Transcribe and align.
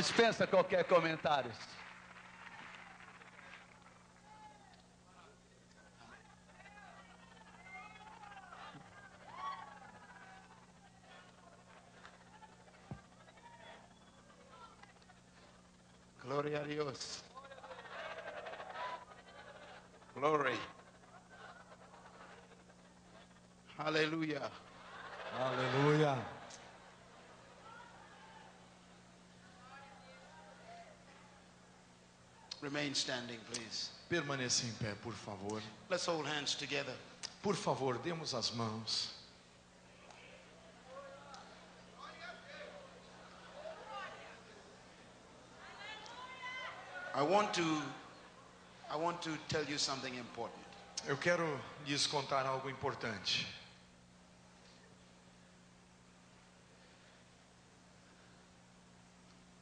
Dispensa 0.00 0.46
qualquer 0.46 0.86
comentário. 0.86 1.52
Gloria 16.24 16.60
a 16.60 16.62
Dios. 16.62 17.22
Glory. 20.14 20.58
Hallelujah. 23.76 24.50
Aleluia. 25.38 26.40
Remain 32.80 32.94
standing, 32.94 33.38
please. 33.52 33.90
Permaneça 34.08 34.64
em 34.64 34.72
pé, 34.72 34.94
por 35.02 35.12
favor. 35.12 35.62
Let's 35.90 36.06
hold 36.06 36.26
hands 36.26 36.54
together. 36.54 36.94
Por 37.42 37.54
favor, 37.54 37.98
demos 37.98 38.32
as 38.32 38.50
mãos. 38.52 39.10
I 47.14 47.22
want 47.22 47.52
to 47.52 47.82
I 48.90 48.96
want 48.96 49.20
to 49.24 49.36
tell 49.48 49.64
you 49.64 49.78
something 49.78 50.16
important. 50.16 50.64
Eu 51.06 51.18
quero 51.18 51.60
lhes 51.86 52.06
contar 52.06 52.46
algo 52.46 52.70
importante. 52.70 53.46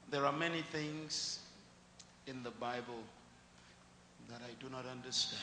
There 0.09 0.25
are 0.25 0.33
many 0.33 0.63
things 0.63 1.41
in 2.29 2.43
the 2.43 2.51
Bible 2.51 3.03
that 4.29 4.41
I 4.43 4.53
do 4.61 4.69
not 4.69 4.85
understand. 4.87 5.41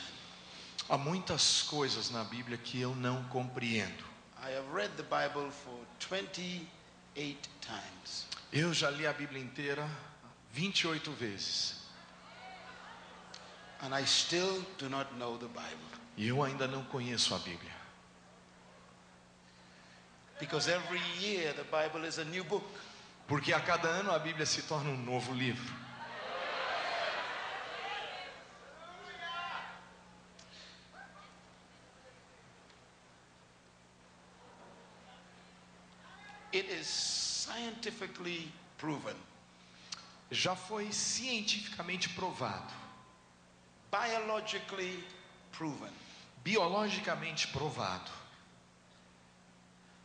Há 0.88 0.96
muitas 0.96 1.62
coisas 1.62 2.10
na 2.10 2.24
Bíblia 2.24 2.56
que 2.56 2.80
eu 2.80 2.94
não 2.94 3.24
compreendo. 3.24 4.04
I 4.40 4.50
have 4.52 4.72
read 4.72 4.90
the 4.96 5.02
Bible 5.02 5.50
for 5.50 5.84
28 5.98 7.48
times. 7.60 8.26
Eu 8.52 8.72
já 8.72 8.90
li 8.90 9.06
a 9.06 9.12
Bíblia 9.12 9.42
inteira 9.42 9.88
28 10.52 11.10
vezes 11.12 11.86
and 13.82 13.94
I 13.94 14.04
still 14.04 14.64
do 14.78 14.88
not 14.88 15.12
know 15.18 15.36
the 15.36 15.48
Bible. 15.48 16.00
e 16.16 16.28
eu 16.28 16.42
ainda 16.42 16.66
não 16.66 16.84
conheço 16.84 17.34
a 17.34 17.38
Bíblia. 17.38 17.74
Because 20.38 20.68
every 20.68 21.00
year 21.18 21.52
the 21.54 21.64
Bible 21.64 22.06
is 22.06 22.18
a 22.18 22.24
new 22.24 22.44
book. 22.44 22.66
Porque 23.26 23.52
a 23.52 23.60
cada 23.60 23.88
ano 23.88 24.12
a 24.12 24.18
Bíblia 24.18 24.46
se 24.46 24.62
torna 24.62 24.90
um 24.90 24.96
novo 24.96 25.32
livro. 25.34 25.74
It 36.52 36.70
is 36.70 37.45
scientifically 37.56 38.52
proven, 38.78 39.16
Já 40.28 40.56
foi 40.56 40.92
cientificamente 40.92 42.08
provado, 42.08 42.74
biologically 43.92 45.04
proven, 45.52 45.92
biologicamente 46.44 47.46
provado, 47.46 48.10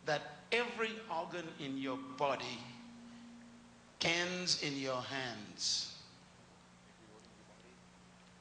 that 0.05 0.21
every 0.51 0.95
organ 1.09 1.47
in 1.59 1.75
your 1.77 1.97
body 2.17 2.59
ends 4.01 4.61
in 4.61 4.77
your 4.77 5.01
hands. 5.01 5.95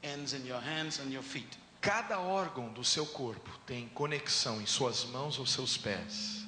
Ends 0.02 0.34
in 0.34 0.46
your 0.46 0.60
hands 0.60 0.98
and 1.00 1.10
your 1.10 1.22
feet. 1.22 1.56
Cada 1.80 2.18
órgão 2.18 2.70
do 2.74 2.84
seu 2.84 3.06
corpo 3.06 3.50
tem 3.66 3.88
conexão 3.88 4.60
em 4.60 4.66
suas 4.66 5.04
mãos 5.04 5.38
ou 5.38 5.46
seus 5.46 5.78
pés. 5.78 6.39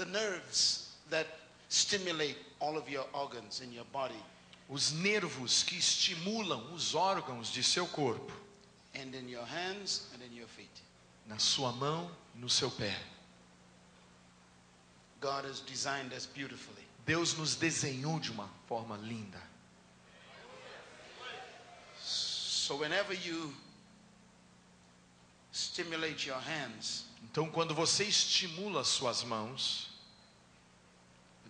The 0.00 0.06
nerves 0.06 0.96
that 1.10 1.26
stimulate 1.68 2.38
all 2.58 2.78
of 2.78 2.88
your 2.88 3.04
organs 3.12 3.60
in 3.60 3.70
your 3.70 3.84
body 3.92 4.14
Os 4.66 4.92
nervos 4.92 5.62
que 5.62 5.76
estimulam 5.76 6.72
os 6.72 6.94
órgãos 6.94 7.52
de 7.52 7.62
seu 7.62 7.86
corpo, 7.86 8.32
end 8.94 9.14
in 9.14 9.28
your 9.28 9.44
hands 9.44 10.08
and 10.14 10.24
in 10.24 10.34
your 10.34 10.48
feet. 10.48 10.70
na 11.26 11.38
sua 11.38 11.70
mão 11.72 12.10
e 12.34 12.38
no 12.38 12.48
seu 12.48 12.70
pé. 12.70 12.96
God 15.20 15.44
has 15.44 15.60
designed 15.60 16.14
us 16.14 16.24
beautifully. 16.24 16.82
Deus 17.04 17.34
nos 17.34 17.54
desenhou 17.54 18.18
de 18.18 18.30
uma 18.30 18.48
forma 18.66 18.96
linda. 18.96 19.42
So 22.00 22.76
whenever 22.76 23.12
you 23.12 23.52
stimulate 25.52 26.26
your 26.26 26.40
hands, 26.40 27.04
Então, 27.22 27.50
quando 27.50 27.74
você 27.74 28.04
estimula 28.04 28.80
as 28.80 28.88
suas 28.88 29.22
mãos, 29.22 29.88
can 31.44 31.49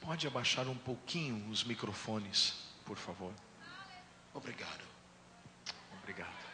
Pode 0.00 0.26
abaixar 0.26 0.68
um 0.68 0.76
pouquinho 0.76 1.50
os 1.50 1.64
microfones, 1.64 2.54
por 2.84 2.96
favor. 2.96 3.32
Obrigado. 4.34 4.84
Obrigado. 6.02 6.46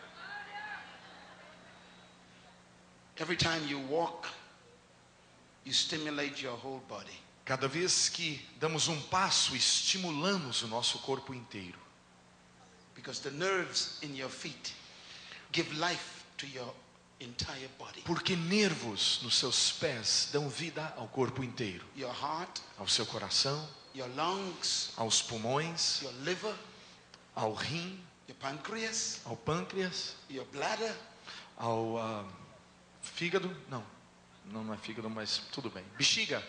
Every 3.18 3.36
time 3.36 3.68
you 3.68 3.78
walk, 3.88 4.26
you 5.64 5.72
stimulate 5.72 6.42
your 6.42 6.56
whole 6.56 6.80
body. 6.88 7.12
Cada 7.44 7.68
vez 7.68 8.08
que 8.08 8.40
damos 8.58 8.88
um 8.88 9.00
passo, 9.02 9.54
estimulamos 9.54 10.62
o 10.62 10.68
nosso 10.68 10.98
corpo 11.00 11.34
inteiro. 11.34 11.78
Because 12.94 13.20
the 13.20 13.30
nerves 13.30 13.98
in 14.02 14.16
your 14.16 14.30
feet 14.30 14.72
give 15.50 15.72
life 15.74 16.24
to 16.38 16.46
your. 16.46 16.72
Porque 18.04 18.36
nervos 18.36 19.20
nos 19.22 19.38
seus 19.38 19.72
pés 19.72 20.28
dão 20.32 20.48
vida 20.48 20.92
ao 20.96 21.08
corpo 21.08 21.42
inteiro, 21.44 21.84
Your 21.96 22.12
heart, 22.12 22.60
ao 22.78 22.88
seu 22.88 23.06
coração, 23.06 23.68
your 23.94 24.08
lungs, 24.16 24.90
aos 24.96 25.22
pulmões, 25.22 26.00
your 26.02 26.12
liver, 26.22 26.54
ao 27.34 27.54
rim, 27.54 28.02
your 28.28 28.36
pancreas, 28.38 29.20
ao 29.24 29.36
pâncreas, 29.36 30.16
your 30.30 30.46
bladder, 30.46 30.94
ao 31.56 31.98
ah, 31.98 32.24
fígado. 33.02 33.54
Não, 33.68 33.84
não 34.44 34.74
é 34.74 34.76
fígado, 34.76 35.08
mas 35.08 35.42
tudo 35.52 35.70
bem. 35.70 35.84
Bexiga. 35.96 36.42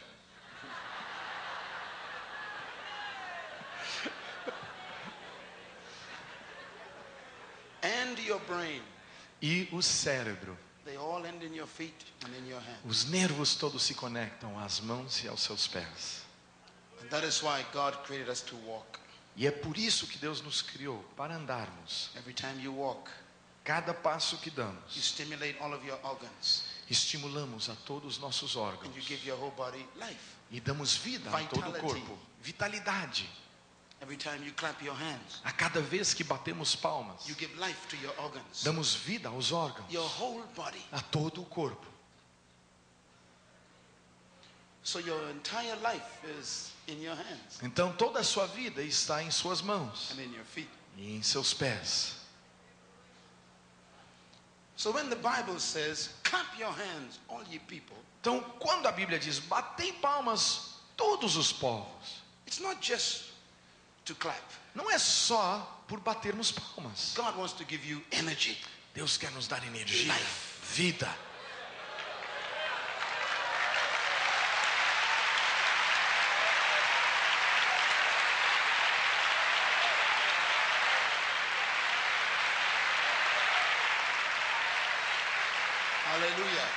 and 7.84 8.18
your 8.20 8.40
brain. 8.48 8.82
E 9.46 9.68
o 9.74 9.82
cérebro. 9.82 10.58
Os 12.86 13.04
nervos 13.10 13.56
todos 13.56 13.84
se 13.84 13.94
conectam 13.94 14.58
às 14.58 14.80
mãos 14.80 15.22
e 15.22 15.28
aos 15.28 15.42
seus 15.42 15.68
pés. 15.68 16.24
E 19.36 19.46
é 19.46 19.52
por 19.52 19.78
isso 19.78 20.08
que 20.08 20.18
Deus 20.18 20.42
nos 20.42 20.62
criou 20.62 21.04
para 21.18 21.36
andarmos. 21.36 22.12
Walk, 22.68 23.12
Cada 23.66 23.94
passo 23.94 24.38
que 24.38 24.50
damos, 24.50 24.96
estimulamos 26.90 27.70
a 27.70 27.76
todos 27.76 28.16
os 28.16 28.20
nossos 28.20 28.56
órgãos 28.56 28.96
e 30.50 30.62
damos 30.62 30.96
vida 30.96 31.30
a 31.30 31.44
todo 31.48 31.70
o 31.70 31.80
corpo, 31.82 32.18
vitalidade. 32.42 33.30
A 35.44 35.52
cada 35.54 35.82
vez 35.82 36.14
que 36.14 36.24
batemos 36.24 36.76
palmas, 36.76 37.28
you 37.28 37.36
give 37.36 37.56
life 37.58 37.88
to 37.88 37.96
your 37.98 38.14
organs. 38.20 38.64
damos 38.64 38.96
vida 38.96 39.30
aos 39.30 39.52
órgãos, 39.52 39.86
a 40.92 41.02
todo 41.02 41.42
o 41.42 41.46
corpo. 41.46 41.88
So 44.86 45.00
your 45.00 45.30
entire 45.30 45.76
life 45.82 46.26
is 46.38 46.72
in 46.88 47.02
your 47.02 47.16
hands 47.16 47.62
Então 47.62 47.94
toda 47.94 48.20
a 48.20 48.24
sua 48.24 48.46
vida 48.48 48.82
está 48.82 49.24
em 49.24 49.32
suas 49.32 49.62
mãos 49.62 50.12
and 50.12 50.22
in 50.22 50.34
your 50.34 50.44
feet. 50.44 50.70
e 50.98 51.16
em 51.16 51.24
seus 51.24 51.54
pés. 51.54 52.16
So 54.76 54.92
when 54.92 55.10
the 55.10 55.16
Bible 55.16 55.60
says, 55.60 56.10
clap 56.24 56.58
your 56.60 56.72
hands, 56.72 57.20
all 57.30 57.44
ye 57.50 57.60
people, 57.60 57.96
Então, 58.22 58.42
quando 58.60 58.88
a 58.88 58.92
Bíblia 58.92 59.20
diz: 59.20 59.40
"Batei 59.40 59.94
palmas 59.94 60.76
todos 60.98 61.36
os 61.38 61.52
povos", 61.54 62.22
it's 62.46 62.60
not 62.60 62.82
just 62.82 63.33
to 64.06 64.16
clap. 64.16 64.42
não 64.76 64.90
é 64.92 64.98
só 64.98 65.84
por 65.88 66.00
batermos 66.00 66.52
palmas. 66.52 67.14
God 67.16 67.36
wants 67.38 67.54
to 67.54 67.64
give 67.64 67.86
you 67.88 68.02
energy. 68.12 68.58
Deus 68.94 69.18
quer 69.18 69.32
nos 69.32 69.48
dar 69.48 69.64
energia, 69.66 70.14
Life. 70.14 70.74
vida. 70.76 71.08
Hallelujah. 86.06 86.68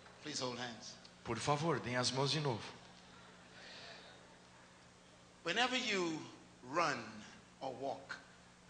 hold 0.00 0.06
hands. 0.06 0.24
Por 1.24 1.38
favor, 1.38 1.78
deem 1.80 1.96
as 1.96 2.10
mãos 2.10 2.30
de 2.30 2.40
novo. 2.40 2.62
Whenever 5.44 5.76
you 5.76 6.20
run 6.70 7.02
or 7.60 7.72
walk, 7.80 8.14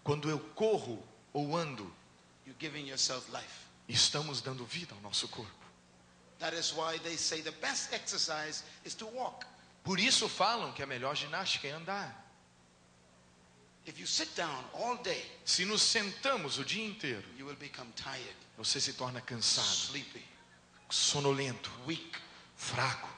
Quando 0.05 0.31
eu 0.31 0.39
corro 0.55 1.03
ou 1.33 1.57
ando, 1.57 1.93
you're 2.47 2.57
giving 2.59 2.87
yourself 2.89 3.29
life. 3.31 3.67
estamos 3.89 4.41
dando 4.41 4.65
vida 4.65 4.95
ao 4.95 5.01
nosso 5.01 5.29
corpo. 5.29 5.53
That 6.39 6.55
is 6.55 6.73
why 6.73 6.99
they 6.99 7.17
say 7.17 7.43
the 7.43 7.51
best 7.61 7.93
exercise 7.93 8.63
is 8.85 8.95
to 8.95 9.07
walk. 9.07 9.45
Por 9.85 9.99
isso 9.99 10.29
falam 10.29 10.73
que 10.73 10.83
a 10.83 10.87
melhor 10.87 11.15
ginástica 11.17 11.67
é 11.69 11.73
andar. 11.73 12.15
If 13.87 13.99
you 13.99 14.07
sit 14.07 14.35
down 14.37 14.65
all 14.75 14.99
day, 14.99 15.25
Se 15.45 15.65
nos 15.65 15.83
sentamos 15.83 16.59
o 16.59 16.65
dia 16.65 16.85
inteiro, 16.87 17.25
you 17.37 17.47
will 17.47 17.57
become 17.57 17.91
tired, 17.93 18.37
você 18.57 18.81
se 18.81 18.93
torna 18.93 19.21
cansado, 19.21 19.67
sleepy, 19.67 20.23
sonolento, 20.89 21.71
weak. 21.87 22.17
fraco. 22.57 23.09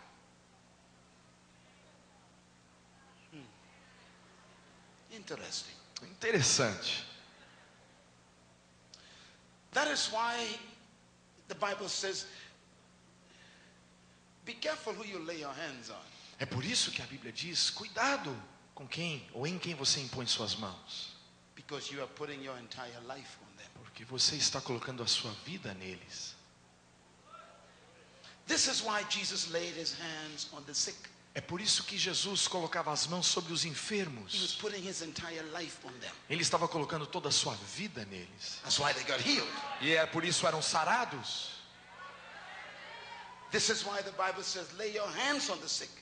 Interesting. 5.13 5.75
Interessante. 6.03 7.05
That 9.73 9.89
is 9.89 10.09
why 10.13 10.37
the 11.49 11.55
Bible 11.55 11.89
says, 11.89 12.27
be 14.45 14.55
careful 14.55 14.93
who 14.93 15.05
you 15.05 15.19
lay 15.25 15.39
your 15.41 15.53
hands 15.53 15.91
on. 15.91 15.97
É 16.39 16.47
por 16.47 16.65
isso 16.65 16.91
que 16.91 17.03
a 17.03 17.07
Bíblia 17.07 17.33
diz: 17.33 17.71
cuidado 17.71 18.35
com 18.75 18.87
quem 18.87 19.29
ou 19.35 19.47
em 19.47 19.59
quem 19.59 19.75
você 19.75 20.01
impõe 20.01 20.27
suas 20.27 20.55
mãos, 20.57 21.15
Because 21.55 21.93
you 21.93 22.01
are 22.01 22.11
putting 22.15 22.43
your 22.43 22.59
entire 22.59 22.97
life 23.07 23.37
on 23.43 23.57
them. 23.57 23.69
porque 23.75 24.05
você 24.05 24.37
está 24.37 24.61
colocando 24.61 25.03
a 25.03 25.07
sua 25.07 25.31
vida 25.45 25.75
neles. 25.75 26.30
This 28.51 28.67
is 28.67 28.83
why 28.83 29.05
Jesus 29.09 29.49
laid 29.53 29.77
his 29.77 29.95
hands 29.95 30.49
on 30.53 30.65
the 30.65 30.75
sick. 30.75 30.97
É 31.37 31.41
por 31.41 31.61
isso 31.61 31.85
que 31.85 31.97
Jesus 31.97 32.49
colocava 32.49 32.91
as 32.93 33.07
mãos 33.07 33.27
sobre 33.27 33.53
os 33.53 33.65
He 33.65 33.69
was 33.69 33.79
enfermos. 33.79 34.59
putting 34.61 34.83
his 34.83 35.03
entire 35.03 35.45
life 35.57 35.79
on 35.85 35.93
them. 36.01 36.11
Ele 36.29 36.43
estava 36.43 36.67
colocando 36.67 37.07
toda 37.07 37.29
a 37.29 37.33
sua 37.33 37.55
vida 37.77 38.05
neles. 38.07 38.59
That's 38.65 38.81
why 38.81 38.93
they 38.93 39.05
got 39.05 39.25
healed. 39.25 39.49
E 39.81 39.93
é 39.95 40.05
por 40.05 40.25
isso 40.25 40.49
eram 40.49 40.61
sarados. 40.61 41.61
Says. 43.53 43.85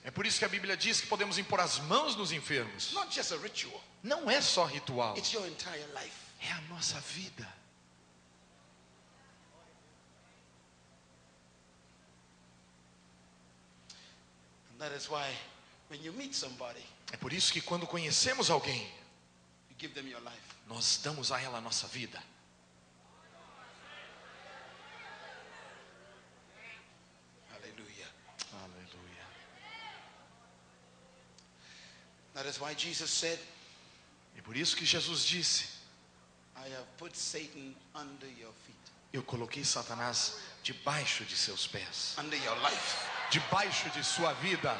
É 0.04 0.10
por 0.10 0.26
isso 0.26 0.38
que 0.38 0.44
a 0.46 0.48
Bíblia 0.48 0.76
diz 0.76 1.02
que 1.02 1.06
podemos 1.06 1.36
impor 1.36 1.60
as 1.60 1.78
mãos 1.80 2.16
nos 2.16 2.32
enfermos. 2.32 2.94
Não 4.02 4.30
é 4.30 4.40
só 4.40 4.64
ritual, 4.64 5.16
it's 5.18 5.32
your 5.32 5.46
entire 5.46 5.84
life. 5.94 6.16
é 6.40 6.52
a 6.52 6.60
nossa 6.62 6.98
vida. 7.00 7.46
That 14.78 14.92
is 14.96 15.08
why 15.10 15.26
when 15.88 16.02
you 16.02 16.12
meet 16.12 16.34
somebody, 16.34 16.82
É 17.12 17.16
por 17.16 17.32
isso 17.32 17.52
que 17.52 17.60
quando 17.62 17.86
conhecemos 17.86 18.50
alguém, 18.50 18.82
you 19.70 19.76
give 19.78 19.94
them 19.94 20.08
your 20.08 20.20
life. 20.22 20.54
nós 20.68 21.00
damos 21.02 21.32
a 21.32 21.40
ela 21.40 21.58
a 21.58 21.60
nossa 21.60 21.86
vida. 21.86 22.22
Hallelujah. 27.50 28.08
Aleluia. 28.52 29.24
That 32.34 32.46
is 32.46 32.60
why 32.60 32.74
Jesus 32.74 33.10
said, 33.10 33.38
É 34.36 34.42
por 34.42 34.56
isso 34.56 34.76
que 34.76 34.84
Jesus 34.84 35.24
disse: 35.24 35.64
I 36.56 36.68
have 36.74 36.86
put 36.98 37.16
Satan 37.16 37.74
under 37.94 38.26
your 38.38 38.52
feet, 38.66 38.76
Eu 39.12 39.22
coloquei 39.22 39.64
Satanás 39.64 40.36
debaixo 40.62 41.24
de 41.24 41.36
seus 41.36 41.66
pés, 41.66 42.16
under 42.18 42.36
your 42.44 42.56
life. 42.60 43.17
Debaixo 43.30 43.88
de 43.90 44.02
sua 44.04 44.32
vida. 44.34 44.76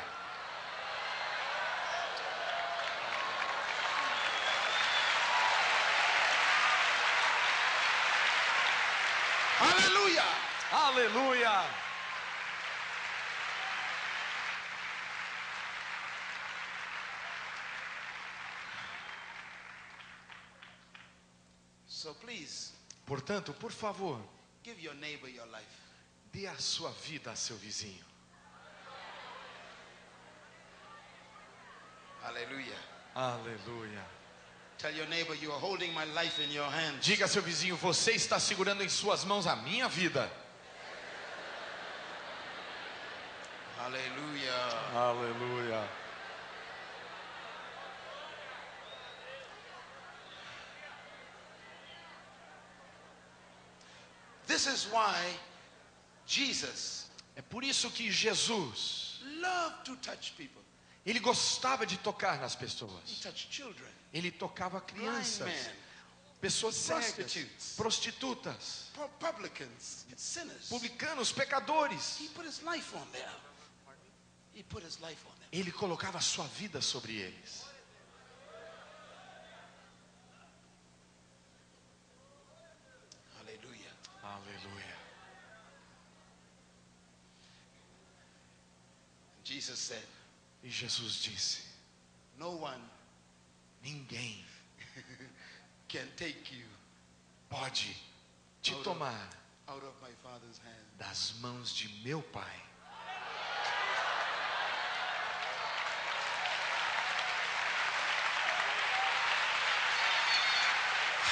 Hallelujah. 9.59 10.25
Aleluia! 10.73 11.65
So 21.87 22.15
please, 22.15 22.73
Portanto, 23.07 23.53
por 23.55 23.73
favor, 23.73 24.21
give 24.63 24.79
your 24.81 24.95
neighbor 24.95 25.29
your 25.29 25.47
life. 25.47 25.67
dê 26.31 26.47
a 26.47 26.55
sua 26.59 26.91
vida 26.91 27.31
a 27.33 27.37
seu 27.37 27.57
vizinho. 27.57 28.05
Hallelujah. 32.23 32.23
Aleluia. 32.23 32.27
Tell 32.27 32.27
your 32.27 32.37
neighbor 32.37 32.37
you 32.37 32.37
are 32.37 32.37
holding 32.37 32.37
my 32.37 32.57
life 32.59 32.67
in 32.67 32.67
your 32.69 33.08
hands. 36.71 37.05
Diga 37.05 37.25
a 37.25 37.29
seu 37.29 37.43
vizinho: 37.43 37.77
Você 37.77 38.13
está 38.13 38.39
segurando 38.39 38.85
em 38.85 38.89
suas 38.89 39.25
mãos 39.25 39.45
a 39.45 39.57
minha 39.57 39.89
vida. 39.89 40.31
Hallelujah. 43.77 44.95
Aleluia. 44.95 45.89
This 54.47 54.67
is 54.67 54.87
why 54.93 55.37
Jesus 56.25 57.09
É 57.39 57.43
por 57.43 57.63
isso 57.63 57.89
que 57.93 58.11
Jesus, 58.11 59.21
loved 59.41 59.85
to 59.85 59.97
touch 59.97 60.33
people. 60.37 60.61
Ele 61.05 61.21
gostava 61.21 61.87
de 61.87 61.97
tocar 61.99 62.39
nas 62.39 62.55
pessoas. 62.55 63.25
Ele 64.13 64.31
tocava 64.31 64.81
crianças, 64.81 65.71
pessoas 66.41 66.75
cegas, 66.75 67.75
prostitutas, 67.77 68.91
publicanos, 70.69 71.33
pecadores. 71.33 72.19
Ele 75.53 75.73
colocava 75.73 76.19
a 76.19 76.21
sua 76.21 76.47
vida 76.47 76.81
sobre 76.81 77.17
eles. 77.17 77.65
Hallelujah. 83.39 83.95
Aleluia. 84.23 84.99
Jesus 89.45 89.79
said, 89.79 90.07
E 90.63 90.69
Jesus 90.69 91.23
disse: 91.23 91.63
No 92.39 92.51
one 92.57 92.81
Ninguém 93.83 94.45
can 95.89 96.07
take 96.17 96.53
you 96.55 96.65
pode 97.49 97.95
te 98.63 98.73
Out 98.73 98.79
of- 98.79 98.85
tomar 98.85 99.29
out 99.69 99.83
of 99.85 99.95
my 100.03 100.11
Father's 100.23 100.59
hand. 100.59 100.85
das 100.99 101.35
mãos 101.41 101.75
de 101.75 101.89
meu 102.05 102.21
Pai. 102.23 102.57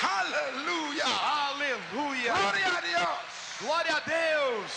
Hallelujah. 0.01 1.05
Aleluia! 1.05 2.33
Gloria 2.33 2.69
a 2.77 2.81
Dios. 2.81 3.59
Glória 3.61 3.97
a 3.97 4.01
Deus! 4.01 4.73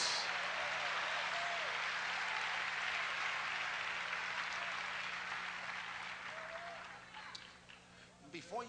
Before 8.31 8.63
you 8.63 8.68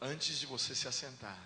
Antes 0.00 0.38
de 0.38 0.46
você 0.46 0.74
se 0.74 0.86
assentar, 0.86 1.38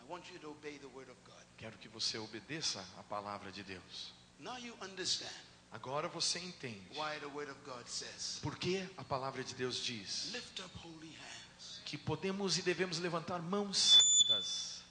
I 0.00 0.10
want 0.10 0.28
you 0.30 0.38
to 0.38 0.50
obey 0.50 0.78
the 0.78 0.86
word 0.86 1.10
of 1.10 1.20
God. 1.24 1.44
quero 1.56 1.76
que 1.78 1.88
você 1.88 2.18
obedeça 2.18 2.84
a 2.98 3.02
palavra 3.02 3.50
de 3.50 3.62
Deus. 3.62 4.12
Now 4.40 4.58
you 4.58 4.74
understand 4.82 5.32
Agora 5.74 6.06
você 6.06 6.38
entende 6.38 6.88
por 8.40 8.56
que 8.56 8.88
a 8.96 9.02
palavra 9.02 9.42
de 9.42 9.56
Deus 9.56 9.78
diz 9.78 10.32
que 11.84 11.98
podemos 11.98 12.56
e 12.58 12.62
devemos 12.62 13.00
levantar 13.00 13.42
mãos 13.42 13.98
santas 14.28 14.84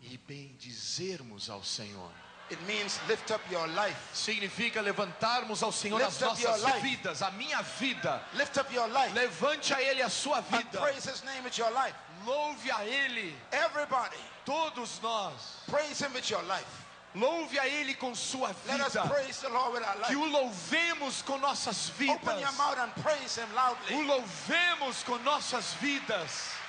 e 0.00 0.18
bendizermos 0.18 1.48
ao 1.48 1.62
Senhor. 1.62 2.12
It 2.52 2.60
means 2.66 3.00
lift 3.08 3.30
up 3.30 3.40
your 3.50 3.66
life. 3.68 3.96
Significa 4.12 4.82
levantarmos 4.82 5.62
ao 5.62 5.72
Senhor 5.72 5.98
Lift 5.98 6.22
as 6.22 6.38
nossas 6.38 6.82
vidas, 6.82 7.22
a 7.22 7.30
minha 7.30 7.62
vida. 7.62 8.20
Lift 8.34 8.58
up 8.58 8.70
your 8.74 8.88
life 8.88 9.14
Levante 9.14 9.72
a 9.72 9.80
Ele 9.80 10.02
a 10.02 10.10
sua 10.10 10.36
and 10.38 10.44
vida. 10.58 10.78
praise 10.78 11.06
His 11.06 11.24
name 11.24 11.42
with 11.44 11.56
your 11.56 11.70
life. 11.70 11.94
Louve 12.26 12.70
a 12.70 12.84
Ele, 12.84 13.34
Everybody, 13.50 14.18
todos 14.44 15.00
nós. 15.02 15.32
praise 15.66 15.98
Him 16.02 16.12
with 16.12 16.28
your 16.30 16.42
life. 16.42 16.66
Louve 17.14 17.58
a 17.58 17.66
Ele 17.66 17.94
com 17.94 18.14
sua 18.14 18.54
Let 18.66 18.80
us 18.80 18.92
vida. 18.92 19.08
praise 19.08 19.40
the 19.40 19.48
Lord 19.48 19.72
with 19.72 19.82
our 19.84 19.96
Que 20.06 20.16
o 20.16 20.24
louvemos 20.26 21.22
com 21.22 21.38
nossas 21.38 21.90
Open 21.90 22.06
vidas. 22.08 22.40
your 22.42 22.52
mouth 22.52 22.78
and 22.78 22.92
praise 23.02 23.38
Him 23.38 23.48
O 23.96 24.02
louvemos 24.02 25.02
com 25.04 25.16
nossas 25.24 25.72
vidas. 25.80 26.61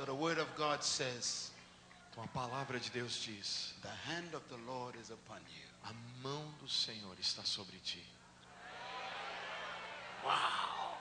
So 0.00 0.06
the 0.06 0.14
word 0.14 0.38
of 0.38 0.48
God 0.56 0.82
says, 0.82 1.50
Então 2.10 2.24
a 2.24 2.28
palavra 2.28 2.80
de 2.80 2.88
Deus 2.88 3.22
diz: 3.22 3.74
The 3.82 4.10
hand 4.10 4.34
of 4.34 4.42
the 4.48 4.56
Lord 4.66 4.96
is 4.98 5.10
upon 5.10 5.40
you. 5.54 5.68
A 5.84 5.92
mão 6.22 6.54
do 6.58 6.66
Senhor 6.66 7.14
está 7.20 7.44
sobre 7.44 7.76
ti. 7.84 8.02
Wow. 10.24 10.96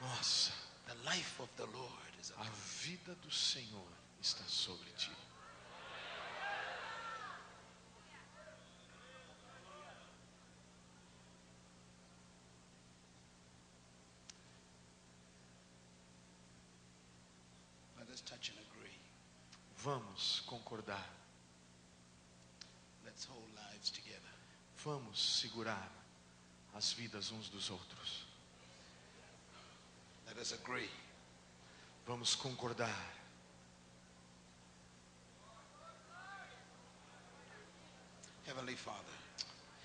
Nossa, 0.00 0.52
The 0.86 0.94
life 1.04 1.40
of 1.40 1.48
the 1.56 1.66
Lord 1.66 2.12
is 2.20 2.32
a 2.38 2.44
upon 2.44 2.50
vida 2.82 3.16
do 3.22 3.30
Senhor 3.30 3.86
está 4.20 4.44
sobre 4.46 4.90
ti. 4.96 5.10
Let 17.98 18.08
us 18.10 18.20
touch 18.22 18.50
and 18.50 18.58
agree. 18.58 18.98
Vamos 19.84 20.42
concordar. 20.46 21.06
Let's 23.04 23.24
hold 23.24 23.46
lives 23.54 23.90
together. 23.90 24.34
Vamos 24.84 25.20
segurar 25.40 25.88
as 26.80 26.92
vidas 26.94 27.30
uns 27.30 27.50
dos 27.50 27.68
outros. 27.68 28.24
Let 30.26 30.38
us 30.38 30.54
agree. 30.54 30.88
Vamos 32.06 32.34
concordar. 32.34 32.96
Heavenly 38.46 38.76
Father, 38.76 39.14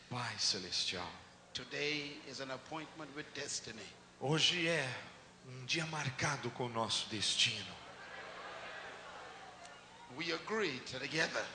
Pai 0.10 0.40
celestial, 0.40 1.06
today 1.54 2.18
is 2.30 2.40
an 2.40 2.52
appointment 2.52 3.14
with 3.14 3.26
destiny. 3.36 3.86
hoje 4.22 4.70
é 4.70 4.90
um 5.46 5.66
dia 5.66 5.86
marcado 5.88 6.50
com 6.52 6.68
o 6.68 6.70
nosso 6.70 7.10
destino. 7.10 7.76
We 10.16 10.32
agree 10.32 10.80
together 10.80 11.46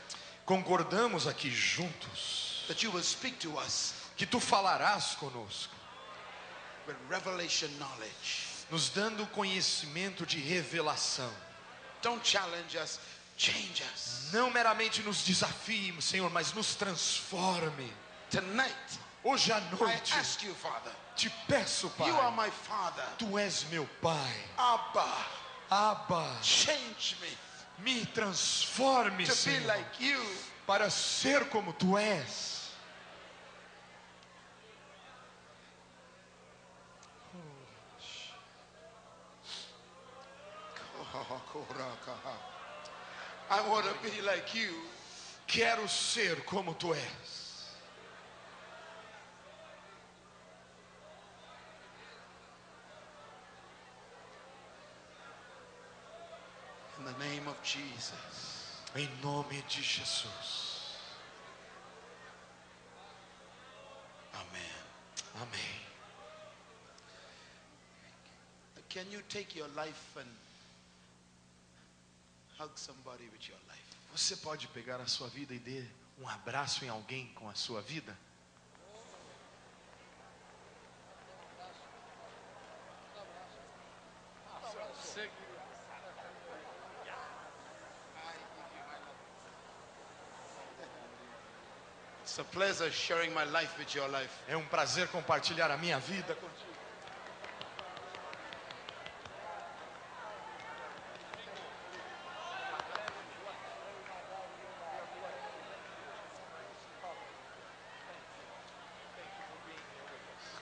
Concordamos 0.45 1.27
aqui 1.27 1.51
juntos 1.51 2.65
that 2.69 2.85
you 2.85 2.93
will 2.93 3.03
speak 3.03 3.39
to 3.39 3.57
us 3.57 4.00
que 4.21 4.27
tu 4.27 4.39
falarás 4.39 5.17
conosco, 5.19 5.75
with 6.87 6.95
revelation 7.09 7.71
knowledge. 7.79 8.47
nos 8.71 8.91
dando 8.91 9.27
conhecimento 9.33 10.27
de 10.27 10.39
revelação. 10.39 11.31
Don't 12.03 12.23
challenge 12.23 12.77
us, 12.77 12.99
change 13.39 13.83
us. 13.95 14.29
Não 14.31 14.51
meramente 14.51 15.03
nos 15.03 15.25
desafie, 15.25 15.95
Senhor, 16.03 16.29
mas 16.31 16.53
nos 16.53 16.75
transforme. 16.75 17.91
Tonight, 18.31 18.99
Hoje 19.25 19.53
à 19.53 19.59
I 19.59 19.71
noite, 19.79 20.13
ask 20.15 20.43
you, 20.43 20.55
Father, 20.55 20.93
te 21.17 21.31
peço, 21.49 21.89
Pai, 21.97 22.09
you 22.09 22.17
are 22.21 22.31
my 22.37 22.51
Father. 22.51 23.05
tu 23.19 23.39
és 23.39 23.65
meu 23.71 23.87
Pai. 24.03 24.45
Abba, 24.59 25.27
Abba, 25.71 26.37
change 26.43 27.17
me 27.23 27.39
me 27.83 28.05
transforme, 28.07 29.25
to 29.25 29.33
be 29.33 29.35
Senhor, 29.35 29.67
like 29.67 29.99
you. 30.05 30.21
para 30.67 30.91
ser 30.91 31.49
como 31.49 31.73
tu 31.73 31.97
és. 31.97 32.60
I 43.51 43.69
want 43.69 43.85
to 43.85 43.95
be 44.03 44.23
like 44.23 44.55
you. 44.55 44.71
Quero 45.47 45.87
ser 45.89 46.37
como 46.47 46.75
tu 46.75 46.95
és. 46.95 47.67
In 56.99 57.05
the 57.05 57.25
name 57.25 57.49
of 57.49 57.61
Jesus. 57.65 58.77
Em 58.95 59.09
nome 59.23 59.63
de 59.69 59.83
Jesus. 59.83 60.97
Amen. 64.35 64.85
Amém. 65.37 65.81
Can 68.89 69.07
you 69.11 69.21
take 69.29 69.57
your 69.57 69.69
life 69.77 70.17
and 70.17 70.29
hug 72.61 72.71
somebody 72.77 73.25
with 73.33 73.49
your 73.49 73.59
life? 73.69 73.81
Você 74.13 74.37
pode 74.37 74.69
pegar 74.69 75.01
a 75.01 75.07
sua 75.07 75.29
vida 75.29 75.55
e 75.55 75.59
dar 75.59 75.87
um 76.21 76.29
abraço 76.29 76.85
em 76.85 76.89
alguém 76.89 77.29
com 77.35 77.49
a 77.49 77.55
sua 77.55 77.81
vida? 77.81 78.15
It's 92.23 92.39
a 92.39 92.45
pleasure 92.45 92.93
sharing 92.93 93.35
my 93.35 93.45
life 93.45 93.77
with 93.77 93.93
your 93.97 94.09
life. 94.09 94.31
É 94.47 94.57
um 94.57 94.65
prazer 94.67 95.09
compartilhar 95.09 95.71
a 95.71 95.77
minha 95.77 95.99
vida 95.99 96.35
contigo. 96.35 96.90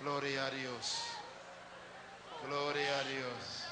Gloria 0.00 0.46
a 0.46 0.50
Dios. 0.50 1.02
Gloria 2.46 3.00
a 3.00 3.02
Dios. 3.02 3.64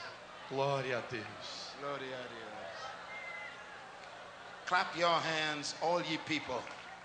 Glória 0.50 0.99
a 0.99 1.00
Deus. 1.11 1.75
Gloria 1.80 2.16
a 2.16 2.28
Dios. 2.28 2.47
Clap 4.66 4.97
your 4.97 5.21
hands, 5.21 5.75
all 5.80 6.02
ye 6.02 6.18
people. 6.18 6.61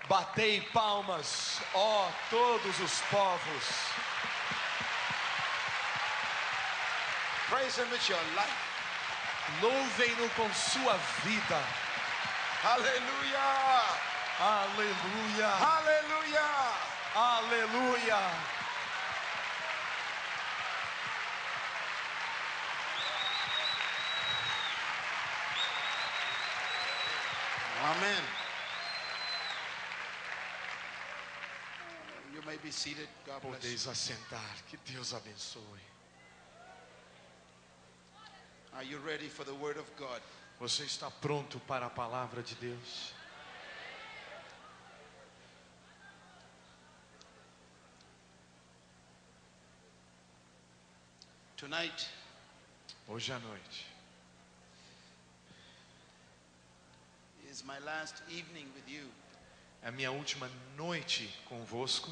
Batei 0.09 0.61
palmas, 0.73 1.61
ó 1.75 2.07
todos 2.31 2.79
os 2.79 3.01
povos. 3.11 3.65
Praise 7.49 7.77
Him 7.77 7.89
with 7.91 8.09
your 8.09 8.17
life. 8.35 8.71
Louvem-no 9.61 10.29
com 10.29 10.49
sua 10.53 10.97
vida. 11.23 11.61
Hallelujah. 12.63 13.85
Aleluia. 14.39 15.49
Hallelujah. 15.59 16.51
Aleluia. 17.15 18.60
Amen. 27.83 28.23
You 32.33 32.41
may 32.45 32.57
be 32.57 32.71
seated. 32.71 33.07
God. 33.25 33.41
Podeis 33.41 33.87
assentar. 33.87 34.55
Que 34.69 34.77
Deus 34.85 35.13
abençoe. 35.13 35.81
Are 38.73 38.83
you 38.83 38.99
ready 38.99 39.27
for 39.27 39.43
the 39.43 39.53
word 39.53 39.77
of 39.79 39.89
God? 39.97 40.21
Você 40.59 40.83
está 40.83 41.09
pronto 41.09 41.59
para 41.67 41.87
a 41.87 41.89
palavra 41.89 42.43
de 42.43 42.53
Deus? 42.55 43.13
Tonight, 51.57 52.09
Hoje 53.07 53.33
à 53.33 53.39
noite 53.39 53.91
is 57.51 57.65
my 57.65 57.79
last 57.79 58.23
evening 58.29 58.65
with 58.73 58.87
you. 58.87 59.09
é 59.83 59.89
a 59.89 59.91
minha 59.91 60.09
última 60.09 60.49
noite 60.77 61.29
convosco. 61.49 62.09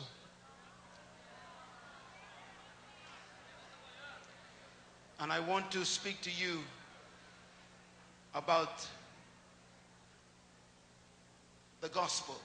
And 5.17 5.31
I 5.31 5.39
want 5.39 5.71
to 5.71 5.85
speak 5.85 6.19
to 6.23 6.29
you 6.29 6.61
about 8.33 8.85
the 11.79 11.87
gospel. 11.87 12.35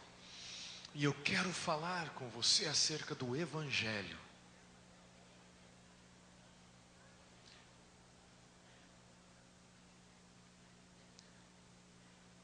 E 0.94 1.02
eu 1.02 1.14
quero 1.24 1.52
falar 1.52 2.10
com 2.10 2.28
você 2.28 2.66
acerca 2.66 3.12
do 3.16 3.34
Evangelho. 3.34 4.23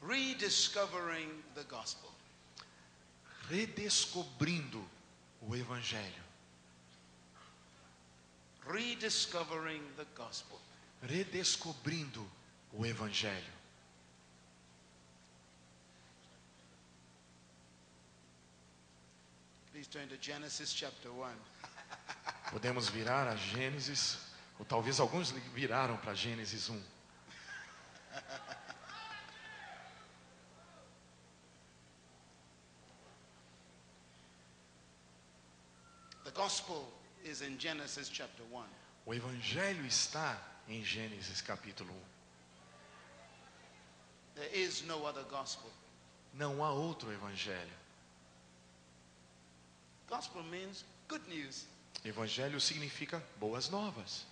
Rediscovering 0.01 1.29
the 1.53 1.63
gospel. 1.63 2.09
Redescobrindo 3.49 4.83
o 5.47 5.55
Evangelho. 5.55 6.23
Rediscovering 8.65 9.81
the 9.97 10.05
gospel. 10.15 10.59
Redescobrindo 11.03 12.25
o 12.73 12.85
Evangelho. 12.85 13.61
Please 19.71 19.87
turn 19.87 20.07
to 20.07 20.17
Genesis 20.19 20.73
chapter 20.73 21.09
1. 21.11 21.29
Podemos 22.51 22.89
virar 22.89 23.27
a 23.27 23.35
Gênesis, 23.35 24.17
ou 24.59 24.65
talvez 24.65 24.99
alguns 24.99 25.31
viraram 25.53 25.97
para 25.97 26.13
Gênesis 26.13 26.69
1. 26.69 26.81
gospel 36.41 36.87
is 37.23 37.43
in 37.43 37.55
Genesis 37.59 38.09
chapter 38.09 38.41
1. 38.51 38.63
O 39.05 39.13
evangelho 39.13 39.85
está 39.85 40.35
em 40.67 40.83
Gênesis 40.83 41.39
capítulo 41.39 41.93
1. 41.93 41.95
There 44.33 44.49
is 44.51 44.83
no 44.87 45.05
other 45.05 45.23
gospel. 45.29 45.69
Não 46.33 46.63
há 46.63 46.71
outro 46.71 47.11
evangelho. 47.11 47.77
Gospel 50.09 50.41
means 50.45 50.83
good 51.07 51.21
news. 51.29 51.67
Evangelho 52.03 52.59
significa 52.59 53.21
boas 53.39 53.69
novas. 53.69 54.25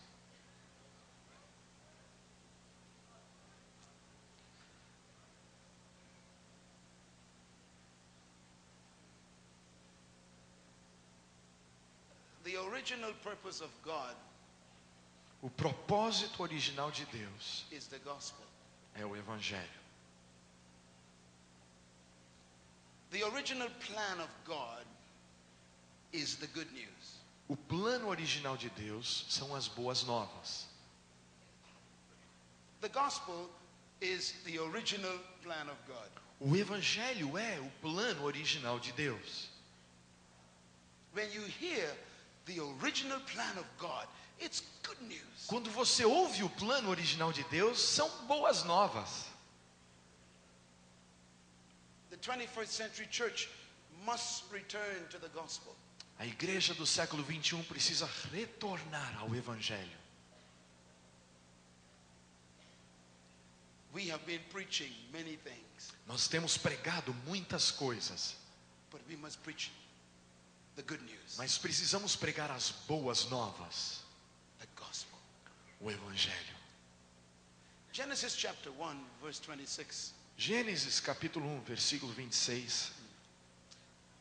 The 12.39 12.39
original 12.39 12.39
purpose 12.39 12.39
of 12.39 12.39
God 12.39 12.39
O 15.42 15.50
propósito 15.50 16.44
original 16.44 16.92
de 16.92 17.06
Deus 17.06 17.66
is 17.72 17.88
the 17.88 18.00
gospel. 18.00 18.46
é 18.96 19.06
o 19.06 19.16
evangelho. 19.16 19.80
The 23.12 23.24
original 23.24 23.70
plan 23.88 24.22
of 24.22 24.30
God 24.46 24.86
is 26.12 26.36
the 26.36 26.48
good 26.48 26.72
news. 26.74 27.20
O 27.48 27.56
plano 27.56 28.10
original 28.10 28.56
de 28.56 28.70
Deus 28.70 29.26
são 29.30 29.56
as 29.56 29.68
boas 29.68 30.04
novas. 30.04 30.68
The 32.82 32.90
gospel 32.90 33.50
is 34.00 34.34
the 34.46 34.60
original 34.60 35.18
plan 35.42 35.68
of 35.70 35.78
God. 35.88 36.10
O 36.40 36.56
evangelho 36.56 37.38
é 37.38 37.60
o 37.60 37.70
plano 37.82 38.24
original 38.24 38.80
de 38.80 38.92
Deus. 38.94 39.50
When 41.14 41.32
you 41.32 41.44
hear 41.44 41.96
the 42.50 42.60
original 42.82 43.20
plan 43.28 43.58
of 43.58 43.66
God, 43.78 44.08
it's 44.40 44.64
good 44.84 45.00
news. 45.08 45.46
Quando 45.48 45.70
você 45.70 46.04
ouve 46.04 46.44
o 46.44 46.50
plano 46.50 46.90
original 46.90 47.32
de 47.32 47.44
Deus, 47.44 47.80
são 47.80 48.10
boas 48.28 48.64
novas. 48.64 49.26
The 52.10 52.18
21st 52.18 52.68
century 52.68 53.08
church 53.12 53.50
must 54.04 54.46
return 54.52 55.08
to 55.12 55.20
the 55.20 55.30
gospel. 55.30 55.76
A 56.18 56.26
igreja 56.26 56.74
do 56.74 56.86
século 56.86 57.24
21 57.24 57.64
precisa 57.64 58.10
retornar 58.34 59.18
ao 59.20 59.34
evangelho. 59.36 59.98
We 63.94 64.10
have 64.10 64.24
been 64.26 64.42
preaching 64.52 64.92
many 65.12 65.38
things, 65.38 65.94
Nós 66.06 66.28
temos 66.28 66.58
pregado 66.58 67.14
muitas 67.26 67.72
coisas, 67.72 68.36
but 68.92 69.02
we 69.08 69.16
must 69.16 69.40
preach 69.40 69.72
mas 71.38 71.58
precisamos 71.58 72.16
pregar 72.16 72.52
as 72.52 72.72
boas 72.88 73.30
novas, 73.30 74.02
the 74.60 74.68
gospel. 74.76 75.18
o 75.82 75.90
evangelho. 75.90 76.56
Genesis 77.92 78.36
chapter 78.36 78.72
1, 78.72 79.06
verse 79.22 79.42
26. 79.42 80.14
Gênesis 80.38 81.00
capítulo 81.02 81.46
1, 81.46 81.62
versículo 81.62 82.14
26. 82.14 83.00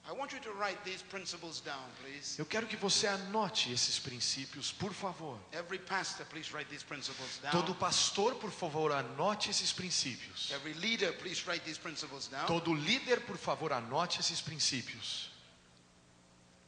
I 0.09 0.13
want 0.13 0.33
you 0.33 0.41
to 0.41 0.53
write 0.53 0.83
these 0.85 1.03
principles 1.03 1.61
down, 1.61 1.85
please. 2.03 2.39
Eu 2.39 2.47
quero 2.47 2.67
que 2.67 2.77
você 2.77 3.07
anote 3.07 3.71
esses 3.71 3.99
princípios, 3.99 4.73
por 4.73 4.95
favor. 4.95 5.39
Every 5.53 5.79
pastor, 5.79 6.25
please 6.27 6.51
write 6.51 6.71
these 6.71 6.83
principles 6.83 7.39
down. 7.43 7.53
Todo 7.53 7.75
pastor, 7.75 8.35
por 8.37 8.51
favor, 8.51 8.91
anote 8.91 9.51
esses 9.51 9.71
princípios. 9.71 10.51
Every 10.51 10.73
leader, 10.75 11.13
please 11.19 11.47
write 11.47 11.63
these 11.63 11.79
principles 11.79 12.27
down. 12.29 12.47
Todo 12.47 12.75
líder, 12.75 13.21
por 13.27 13.37
favor, 13.37 13.71
anote 13.71 14.21
esses 14.21 14.41
princípios. 14.41 15.29
Because 15.29 15.37
once 15.37 15.37
you 15.37 15.37
understand 15.37 15.37
principles, 15.37 16.68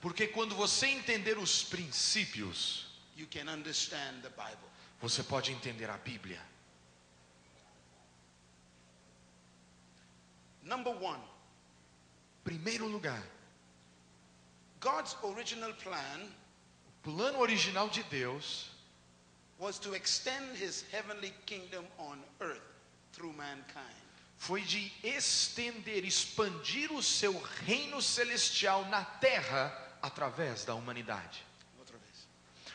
Porque 0.00 0.26
quando 0.28 0.54
você 0.54 0.86
entender 0.86 1.38
os 1.38 1.62
princípios, 1.64 2.86
you 3.16 3.26
can 3.26 3.48
understand 3.50 4.22
the 4.22 4.30
Bible. 4.30 4.68
você 5.00 5.22
pode 5.22 5.52
entender 5.52 5.90
a 5.90 5.98
Bíblia. 5.98 6.40
Number 10.62 10.92
one, 10.92 11.22
Primeiro 12.46 12.86
lugar, 12.86 13.20
God's 14.78 15.16
original 15.24 15.72
plan 15.82 16.32
o 16.86 16.92
plano 17.02 17.40
original 17.40 17.88
de 17.88 18.04
Deus 18.04 18.70
was 19.58 19.80
to 19.80 19.94
extend 19.94 20.56
his 20.56 20.84
heavenly 20.92 21.34
kingdom 21.44 21.84
on 21.98 22.20
earth 22.40 22.62
through 23.12 23.32
mankind. 23.32 24.05
Foi 24.36 24.62
de 24.62 24.92
estender, 25.02 26.04
expandir 26.04 26.92
o 26.92 27.02
seu 27.02 27.38
reino 27.64 28.00
celestial 28.02 28.84
na 28.86 29.04
terra 29.04 29.76
através 30.02 30.64
da 30.64 30.74
humanidade. 30.74 31.44
Outra 31.78 31.96
vez. 31.98 32.28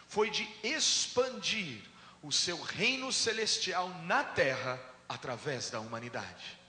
Foi 0.07 0.29
de 0.29 0.43
expandir 0.63 1.81
o 2.21 2.31
seu 2.31 2.61
reino 2.61 3.11
celestial 3.11 3.89
na 4.05 4.23
terra 4.23 4.79
através 5.07 5.69
da 5.69 5.79
humanidade. 5.79 6.59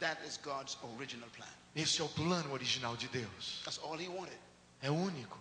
That 0.00 0.24
is 0.26 0.36
God's 0.38 0.78
original 0.96 1.28
plan. 1.30 1.46
Esse 1.74 2.00
é 2.00 2.04
o 2.04 2.08
plano 2.08 2.52
original 2.52 2.96
de 2.96 3.08
Deus. 3.08 3.62
That's 3.64 3.78
all 3.78 4.00
he 4.00 4.08
wanted. 4.08 4.38
É 4.80 4.90
único. 4.90 5.38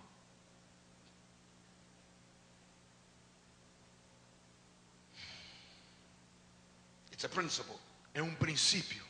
It's 7.12 7.24
a 7.24 7.30
principle. 7.30 7.87
É 8.18 8.24
um 8.24 8.34
princípio. 8.34 9.06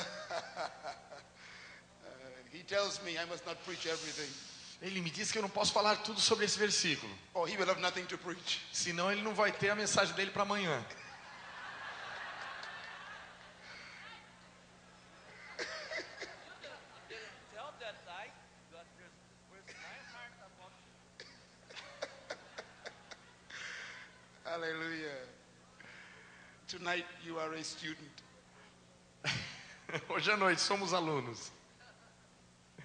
He 2.52 2.62
tells 2.64 3.02
me 3.02 3.16
I 3.16 3.24
must 3.24 3.46
not 3.46 3.56
preach 3.64 3.86
everything, 3.86 4.28
Ele 4.82 5.00
me 5.00 5.08
diz 5.08 5.32
que 5.32 5.38
eu 5.38 5.42
não 5.42 5.48
posso 5.48 5.72
falar 5.72 5.96
tudo 5.96 6.20
sobre 6.20 6.44
esse 6.44 6.58
versículo, 6.58 7.10
or 7.32 7.48
he 7.48 7.56
will 7.56 7.70
have 7.70 7.80
nothing 7.80 8.04
to 8.04 8.18
preach. 8.18 8.60
senão 8.70 9.10
ele 9.10 9.22
não 9.22 9.34
vai 9.34 9.50
ter 9.50 9.70
a 9.70 9.74
mensagem 9.74 10.14
dele 10.14 10.30
para 10.30 10.42
amanhã. 10.42 10.78
tell 17.54 17.72
that 17.80 17.96
night 18.06 18.32
that 18.72 18.86
there's, 18.96 19.12
there's 19.50 19.76
my 19.76 19.98
heart 20.12 20.32
about 20.40 20.72
Hallelujah. 24.44 25.18
Tonight 26.66 27.06
you 27.24 27.38
are 27.38 27.52
a 27.52 27.59
student. 27.70 28.22
Hoje 30.08 30.30
à 30.30 30.36
noite 30.36 30.60
somos 30.60 30.92
alunos. 30.92 31.50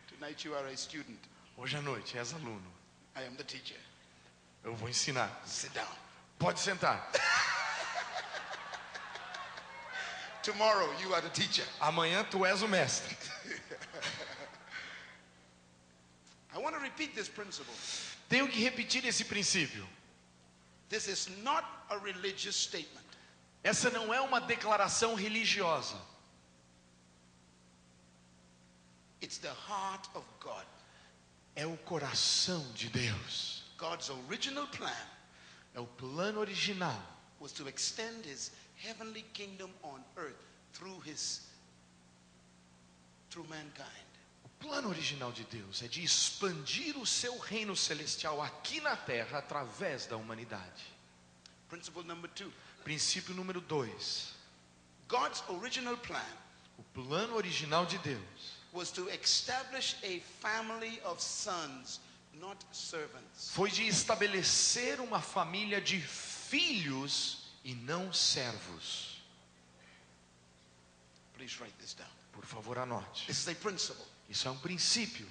Tonight 0.08 0.46
you 0.46 0.56
are 0.56 0.68
a 0.68 0.78
student. 0.78 1.20
Hoje 1.58 1.76
à 1.76 1.82
noite 1.82 2.18
és 2.18 2.34
aluno. 2.34 2.72
I 3.16 3.24
am 3.24 3.36
the 3.36 3.44
teacher. 3.44 3.80
Eu 4.64 4.76
vou 4.76 4.88
ensinar. 4.88 5.30
Sit 5.46 5.74
down. 5.74 5.88
Pode 6.38 6.60
sentar. 6.60 7.12
Tomorrow 10.44 10.94
you 11.02 11.14
are 11.14 11.22
the 11.22 11.30
teacher. 11.30 11.66
Amanhã 11.82 12.24
tu 12.30 12.46
és 12.46 12.62
o 12.62 12.68
mestre. 12.68 13.16
I 16.54 16.60
want 16.60 16.76
to 16.76 16.82
repeat 16.82 17.16
this 17.16 17.28
principle. 17.28 17.74
Tenho 18.30 18.48
que 18.48 18.64
repetir 18.64 19.06
esse 19.06 19.24
princípio. 19.24 19.86
This 20.90 21.08
is 21.08 21.30
not 21.44 21.66
a 21.90 21.98
religious 21.98 22.56
statement. 22.56 23.05
Essa 23.66 23.90
não 23.90 24.14
é 24.14 24.22
uma 24.22 24.40
declaração 24.40 25.16
religiosa. 25.16 26.00
It's 29.24 29.40
the 29.40 29.50
heart 29.68 30.08
of 30.14 30.24
God. 30.40 30.68
É 31.56 31.66
o 31.66 31.76
coração 31.78 32.62
de 32.74 32.90
Deus. 32.90 33.64
God's 33.76 34.10
original 34.10 34.68
plan 34.68 35.08
É 35.74 35.80
o 35.80 35.88
plano 35.88 36.42
original. 36.42 37.02
was 37.40 37.52
to 37.54 37.68
extend 37.68 38.24
his 38.24 38.52
heavenly 38.78 39.24
kingdom 39.34 39.72
on 39.82 40.00
earth 40.16 40.38
through 40.74 41.00
his 41.04 41.42
through 43.32 43.50
mankind. 43.50 44.06
O 44.44 44.50
plano 44.60 44.90
original 44.90 45.32
de 45.32 45.44
Deus 45.46 45.82
é 45.82 45.88
de 45.88 46.04
expandir 46.04 46.96
o 47.00 47.06
seu 47.06 47.40
reino 47.40 47.76
celestial 47.76 48.44
aqui 48.44 48.80
na 48.80 48.96
terra 48.96 49.40
através 49.40 50.06
da 50.06 50.18
humanidade. 50.18 50.84
Principle 51.68 52.04
number 52.04 52.30
2. 52.30 52.54
Princípio 52.86 53.34
número 53.34 53.60
dois. 53.60 54.36
God's 55.08 55.44
original 55.50 55.98
plan 55.98 56.24
O 56.78 56.84
plano 56.94 57.36
original 57.36 57.86
de 57.86 57.98
Deus 57.98 58.60
was 58.72 58.92
to 58.92 59.10
establish 59.10 59.96
a 60.04 60.20
family 60.40 61.02
of 61.04 61.22
sons 61.22 62.00
not 62.34 62.64
servants. 62.72 63.50
foi 63.54 63.72
de 63.72 63.88
estabelecer 63.88 65.00
uma 65.00 65.20
família 65.20 65.82
de 65.82 66.00
filhos 66.00 67.48
e 67.64 67.74
não 67.74 68.14
servos. 68.14 69.24
Please 71.34 71.58
write 71.60 71.74
this 71.80 71.96
down. 71.96 72.10
Por 72.34 72.46
favor, 72.46 72.78
anote. 72.78 73.26
This 73.26 73.40
is 73.40 73.48
a 73.48 73.56
principle. 73.56 74.06
Isso 74.30 74.48
é 74.48 74.52
um 74.52 74.58
princípio. 74.58 75.28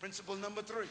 Principle 0.00 0.36
number 0.36 0.64
three 0.64 0.88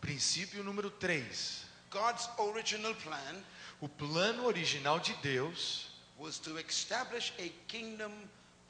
Princípio 0.00 0.62
número 0.62 0.90
3. 0.90 1.64
God's 1.90 2.28
original 2.38 2.94
plan 2.96 3.42
O 3.80 3.88
plano 3.88 4.46
original 4.46 4.98
de 4.98 5.12
Deus 5.16 5.88
was 6.18 6.38
to 6.38 6.58
establish 6.58 7.32
a 7.38 7.48
kingdom 7.68 8.12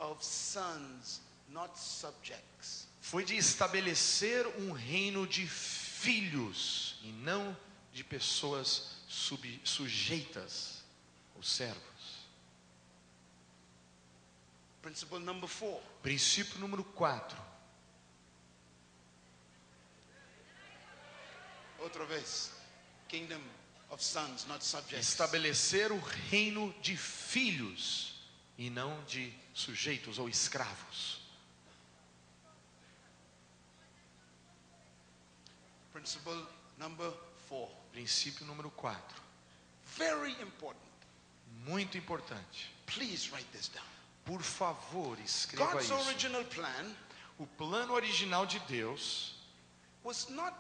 of 0.01 0.25
sons, 0.25 1.21
not 1.49 1.79
subjects. 1.79 2.87
foi 3.01 3.25
de 3.25 3.37
estabelecer 3.37 4.47
um 4.59 4.73
reino 4.73 5.25
de 5.27 5.47
filhos 5.47 6.99
e 7.03 7.13
não 7.13 7.57
de 7.93 8.03
pessoas 8.03 8.97
sub- 9.09 9.61
sujeitas 9.65 10.83
ou 11.37 11.43
servos. 11.43 12.27
Principle 14.83 15.21
number 15.21 15.49
four 15.49 15.81
Princípio 16.03 16.59
número 16.59 16.83
4. 16.85 17.37
Outra 21.81 22.05
vez. 22.05 22.53
Kingdom 23.09 23.41
of 23.91 24.03
sons, 24.03 24.47
not 24.47 24.65
subjects. 24.65 25.09
Estabelecer 25.09 25.93
o 25.93 25.99
reino 26.31 26.75
de 26.81 26.97
filhos 26.97 28.15
e 28.59 28.71
não 28.71 29.03
de 29.05 29.33
sujeitos 29.55 30.19
ou 30.19 30.29
escravos. 30.29 31.21
Principle 35.93 36.47
number 36.79 37.13
four. 37.49 37.71
Princípio 37.93 38.45
número 38.45 38.71
4. 38.71 39.01
Very 39.97 40.33
important. 40.43 40.77
Muito 41.65 41.97
importante. 41.97 42.71
Please 42.87 43.31
write 43.31 43.47
this 43.53 43.69
down. 43.69 43.87
Por 44.25 44.43
favor, 44.43 45.19
escreva 45.21 45.73
God's 45.73 45.85
isso. 45.85 45.95
original 45.95 46.45
plan 46.45 46.95
O 47.39 47.47
plano 47.47 47.93
original 47.93 48.47
de 48.47 48.59
Deus 48.61 49.35
was 50.03 50.29
not 50.31 50.55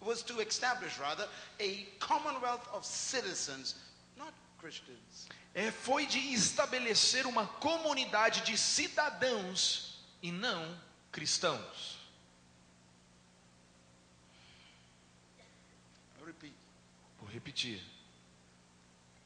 was 0.00 0.22
to 0.22 0.40
establish 0.40 0.98
rather 0.98 1.28
a 1.58 1.86
commonwealth 1.98 2.66
of 2.72 2.84
citizens, 2.84 3.74
not 4.16 4.32
Christians. 4.58 5.28
é, 5.54 5.70
foi 5.70 6.06
de 6.06 6.18
estabelecer 6.32 7.26
uma 7.26 7.46
comunidade 7.46 8.42
de 8.42 8.56
cidadãos 8.56 9.98
e 10.22 10.30
não 10.30 10.78
cristãos. 11.12 11.98
Vou 17.20 17.28
repetir. 17.28 17.80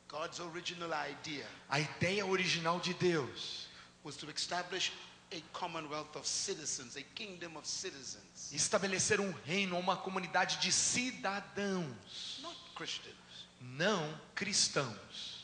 God's 0.08 0.38
original 0.38 0.90
idea 1.08 1.46
A 1.68 1.80
ideia 1.80 2.24
original 2.24 2.78
de 2.78 2.94
Deus 2.94 3.66
was 4.04 4.16
to 4.16 4.30
establish 4.30 4.92
a 5.34 5.42
commonwealth 5.52 6.14
of 6.16 6.26
citizens, 6.28 6.96
a 6.96 7.02
kingdom 7.02 7.56
of 7.56 7.66
citizens, 7.66 8.52
estabelecer 8.52 9.20
um 9.20 9.32
reino, 9.44 9.78
uma 9.78 9.96
comunidade 9.96 10.58
de 10.58 10.70
cidadãos, 10.72 12.38
not 12.42 12.56
Christians. 12.76 13.14
não 13.60 14.18
cristãos. 14.34 15.34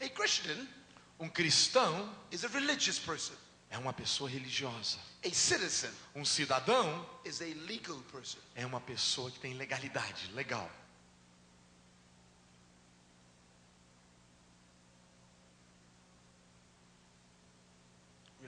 A 0.00 0.08
Christian 0.08 0.66
Um 1.18 1.28
cristão 1.30 2.14
is 2.30 2.44
a 2.44 2.48
religious 2.48 2.98
person. 2.98 3.34
é 3.70 3.78
uma 3.78 3.92
pessoa 3.92 4.28
religiosa. 4.30 4.98
A 5.24 5.30
citizen 5.30 5.90
Um 6.14 6.24
cidadão 6.24 7.08
is 7.24 7.40
a 7.40 7.46
legal 7.66 7.98
person. 8.12 8.38
é 8.54 8.66
uma 8.66 8.80
pessoa 8.80 9.30
que 9.30 9.38
tem 9.40 9.54
legalidade, 9.54 10.30
legal. 10.34 10.70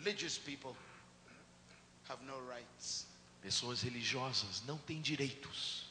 Religious 0.08 0.38
people 0.38 0.74
have 2.08 2.18
no 2.26 2.32
rights. 2.48 3.04
Pessoas 3.42 3.82
religiosas 3.82 4.62
não 4.66 4.78
têm 4.78 5.02
direitos. 5.02 5.84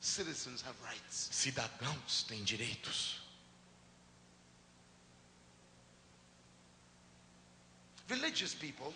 Citizens 0.00 0.62
have 0.62 0.76
rights. 0.84 1.30
Cidadãos 1.32 2.22
têm 2.28 2.44
direitos. 2.44 3.18
Religious 8.08 8.54
people 8.54 8.94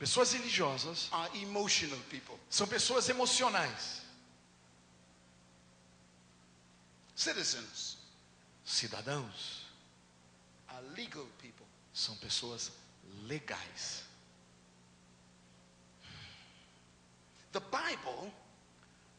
Pessoas 0.00 0.32
religiosas 0.32 1.08
are 1.12 1.30
emotional 1.40 2.00
people. 2.10 2.36
são 2.50 2.66
pessoas 2.66 3.08
emocionais. 3.08 4.02
Citizens 7.14 7.96
Cidadãos 8.64 9.62
are 10.68 10.84
legal 10.96 11.26
people. 11.40 11.64
são 11.92 12.16
pessoas 12.16 12.72
legais. 13.28 14.04
The 17.52 17.60
Bible 17.60 18.32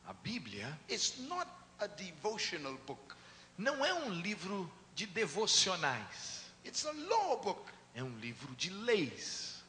A 0.07 0.13
Bíblia 0.23 0.75
is 0.87 1.13
not 1.27 1.47
a 1.79 1.87
devotional 1.87 2.75
book. 2.87 3.15
não 3.57 3.85
é 3.85 3.93
um 3.93 4.09
livro 4.21 4.69
de 4.95 5.05
devocionais, 5.05 6.45
It's 6.65 6.85
a 6.85 6.91
law 6.91 7.37
book. 7.41 7.71
é 7.95 8.03
um 8.03 8.17
livro 8.17 8.53
de 8.55 8.69
leis. 8.71 9.63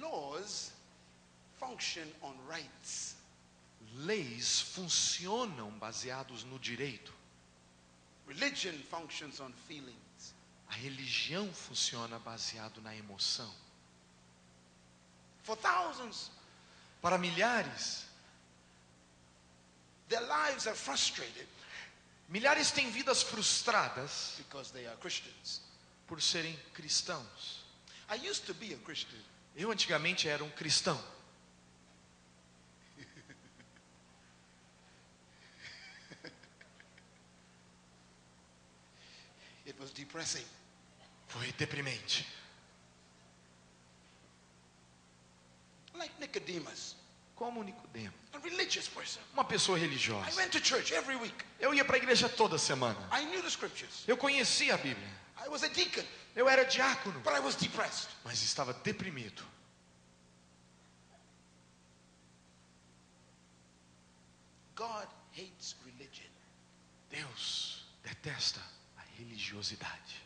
Laws 0.00 0.72
function 1.58 2.08
on 2.22 2.34
rights. 2.48 3.05
Leis 3.98 4.60
funcionam 4.60 5.70
baseados 5.78 6.44
no 6.44 6.58
direito. 6.58 7.14
Religion 8.26 8.74
functions 8.90 9.40
on 9.40 9.52
feelings. 9.66 10.34
A 10.68 10.74
religião 10.74 11.52
funciona 11.52 12.18
baseado 12.18 12.80
na 12.82 12.94
emoção. 12.94 13.52
For 15.42 15.56
thousands, 15.56 16.30
Para 17.00 17.18
milhares, 17.18 18.04
their 20.08 20.22
lives 20.22 20.66
are 20.66 20.76
frustrated 20.76 21.46
milhares 22.28 22.70
têm 22.70 22.90
vidas 22.90 23.22
frustradas 23.22 24.34
because 24.38 24.72
they 24.72 24.86
are 24.86 24.96
Christians. 24.96 25.60
por 26.06 26.20
serem 26.22 26.56
cristãos. 26.72 27.64
I 28.08 28.28
used 28.28 28.44
to 28.46 28.54
be 28.54 28.72
a 28.72 28.78
Christian. 28.78 29.20
Eu 29.56 29.70
antigamente 29.70 30.28
era 30.28 30.44
um 30.44 30.50
cristão. 30.50 31.00
It 39.76 39.80
was 39.82 39.90
depressing. 39.92 40.44
Foi 41.28 41.52
deprimente. 41.58 42.24
Like 45.94 46.12
Nicodemus, 46.18 46.94
Como 47.34 47.62
Nicodemo, 47.62 48.12
a 48.32 48.38
religious 48.38 48.88
person. 48.88 49.20
uma 49.34 49.44
pessoa 49.44 49.76
I 49.78 49.82
religiosa. 49.82 50.34
went 50.36 50.50
to 50.52 50.60
church 50.60 50.92
every 50.94 51.16
week. 51.16 51.34
Eu 51.60 51.74
ia 51.74 51.84
para 51.84 51.96
a 51.96 51.98
igreja 51.98 52.28
toda 52.28 52.56
semana. 52.58 52.96
I 53.12 53.24
knew 53.26 53.42
the 53.42 53.50
scriptures. 53.50 54.04
Eu 54.06 54.16
conhecia 54.16 54.74
a 54.74 54.78
Bíblia. 54.78 55.08
I 55.44 55.48
was 55.48 55.62
a 55.62 55.68
deacon, 55.68 56.04
Eu 56.34 56.48
era 56.48 56.64
diácono, 56.64 57.20
but 57.20 57.34
I 57.34 57.40
was 57.40 57.54
depressed. 57.56 58.08
mas 58.24 58.42
estava 58.42 58.72
deprimido. 58.72 59.42
God 64.74 65.06
hates 65.32 65.74
religion. 65.84 66.30
Deus 67.10 67.84
detesta 68.02 68.60
religiosidade. 69.36 70.22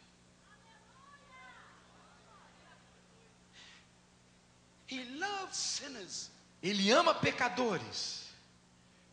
He 4.86 5.04
loves 5.18 5.56
sinners. 5.56 6.30
Ele 6.62 6.90
ama 6.92 7.14
pecadores, 7.14 8.26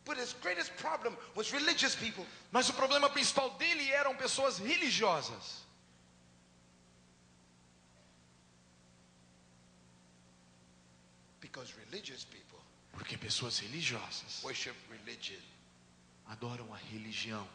But 0.04 0.16
his 0.16 0.32
greatest 0.40 0.74
problem 0.78 1.16
was 1.34 1.52
religious 1.52 1.94
people. 1.94 2.24
mas 2.50 2.68
o 2.68 2.72
problema 2.72 3.10
principal 3.10 3.50
dele 3.58 3.90
eram 3.92 4.16
pessoas 4.16 4.58
religiosas. 4.58 5.62
Because 11.40 11.72
religious 11.86 12.24
people 12.24 12.58
Porque 12.92 13.16
pessoas 13.16 13.58
religiosas 13.60 14.42
worship 14.42 14.74
religion. 14.90 15.40
adoram 16.26 16.72
a 16.74 16.78
religião. 16.92 17.46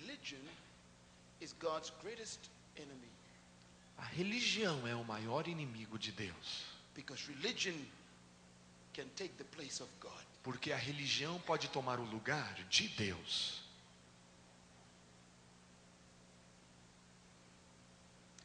Religion 0.00 0.40
is 1.40 1.52
God's 1.58 1.90
greatest 2.02 2.38
enemy 2.76 3.08
A 3.98 4.04
religião 4.04 4.86
é 4.86 4.94
o 4.94 5.04
maior 5.04 5.48
inimigo 5.48 5.98
de 5.98 6.12
Deus. 6.12 6.64
because 6.94 7.26
religion 7.28 7.74
can 8.94 9.06
take 9.16 9.32
the 9.38 9.44
place 9.44 9.80
of 9.82 9.88
God. 10.00 10.24
Porque 10.42 10.72
a 10.72 10.76
religião 10.76 11.38
pode 11.40 11.68
tomar 11.68 11.98
o 12.00 12.04
lugar 12.04 12.54
de 12.70 12.88
Deus. 12.88 13.62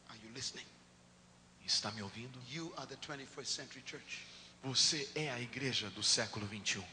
Are 0.08 0.18
you 0.22 0.30
listening? 0.34 0.66
Está 1.64 1.90
me 1.92 2.02
ouvindo? 2.02 2.38
You 2.50 2.72
are 2.76 2.86
the 2.86 2.96
21st 2.96 3.46
century 3.46 3.82
church. 3.86 4.26
Você 4.62 5.08
é 5.14 5.30
a 5.30 5.40
igreja 5.40 5.88
do 5.90 6.02
século 6.02 6.46
21. 6.46 6.84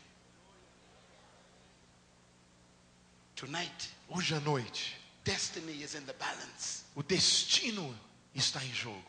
Tonight, 3.42 3.90
Hoje 4.08 4.36
à 4.36 4.40
noite, 4.40 4.96
destiny 5.24 5.82
is 5.82 5.96
in 5.96 6.02
the 6.06 6.14
balance. 6.14 6.84
o 6.96 7.02
destino 7.02 7.98
está 8.36 8.64
em 8.64 8.72
jogo. 8.72 9.04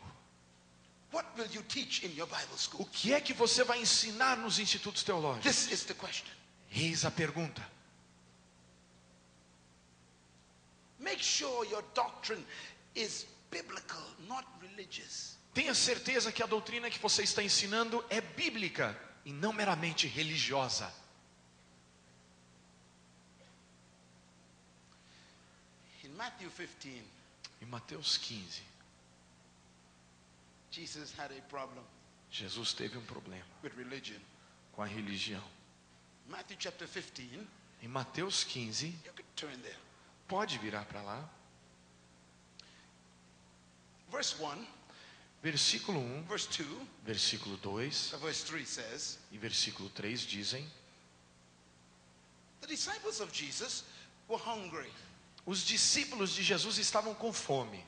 What 1.11 1.27
will 1.37 1.47
you 1.53 1.61
teach 1.61 2.03
in 2.03 2.15
your 2.17 2.25
Bible 2.25 2.55
O 2.55 2.57
school? 2.57 2.85
que 2.91 3.13
é 3.13 3.21
que 3.21 3.31
você 3.31 3.63
vai 3.63 3.79
ensinar 3.79 4.35
nos 4.37 4.57
institutos 4.57 5.03
teológicos? 5.03 5.43
This 5.43 5.71
is 5.71 5.83
the 5.83 5.93
question. 5.93 6.31
Eis 6.71 7.05
a 7.05 7.11
pergunta. 7.11 7.61
Make 10.97 11.23
sure 11.23 11.69
your 11.69 11.83
doctrine 11.93 12.43
is 12.95 13.27
biblical, 13.51 14.01
not 14.27 14.47
religious. 14.61 15.37
Tenha 15.53 15.75
certeza 15.75 16.31
que 16.31 16.41
a 16.41 16.47
doutrina 16.47 16.89
que 16.89 16.97
você 16.97 17.21
está 17.21 17.43
ensinando 17.43 18.03
é 18.09 18.19
bíblica 18.19 18.99
e 19.23 19.31
não 19.31 19.53
meramente 19.53 20.07
religiosa. 20.07 20.91
Matthew 26.23 26.49
15, 26.49 27.03
Em 27.61 27.65
Mateus 27.65 28.17
15, 28.17 28.61
Jesus 30.71 31.11
had 31.17 31.31
a 31.31 31.41
problem 31.49 31.83
Jesus 32.31 32.73
teve 32.73 32.97
um 32.97 33.01
problema 33.05 33.43
with 33.61 33.73
religion. 33.77 34.19
com 34.71 34.81
a 34.83 34.87
religião. 34.87 35.43
Matthew 36.29 36.55
chapter 36.57 36.87
15, 36.87 37.45
Em 37.81 37.87
Mateus 37.89 38.45
15, 38.45 38.87
you 39.05 39.11
could 39.13 39.25
turn 39.35 39.57
there. 39.63 39.75
pode 40.29 40.57
virar 40.59 40.85
para 40.85 41.01
lá, 41.01 41.29
Verse 44.09 44.35
1, 44.41 44.65
versículo 45.43 45.99
1, 45.99 46.23
verse 46.23 46.47
2, 46.47 46.87
versículo 47.05 47.57
2 47.57 47.91
so 47.93 48.17
verse 48.19 48.45
3 48.45 48.65
says, 48.65 49.19
e 49.29 49.37
versículo 49.37 49.89
3 49.89 50.25
dizem: 50.25 50.65
The 52.61 52.67
disciples 52.67 53.19
of 53.19 53.29
Jesus 53.33 53.83
were 54.29 54.41
hungry. 54.41 54.89
Os 55.45 55.63
discípulos 55.63 56.31
de 56.31 56.43
Jesus 56.43 56.77
estavam 56.77 57.13
com 57.13 57.33
fome. 57.33 57.85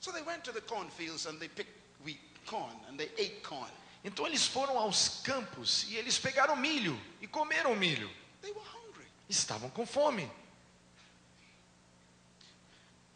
So 0.00 0.12
they 0.12 0.22
went 0.22 0.42
to 0.44 0.52
the 0.52 0.60
cornfields 0.60 1.26
and 1.26 1.38
they 1.38 1.48
picked 1.48 1.72
wheat, 2.04 2.20
corn, 2.46 2.74
and 2.88 2.96
they 2.96 3.10
ate 3.16 3.40
corn. 3.42 3.70
Então 4.04 4.26
eles 4.26 4.46
foram 4.46 4.76
aos 4.76 5.20
campos 5.22 5.84
e 5.88 5.96
eles 5.96 6.18
pegaram 6.18 6.56
milho 6.56 7.00
e 7.20 7.26
comeram 7.26 7.76
milho. 7.76 8.10
They 8.40 8.50
were 8.50 8.66
hungry. 8.66 9.06
Estavam 9.28 9.70
com 9.70 9.86
fome. 9.86 10.28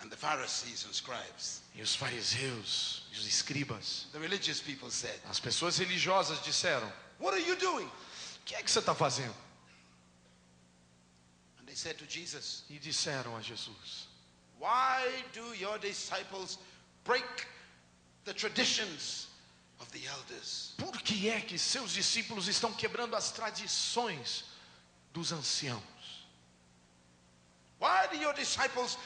And 0.01 0.11
the 0.11 0.17
Pharisees 0.17 0.85
and 0.87 0.93
scribes, 0.93 1.63
E 1.75 1.83
os 1.83 1.97
fariseus 1.97 3.07
e 3.13 3.19
os 3.19 3.27
escribas, 3.27 4.07
the 4.13 4.19
religious 4.19 4.61
people 4.61 4.91
said, 4.91 5.19
as 5.29 5.41
pessoas 5.41 5.79
religiosas 5.79 6.41
disseram: 6.45 6.93
What 7.19 7.35
are 7.35 7.45
you 7.45 7.57
doing? 7.57 7.87
O 7.87 8.45
que 8.45 8.55
é 8.55 8.63
que 8.63 8.71
você 8.71 8.79
está 8.79 8.95
fazendo? 8.95 9.35
And 11.59 11.66
they 11.66 11.66
said 11.66 11.66
to 11.66 11.66
Jesus, 12.09 12.65
E 12.71 12.79
disseram 12.79 13.37
a 13.37 13.43
Jesus: 13.43 14.09
Why 14.59 15.25
do 15.33 15.55
your 15.55 15.79
disciples 15.79 16.59
break 17.05 17.47
the 18.25 18.33
traditions 18.33 19.29
of 19.81 19.91
the 19.93 20.07
elders? 20.07 20.73
Por 20.79 20.93
que 21.03 21.29
é 21.29 21.41
que 21.41 21.59
seus 21.59 21.93
discípulos 21.93 22.49
estão 22.49 22.73
quebrando 22.73 23.15
as 23.15 23.31
tradições 23.31 24.45
dos 25.13 25.33
anciãos? 25.33 25.83
Why 27.79 28.07
do 28.11 28.17
your 28.17 28.33
disciples 28.33 28.97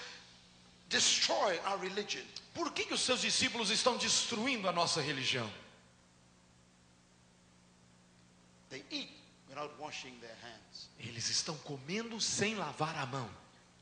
destroy 0.89 1.59
our 1.67 1.79
religion? 1.79 2.25
Por 2.55 2.73
que, 2.73 2.85
que 2.85 2.95
os 2.95 3.01
seus 3.01 3.21
discípulos 3.21 3.71
estão 3.71 3.97
destruindo 3.97 4.69
a 4.69 4.73
nossa 4.73 5.01
religião? 5.01 5.51
They 8.71 8.85
eat 8.91 9.11
without 9.49 9.73
washing 9.81 10.17
their 10.21 10.37
hands. 10.43 10.70
Eles 11.01 11.29
estão 11.31 11.57
comendo 11.59 12.21
sem 12.21 12.55
lavar 12.55 12.97
a 12.97 13.07
mão. 13.07 13.31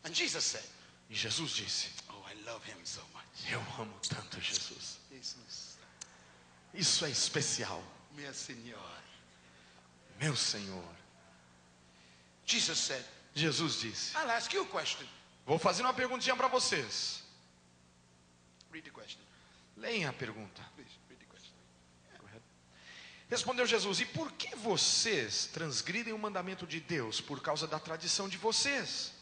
And 0.04 0.14
Jesus 0.14 0.44
said, 0.44 0.64
E 1.10 1.14
Jesus 1.14 1.52
disse: 1.52 1.90
Oh, 2.08 2.28
I 2.30 2.34
love 2.44 2.64
him 2.70 2.84
so 2.84 3.02
much. 3.14 3.50
Eu 3.50 3.60
amo 3.80 3.98
tanto 4.08 4.40
Jesus. 4.40 4.98
Jesus, 5.10 5.78
Isso 6.72 7.04
é 7.04 7.10
especial, 7.10 7.82
meu 8.12 8.32
Senhor. 8.32 8.98
meu 10.20 10.36
Senhor. 10.36 10.96
Jesus 12.46 12.78
said, 12.78 13.04
Jesus 13.34 13.80
disse: 13.80 14.16
I'll 14.16 14.30
ask 14.30 14.52
you 14.52 14.62
a 14.62 14.66
question. 14.66 15.06
Vou 15.46 15.58
fazer 15.58 15.82
uma 15.82 15.94
perguntinha 15.94 16.36
para 16.36 16.48
vocês. 16.48 17.22
Read 18.70 18.84
the 18.84 18.90
question. 18.90 19.20
Leia 19.76 20.10
a 20.10 20.12
pergunta. 20.12 20.62
Please, 20.76 20.90
read 21.08 21.18
the 21.18 21.26
question. 21.26 21.52
Respondeu 23.28 23.66
Jesus: 23.66 24.00
E 24.00 24.06
por 24.06 24.32
que 24.32 24.56
vocês 24.56 25.46
transgridem 25.46 26.12
o 26.12 26.18
mandamento 26.18 26.66
de 26.66 26.80
Deus 26.80 27.20
por 27.20 27.40
causa 27.40 27.66
da 27.66 27.78
tradição 27.78 28.28
de 28.28 28.38
vocês? 28.38 29.12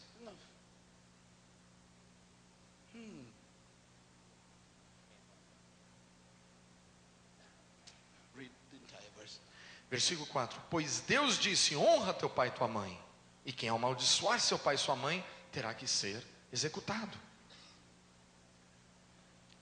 Versículo 9.89 10.27
4: 10.27 10.61
Pois 10.69 11.01
Deus 11.01 11.37
disse: 11.37 11.75
Honra 11.75 12.13
teu 12.13 12.29
pai 12.29 12.49
e 12.49 12.51
tua 12.51 12.67
mãe, 12.67 13.01
e 13.45 13.51
quem 13.51 13.69
amaldiçoar 13.69 14.39
seu 14.39 14.59
pai 14.59 14.75
e 14.75 14.77
sua 14.77 14.95
mãe 14.95 15.25
terá 15.51 15.73
que 15.73 15.87
ser 15.87 16.23
executado. 16.51 17.17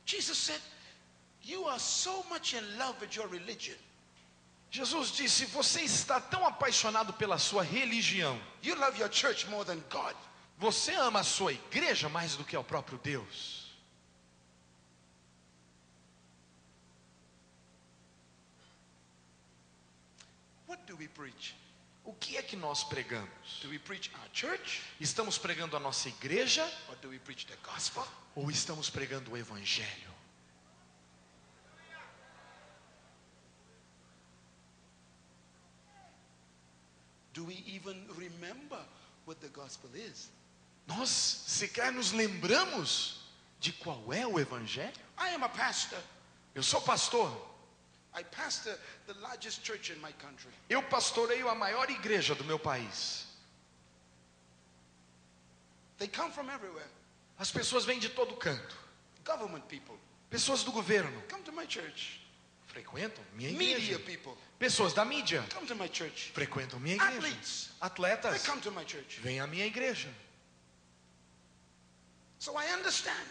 Jesus 0.06 0.38
said, 0.38 0.62
You 1.44 1.68
are 1.68 1.80
so 1.80 2.24
much 2.30 2.54
in 2.54 2.78
love 2.78 3.00
with 3.02 3.16
your 3.16 3.28
religion. 3.28 3.78
Jesus 4.72 5.12
disse: 5.12 5.46
Você 5.46 5.82
está 5.82 6.20
tão 6.20 6.46
apaixonado 6.46 7.14
pela 7.14 7.38
sua 7.38 7.64
religião, 7.64 8.40
You 8.64 8.76
love 8.76 9.00
your 9.00 9.12
church 9.12 9.48
more 9.48 9.66
than 9.66 9.80
God. 9.90 10.16
você 10.58 10.94
ama 10.96 11.20
a 11.20 11.24
sua 11.24 11.52
igreja 11.54 12.10
mais 12.10 12.36
do 12.36 12.44
que 12.44 12.56
ao 12.56 12.64
próprio 12.64 12.98
Deus. 13.00 13.66
What 20.68 20.86
do 20.88 20.96
we 20.98 21.08
preach? 21.08 21.56
O 22.04 22.14
que 22.14 22.38
é 22.38 22.42
que 22.42 22.56
nós 22.56 22.84
pregamos? 22.84 23.60
Do 23.62 23.70
we 23.70 23.80
preach 23.80 24.12
our 24.22 24.30
church 24.32 24.82
Estamos 25.00 25.38
pregando 25.38 25.76
a 25.76 25.80
nossa 25.80 26.08
igreja 26.10 26.64
or 26.90 26.96
do 26.98 27.10
we 27.10 27.20
preach 27.20 27.46
the 27.48 27.58
gospel? 27.64 28.06
ou 28.36 28.50
estamos 28.52 28.90
pregando 28.90 29.32
o 29.32 29.38
evangelho? 29.38 30.15
Do 37.36 37.44
we 37.44 37.62
even 37.68 38.02
remember 38.18 38.80
what 39.26 39.42
the 39.42 39.50
gospel 39.50 39.90
is? 39.94 40.30
Nós 40.88 41.10
sequer 41.10 41.92
nos 41.92 42.14
lembramos 42.14 43.18
de 43.60 43.74
qual 43.74 44.02
é 44.14 44.26
o 44.26 44.40
evangelho? 44.40 44.94
I 45.18 45.36
am 45.36 45.44
a 45.44 45.50
pastor. 45.50 46.00
Eu 46.56 46.64
sou 46.64 46.82
pastor. 46.82 47.30
I 48.18 48.24
pastor 48.24 48.74
the 49.06 49.14
largest 49.20 49.66
church 49.66 49.92
in 49.92 50.00
my 50.00 50.14
country. 50.14 50.50
Eu 50.70 50.82
pastoreio 50.84 51.50
a 51.50 51.56
maior 51.56 51.90
igreja 51.90 52.34
do 52.34 52.46
meu 52.46 52.58
país. 52.58 53.26
They 55.98 56.08
come 56.08 56.32
from 56.32 56.50
everywhere. 56.50 56.90
As 57.38 57.52
pessoas 57.52 57.84
vêm 57.84 58.00
de 58.00 58.10
todo 58.10 58.34
canto. 58.38 58.78
Government 59.26 59.68
people 59.68 60.00
Pessoas 60.30 60.64
do 60.64 60.72
governo 60.72 61.22
come 61.30 61.44
to 61.44 61.52
my 61.52 61.66
church. 61.66 62.22
Frequentam 62.76 63.24
minha 63.34 63.52
Media 63.52 63.78
igreja. 63.78 64.00
people 64.00 64.34
Pessoas 64.60 64.94
da 64.94 65.06
mídia 65.06 65.42
come 65.54 65.66
to 65.66 65.76
my 65.76 65.88
church. 65.88 66.32
frequentam 66.34 66.78
minha 66.80 66.96
igreja. 66.96 67.18
Athletes 67.18 67.68
they 67.68 67.88
Atletas 67.88 68.46
come 68.46 68.62
to 68.62 68.72
my 68.72 68.84
church. 68.86 69.20
vêm 69.22 69.40
à 69.40 69.48
minha 69.48 69.66
igreja. 69.66 70.10
So 72.40 72.52
I 72.60 72.74
understand. 72.74 73.28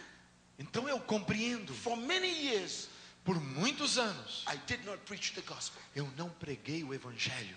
Então 0.57 0.87
eu 0.89 0.99
compreendo. 0.99 1.73
For 1.73 1.95
many 1.95 2.27
years, 2.27 2.89
Por 3.23 3.39
muitos 3.39 3.97
anos 3.97 4.43
I 4.47 4.57
did 4.67 4.83
not 4.85 4.97
preach 5.05 5.33
the 5.33 5.41
gospel. 5.41 5.81
eu 5.95 6.07
não 6.17 6.29
preguei 6.29 6.83
o 6.83 6.93
evangelho. 6.93 7.55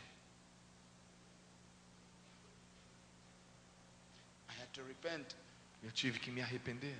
I 4.50 4.52
had 4.60 4.68
to 4.74 4.82
repent. 4.84 5.34
Eu 5.82 5.90
tive 5.92 6.18
que 6.18 6.30
me 6.30 6.40
arrepender. 6.42 6.96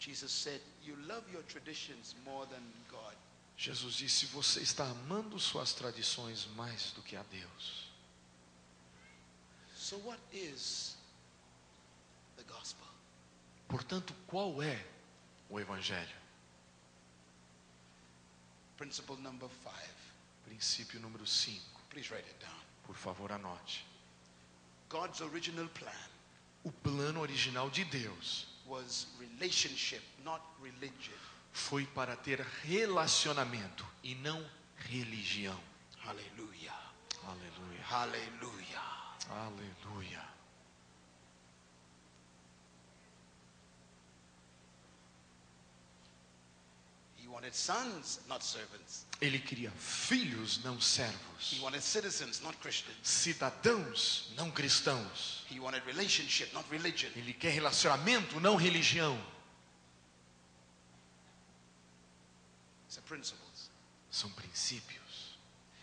Jesus 0.00 0.32
said, 0.32 0.60
You 0.82 0.96
love 1.06 1.22
your 1.30 1.42
traditions 1.42 2.14
more 2.24 2.46
than 2.46 2.62
God. 2.90 3.14
Jesus 3.56 3.94
disse: 3.94 4.26
Você 4.26 4.62
está 4.62 4.88
amando 4.88 5.38
suas 5.38 5.74
tradições 5.74 6.48
mais 6.56 6.92
do 6.92 7.02
que 7.02 7.14
a 7.16 7.22
Deus. 7.24 7.90
So, 9.76 9.98
what 9.98 10.18
is 10.32 10.96
the 12.38 12.44
gospel? 12.44 12.86
Portanto, 13.68 14.14
qual 14.26 14.62
é 14.62 14.82
o 15.50 15.60
Evangelho? 15.60 16.16
Principle 18.78 19.16
number 19.16 19.48
five. 19.62 19.94
Princípio 20.46 20.98
número 20.98 21.26
5. 21.26 21.60
Please 21.90 22.10
write 22.10 22.26
it 22.26 22.38
down. 22.40 22.60
Por 22.86 22.96
favor, 22.96 23.30
anote. 23.30 23.84
God's 24.88 25.20
original 25.20 25.68
plan 25.68 26.08
O 26.64 26.72
plano 26.72 27.20
original 27.20 27.70
de 27.70 27.84
Deus 27.84 28.49
was 28.70 29.06
relationship, 29.18 30.02
not 30.24 30.40
religion. 30.62 31.18
foi 31.52 31.84
para 31.84 32.14
ter 32.16 32.40
relacionamento 32.62 33.84
e 34.04 34.14
não 34.14 34.40
religião. 34.76 35.58
Hallelujah. 36.06 36.78
Aleluia. 37.24 37.82
Hallelujah. 37.82 38.82
Aleluia. 39.28 40.39
Sons, 47.52 48.20
not 48.28 48.44
servants. 48.44 49.06
Ele 49.20 49.38
queria 49.38 49.70
filhos, 49.72 50.62
não 50.62 50.80
servos. 50.80 51.52
He 51.52 51.60
wanted 51.60 51.82
citizens, 51.82 52.40
not 52.40 52.56
Christians. 52.58 52.96
Cidadãos, 53.02 54.30
não 54.36 54.50
cristãos. 54.50 55.44
He 55.50 55.58
wanted 55.60 55.84
relationship, 55.86 56.52
not 56.52 56.68
religion. 56.70 57.10
Ele 57.16 57.32
quer 57.32 57.50
relacionamento, 57.52 58.38
não 58.40 58.56
religião. 58.56 59.18
São 64.10 64.30
princípios. 64.32 65.00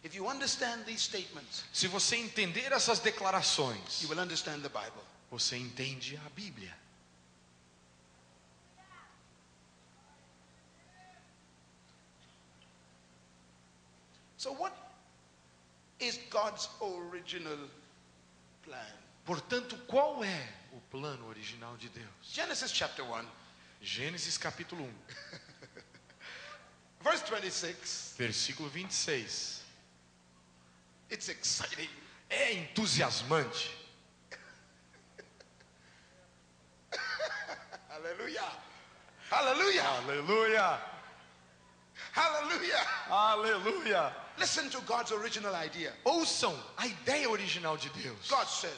If 0.03 0.13
you 0.13 0.29
understand 0.29 0.85
these 0.85 1.01
statements, 1.03 1.63
Se 1.73 1.87
você 1.87 2.15
entender 2.17 2.71
essas 2.71 2.99
declarações, 2.99 4.01
you 4.01 4.09
will 4.09 4.19
understand 4.19 4.61
the 4.61 4.69
Bible. 4.69 5.03
você 5.29 5.57
entende 5.57 6.17
a 6.25 6.29
Bíblia. 6.29 6.75
So, 14.47 14.53
what 14.53 14.71
is 15.99 16.17
God's 16.29 16.69
original 16.81 17.57
plan? 18.63 18.93
Portanto, 19.25 19.75
qual 19.87 20.23
é 20.23 20.47
o 20.71 20.79
plano 20.89 21.27
original 21.27 21.75
de 21.75 21.89
Deus? 21.89 22.07
Genesis 22.23 22.71
chapter 22.71 23.03
1, 23.03 23.25
Gênesis 23.81 24.37
capítulo 24.37 24.85
1, 24.85 24.89
verse 27.03 27.25
26. 27.29 28.15
versículo 28.17 28.69
26. 28.69 29.63
It's 31.11 31.27
exciting. 31.27 31.89
É 32.29 32.53
entusiasmante. 32.53 33.69
Hallelujah. 37.89 38.49
Hallelujah. 39.29 39.83
Aleluia! 39.83 40.81
Hallelujah. 42.13 42.87
Aleluia! 43.09 44.26
Listen 44.37 44.69
to 44.69 44.81
God's 44.81 45.11
original 45.11 45.53
idea. 45.55 45.93
Ouçam 46.05 46.55
a 46.77 46.85
ideia 46.85 47.29
original 47.29 47.75
de 47.77 47.89
Deus. 47.89 48.27
God 48.29 48.47
said, 48.47 48.73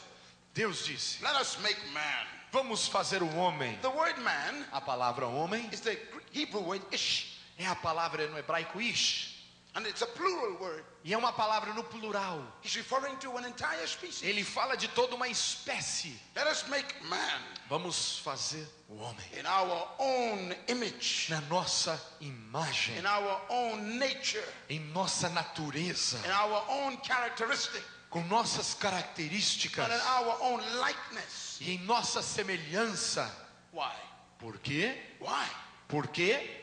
Deus 0.54 0.86
disse: 0.86 1.22
Let 1.22 1.36
us 1.40 1.58
make 1.62 1.78
man. 1.92 2.26
Vamos 2.52 2.88
fazer 2.88 3.22
o 3.22 3.28
homem. 3.36 3.78
The 3.80 3.90
word 3.90 4.18
man 4.18 4.64
A 4.72 4.80
palavra 4.80 5.26
homem 5.26 5.68
is 5.72 5.80
the 5.80 5.96
Hebrew 6.32 6.62
word 6.62 6.82
ish, 6.90 7.38
é 7.58 7.66
a 7.66 7.76
palavra 7.76 8.26
no 8.28 8.38
hebraico 8.38 8.80
ish. 8.80 9.29
And 9.74 9.86
it's 9.86 10.02
a 10.02 10.06
plural 10.06 10.56
word. 10.60 10.84
E 11.04 11.12
é 11.12 11.16
uma 11.18 11.32
palavra 11.32 11.72
no 11.74 11.82
plural. 11.84 12.42
He's 12.62 12.74
referring 12.76 13.16
to 13.18 13.36
an 13.38 13.44
entire 13.46 13.86
species. 13.86 14.22
Ele 14.22 14.44
fala 14.44 14.76
de 14.76 14.88
toda 14.88 15.14
uma 15.14 15.28
espécie. 15.28 16.18
Let 16.34 16.46
us 16.48 16.64
make 16.68 16.94
man 17.04 17.40
Vamos 17.68 18.18
fazer 18.18 18.66
o 18.88 18.96
homem 18.96 19.24
in 19.38 19.46
our 19.46 19.88
own 19.98 20.52
image, 20.68 21.28
na 21.30 21.40
nossa 21.42 22.00
imagem, 22.20 22.98
in 22.98 23.06
our 23.06 23.40
own 23.48 23.96
nature, 23.98 24.44
em 24.68 24.80
nossa 24.92 25.28
natureza, 25.28 26.18
in 26.26 26.32
our 26.32 26.64
own 26.68 26.96
characteristic, 26.98 27.82
com 28.10 28.22
nossas 28.24 28.74
características 28.74 29.84
and 29.88 29.94
in 29.94 30.00
our 30.00 30.36
own 30.42 30.60
likeness. 30.80 31.58
e 31.60 31.70
em 31.74 31.78
nossa 31.84 32.22
semelhança. 32.22 33.30
Why? 33.72 33.94
Por 34.38 34.58
quê? 34.58 34.96
Why? 35.20 35.46
Porque 35.88 36.58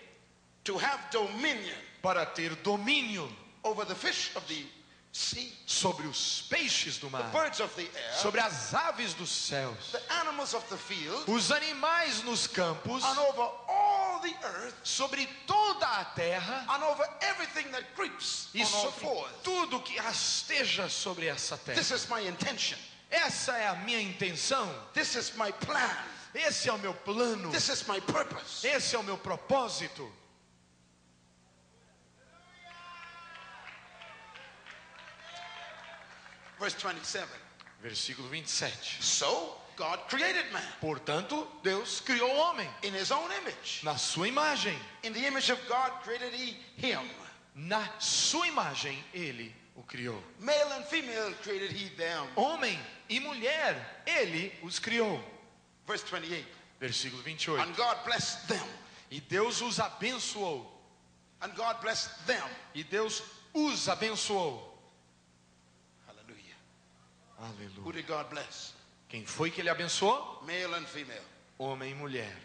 To 0.66 0.78
have 0.78 1.00
dominion 1.12 1.78
para 2.08 2.26
ter 2.26 2.56
domínio 2.64 3.30
over 3.64 3.86
the 3.86 3.94
fish 3.94 4.32
of 4.38 4.48
the 4.48 4.66
sea, 5.12 5.52
sobre 5.66 6.08
os 6.08 6.46
peixes 6.50 6.98
do 6.98 7.08
the 7.08 7.18
mar, 7.18 7.32
birds 7.34 7.60
of 7.60 7.70
the 7.76 7.82
air, 7.82 8.14
sobre 8.14 8.40
as 8.40 8.74
aves 8.74 9.14
dos 9.14 9.30
céus, 9.30 9.92
the 9.92 10.14
animals 10.14 10.54
of 10.54 10.66
the 10.70 10.78
field, 10.78 11.30
os 11.30 11.52
animais 11.52 12.24
nos 12.24 12.48
campos, 12.48 13.04
and 13.04 13.20
over 13.20 13.52
all 13.68 14.22
the 14.22 14.34
earth, 14.46 14.74
sobre 14.86 15.28
toda 15.46 15.86
a 15.86 16.06
terra 16.16 16.66
and 16.70 16.82
over 16.82 17.04
everything 17.24 17.70
that 17.72 17.84
creeps 17.94 18.48
e 18.54 18.62
on 18.62 18.66
sobre 18.66 19.28
tudo 19.44 19.82
que 19.82 20.00
rasteja 20.00 20.88
sobre 20.88 21.28
essa 21.28 21.58
terra. 21.58 21.78
This 21.78 21.92
is 21.92 22.08
my 22.10 22.26
intention. 22.26 22.78
Essa 23.12 23.52
é 23.52 23.68
a 23.68 23.76
minha 23.76 24.02
intenção. 24.02 24.70
This 24.94 25.16
is 25.16 25.34
my 25.36 25.52
plan. 25.52 25.92
Esse 26.34 26.70
é 26.70 26.74
o 26.74 26.80
meu 26.80 26.94
plano. 26.94 27.52
This 27.52 27.68
is 27.68 27.86
my 27.86 28.00
purpose. 28.00 28.66
Esse 28.66 28.96
é 28.96 29.00
o 29.00 29.04
meu 29.04 29.18
propósito. 29.18 30.10
Verse 36.60 36.76
27. 36.76 37.28
Versículo 37.82 38.28
27. 38.30 39.04
So 39.04 39.56
God 39.76 40.00
created 40.10 40.52
man 40.52 40.64
Portanto, 40.82 41.48
Deus 41.62 42.02
criou 42.02 42.28
o 42.28 42.38
homem 42.38 42.68
in 42.84 42.94
his 42.94 43.12
own 43.12 43.30
image. 43.32 43.82
na 43.84 43.96
sua 43.96 44.28
imagem. 44.28 44.76
In 45.04 45.14
the 45.14 45.26
image 45.28 45.52
of 45.52 45.60
God 45.68 45.92
created 46.04 46.34
he 46.34 46.58
him. 46.78 47.00
Na 47.56 47.88
sua 48.00 48.48
imagem 48.48 48.98
ele 49.14 49.54
o 49.76 49.84
criou. 49.84 50.22
Male 50.40 50.74
and 50.74 50.84
female 50.86 51.32
created 51.44 51.72
he 51.72 51.90
them. 51.96 52.28
Homem 52.36 52.80
e 53.10 53.20
mulher, 53.20 54.04
ele 54.06 54.52
os 54.64 54.80
criou. 54.80 55.22
Verse 55.86 56.04
28. 56.04 56.46
Versículo 56.80 57.22
28. 57.22 57.62
And 57.62 57.76
God 57.76 57.98
blessed 58.04 58.48
them. 58.48 58.68
E 59.12 59.22
Deus 59.22 59.62
os 59.62 59.80
abençoou. 59.80 60.66
And 61.42 61.50
God 61.56 61.80
blessed 61.82 62.26
them. 62.26 62.44
E 62.74 62.84
Deus 62.84 63.22
os 63.54 63.88
abençoou. 63.88 64.67
Who 67.38 67.46
Aleluia. 67.46 67.94
did 67.94 68.08
God 68.08 68.30
bless? 68.30 68.74
Quem 69.10 69.26
foi 69.26 69.52
que 69.52 69.62
ele 69.62 69.70
abençoou? 69.70 70.42
Male 70.44 70.74
and 70.76 70.86
female. 70.86 71.24
Homem 71.60 71.92
e 71.92 71.96
mulher. 71.96 72.36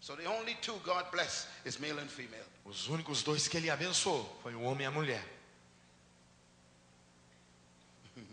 So 0.00 0.14
the 0.14 0.26
only 0.26 0.54
two 0.62 0.78
God 0.84 1.10
blessed 1.10 1.48
is 1.64 1.78
male 1.80 1.98
and 1.98 2.08
female. 2.08 2.46
Os 2.64 2.88
únicos 2.88 3.22
dois 3.24 3.48
que 3.48 3.56
ele 3.56 3.68
abençoou 3.70 4.24
foi 4.42 4.54
o 4.54 4.62
homem 4.62 4.84
e 4.84 4.86
a 4.86 4.90
mulher. 4.90 5.24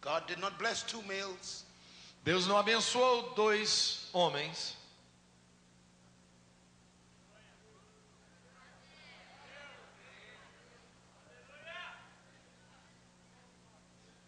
God 0.00 0.26
did 0.28 0.38
not 0.38 0.56
bless 0.58 0.82
two 0.84 1.02
males. 1.02 1.64
Deus 2.24 2.46
não 2.46 2.56
abençoou 2.56 3.34
dois 3.34 4.08
homens. 4.12 4.76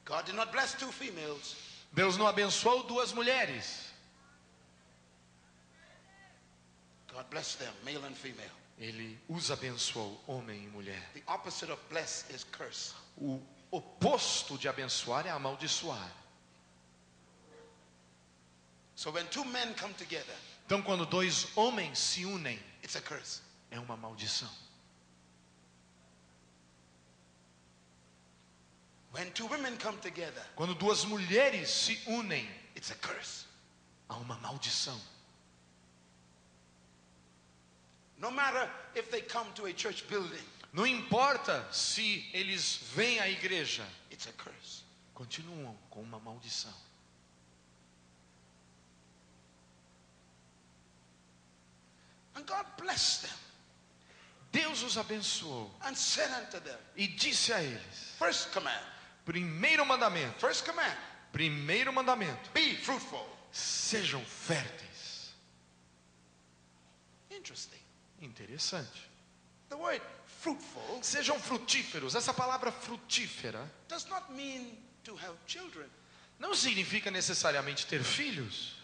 God 0.05 0.27
did 0.27 0.35
not 0.35 0.53
bless 0.53 0.75
two 0.75 0.91
females. 0.93 1.57
Deus 1.95 2.17
não 2.17 2.27
abençoou 2.27 2.83
duas 2.85 3.13
mulheres. 3.13 3.91
God 7.13 7.25
blessed 7.31 7.59
them, 7.61 7.73
male 7.85 8.05
and 8.05 8.15
female. 8.15 8.51
Ele 8.79 9.17
os 9.29 9.51
abençoou, 9.51 10.21
homem 10.27 10.65
e 10.65 10.69
mulher. 10.69 11.01
The 11.15 11.23
opposite 11.33 11.71
of 11.71 11.81
bless 11.89 12.25
is 12.31 12.45
curse. 12.45 12.93
O 13.17 13.41
oposto 13.71 14.59
de 14.59 14.69
abençoar 14.69 15.27
é 15.27 15.31
amaldiçoar. 15.31 16.11
So 18.97 19.11
when 19.13 19.27
two 19.29 19.45
men 19.45 19.75
come 19.75 19.95
together, 19.95 20.35
Então, 20.67 20.83
quando 20.83 21.05
dois 21.07 21.47
homens 21.57 21.99
se 21.99 22.25
unem, 22.25 22.59
it's 22.83 22.97
a 22.97 23.01
curse. 23.01 23.41
é 23.71 23.79
uma 23.79 23.97
maldição. 23.97 24.49
When 24.49 24.53
two 24.53 24.53
women 24.53 24.53
come 24.53 24.53
together, 28.55 29.04
Quando 30.57 30.75
duas 30.75 31.05
mulheres 31.05 31.71
se 31.71 32.01
unem, 32.07 32.49
it's 32.77 32.91
a 32.91 32.95
curse. 32.97 33.47
há 34.09 34.17
uma 34.17 34.37
maldição. 34.39 35.01
No 38.19 38.31
matter 38.31 38.71
if 38.95 39.11
they 39.11 39.23
come 39.23 39.51
to 39.53 39.67
a 39.67 39.73
church 39.73 40.05
building, 40.09 40.43
Não 40.73 40.85
importa 40.85 41.65
se 41.73 42.29
eles 42.33 42.81
vêm 42.95 43.21
à 43.21 43.29
igreja, 43.29 43.87
it's 44.11 44.27
a 44.27 44.33
curse. 44.33 44.83
continuam 45.15 45.77
com 45.91 46.03
uma 46.03 46.19
maldição. 46.19 46.75
And 52.35 52.45
God 52.45 52.67
blessed 52.77 53.23
them 53.23 53.39
Deus 54.51 54.83
os 54.83 54.97
abençoou 54.97 55.71
and 55.83 55.97
said 55.97 56.31
unto 56.31 56.61
them, 56.61 56.79
e 56.97 57.09
disse 57.09 57.53
a 57.53 57.61
eles: 57.62 58.15
First 58.19 58.53
command, 58.53 58.85
primeiro 59.25 59.85
mandamento, 59.87 60.39
first 60.41 60.64
command, 60.64 60.97
primeiro 61.33 61.93
mandamento, 61.93 62.51
be 62.53 62.77
fruitful. 62.77 63.27
sejam 63.51 64.25
férteis. 64.25 65.35
Interesting. 67.31 67.81
Interessante. 68.20 69.11
The 69.68 69.77
word 69.77 70.03
fruitful 70.41 71.03
Sejam 71.03 71.39
frutíferos. 71.41 72.14
Essa 72.14 72.33
palavra 72.33 72.70
frutífera 72.70 73.68
does 73.89 74.07
not 74.07 74.33
mean 74.33 74.77
to 75.03 75.14
have 75.16 75.35
children. 75.47 75.89
não 76.39 76.55
significa 76.55 77.11
necessariamente 77.11 77.87
ter 77.87 78.03
filhos. 78.03 78.75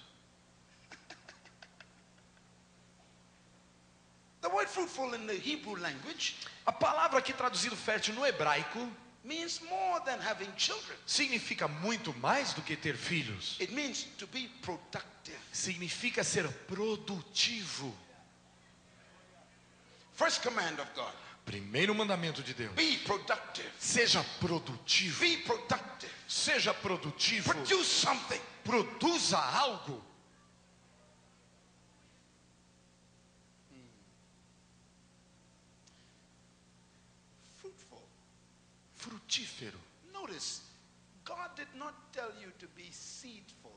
The 4.41 4.49
word 4.49 4.69
fruitful 4.69 5.15
in 5.15 5.27
the 5.27 5.35
Hebrew 5.37 5.77
language 5.77 6.35
A 6.65 6.73
palavra 6.73 7.19
aqui 7.19 7.33
traduzido 7.33 7.77
fértil 7.77 8.15
no 8.15 8.27
hebraico 8.27 8.91
means 9.25 9.61
more 9.69 10.01
than 10.05 10.19
having 10.21 10.51
children. 10.57 10.97
significa 11.07 11.69
muito 11.69 12.13
mais 12.21 12.53
do 12.55 12.63
que 12.63 12.77
ter 12.77 12.97
filhos. 12.97 13.57
It 13.61 13.73
means 13.73 14.05
to 14.19 14.27
be 14.29 14.49
productive. 14.63 15.39
Significa 15.53 16.25
ser 16.25 16.49
produtivo. 16.67 17.93
First 20.15 20.43
command 20.43 20.79
of 20.81 20.89
God, 20.95 21.13
Primeiro 21.47 21.95
mandamento 21.95 22.43
de 22.43 22.55
Deus. 22.55 22.73
be 22.75 22.99
productive. 23.05 23.69
Seja 23.79 24.23
produtivo. 24.39 25.21
Be 25.21 25.37
productive. 25.39 26.13
Seja 26.29 26.73
produtivo. 26.75 27.53
Produce 27.53 27.85
something. 27.89 28.41
Produza 28.65 29.39
algo. 29.39 30.01
Fruitful. 37.57 38.03
Frutífero. 39.31 39.79
Notice, 40.13 40.63
God 41.25 41.55
did 41.55 41.69
not 41.77 41.95
tell 42.13 42.33
you 42.41 42.51
to 42.59 42.67
be 42.75 42.91
seedful. 42.91 43.71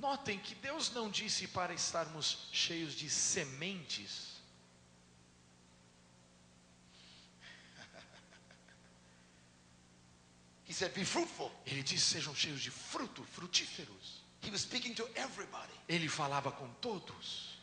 Notem 0.00 0.38
que 0.38 0.54
Deus 0.54 0.90
não 0.94 1.10
disse 1.10 1.46
para 1.48 1.74
estarmos 1.74 2.48
cheios 2.52 2.94
de 2.94 3.10
sementes. 3.10 4.40
He 10.66 10.72
said, 10.72 10.94
be 10.94 11.04
fruitful. 11.04 11.52
Ele 11.66 11.82
disse: 11.82 12.14
sejam 12.14 12.34
cheios 12.34 12.62
de 12.62 12.70
fruto, 12.70 13.22
frutíferos. 13.24 14.22
He 14.40 14.50
was 14.50 14.62
speaking 14.62 14.94
to 14.94 15.06
everybody. 15.16 15.74
Ele 15.86 16.08
falava 16.08 16.50
com 16.50 16.66
todos. 16.80 17.58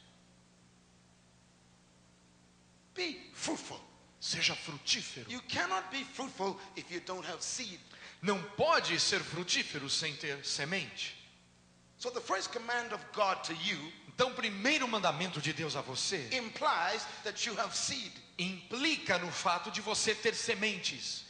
Be 2.93 3.31
fruitful. 3.33 3.81
Seja 4.19 4.55
frutífero. 4.55 5.29
You 5.29 5.41
cannot 5.47 5.89
be 5.91 6.03
fruitful 6.03 6.57
if 6.75 6.89
you 6.91 6.99
don't 7.01 7.25
have 7.25 7.43
seed. 7.43 7.79
Não 8.21 8.41
pode 8.57 8.99
ser 8.99 9.19
frutífero 9.19 9.89
sem 9.89 10.15
ter 10.15 10.43
semente. 10.43 11.15
So 11.97 12.09
the 12.09 12.21
first 12.21 12.51
command 12.51 12.91
of 12.93 13.03
God 13.13 13.43
to 13.45 13.53
you 13.53 13.77
Então, 14.07 14.29
o 14.31 14.33
primeiro 14.33 14.87
mandamento 14.87 15.41
de 15.41 15.51
Deus 15.53 15.75
a 15.75 15.81
você 15.81 16.29
implies 16.31 17.03
that 17.23 17.45
you 17.47 17.53
have 17.59 17.75
seed. 17.75 18.11
implica 18.37 19.17
no 19.19 19.31
fato 19.31 19.69
de 19.69 19.81
você 19.81 20.15
ter 20.15 20.33
sementes. 20.33 21.25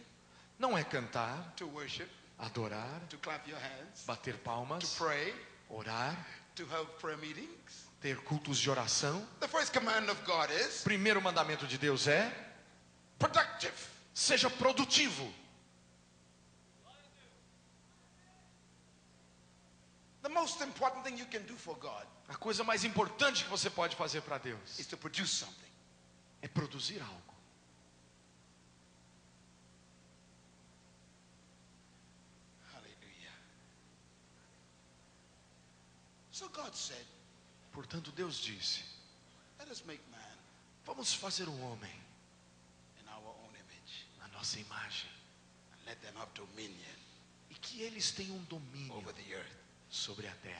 não 0.58 0.76
é 0.76 0.84
cantar, 0.84 1.54
to 1.56 1.66
worship, 1.66 2.10
adorar, 2.38 3.00
to 3.08 3.16
clap 3.16 3.48
your 3.48 3.58
hands, 3.58 4.04
bater 4.06 4.34
to 4.34 4.38
palmas, 4.40 4.96
pray, 4.98 5.32
orar, 5.70 6.14
to 6.54 6.66
have 6.66 6.84
prayer 6.98 7.16
meetings. 7.16 7.87
Ter 8.00 8.16
cultos 8.22 8.58
de 8.58 8.70
oração. 8.70 9.26
The 9.40 9.48
first 9.48 9.72
command 9.72 10.08
of 10.10 10.22
God 10.24 10.50
is 10.50 10.82
Primeiro 10.82 11.20
mandamento 11.20 11.66
de 11.66 11.78
Deus 11.78 12.06
é: 12.06 12.30
productive. 13.18 13.74
seja 14.14 14.48
produtivo. 14.50 15.32
The 20.22 20.28
most 20.28 20.60
important 20.62 21.04
thing 21.04 21.16
you 21.16 21.26
can 21.26 21.42
do 21.46 21.54
for 21.56 21.74
God 21.76 22.04
A 22.28 22.34
coisa 22.36 22.62
mais 22.62 22.84
importante 22.84 23.44
que 23.44 23.50
você 23.50 23.70
pode 23.70 23.96
fazer 23.96 24.20
para 24.20 24.36
Deus 24.38 24.78
is 24.78 24.86
to 24.86 24.96
produce 24.96 25.30
something. 25.30 25.70
é 26.42 26.46
produzir 26.48 27.00
algo. 27.00 27.34
Hallelujah. 32.72 33.34
So 36.30 36.48
God 36.48 36.74
said, 36.74 37.04
Portanto, 37.78 38.10
Deus 38.10 38.38
disse: 38.38 38.82
Vamos 40.84 41.14
fazer 41.14 41.48
um 41.48 41.62
homem 41.62 41.94
na 44.18 44.26
nossa 44.32 44.58
imagem 44.58 45.08
e 47.48 47.54
que 47.54 47.82
eles 47.82 48.10
tenham 48.10 48.36
domínio 48.46 49.00
sobre 49.88 50.26
a 50.26 50.34
terra. 50.34 50.58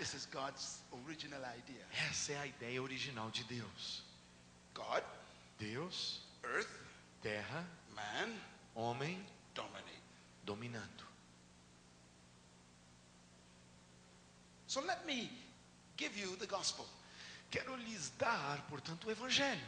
Essa 2.09 2.33
é 2.35 2.39
a 2.39 2.47
ideia 2.47 2.81
original 2.81 3.33
de 3.33 3.43
Deus. 3.43 4.05
God, 4.73 5.03
Deus, 5.59 6.21
earth, 6.45 6.71
terra, 7.21 7.69
man, 7.97 8.41
homem 8.77 9.27
dominate. 9.55 10.03
dominando. 10.45 11.05
So 14.69 14.81
let 14.83 15.05
me 15.05 15.29
give 15.97 16.16
you 16.16 16.37
the 16.37 16.47
gospel. 16.47 16.87
Quero 17.51 17.74
lhes 17.76 18.11
dar, 18.18 18.66
portanto, 18.68 19.09
o 19.09 19.11
evangelho. 19.11 19.66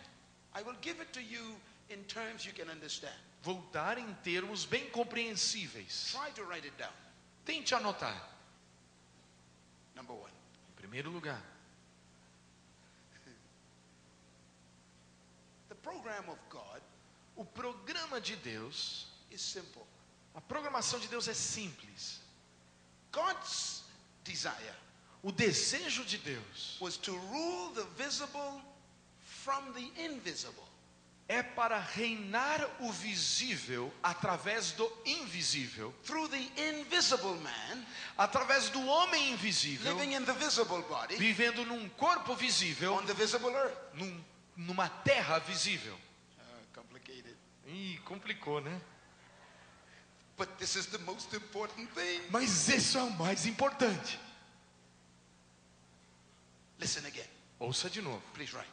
I 0.54 0.62
will 0.62 0.76
give 0.82 1.00
it 1.00 1.10
to 1.12 1.20
you 1.20 1.56
in 1.88 2.04
terms 2.04 2.44
you 2.44 2.52
can 2.52 2.70
understand. 2.70 3.16
Vou 3.42 3.62
dar 3.72 3.96
em 3.98 4.12
termos 4.22 4.66
bem 4.66 4.90
compreensíveis. 4.90 6.12
Try 6.12 6.30
to 6.32 6.44
write 6.44 6.66
it 6.66 6.76
down. 6.76 6.92
Tente 7.44 7.74
anotar. 7.74 8.28
Number 9.94 10.14
one. 10.14 10.32
Em 10.72 10.76
primeiro 10.76 11.10
lugar, 11.10 11.42
The 15.68 15.74
program 15.76 16.28
of 16.28 16.38
God 16.50 16.82
o 17.40 17.44
programa 17.44 18.20
de 18.20 18.36
Deus, 18.36 19.06
is 19.30 19.40
simple. 19.40 19.82
a 20.34 20.42
programação 20.42 21.00
de 21.00 21.08
Deus 21.08 21.26
é 21.26 21.32
simples. 21.32 22.20
God's 23.10 23.82
desire 24.22 24.76
O 25.22 25.30
desejo 25.30 26.04
de 26.04 26.16
Deus 26.18 26.76
was 26.80 26.96
to 26.96 27.12
rule 27.12 27.70
the 27.74 27.84
visible 28.02 28.62
from 29.18 29.72
the 29.74 29.90
invisible. 30.02 30.64
é 31.28 31.42
para 31.44 31.78
reinar 31.78 32.68
o 32.80 32.90
visível 32.90 33.92
através 34.02 34.72
do 34.72 34.90
invisível, 35.06 35.94
Through 36.04 36.28
the 36.28 36.50
invisible 36.70 37.36
man 37.36 37.86
através 38.18 38.68
do 38.70 38.80
homem 38.84 39.30
invisível, 39.32 39.92
living 39.96 40.14
in 40.16 40.24
the 40.24 40.32
visible 40.32 40.82
body 40.88 41.16
vivendo 41.16 41.64
num 41.66 41.88
corpo 41.90 42.34
visível, 42.34 42.94
on 42.94 43.04
the 43.06 43.14
visible 43.14 43.50
earth. 43.54 43.76
num- 43.94 44.24
numa 44.56 44.88
terra 45.04 45.38
visível. 45.38 45.94
Uh, 45.94 46.42
complicated. 46.74 47.36
Ih, 47.68 47.98
complicou, 48.04 48.60
né? 48.60 48.80
But 50.36 50.48
this 50.58 50.74
is 50.74 50.86
the 50.86 50.98
most 50.98 51.32
important 51.36 51.88
thing. 51.94 52.22
Mas 52.30 52.66
isso 52.68 52.98
é 52.98 53.02
o 53.02 53.10
mais 53.12 53.46
importante. 53.46 54.18
Listen 56.80 57.04
again. 57.06 57.26
Ouça 57.60 57.90
de 57.90 58.00
novo. 58.00 58.20
Please 58.34 58.54
write. 58.54 58.68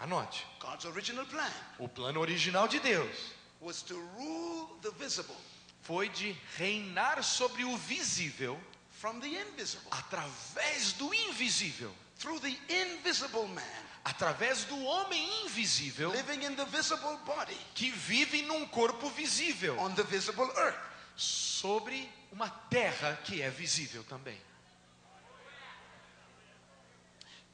Anote. 0.00 0.44
God's 0.60 0.84
original 0.84 1.24
plan 1.24 1.50
O 1.78 1.88
plano 1.88 2.20
original 2.20 2.68
de 2.68 2.78
Deus 2.80 3.32
was 3.60 3.82
to 3.82 3.94
rule 4.18 4.68
the 4.82 4.90
visible 4.98 5.34
foi 5.82 6.08
de 6.10 6.36
reinar 6.58 7.22
sobre 7.24 7.64
o 7.64 7.76
visível 7.78 8.58
from 8.90 9.20
the 9.20 9.28
invisible. 9.28 9.88
através 9.90 10.92
do 10.98 11.12
invisível, 11.14 11.90
Through 12.18 12.40
the 12.40 12.56
invisible 12.68 13.46
man 13.48 13.62
através 14.04 14.64
do 14.68 14.76
homem 14.84 15.26
invisível 15.44 16.10
living 16.12 16.44
in 16.44 16.54
the 16.56 16.64
visible 16.66 17.18
body 17.24 17.56
que 17.74 17.90
vive 17.90 18.42
num 18.42 18.66
corpo 18.68 19.08
visível, 19.10 19.78
on 19.78 19.94
the 19.94 20.02
visible 20.04 20.50
earth. 20.58 20.76
sobre 21.16 22.06
uma 22.32 22.50
terra 22.68 23.16
que 23.24 23.40
é 23.40 23.48
visível 23.48 24.04
também. 24.04 24.38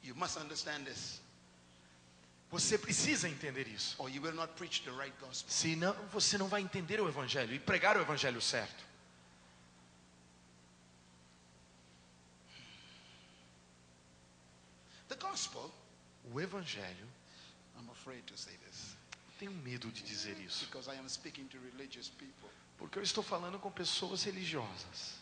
You 0.03 0.15
must 0.15 0.37
understand 0.37 0.85
this, 0.85 1.21
Você 2.51 2.77
precisa 2.77 3.27
entender 3.27 3.67
isso. 3.67 3.95
or 3.97 4.09
you 4.09 4.21
will 4.21 4.33
not 4.35 4.53
preach 4.53 4.81
the 4.83 4.91
right 4.91 5.13
gospel. 5.19 5.49
Senão 5.49 5.93
você 6.11 6.37
não 6.37 6.47
vai 6.47 6.61
entender 6.61 6.99
o 7.01 7.07
evangelho 7.07 7.53
e 7.53 7.59
pregar 7.59 7.97
o 7.97 8.01
evangelho 8.01 8.41
certo. 8.41 8.83
The 15.09 15.15
gospel, 15.15 15.71
O 16.31 16.39
evangelho, 16.39 17.07
I'm 17.77 17.89
afraid 17.91 18.25
to 18.27 18.37
say 18.37 18.53
this 18.65 18.95
tenho 19.39 19.51
medo 19.51 19.91
de 19.91 20.01
dizer 20.03 20.37
isso, 20.39 20.65
because 20.67 20.87
I 20.87 20.95
am 20.97 21.09
speaking 21.09 21.47
to 21.49 21.57
religious 21.59 22.07
people. 22.09 22.49
porque 22.77 22.97
eu 22.97 23.03
estou 23.03 23.23
falando 23.23 23.59
com 23.59 23.69
pessoas 23.71 24.23
religiosas. 24.23 25.15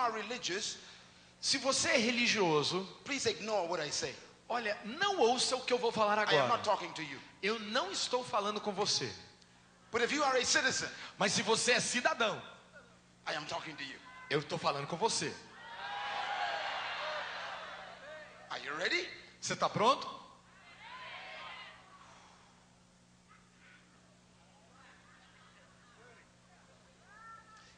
Are 0.00 0.12
religious, 0.12 0.76
Se 1.40 1.56
você 1.58 1.88
é 1.90 1.96
religioso, 1.96 2.84
please 3.04 3.26
ignore 3.28 3.68
what 3.68 3.80
I 3.82 3.90
say. 3.90 4.14
olha, 4.48 4.76
não 4.84 5.18
ouça 5.20 5.56
o 5.56 5.60
que 5.64 5.72
eu 5.72 5.78
vou 5.78 5.90
falar 5.92 6.18
I 6.18 6.36
am 6.36 6.48
not 6.48 6.60
agora. 6.60 6.62
talking 6.62 6.92
to 6.92 7.02
you. 7.02 7.18
Eu 7.42 7.58
não 7.58 7.90
estou 7.90 8.22
falando 8.24 8.60
com 8.60 8.72
você. 8.72 9.10
But 9.90 10.02
if 10.02 10.12
you 10.12 10.22
are 10.22 10.38
a 10.38 10.44
citizen, 10.44 10.88
Mas 11.18 11.32
se 11.32 11.42
você 11.42 11.72
é 11.72 11.80
cidadão, 11.80 12.40
I 13.26 13.34
am 13.36 13.44
talking 13.46 13.74
to 13.74 13.82
you. 13.82 13.98
eu 14.28 14.40
estou 14.40 14.58
falando 14.58 14.86
com 14.86 14.96
você. 14.96 15.34
Are 18.50 18.62
you 18.64 18.74
ready? 18.76 19.08
Você 19.40 19.54
está 19.54 19.68
pronto? 19.68 20.06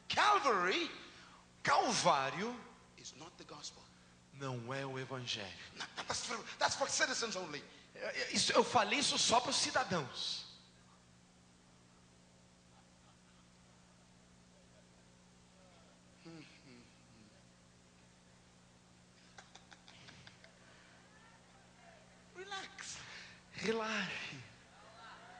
Calvary 0.09 0.89
Calvário 1.63 2.53
is 2.97 3.13
not 3.17 3.31
the 3.37 3.43
gospel. 3.45 3.81
não 4.33 4.73
é 4.73 4.85
o 4.85 4.97
evangelho. 4.99 5.47
That's 6.07 6.25
for, 6.25 6.37
that's 6.59 6.75
for 6.75 6.89
citizens 6.89 7.35
only. 7.35 7.63
É- 7.95 8.21
é- 8.23 8.33
isso- 8.33 8.51
eu 8.51 8.63
falei 8.63 8.99
isso 8.99 9.17
só 9.17 9.39
para 9.39 9.51
os 9.51 9.55
cidadãos. 9.57 10.43
Relax. 22.35 22.97
Relaxe. 23.55 24.35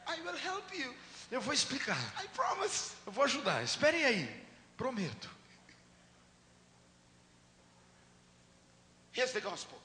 I 0.07 0.21
will 0.21 0.37
help 0.37 0.71
you. 0.73 0.93
Eu 1.31 1.41
vou 1.41 1.53
explicar. 1.53 1.97
I 2.23 2.27
promise. 2.29 2.91
Eu 3.05 3.11
vou 3.11 3.23
ajudar. 3.23 3.63
Esperem 3.63 4.05
aí. 4.05 4.45
Prometo. 4.77 5.29
Here's 9.13 9.31
the 9.31 9.41
gospel. 9.41 9.77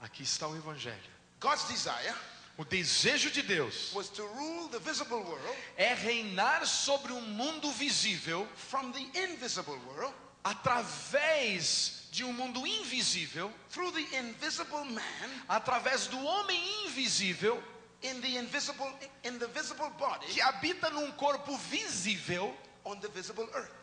Aqui 0.00 0.22
está 0.22 0.46
o 0.46 0.56
evangelho. 0.56 1.10
God's 1.40 1.64
desire 1.68 2.14
O 2.56 2.64
desejo 2.64 3.32
de 3.32 3.42
Deus 3.42 3.92
was 3.94 4.08
to 4.10 4.22
rule 4.22 4.68
the 4.68 4.78
visible 4.78 5.18
world 5.18 5.56
é 5.76 5.92
reinar 5.92 6.64
sobre 6.64 7.12
um 7.12 7.20
mundo 7.20 7.72
visível 7.72 8.46
from 8.54 8.92
the 8.92 9.00
invisible 9.18 9.76
world 9.88 10.14
através 10.44 12.08
de 12.12 12.22
um 12.22 12.32
mundo 12.32 12.64
invisível, 12.64 13.50
through 13.70 13.90
the 13.90 14.16
invisible 14.18 14.84
man 14.84 15.44
através 15.48 16.06
do 16.06 16.16
homem 16.16 16.86
invisível 16.86 17.60
in 18.02 18.20
the 18.20 18.38
invisible 18.38 18.86
in 19.24 19.36
the 19.38 19.48
visible 19.48 19.90
body 19.98 20.26
que 20.26 20.40
habita 20.40 20.90
num 20.90 21.10
corpo 21.12 21.56
visível, 21.56 22.54
on 22.84 23.00
the 23.00 23.08
visible 23.08 23.48
earth. 23.54 23.74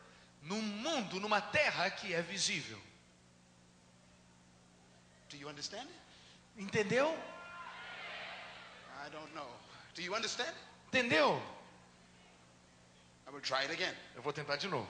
num 0.44 0.62
mundo, 0.62 1.20
numa 1.20 1.42
terra 1.42 1.90
que 1.90 2.14
é 2.14 2.22
visível. 2.22 2.80
Do 5.32 5.38
you 5.38 5.48
understand 5.48 5.88
it? 5.88 6.62
Entendeu? 6.62 7.08
I 9.06 9.10
don't 9.10 9.34
know. 9.34 9.48
Do 9.96 10.04
you 10.04 10.14
understand? 10.14 10.52
Entendeu? 10.92 11.40
I 13.28 13.32
will 13.32 13.42
try 13.42 13.64
it 13.64 13.72
again 13.72 13.94
Eu 14.16 14.22
vou 14.22 14.34
tentar 14.34 14.58
de 14.58 14.68
novo. 14.68 14.88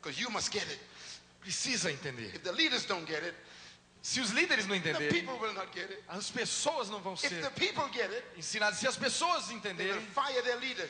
because 0.00 0.20
you 0.20 0.28
must 0.30 0.52
get 0.52 0.68
it. 0.68 0.78
Precisa 1.40 1.90
entender. 1.90 2.34
If 2.34 2.42
the 2.42 2.52
leaders 2.52 2.84
don't 2.84 3.06
get 3.06 3.22
it, 3.24 3.34
Se 4.02 4.20
os 4.20 4.30
líderes 4.30 4.66
não 4.66 4.74
entenderem, 4.74 5.24
as 6.08 6.28
pessoas 6.28 6.90
não 6.90 7.00
vão 7.00 7.16
ser 7.16 7.40
ensinadas. 8.36 8.78
Se 8.80 8.88
as 8.88 8.96
pessoas 8.96 9.48
entenderem, 9.52 10.04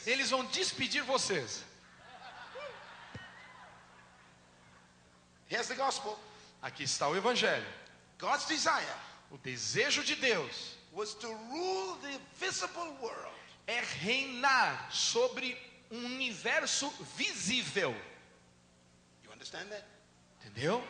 eles 0.06 0.30
vão 0.30 0.46
despedir 0.46 1.02
vocês. 1.02 1.62
Aqui 6.62 6.84
está 6.84 7.06
o 7.06 7.14
evangelho. 7.14 7.81
God's 8.22 8.46
desire 8.46 8.86
O 9.32 9.38
desejo 9.38 10.04
de 10.04 10.14
Deus 10.14 10.76
was 10.92 11.14
to 11.14 11.26
rule 11.26 11.96
the 12.02 12.20
visible 12.38 12.96
world 13.00 13.32
é 13.66 13.80
reinar 13.80 14.92
sobre 14.92 15.56
um 15.90 16.04
universo 16.04 16.92
visível. 17.16 17.94
You 19.24 19.32
understand 19.32 19.70
that? 19.70 19.84
Entendeu? 20.44 20.82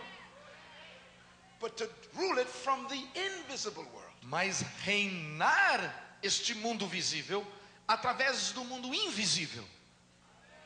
But 1.61 1.77
to 1.77 1.89
rule 2.17 2.39
it 2.41 2.49
from 2.49 2.89
the 2.89 3.01
invisible 3.15 3.85
world. 3.95 4.13
Mas 4.23 4.63
reinar 4.85 6.19
este 6.21 6.55
mundo 6.55 6.89
visível 6.89 7.47
através 7.87 8.53
do 8.53 8.65
mundo 8.65 8.93
invisível. 8.93 9.65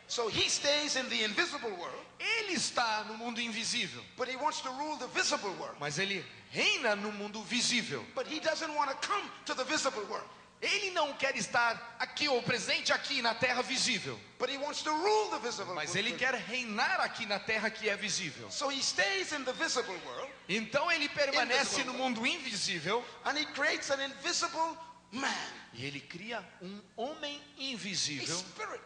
So 0.09 0.29
he 0.29 0.49
stays 0.49 0.97
in 0.97 1.09
the 1.09 1.25
invisible 1.25 1.71
world, 1.71 2.07
Ele 2.21 2.55
está 2.55 3.05
no 3.09 3.15
mundo 3.17 3.41
invisível, 3.41 4.03
but 4.17 4.29
he 4.29 4.37
wants 4.37 4.61
to 4.61 4.71
rule 4.71 4.97
the 4.97 5.09
visible 5.09 5.53
world. 5.59 5.77
mas 5.81 5.99
ele 5.99 6.25
reina 6.53 6.95
no 6.95 7.11
mundo 7.13 7.43
visível. 7.43 8.05
But 8.15 8.27
he 8.27 8.39
doesn't 8.41 8.73
want 8.75 8.91
to 8.91 8.97
come 9.07 9.29
to 9.47 9.55
the 9.55 9.65
visible 9.65 10.05
world, 10.09 10.27
Ele 10.63 10.91
não 10.93 11.13
quer 11.15 11.37
estar 11.37 11.97
aqui 11.99 12.29
ou 12.29 12.43
presente 12.43 12.93
aqui 12.93 13.21
na 13.21 13.35
terra 13.35 13.63
visível, 13.63 14.19
but 14.39 14.49
he 14.49 14.57
wants 14.57 14.83
to 14.83 14.91
rule 14.91 15.31
the 15.31 15.39
visible 15.39 15.75
mas 15.75 15.95
ele 15.95 16.13
quer 16.13 16.35
reinar 16.35 17.01
aqui 17.01 17.27
na 17.27 17.39
terra 17.39 17.69
que 17.69 17.89
é 17.91 17.97
visível. 17.97 18.51
So 18.51 18.71
he 18.71 18.81
stays 18.81 19.33
in 19.33 19.45
the 19.45 19.53
visible 19.53 19.97
world 20.07 20.31
Então 20.49 20.91
ele 20.91 21.09
permanece 21.09 21.85
no 21.85 21.93
mundo 21.95 22.25
invisível 22.27 23.05
and 23.25 23.37
he 23.37 23.45
creates 23.47 23.91
an 23.91 24.01
invisible 24.03 24.79
man, 25.13 25.29
e 25.75 25.85
ele 25.85 26.01
cria 26.01 26.43
um 26.63 26.81
homem 26.97 27.39
a 27.59 27.63
invisível, 27.63 28.37
spirit. 28.39 28.81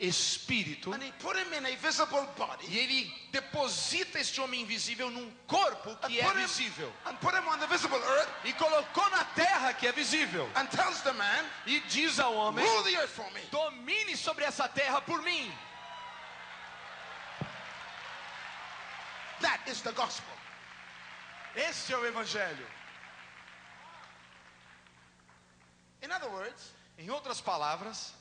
Espírito, 0.00 0.92
And 0.92 1.02
he 1.02 1.12
put 1.18 1.36
him 1.36 1.52
in 1.52 1.66
a 1.66 1.76
visible 1.76 2.26
body 2.36 2.66
e 2.68 2.78
ele 2.78 3.12
deposita 3.30 4.18
este 4.18 4.40
homem 4.40 4.62
invisível 4.62 5.10
num 5.10 5.30
corpo 5.46 5.90
and 5.90 6.08
que 6.08 6.20
é 6.20 6.34
visível 6.34 6.90
and 7.06 7.14
put 7.20 7.34
him 7.34 7.46
on 7.46 7.58
the 7.58 7.66
visible 7.66 7.98
earth 7.98 8.28
e 8.44 8.52
colocou 8.54 9.08
na 9.10 9.24
terra 9.34 9.74
que 9.74 9.86
é 9.86 9.92
visível 9.92 10.48
and 10.56 10.66
tells 10.70 11.02
the 11.02 11.12
man, 11.12 11.44
e 11.66 11.80
diz 11.88 12.18
ao 12.18 12.34
homem: 12.34 12.64
domine 13.50 14.16
sobre 14.16 14.44
essa 14.44 14.68
terra 14.68 15.00
por 15.02 15.22
mim. 15.22 15.52
That 19.40 19.60
is 19.70 19.80
the 19.82 19.92
gospel. 19.92 20.34
Este 21.54 21.92
é 21.92 21.96
o 21.96 22.06
evangelho. 22.06 22.66
In 26.02 26.10
other 26.10 26.30
words, 26.30 26.72
Em 27.00 27.08
outras 27.08 27.40
palavras, 27.40 28.12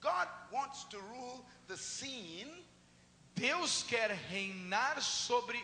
God 0.00 0.28
wants 0.52 0.84
to 0.84 0.98
rule 0.98 1.44
the 1.68 1.76
seen 1.76 2.46
Deus 3.34 3.82
quer 3.82 4.10
reinar 4.30 5.00
sobre 5.00 5.58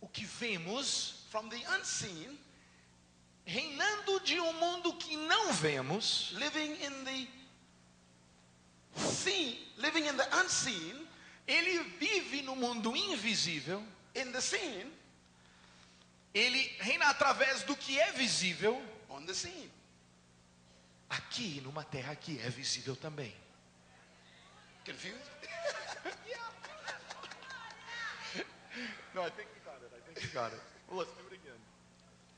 o 0.00 0.08
que 0.08 0.26
vemos, 0.26 1.24
from 1.30 1.48
the 1.48 1.62
unseen, 1.78 2.36
reinando 3.44 4.20
de 4.24 4.40
um 4.40 4.52
mundo 4.54 4.92
que 4.94 5.16
não 5.16 5.52
vemos, 5.52 6.32
living 6.32 6.72
in 6.82 7.04
the 7.04 7.28
seen, 8.96 9.56
living 9.78 10.06
in 10.06 10.16
the 10.16 10.28
unseen, 10.36 11.06
ele 11.46 11.78
vive 11.98 12.42
no 12.42 12.56
mundo 12.56 12.96
invisível, 12.96 13.82
in 14.16 14.32
the 14.32 14.40
seen, 14.40 14.92
ele 16.34 16.58
reina 16.80 17.06
através 17.06 17.62
do 17.62 17.76
que 17.76 18.00
é 18.00 18.10
visível, 18.12 18.82
on 19.08 19.24
the 19.26 19.32
scene. 19.32 19.70
aqui 21.08 21.60
numa 21.60 21.84
terra 21.84 22.16
que 22.16 22.38
é 22.40 22.50
visível 22.50 22.96
também. 22.96 23.32
Confused? 24.86 25.16
No, 29.14 29.22
I 29.22 29.30
think 29.30 29.48
we 29.54 29.60
got 29.64 29.80
it. 29.82 29.90
I 29.92 30.00
think 30.14 30.26
we 30.26 30.34
got 30.34 30.52
it. 30.52 30.60
Well, 30.88 30.98
let's 30.98 31.10
do 31.12 31.22
it 31.30 31.32
again. 31.32 31.58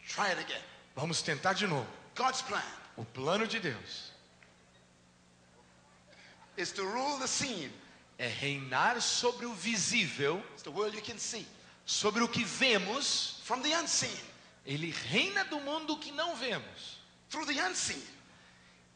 Try 0.06 0.28
it 0.30 0.38
again. 0.38 0.62
Vamos 0.96 1.22
tentar 1.22 1.54
de 1.54 1.66
novo. 1.66 1.86
God's 2.14 2.42
plan 2.42 2.62
O 2.96 3.04
plano 3.04 3.46
de 3.46 3.60
Deus 3.60 4.10
is 6.56 6.72
to 6.72 6.82
rule 6.84 7.18
the 7.18 7.28
seen. 7.28 7.70
é 8.18 8.26
reinar 8.28 9.00
sobre 9.00 9.46
o 9.46 9.52
visível, 9.54 10.42
It's 10.54 10.62
the 10.64 10.70
world 10.72 10.94
you 10.96 11.02
can 11.02 11.18
see. 11.18 11.46
sobre 11.86 12.22
o 12.22 12.28
que 12.28 12.44
vemos. 12.44 13.40
From 13.44 13.60
the 13.62 13.72
unseen, 13.74 14.16
Ele 14.66 14.90
reina 15.10 15.44
do 15.44 15.60
mundo 15.60 15.96
que 15.98 16.10
não 16.12 16.34
vemos. 16.36 16.98
through 17.30 17.46
the 17.46 17.60
unseen, 17.60 18.02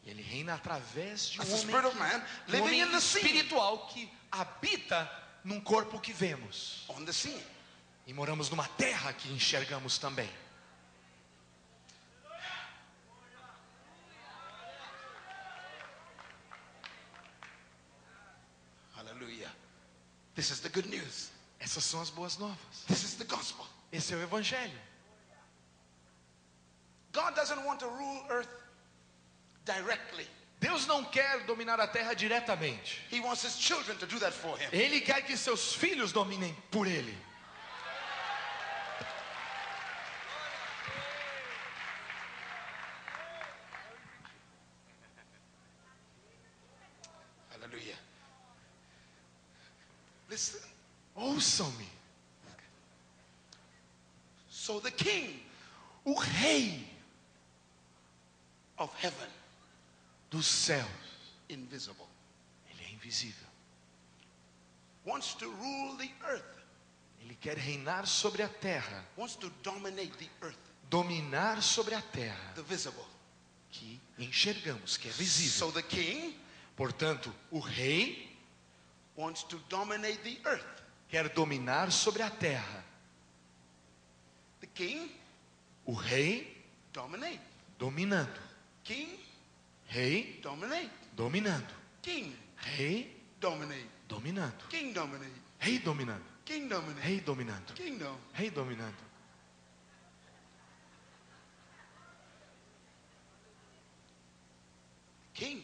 E 0.05 0.09
ele 0.09 0.21
reina 0.21 0.53
através 0.53 1.29
de 1.29 1.39
um 1.39 1.43
As 1.43 1.49
homem, 1.49 1.65
que- 1.91 1.97
man 1.97 2.25
um 2.49 2.61
homem 2.61 2.97
espiritual 2.97 3.87
que 3.87 4.11
habita 4.31 5.09
num 5.43 5.61
corpo 5.61 5.99
que 5.99 6.11
vemos. 6.11 6.85
E 8.05 8.13
moramos 8.13 8.49
numa 8.49 8.67
terra 8.67 9.13
que 9.13 9.31
enxergamos 9.31 9.97
também. 9.97 10.29
Hallelujah. 18.95 19.49
This 20.35 20.51
is 20.51 20.59
the 20.59 20.69
good 20.69 20.87
news. 20.89 21.29
Essas 21.59 21.83
são 21.83 22.01
as 22.01 22.09
boas 22.09 22.37
novas. 22.37 22.57
This 22.87 23.03
is 23.03 23.15
the 23.15 23.23
gospel. 23.25 23.65
Esse 23.91 24.13
é 24.13 24.17
o 24.17 24.21
evangelho. 24.21 24.77
God 27.13 27.35
doesn't 27.35 27.63
want 27.63 27.79
to 27.79 27.87
rule 27.87 28.25
earth 28.29 28.49
directly. 29.65 30.27
Deus 30.59 30.87
não 30.87 31.03
quer 31.03 31.45
dominar 31.45 31.79
a 31.79 31.87
terra 31.87 32.15
diretamente. 32.15 33.01
He 33.11 33.19
wants 33.19 33.43
his 33.43 33.57
children 33.57 33.97
to 33.97 34.05
do 34.05 34.19
that 34.19 34.33
for 34.33 34.57
him. 34.57 34.69
Ele 34.71 35.01
quer 35.01 35.21
que 35.25 35.35
seus 35.35 35.73
filhos 35.73 36.11
dominem 36.11 36.55
por 36.71 36.87
ele. 36.87 37.17
Hallelujah. 47.51 47.97
Listen. 50.29 50.61
Ouçam-me. 51.15 51.89
So 54.49 54.79
the 54.79 54.91
king 54.91 55.43
O 56.05 56.15
rei 56.15 56.85
of 58.77 58.93
heaven, 58.95 59.29
dos 60.33 60.47
céus, 60.47 60.87
invisible, 61.47 62.07
ele 62.71 62.83
é 62.85 62.89
invisível. 62.91 63.47
wants 65.05 65.35
to 65.35 65.45
rule 65.45 65.95
the 65.97 66.09
earth, 66.25 66.43
Ele 67.21 67.35
quer 67.35 67.57
reinar 67.57 68.07
sobre 68.07 68.41
a 68.41 68.49
terra, 68.49 69.05
wants 69.15 69.35
to 69.35 69.49
dominate 69.61 70.11
the 70.17 70.29
earth, 70.41 70.57
dominar 70.89 71.61
sobre 71.61 71.93
a 71.95 72.01
terra, 72.01 72.53
the 72.55 72.63
visible. 72.63 73.05
que 73.69 73.99
enxergamos, 74.17 74.97
que 74.97 75.07
é 75.07 75.11
visível. 75.11 75.51
So 75.51 75.71
the 75.71 75.83
king 75.83 76.35
Portanto, 76.75 77.31
o 77.51 77.59
rei 77.59 78.35
wants 79.15 79.43
to 79.43 79.57
dominate 79.69 80.17
the 80.23 80.39
earth. 80.49 80.65
quer 81.09 81.29
dominar 81.29 81.91
sobre 81.91 82.23
a 82.23 82.29
terra. 82.31 82.83
The 84.61 84.67
king 84.73 85.11
O 85.85 85.93
rei 85.93 86.63
dominate. 86.91 87.39
dominando. 87.77 88.39
King 88.83 89.19
Rei 89.93 90.39
dominate. 90.41 90.89
dominando. 91.15 91.73
King 92.01 92.35
Rei 92.77 93.07
dominate. 93.39 93.89
dominando. 94.07 94.65
King 94.69 94.93
dominate. 94.93 95.41
Rei 95.59 95.79
dominando. 95.79 96.23
King 96.43 96.67
dominate. 96.67 97.07
Rei 97.07 97.21
dominando. 97.21 97.73
Kingdom. 97.73 98.17
Rei 98.33 98.49
dominando. 98.49 99.03
King 105.33 105.63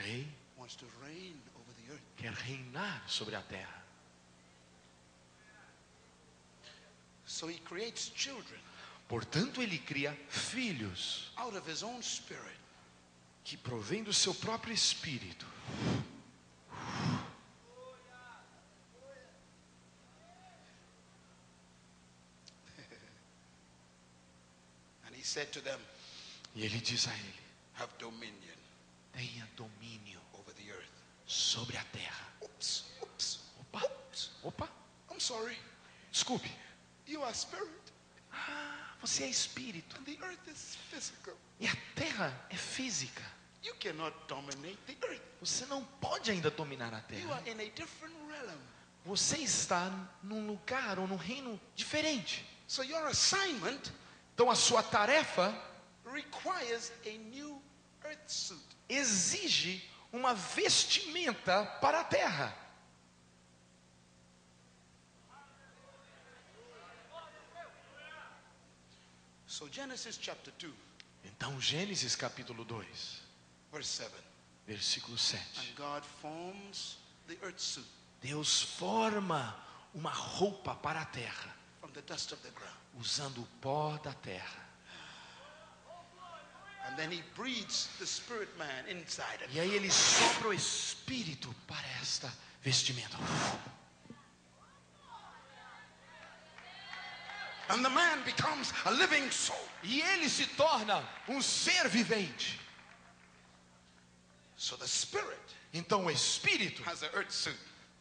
Rei 0.00 0.26
wants 0.56 0.76
to 0.76 0.86
reign 1.02 1.40
over 1.56 1.72
the 1.74 1.92
earth. 1.92 2.02
quer 2.16 2.32
reinar 2.46 3.02
sobre 3.08 3.34
a 3.34 3.42
terra. 3.42 3.82
So 7.26 7.48
he 7.48 7.58
creates 7.58 8.10
children 8.10 8.60
Portanto, 9.06 9.62
ele 9.62 9.78
cria 9.78 10.16
filhos 10.28 11.30
out 11.36 11.54
of 11.54 11.68
his 11.70 11.82
own 11.82 12.02
spirit. 12.02 12.63
Que 13.44 13.56
provêm 13.56 14.02
do 14.02 14.12
seu 14.12 14.34
próprio 14.34 14.74
espírito. 14.74 15.46
And 25.06 25.14
he 25.14 25.22
said 25.22 25.52
to 25.52 25.60
them, 25.60 25.78
E 26.54 26.64
ele 26.64 26.80
diz 26.80 27.06
a 27.08 27.12
ele: 27.12 27.34
Have 27.74 27.92
dominion 27.98 28.56
tenha 29.12 29.46
domínio 29.56 30.20
over 30.34 30.52
the 30.54 30.70
earth. 30.70 30.90
sobre 31.26 31.76
a 31.76 31.84
terra. 31.92 32.26
Oops, 32.42 32.84
oops, 33.02 33.38
Opa, 33.60 33.82
oops. 33.82 34.30
opa, 34.44 34.68
I'm 35.10 35.20
sorry. 35.20 35.56
desculpe. 36.12 36.48
You 37.06 37.22
are 37.22 37.34
spirit, 37.34 37.92
Ah, 38.34 38.96
você 39.00 39.24
é 39.24 39.28
espírito 39.28 39.96
and 39.98 40.04
the 40.04 40.18
earth 40.24 40.46
is 40.48 40.76
physical. 40.90 41.34
e 41.60 41.66
a 41.68 41.76
terra 41.94 42.46
é 42.50 42.56
física. 42.56 43.22
You 43.62 43.74
cannot 43.76 44.14
dominate 44.28 44.78
the 44.86 44.96
earth. 45.06 45.22
Você 45.40 45.64
não 45.66 45.84
pode 46.00 46.30
ainda 46.30 46.50
dominar 46.50 46.92
a 46.92 46.98
You 46.98 47.04
terra. 47.28 47.34
are 47.36 47.50
in 47.50 47.60
a 47.60 47.70
different 47.70 48.14
realm. 48.28 48.58
Você 49.06 49.38
está 49.38 49.90
num 50.22 50.46
lugar 50.46 50.98
ou 50.98 51.06
num 51.06 51.16
reino 51.16 51.60
diferente. 51.74 52.44
So 52.66 52.82
your 52.82 53.06
assignment 53.06 53.92
Então 54.34 54.50
a 54.50 54.54
sua 54.56 54.82
tarefa 54.82 55.54
requires 56.10 56.92
a 57.06 57.10
new 57.30 57.62
earth 58.04 58.28
suit. 58.28 58.64
exige 58.88 59.88
uma 60.12 60.34
vestimenta 60.34 61.64
para 61.80 62.00
a 62.00 62.04
terra. 62.04 62.56
So 69.54 69.68
Genesis 69.70 70.18
chapter 70.20 70.52
2, 70.58 70.68
Então 71.26 71.60
Gênesis 71.60 72.16
capítulo 72.16 72.64
2, 72.64 72.84
verse 73.70 73.88
7. 73.88 74.10
versículo 74.66 75.16
7. 75.16 75.40
And 75.60 75.76
God 75.76 76.02
forms 76.20 76.98
the 77.28 77.38
earth 77.40 77.60
suit 77.60 77.86
Deus 78.20 78.62
forma 78.62 79.54
uma 79.94 80.10
roupa 80.10 80.74
para 80.74 81.02
a 81.02 81.04
terra, 81.04 81.54
from 81.80 81.92
the 81.92 82.02
dust 82.02 82.32
of 82.32 82.42
the 82.42 82.50
ground. 82.50 82.76
usando 82.98 83.42
o 83.42 83.46
pó 83.60 83.96
da 84.02 84.12
terra. 84.12 84.60
And 86.88 86.96
then 86.96 87.12
he 87.12 87.22
breathes 87.36 87.88
the 88.00 88.06
spirit 88.06 88.48
man 88.58 88.88
inside 88.88 89.40
it. 89.40 89.54
E 89.54 89.60
aí 89.60 89.72
ele 89.72 89.88
sopra 89.88 90.48
o 90.48 90.52
espírito 90.52 91.54
para 91.68 91.86
esta 92.02 92.28
vestimenta. 92.60 93.16
And 97.68 97.84
the 97.84 97.90
man 97.90 98.22
becomes 98.24 98.72
a 98.84 98.90
living 98.90 99.30
soul. 99.30 99.58
E 99.82 100.00
ele 100.02 100.28
se 100.28 100.46
torna 100.56 101.02
um 101.28 101.40
ser 101.42 101.88
vivente. 101.88 102.58
So 104.56 104.76
the 104.76 104.86
spirit 104.86 105.38
Então 105.72 106.06
o 106.06 106.10
espírito 106.10 106.82
has 106.84 107.02
an 107.02 107.10
earth 107.14 107.32
suit 107.32 107.58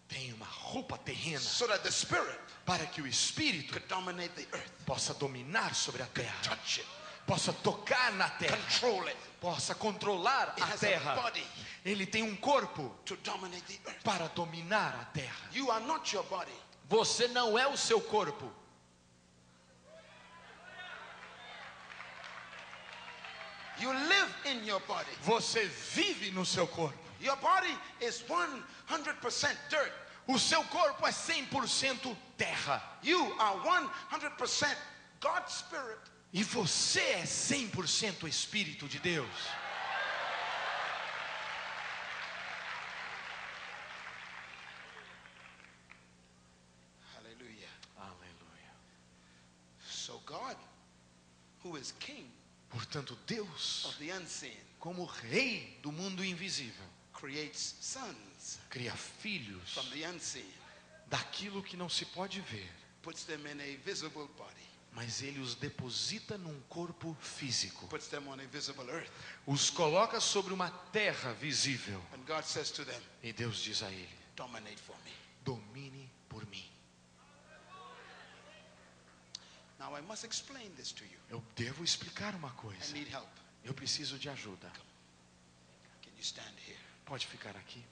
tem 0.08 0.32
uma 0.34 0.46
roupa 0.46 0.98
terrena 1.00 1.40
so 1.40 1.66
that 1.68 1.82
the 1.84 1.92
spirit 1.92 2.40
para 2.66 2.86
que 2.86 3.02
o 3.02 3.08
espírito 3.08 3.74
could 3.74 3.88
dominate 3.88 4.30
the 4.36 4.46
earth, 4.56 4.72
possa 4.86 5.14
dominar 5.16 5.74
sobre 5.74 6.04
a 6.04 6.06
terra, 6.08 6.38
touch 6.44 6.80
it, 6.80 6.88
possa 7.26 7.52
tocar 7.52 8.12
na 8.14 8.30
terra, 8.30 8.56
control 8.58 9.08
it. 9.08 9.18
possa 9.42 9.74
controlar 9.76 10.50
It 10.56 10.62
a 10.62 10.66
has 10.66 10.84
a 10.84 10.88
terra. 10.88 11.16
body 11.16 11.44
Ele 11.84 12.06
tem 12.06 12.22
um 12.24 12.36
corpo 12.36 12.96
to 13.06 13.16
dominate 13.24 13.64
the 13.66 13.90
earth. 13.90 14.04
para 14.04 14.28
dominar 14.30 14.94
a 15.02 15.06
terra. 15.06 15.50
You 15.52 15.72
are 15.72 15.84
not 15.86 16.14
your 16.16 16.24
body. 16.26 16.54
Você 16.88 17.28
não 17.30 17.58
é 17.58 17.66
o 17.68 17.76
seu 17.76 18.00
corpo. 18.00 18.50
You 23.84 23.92
live 23.92 24.34
in 24.46 24.64
your 24.64 24.80
body. 24.88 25.12
Você 25.26 25.66
vive 25.94 26.32
no 26.32 26.46
seu 26.46 26.66
corpo. 26.66 26.98
Your 27.20 27.36
body 27.36 27.76
is 28.00 28.24
100% 28.30 29.58
dirt. 29.70 29.92
O 30.26 30.40
seu 30.40 30.64
corpo 30.64 31.06
é 31.06 31.12
100% 31.12 32.16
terra. 32.38 32.82
You 33.02 33.36
are 33.38 33.58
100% 34.10 34.74
God's 35.20 35.56
spirit. 35.56 36.00
E 36.32 36.44
você 36.44 37.02
é 37.02 37.24
100% 37.24 38.26
Espírito 38.26 38.88
de 38.88 39.00
Deus. 39.00 39.28
Hallelujah. 47.18 47.68
Aleluia. 47.98 48.72
So 49.86 50.22
God, 50.26 50.56
who 51.64 51.76
is 51.76 51.92
king 52.00 52.33
Portanto, 52.74 53.16
Deus, 53.28 53.88
como 54.80 55.06
rei 55.06 55.78
do 55.84 55.92
mundo 55.92 56.26
invisível, 56.26 56.86
creates 57.14 57.76
sons 57.80 58.60
cria 58.70 58.92
filhos 58.96 59.74
from 59.74 59.86
the 59.92 60.04
unseen, 60.10 60.52
daquilo 61.08 61.62
que 61.62 61.78
não 61.78 61.88
se 61.88 62.04
pode 62.06 62.42
ver, 62.42 62.68
puts 63.04 63.26
them 63.26 63.46
in 63.46 63.62
a 63.62 63.78
visible 63.86 64.28
body, 64.36 64.68
mas 64.92 65.22
ele 65.22 65.40
os 65.40 65.54
deposita 65.56 66.36
num 66.38 66.60
corpo 66.68 67.16
físico. 67.22 67.88
puts 67.88 68.08
them 68.08 68.28
on 68.28 68.40
a 68.40 68.48
visible 68.48 68.90
earth. 68.90 69.12
Os 69.46 69.70
coloca 69.70 70.20
sobre 70.20 70.52
uma 70.52 70.72
terra 70.92 71.32
visível. 71.34 72.02
And 72.14 72.26
God 72.26 72.44
says 72.44 72.72
to 72.72 72.84
them, 72.84 73.02
E 73.22 73.32
Deus 73.32 73.62
diz 73.62 73.84
a 73.84 73.92
ele: 73.92 74.10
Dominate 74.36 74.82
for 74.82 74.98
me. 75.06 75.12
domine 75.46 76.10
por 76.28 76.44
mim. 76.48 76.66
Now 79.84 79.98
I 79.98 80.02
must 80.08 80.24
explain 80.24 80.72
this 80.78 80.94
to 80.94 81.04
you. 81.04 81.20
Eu 81.30 81.44
devo 81.58 81.84
explicar 81.84 82.34
uma 82.36 82.48
I 82.48 82.56
coisa. 82.56 82.94
need 82.94 83.10
help. 83.10 83.28
Eu 83.66 83.74
preciso 83.74 84.18
de 84.18 84.30
ajuda. 84.30 84.72
You 86.06 86.22
stand 86.22 86.54
here. 86.66 86.80
Pode 87.06 87.28
ficar 87.28 87.56
aqui. 87.58 87.84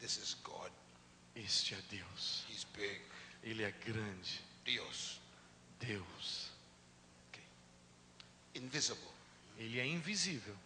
This 0.00 0.18
is 0.18 0.34
God. 0.44 0.70
Este 1.34 1.74
é 1.74 1.80
Deus. 1.90 2.44
He's 2.50 2.64
big. 2.64 3.00
Ele 3.42 3.62
é 3.62 3.70
grande. 3.70 4.42
Dios. 4.66 5.18
Deus. 5.80 6.50
Okay. 7.30 7.44
Invisible. 8.54 9.12
Ele 9.56 9.80
é 9.80 9.86
invisível. 9.86 10.56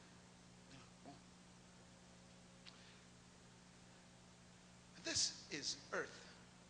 This 5.05 5.35
is 5.53 5.79
earth. 5.93 6.11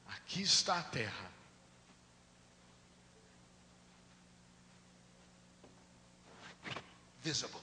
Aqui 0.06 0.42
está 0.42 0.78
a 0.78 0.82
terra. 0.82 1.38
Visible. 7.28 7.60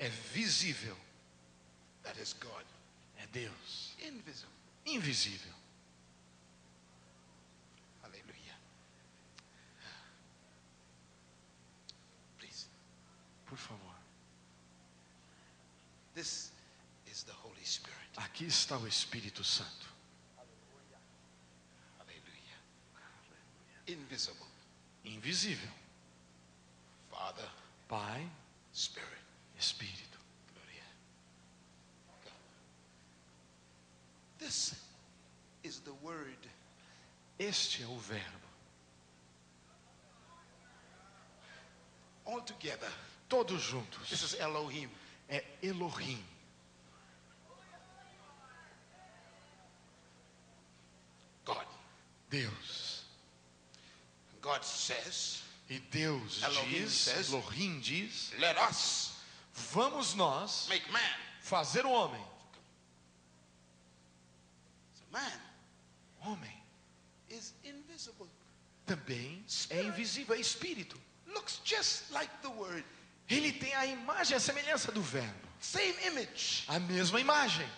É 0.00 0.08
visível. 0.08 0.96
That 2.02 2.20
is 2.20 2.32
God. 2.32 2.64
É 3.18 3.26
Deus. 3.28 3.94
Invisible. 4.00 4.52
Invisível. 4.84 5.54
Hallelujah. 8.02 8.58
Please. 12.36 12.66
Por 13.46 13.56
favor. 13.56 13.94
This 16.14 16.50
is 17.06 17.22
the 17.22 17.32
Holy 17.32 17.64
Spirit. 17.64 18.10
Aqui 18.16 18.46
está 18.46 18.76
o 18.76 18.88
Espírito 18.88 19.44
Santo. 19.44 19.86
Hallelujah. 21.96 22.58
Invisible. 23.86 24.48
Invisível. 25.04 25.70
Father, 27.08 27.48
Pai, 27.86 28.28
Spirit. 28.76 29.08
Espírito. 29.58 30.18
Gloria. 30.52 30.82
God. 32.22 32.32
This 34.38 34.74
is 35.64 35.80
the 35.80 35.94
Word. 36.02 36.36
Este 37.38 37.82
é 37.82 37.86
o 37.86 37.96
Verbo. 37.96 38.46
All 42.26 42.42
together. 42.42 42.90
Todos 43.30 43.62
This 43.62 43.70
juntos. 43.70 44.12
is 44.12 44.34
Elohim. 44.38 44.90
É 45.30 45.42
Elohim. 45.62 46.22
God. 51.46 51.64
Deus. 52.28 53.04
God 54.42 54.62
says, 54.62 55.42
E 55.68 55.80
Deus 55.80 56.42
Elohim 56.42 56.68
diz, 56.84 56.92
says- 56.92 57.28
Elohim 57.32 57.80
diz, 57.80 58.32
let 58.38 58.56
us 58.70 59.12
vamos 59.72 60.14
nós 60.14 60.66
make 60.68 60.88
man. 60.92 61.00
fazer 61.40 61.84
o 61.84 61.90
homem. 61.90 62.24
Man 65.10 65.40
Homem 66.20 66.62
is 67.30 67.52
invisible. 67.64 68.28
também 68.86 69.42
é 69.46 69.50
Spirit. 69.50 69.86
invisível, 69.88 70.36
é 70.36 70.40
espírito. 70.40 71.00
Looks 71.26 71.60
just 71.64 72.10
like 72.10 72.30
the 72.42 72.48
Word. 72.48 72.84
Ele 73.28 73.52
tem 73.52 73.74
a 73.74 73.86
imagem, 73.86 74.36
a 74.36 74.40
semelhança 74.40 74.92
do 74.92 75.02
Verbo. 75.02 75.34
Same 75.60 75.94
image. 76.06 76.64
A 76.68 76.78
mesma 76.78 77.20
imagem. 77.20 77.68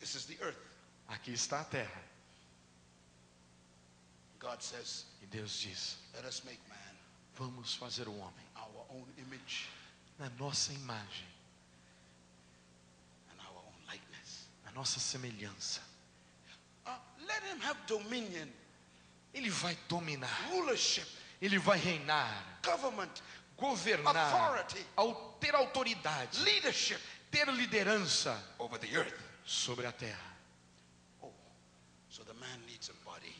This 0.00 0.14
is 0.14 0.26
the 0.26 0.36
earth. 0.42 0.56
Aqui 1.08 1.32
está 1.32 1.60
a 1.60 1.64
terra. 1.64 2.02
God 4.38 4.60
says, 4.62 5.04
E 5.22 5.26
Deus 5.26 5.58
diz: 5.60 5.96
let 6.14 6.24
us 6.24 6.42
make 6.44 6.60
man 6.68 6.78
vamos 7.36 7.74
fazer 7.74 8.08
o 8.08 8.12
homem 8.18 8.44
our 8.56 8.84
own 8.90 9.06
image 9.18 9.68
na 10.18 10.28
nossa 10.38 10.72
imagem, 10.72 11.26
and 13.30 13.40
our 13.40 13.56
own 13.64 13.86
likeness. 13.86 14.46
na 14.64 14.72
nossa 14.72 14.98
semelhança. 15.00 15.80
Uh, 16.86 16.90
let 17.26 17.42
him 17.44 17.60
have 17.60 17.78
dominion, 17.86 18.48
Ele 19.34 19.50
vai 19.50 19.76
dominar, 19.88 20.28
rulership, 20.50 21.06
ele 21.40 21.58
vai 21.58 21.78
reinar, 21.78 22.60
government, 22.62 23.22
governar, 23.56 24.16
Authority. 24.16 24.84
ter 25.40 25.54
autoridade, 25.54 26.40
leadership 26.42 27.00
ter 27.30 27.46
liderança 27.52 28.40
over 28.58 28.78
the 28.78 28.94
earth. 28.96 29.14
sobre 29.44 29.86
a 29.86 29.92
terra. 29.92 30.36
So 32.18 32.24
the 32.24 32.34
man 32.40 32.58
needs 32.66 32.90
a 32.90 33.08
body 33.08 33.32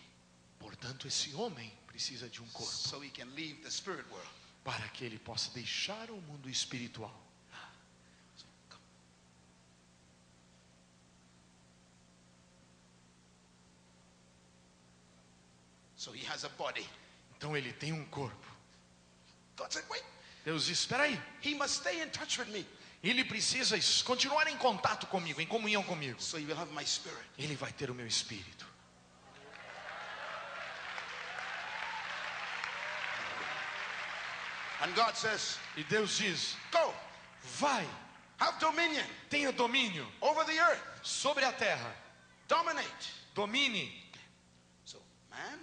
Portanto, 0.61 1.09
esse 1.09 1.35
homem 1.35 1.73
precisa 1.87 2.29
de 2.29 2.41
um 2.41 2.47
corpo 2.49 2.73
so 2.73 3.03
he 3.03 3.11
can 3.11 3.27
leave 3.35 3.61
the 3.63 3.71
spirit 3.71 4.05
world. 4.11 4.29
para 4.65 4.89
que 4.91 5.05
ele 5.05 5.19
possa 5.19 5.51
deixar 5.51 6.11
o 6.11 6.21
mundo 6.23 6.49
espiritual. 6.49 7.15
So 15.97 16.13
he 16.13 16.25
has 16.27 16.45
a 16.45 16.49
body. 16.51 16.87
Então 17.37 17.57
ele 17.57 17.73
tem 17.73 17.93
um 17.93 18.05
corpo. 18.07 18.47
God 19.57 19.73
said, 19.73 19.85
wait, 19.91 20.05
Deus 20.45 20.67
diz: 20.67 20.79
espera 20.79 21.05
aí, 21.05 21.21
he 21.43 21.55
must 21.55 21.81
stay 21.81 22.01
in 22.01 22.11
touch 22.11 22.39
with 22.39 22.49
me 22.49 22.65
ele 23.03 23.25
precisa 23.25 23.79
continuar 24.05 24.49
em 24.49 24.57
contato 24.57 25.07
comigo, 25.07 25.41
em 25.41 25.47
comunhão 25.47 25.83
comigo. 25.83 26.21
so 26.21 26.37
he 26.37 26.45
will 26.45 26.59
have 26.59 26.73
my 26.73 26.85
spirit. 26.85 27.25
Ele 27.39 27.55
vai 27.55 27.73
ter 27.73 27.91
o 27.91 27.95
meu 27.95 28.07
espírito. 28.07 28.67
And 34.78 34.78
God 34.78 34.78
says, 35.15 35.59
E 35.77 35.85
Deus 35.85 36.19
diz: 36.19 36.57
go, 36.71 36.93
vai, 37.59 37.87
have 38.39 38.59
dominion 38.61 39.05
tenha 39.31 39.53
domínio 39.53 40.07
over 40.21 40.45
the 40.45 40.59
earth, 40.59 40.83
sobre 41.03 41.45
a 41.45 41.53
terra, 41.53 41.93
dominate. 42.49 43.13
domine. 43.35 43.91
So 44.85 44.99
man, 45.31 45.59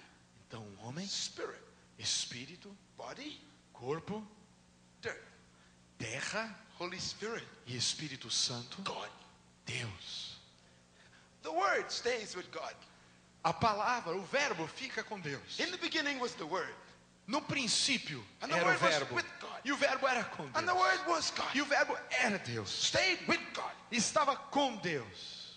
Então, 0.48 0.62
um 0.62 0.86
homem, 0.88 1.08
spirit, 1.08 1.62
espírito, 1.98 2.70
body, 2.98 3.40
corpo, 3.74 4.24
dirt. 5.02 5.22
terra 5.98 6.54
Holy 6.78 7.00
Spirit, 7.00 7.48
e 7.68 7.76
Espírito 7.78 8.30
Santo, 8.30 8.82
God. 8.84 9.10
Deus. 9.66 10.36
The 11.42 11.52
word 11.52 11.90
stays 11.90 12.36
with 12.36 12.52
God. 12.52 12.76
A 13.46 13.54
palavra, 13.54 14.16
o 14.16 14.22
verbo 14.24 14.68
fica 14.68 15.04
com 15.04 15.20
Deus. 15.20 15.60
In 15.60 15.72
the 15.72 15.78
beginning 15.78 16.20
was 16.20 16.34
the 16.36 16.46
word, 16.46 16.74
No 17.28 17.42
princípio 17.42 18.24
And 18.42 18.52
the 18.52 18.58
era 18.58 18.70
o 18.76 18.78
verbo. 18.78 19.16
with 19.16 19.26
God. 19.42 19.60
E 19.64 19.72
o 19.72 19.76
verbo 19.78 20.08
era 20.08 20.24
com 20.26 20.44
and 20.54 20.68
the 20.68 20.74
Deus. 20.74 20.78
word 20.80 21.00
was 21.08 21.32
God. 21.32 21.56
E 21.56 21.62
o 21.62 21.66
verbo 21.66 21.98
era 22.22 22.38
Deus. 22.40 22.70
stayed 22.70 23.20
with 23.28 23.40
God. 23.54 23.72
Estava 23.92 24.36
com 24.52 24.78
Deus. 24.78 25.54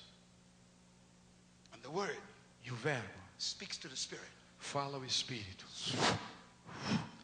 And 1.74 1.82
the 1.82 1.90
word 1.90 2.16
E 2.64 2.70
o 2.70 2.74
verbo 2.74 3.06
speaks 3.38 3.76
to 3.78 3.88
the 3.88 3.96
spirit. 3.96 4.24
fala 4.58 4.96
ao 4.96 5.04
Espírito. 5.04 5.64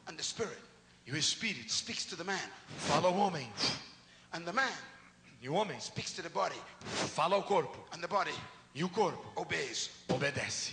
And 0.06 0.16
the 0.18 0.22
spirit 0.22 0.58
E 1.06 1.12
o 1.12 1.16
Espírito 1.16 1.70
speaks 1.70 2.04
to 2.06 2.16
the 2.16 2.24
man. 2.24 2.50
fala 2.76 3.08
ao 3.08 3.14
homem. 3.14 3.50
And 4.32 4.44
the 4.46 4.52
man 4.52 4.72
E 5.42 5.48
o 5.48 5.54
homem 5.54 5.78
speaks 5.80 6.12
to 6.12 6.22
the 6.22 6.28
body. 6.30 6.60
fala 6.84 7.36
ao 7.36 7.42
corpo. 7.42 7.78
And 7.92 8.02
the 8.02 8.08
body 8.08 8.34
E 8.74 8.82
o 8.84 8.88
corpo 8.90 9.24
obeys. 9.40 9.88
obedece. 10.08 10.72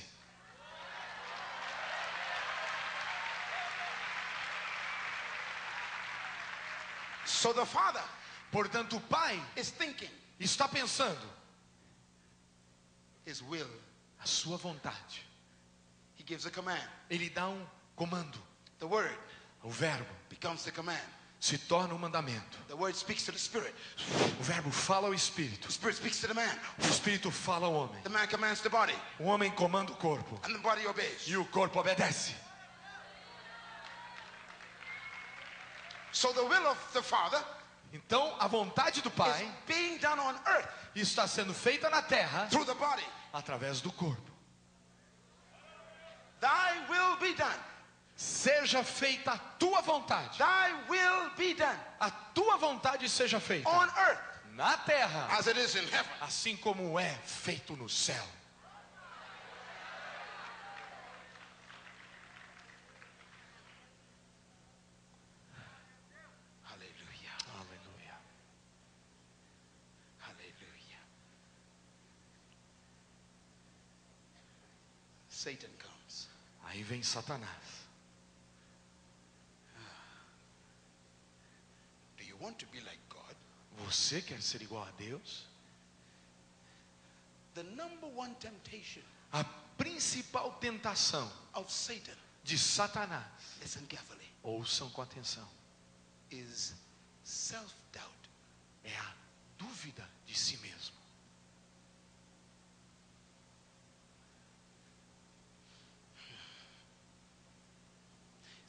So 7.42 7.54
the 7.54 7.66
father 7.66 8.04
Portanto, 8.52 8.98
o 8.98 9.00
pai 9.00 9.42
is 9.56 9.72
thinking 9.72 10.10
está 10.39 10.68
pensando 10.70 11.18
his 13.26 13.42
will. 13.42 13.68
a 14.24 14.28
sua 14.28 14.58
vontade. 14.58 15.24
He 16.14 16.24
gives 16.24 16.46
a 16.46 16.52
command. 16.52 16.84
Ele 17.10 17.30
dá 17.30 17.48
um 17.50 17.66
comando. 17.98 18.38
The 18.78 18.86
word 18.86 19.18
O 19.64 19.70
verbo 19.70 20.06
becomes 20.30 20.64
the 20.64 20.72
command. 20.72 21.02
se 21.39 21.58
torna 21.58 21.96
um 21.96 21.98
mandamento. 21.98 22.58
The 22.68 22.76
word 22.76 22.96
speaks 22.96 23.26
to 23.26 23.32
the 23.32 23.39
spirit. 23.39 23.74
O 24.39 24.44
verbo 24.44 24.70
fala 24.70 25.08
ao 25.08 25.14
Espírito. 25.14 25.66
The 25.66 25.72
spirit 25.72 25.96
speaks 25.96 26.22
to 26.22 26.28
the 26.28 26.36
man. 26.36 26.56
O 26.80 26.86
Espírito 26.86 27.32
fala 27.32 27.66
ao 27.66 27.74
homem. 27.74 28.00
The 28.04 28.10
man 28.12 28.28
commands 28.28 28.62
the 28.62 28.70
body. 28.70 28.94
O 29.20 29.24
homem 29.24 29.50
comanda 29.52 29.92
o 29.92 29.96
corpo. 29.96 30.39
And 30.44 30.54
the 30.54 30.60
body 30.62 30.86
obeys. 30.86 31.28
E 31.28 31.36
o 31.38 31.46
corpo 31.46 31.80
obedece. 31.80 32.36
So 36.22 36.32
the 36.34 36.43
will 36.43 36.67
of 36.67 36.78
the 36.93 37.01
father 37.01 37.43
Então, 37.91 38.36
a 38.39 38.47
vontade 38.47 39.01
do 39.01 39.09
is 39.09 39.15
pai 39.15 39.51
being 39.65 39.97
done 39.97 40.19
on 40.19 40.36
earth 40.45 40.67
está 40.95 41.28
sendo 41.28 41.51
feita 41.51 41.89
na 41.89 42.03
terra 42.03 42.47
through 42.47 42.63
the 42.65 42.76
body. 42.76 43.03
através 43.34 43.82
do 43.82 43.91
corpo. 43.91 44.32
Thy 46.39 46.80
will 46.89 47.17
be 47.17 47.34
done. 47.34 47.59
Seja 48.15 48.84
feita 48.84 49.32
a 49.32 49.38
tua 49.57 49.82
vontade. 49.82 50.38
Thy 50.38 50.72
will 50.88 51.32
be 51.36 51.55
done 51.55 51.80
A 51.99 52.11
tua 52.36 52.55
vontade 52.57 53.09
seja 53.09 53.39
feita 53.39 53.67
on 53.67 53.89
earth 53.97 54.22
na 54.55 54.78
terra, 54.78 55.28
as 55.39 55.47
it 55.47 55.57
is 55.57 55.76
in 55.76 55.88
heaven. 55.88 56.11
assim 56.22 56.55
como 56.55 56.99
é 56.99 57.17
feito 57.26 57.76
no 57.76 57.89
céu. 57.89 58.24
Satan 75.42 75.72
comes. 75.80 76.28
Aí 76.66 76.84
vem 76.84 77.02
Satanás. 77.02 77.88
Do 82.16 82.24
you 82.24 82.38
want 82.39 82.60
to 82.60 82.68
be 82.68 82.80
like 82.82 83.00
God? 83.10 83.36
Você 83.80 84.22
quer 84.22 84.39
ser 84.42 84.62
igual 84.62 84.84
a 84.84 84.92
Deus? 84.92 85.48
The 87.56 87.64
number 87.64 88.08
one 88.16 88.36
temptation 88.36 89.02
A 89.34 89.44
principal 89.78 90.52
tentação 90.60 91.32
of 91.56 91.72
Satan, 91.74 92.16
de 92.44 92.58
Satanás, 92.60 93.26
listen 93.62 93.86
carefully, 93.88 94.30
ouçam 94.44 94.92
com 94.92 95.02
atenção, 95.02 95.48
is 96.30 96.76
self 97.24 97.74
doubt. 97.92 98.30
é 98.84 98.96
a 98.96 99.16
dúvida 99.58 100.08
de 100.28 100.38
si 100.38 100.58
mesmo. 100.58 101.01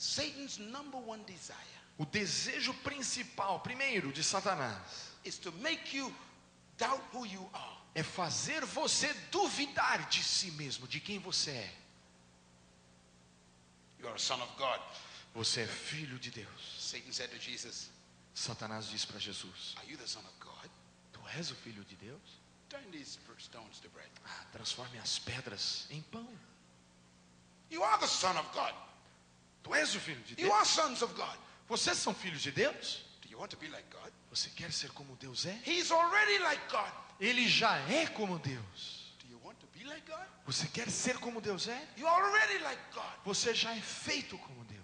Satan's 0.03 0.59
number 0.59 0.99
one 0.99 1.23
desire 1.25 1.57
O 1.97 2.05
desejo 2.05 2.75
principal, 2.83 3.61
primeiro, 3.61 4.13
de 4.13 4.25
Satanás, 4.25 5.13
is 5.25 5.39
to 5.39 5.53
make 5.61 5.97
you 5.97 6.13
doubt 6.77 7.01
who 7.13 7.25
you 7.25 7.49
are. 7.55 7.77
é 7.95 8.03
fazer 8.03 8.65
você 8.65 9.13
duvidar 9.31 10.09
de 10.09 10.25
si 10.25 10.51
mesmo, 10.53 10.89
de 10.89 10.99
quem 10.99 11.21
você 11.21 11.51
é. 11.53 11.75
You 14.01 14.09
are 14.09 14.17
a 14.17 14.19
son 14.19 14.43
of 14.43 14.53
God. 14.57 14.81
Você 15.35 15.61
é 15.61 15.67
filho 15.67 16.19
de 16.19 16.31
Deus. 16.31 16.77
Satan 16.81 17.13
said 17.13 17.31
to 17.31 17.39
Jesus, 17.39 17.89
Satanás 18.35 18.89
diz 18.89 19.05
para 19.05 19.21
Jesus: 19.21 19.75
Are 19.77 19.89
you 19.89 19.97
the 19.97 20.07
son 20.07 20.25
of 20.25 20.35
God? 20.41 20.69
Tu 21.13 21.21
és 21.39 21.51
o 21.53 21.55
filho 21.55 21.85
de 21.85 21.95
Deus? 21.97 22.41
Turn 22.69 22.91
these 22.91 23.19
stones 23.39 23.79
to 23.81 23.89
bread. 23.91 24.11
Ah, 24.25 24.47
transforme 24.51 24.99
as 24.99 25.21
pedras 25.21 25.87
em 25.91 26.03
pão. 26.11 26.27
You 27.71 27.85
are 27.85 28.01
the 28.01 28.09
son 28.09 28.37
of 28.37 28.49
God. 28.53 28.75
Tu 29.63 29.75
és 29.75 29.95
o 29.95 30.01
filho 30.01 30.21
de 30.25 30.33
You 30.41 30.49
Deus? 30.49 30.53
are 30.55 30.65
sons 30.67 31.03
of 31.03 31.15
God. 31.15 31.39
Vocês 31.69 31.97
são 31.99 32.15
filhos 32.15 32.43
de 32.43 32.51
Deus? 32.51 33.05
Do 33.23 33.29
you 33.31 33.39
want 33.39 33.51
to 33.51 33.57
be 33.57 33.69
like 33.69 33.89
God? 33.91 34.13
Você 34.31 34.51
quer 34.51 34.73
ser 34.73 34.91
como 34.93 35.15
Deus 35.17 35.47
é? 35.47 35.61
He's 35.67 35.91
already 35.91 36.39
like 36.39 36.63
God. 36.71 36.93
Ele 37.21 37.49
já 37.49 37.77
é 37.89 38.07
como 38.09 38.39
Deus. 38.39 39.13
Do 39.21 39.27
you 39.29 39.41
want 39.45 39.57
to 39.61 39.67
be 39.79 39.85
like 39.85 40.05
God? 40.11 40.27
Você 40.47 40.67
quer 40.69 40.91
ser 40.91 41.19
como 41.19 41.41
Deus 41.41 41.69
é? 41.69 41.89
You 41.97 42.07
are 42.09 42.23
already 42.25 42.59
like 42.65 42.83
God. 42.93 43.13
Você 43.25 43.55
já 43.55 43.75
é 43.77 43.81
feito 43.81 44.37
como 44.39 44.65
Deus. 44.65 44.83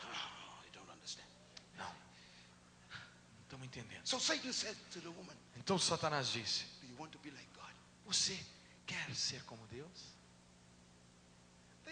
Oh, 0.00 0.64
you 0.64 0.72
don't 0.72 0.90
understand. 0.90 1.26
Não. 1.76 1.84
Não 1.86 3.42
estamos 3.42 3.66
entendendo. 3.66 4.06
So 4.06 4.18
Satan 4.18 4.52
said 4.52 4.76
to 4.92 5.00
the 5.00 5.08
woman, 5.10 5.36
Então 5.56 5.78
Satanás 5.78 6.28
disse: 6.28 6.64
Do 6.80 6.86
you 6.88 6.96
want 6.98 7.10
to 7.12 7.18
be 7.18 7.30
like 7.30 7.48
God? 7.54 7.72
Você 8.06 8.38
quer 8.86 9.14
ser 9.14 9.42
como 9.44 9.66
Deus? 9.68 10.12
They 11.84 11.91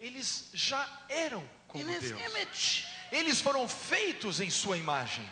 Eles 0.00 0.50
já 0.54 1.06
eram 1.08 1.48
como 1.66 1.84
Deus. 1.84 2.84
Eles 3.10 3.40
foram 3.40 3.68
feitos 3.68 4.40
em 4.40 4.50
sua 4.50 4.76
imagem. 4.76 5.28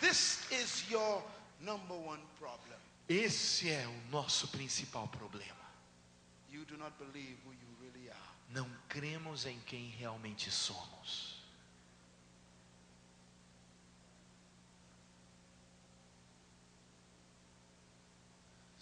This 0.00 0.50
is 0.50 0.90
your 0.90 1.22
number 1.60 1.96
one 1.96 2.22
problem. 2.38 2.78
Esse 3.08 3.70
é 3.70 3.86
o 3.86 4.10
nosso 4.10 4.48
principal 4.48 5.08
problema. 5.08 5.60
You 6.48 6.64
do 6.64 6.76
not 6.76 6.92
believe 6.98 7.36
who 7.44 7.52
you 7.52 7.76
really 7.80 8.10
are. 8.10 8.30
Não 8.48 8.68
cremos 8.88 9.46
em 9.46 9.58
quem 9.60 9.90
realmente 9.90 10.50
somos. 10.50 11.29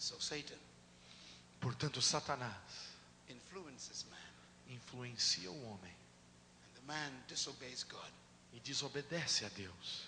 So 0.08 0.16
Satan 0.18 0.56
Portanto, 1.60 2.00
Satanás 2.00 2.94
influences 3.28 4.06
man, 4.08 4.74
influencia 4.74 5.50
o 5.50 5.64
homem 5.66 5.92
and 6.64 6.74
the 6.76 6.86
man 6.86 7.12
disobeys 7.28 7.84
God, 7.84 8.10
e 8.54 8.60
desobedece 8.60 9.44
a 9.44 9.50
Deus. 9.50 10.06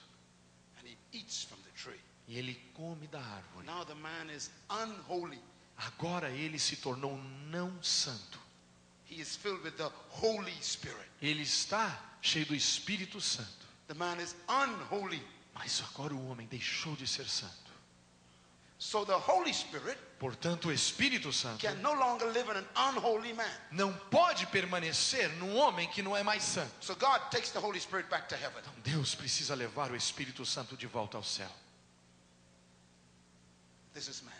and 0.79 0.89
he 0.89 0.97
eats 1.13 1.45
from 1.45 1.59
the 1.65 1.71
tree. 1.73 2.01
E 2.27 2.39
ele 2.39 2.57
come 2.75 3.07
da 3.09 3.21
árvore. 3.21 3.67
Now 3.67 3.85
the 3.85 3.95
man 3.95 4.31
is 4.31 4.49
unholy. 4.71 5.39
Agora 5.77 6.31
ele 6.31 6.59
se 6.59 6.77
tornou 6.77 7.19
não 7.51 7.71
santo. 7.83 8.39
He 9.05 9.21
is 9.21 9.37
filled 9.37 9.63
with 9.63 9.77
the 9.77 9.91
Holy 10.09 10.57
Spirit. 10.63 11.11
Ele 11.21 11.43
está 11.43 11.95
cheio 12.23 12.47
do 12.47 12.55
Espírito 12.55 13.21
Santo. 13.21 13.67
The 13.89 13.95
man 13.95 14.19
is 14.19 14.35
unholy. 14.49 15.23
Mas 15.55 15.83
agora 15.83 16.15
o 16.15 16.29
homem 16.31 16.47
deixou 16.47 16.97
de 16.97 17.07
ser 17.07 17.29
santo. 17.29 17.60
So 18.83 19.05
the 19.05 19.13
Holy 19.13 19.53
Spirit 19.53 19.99
Portanto, 20.19 20.69
o 20.69 20.73
Espírito 20.73 21.31
Santo 21.33 21.61
can 21.61 21.83
no 21.83 21.93
longer 21.93 22.27
live 22.33 22.49
in 22.51 22.57
an 22.57 22.67
unholy 22.77 23.35
man. 23.35 23.47
não 23.71 23.93
pode 24.11 24.47
permanecer 24.47 25.29
num 25.37 25.55
homem 25.55 25.87
que 25.91 26.03
não 26.03 26.17
é 26.17 26.23
mais 26.23 26.43
santo. 26.43 26.73
So 26.81 26.95
God 26.95 27.21
takes 27.31 27.51
the 27.51 27.59
Holy 27.61 27.79
Spirit 27.79 28.09
back 28.09 28.27
to 28.31 28.35
heaven. 28.37 28.59
Então 28.63 28.73
Deus 28.83 29.15
precisa 29.15 29.55
levar 29.55 29.91
o 29.91 29.97
Espírito 29.97 30.47
Santo 30.47 30.77
de 30.79 30.87
volta 30.87 31.19
ao 31.19 31.23
céu. 31.23 31.51
This 33.93 34.09
is 34.09 34.23
man 34.23 34.33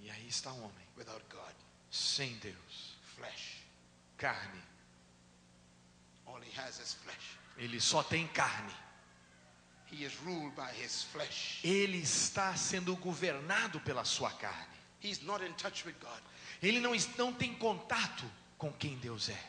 E 0.00 0.10
aí 0.10 0.28
está 0.28 0.52
o 0.52 0.58
homem, 0.58 0.86
without 0.96 1.24
God. 1.28 1.54
sem 1.90 2.34
Deus, 2.38 2.94
Flesh. 3.16 3.62
carne. 4.16 4.62
All 6.26 6.40
he 6.40 6.52
has 6.60 6.78
is 6.78 6.94
flesh. 7.02 7.36
Ele 7.58 7.80
só 7.80 8.02
tem 8.04 8.28
carne. 8.28 8.72
He 8.72 8.74
is 8.74 8.74
ruled 8.74 8.74
by 8.74 8.74
his 8.76 8.84
flesh. 8.84 9.75
Ele 11.62 11.98
está 11.98 12.56
sendo 12.56 12.96
governado 12.96 13.80
pela 13.80 14.04
sua 14.04 14.30
carne. 14.32 14.76
He's 15.02 15.20
not 15.22 15.44
in 15.44 15.52
touch 15.52 15.86
with 15.86 15.94
God. 16.00 16.22
Ele 16.62 16.80
não, 16.80 16.92
não 17.16 17.32
tem 17.32 17.54
contato 17.54 18.24
com 18.58 18.72
quem 18.72 18.96
Deus 18.98 19.28
é. 19.28 19.44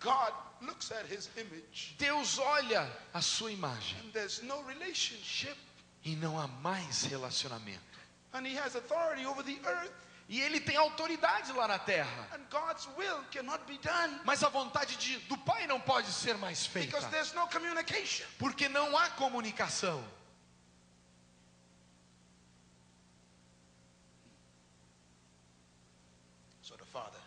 God 0.00 0.32
looks 0.60 0.92
at 0.92 1.06
his 1.06 1.28
image 1.36 1.94
Deus 1.98 2.38
olha 2.38 2.90
a 3.12 3.20
sua 3.20 3.50
imagem 3.52 3.98
and 4.00 4.10
there's 4.12 4.42
no 4.42 4.62
relationship. 4.62 5.56
e 6.04 6.14
não 6.16 6.38
há 6.38 6.46
mais 6.46 7.04
relacionamento. 7.04 7.98
And 8.32 8.46
he 8.46 8.56
has 8.56 8.76
authority 8.76 9.26
over 9.26 9.42
the 9.42 9.58
earth. 9.64 9.92
E 10.28 10.40
ele 10.42 10.60
tem 10.60 10.76
autoridade 10.76 11.52
lá 11.52 11.66
na 11.66 11.78
terra. 11.78 12.28
And 12.34 12.44
God's 12.50 12.86
will 12.98 13.24
cannot 13.30 13.64
be 13.66 13.78
done 13.78 14.20
Mas 14.24 14.42
a 14.42 14.50
vontade 14.50 14.94
de- 14.96 15.18
do 15.20 15.38
Pai 15.38 15.66
não 15.66 15.80
pode 15.80 16.12
ser 16.12 16.36
mais 16.36 16.66
feita. 16.66 16.88
because 16.88 17.08
there's 17.10 17.32
no 17.32 17.48
communication. 17.48 18.26
Porque 18.38 18.68
não 18.68 18.94
há 18.96 19.08
comunicação. 19.10 20.04
So 26.62 26.76
the 26.76 26.84
Father 26.84 27.20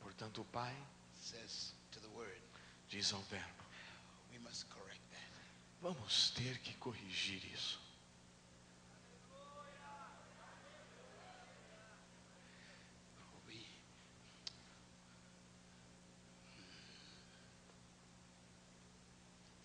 Portanto, 0.00 0.42
o 0.42 0.44
Pai 0.44 0.72
says 1.20 1.72
to 1.90 1.98
the 2.00 2.08
Word, 2.08 2.40
diz 2.88 3.12
ao 3.12 3.20
Verbo: 3.22 3.64
we 4.30 4.38
must 4.38 4.68
correct 4.70 5.00
that. 5.10 5.30
Vamos 5.82 6.30
ter 6.30 6.58
que 6.60 6.72
corrigir 6.74 7.42
isso. 7.52 7.80
We, 13.48 13.66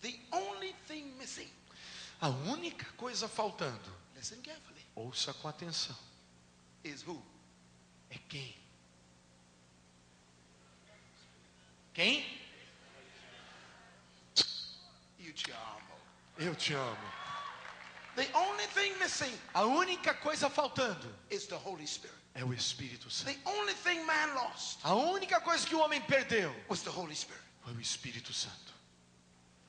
the 0.02 0.14
only 0.32 0.74
thing 0.88 1.12
missing, 1.18 1.48
A 2.20 2.28
única 2.28 2.84
coisa 2.96 3.28
faltando, 3.28 3.90
listen 4.14 4.40
carefully, 4.42 4.84
ouça 4.94 5.32
com 5.34 5.48
atenção, 5.48 5.96
is 6.84 7.02
who? 7.06 7.22
é 8.10 8.18
quem? 8.28 8.54
Quem? 11.94 12.40
You 15.18 15.32
chiamo. 15.34 15.80
Eu 16.38 16.54
te 16.54 16.72
amo. 16.74 17.12
The 18.16 18.28
only 18.36 18.66
thing 18.68 18.94
missing 18.98 19.32
A 19.54 19.64
única 19.64 20.14
coisa 20.14 20.50
faltando 20.50 21.14
is 21.30 21.46
the 21.46 21.56
Holy 21.56 21.86
Spirit. 21.86 22.16
é 22.34 22.44
o 22.44 22.52
Espírito 22.52 23.08
The 23.08 23.32
Santo. 23.34 23.40
only 23.48 23.74
thing 23.74 24.04
man 24.04 24.34
lost 24.34 24.78
A 24.84 24.94
única 24.94 25.40
coisa 25.40 25.66
que 25.66 25.74
o 25.74 25.80
homem 25.80 26.00
perdeu 26.02 26.54
was 26.68 26.82
the 26.82 26.90
Holy 26.90 27.14
Spirit. 27.14 27.42
foi 27.62 27.72
o 27.74 27.80
Espírito 27.80 28.32
Santo. 28.32 28.54
He 28.54 28.58
still 28.60 28.68
has 28.68 28.70
his 28.70 28.78
body, 29.38 29.59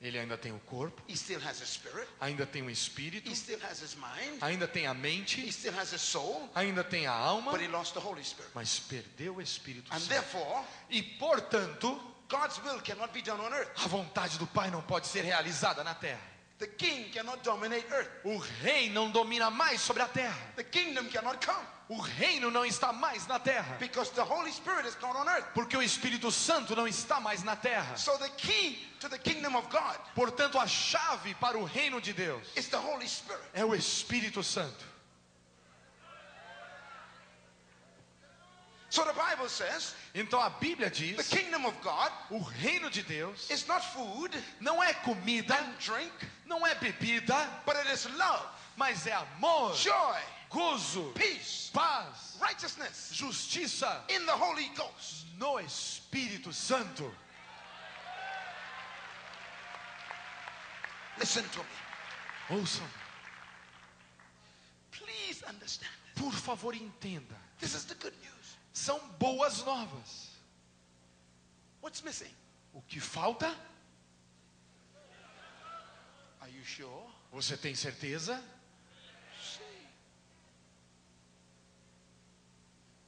Ele 0.00 0.18
ainda 0.18 0.36
tem 0.36 0.52
o 0.52 0.58
corpo, 0.60 1.02
he 1.08 1.16
still 1.16 1.40
has 1.40 1.60
his 1.60 1.68
spirit, 1.70 2.06
ainda 2.20 2.44
tem 2.46 2.62
o 2.62 2.68
espírito, 2.70 3.28
he 3.30 3.34
still 3.34 3.58
has 3.62 3.80
his 3.80 3.94
mind, 3.94 4.38
ainda 4.42 4.68
tem 4.68 4.86
a 4.86 4.92
he 4.92 4.98
mente, 4.98 5.50
still 5.52 5.72
has 5.74 5.92
his 5.92 6.02
soul, 6.02 6.50
ainda 6.54 6.84
tem 6.84 7.06
a 7.06 7.12
alma, 7.12 7.50
but 7.52 7.60
he 7.62 7.68
lost 7.68 7.94
the 7.94 8.00
Holy 8.00 8.22
Spirit. 8.22 8.50
mas 8.54 8.78
perdeu 8.80 9.36
o 9.36 9.40
Espírito 9.42 9.90
And 9.92 9.98
Santo. 10.00 10.08
therefore, 10.08 10.64
E 10.90 11.02
portanto, 11.02 11.98
God's 12.28 12.58
will 12.64 12.80
cannot 12.82 13.12
be 13.12 13.22
done 13.22 13.40
on 13.40 13.52
earth. 13.54 13.70
a 13.84 13.88
vontade 13.88 14.38
do 14.38 14.46
Pai 14.46 14.70
não 14.70 14.82
pode 14.82 15.06
ser 15.06 15.22
realizada 15.22 15.82
na 15.82 15.94
terra. 15.94 16.20
The 16.58 16.66
king 16.68 17.10
cannot 17.10 17.42
dominate 17.42 17.86
earth. 17.92 18.10
O 18.24 18.38
rei 18.38 18.88
não 18.90 19.10
domina 19.10 19.50
mais 19.50 19.80
sobre 19.80 20.02
a 20.02 20.06
terra. 20.08 20.38
The. 21.88 21.94
O 21.94 22.00
reino 22.00 22.50
não 22.50 22.64
está 22.64 22.92
mais 22.92 23.26
na 23.26 23.38
terra, 23.38 23.76
because 23.78 24.10
the 24.12 24.22
Holy 24.22 24.50
Spirit 24.50 24.86
is 24.86 24.96
not 25.02 25.14
on 25.16 25.28
earth. 25.28 25.44
porque 25.54 25.76
o 25.76 25.82
Espírito 25.82 26.30
Santo 26.32 26.74
não 26.74 26.86
está 26.88 27.20
mais 27.20 27.42
na 27.42 27.56
terra. 27.56 27.96
So 27.96 28.16
the 28.18 28.30
key 28.30 28.78
to 29.00 29.08
the 29.08 29.18
kingdom 29.18 29.54
of 29.56 29.68
God 29.68 29.98
Portanto, 30.14 30.58
a 30.58 30.66
chave 30.66 31.34
para 31.38 31.58
o 31.58 31.64
reino 31.64 32.00
de 32.00 32.12
Deus 32.12 32.42
is 32.56 32.68
the 32.68 32.78
Holy 32.78 33.06
Spirit. 33.06 33.42
é 33.54 33.64
o 33.64 33.74
Espírito 33.74 34.42
Santo. 34.42 34.84
So 38.90 39.04
the 39.04 39.12
Bible 39.12 39.48
says 39.48 39.92
Então 40.14 40.40
a 40.40 40.48
Bíblia 40.50 40.88
the 40.88 41.16
diz: 41.16 41.28
kingdom 41.28 41.66
of 41.66 41.76
God 41.82 42.12
o 42.30 42.38
reino 42.38 42.88
de 42.88 43.02
Deus 43.02 43.50
is 43.50 43.66
not 43.66 43.84
food 43.92 44.32
não 44.60 44.82
é 44.82 44.94
comida, 44.94 45.54
and 45.56 45.74
drink, 45.80 46.12
não 46.46 46.64
é 46.64 46.74
bebida, 46.76 47.36
but 47.66 47.76
it 47.76 47.90
is 47.92 48.06
love, 48.16 48.46
mas 48.76 49.04
é 49.06 49.12
amor, 49.12 49.74
joy, 49.74 50.20
gozo, 50.54 51.12
peace, 51.14 51.70
paz, 51.72 52.36
righteousness 52.40 53.10
justiça 53.12 54.04
in 54.08 54.24
the 54.24 54.32
Holy 54.32 54.68
Ghost. 54.76 55.26
no 55.36 55.58
Espírito 55.58 56.52
Santo. 56.52 57.10
Listen 61.18 61.44
to 61.50 61.58
me. 61.58 62.56
Ouçam, 62.60 62.86
Please 64.92 65.42
understand. 65.48 65.90
por 66.14 66.32
favor, 66.32 66.74
entenda. 66.74 67.34
This 67.58 67.74
is 67.74 67.84
the 67.84 67.94
good 67.96 68.14
news. 68.22 68.56
São 68.72 68.98
boas 69.18 69.64
novas. 69.64 70.30
What's 71.80 72.02
missing? 72.02 72.30
O 72.72 72.80
que 72.82 73.00
falta? 73.00 73.54
Are 76.40 76.50
you 76.50 76.64
sure? 76.64 77.06
Você 77.32 77.56
tem 77.56 77.74
certeza? 77.74 78.42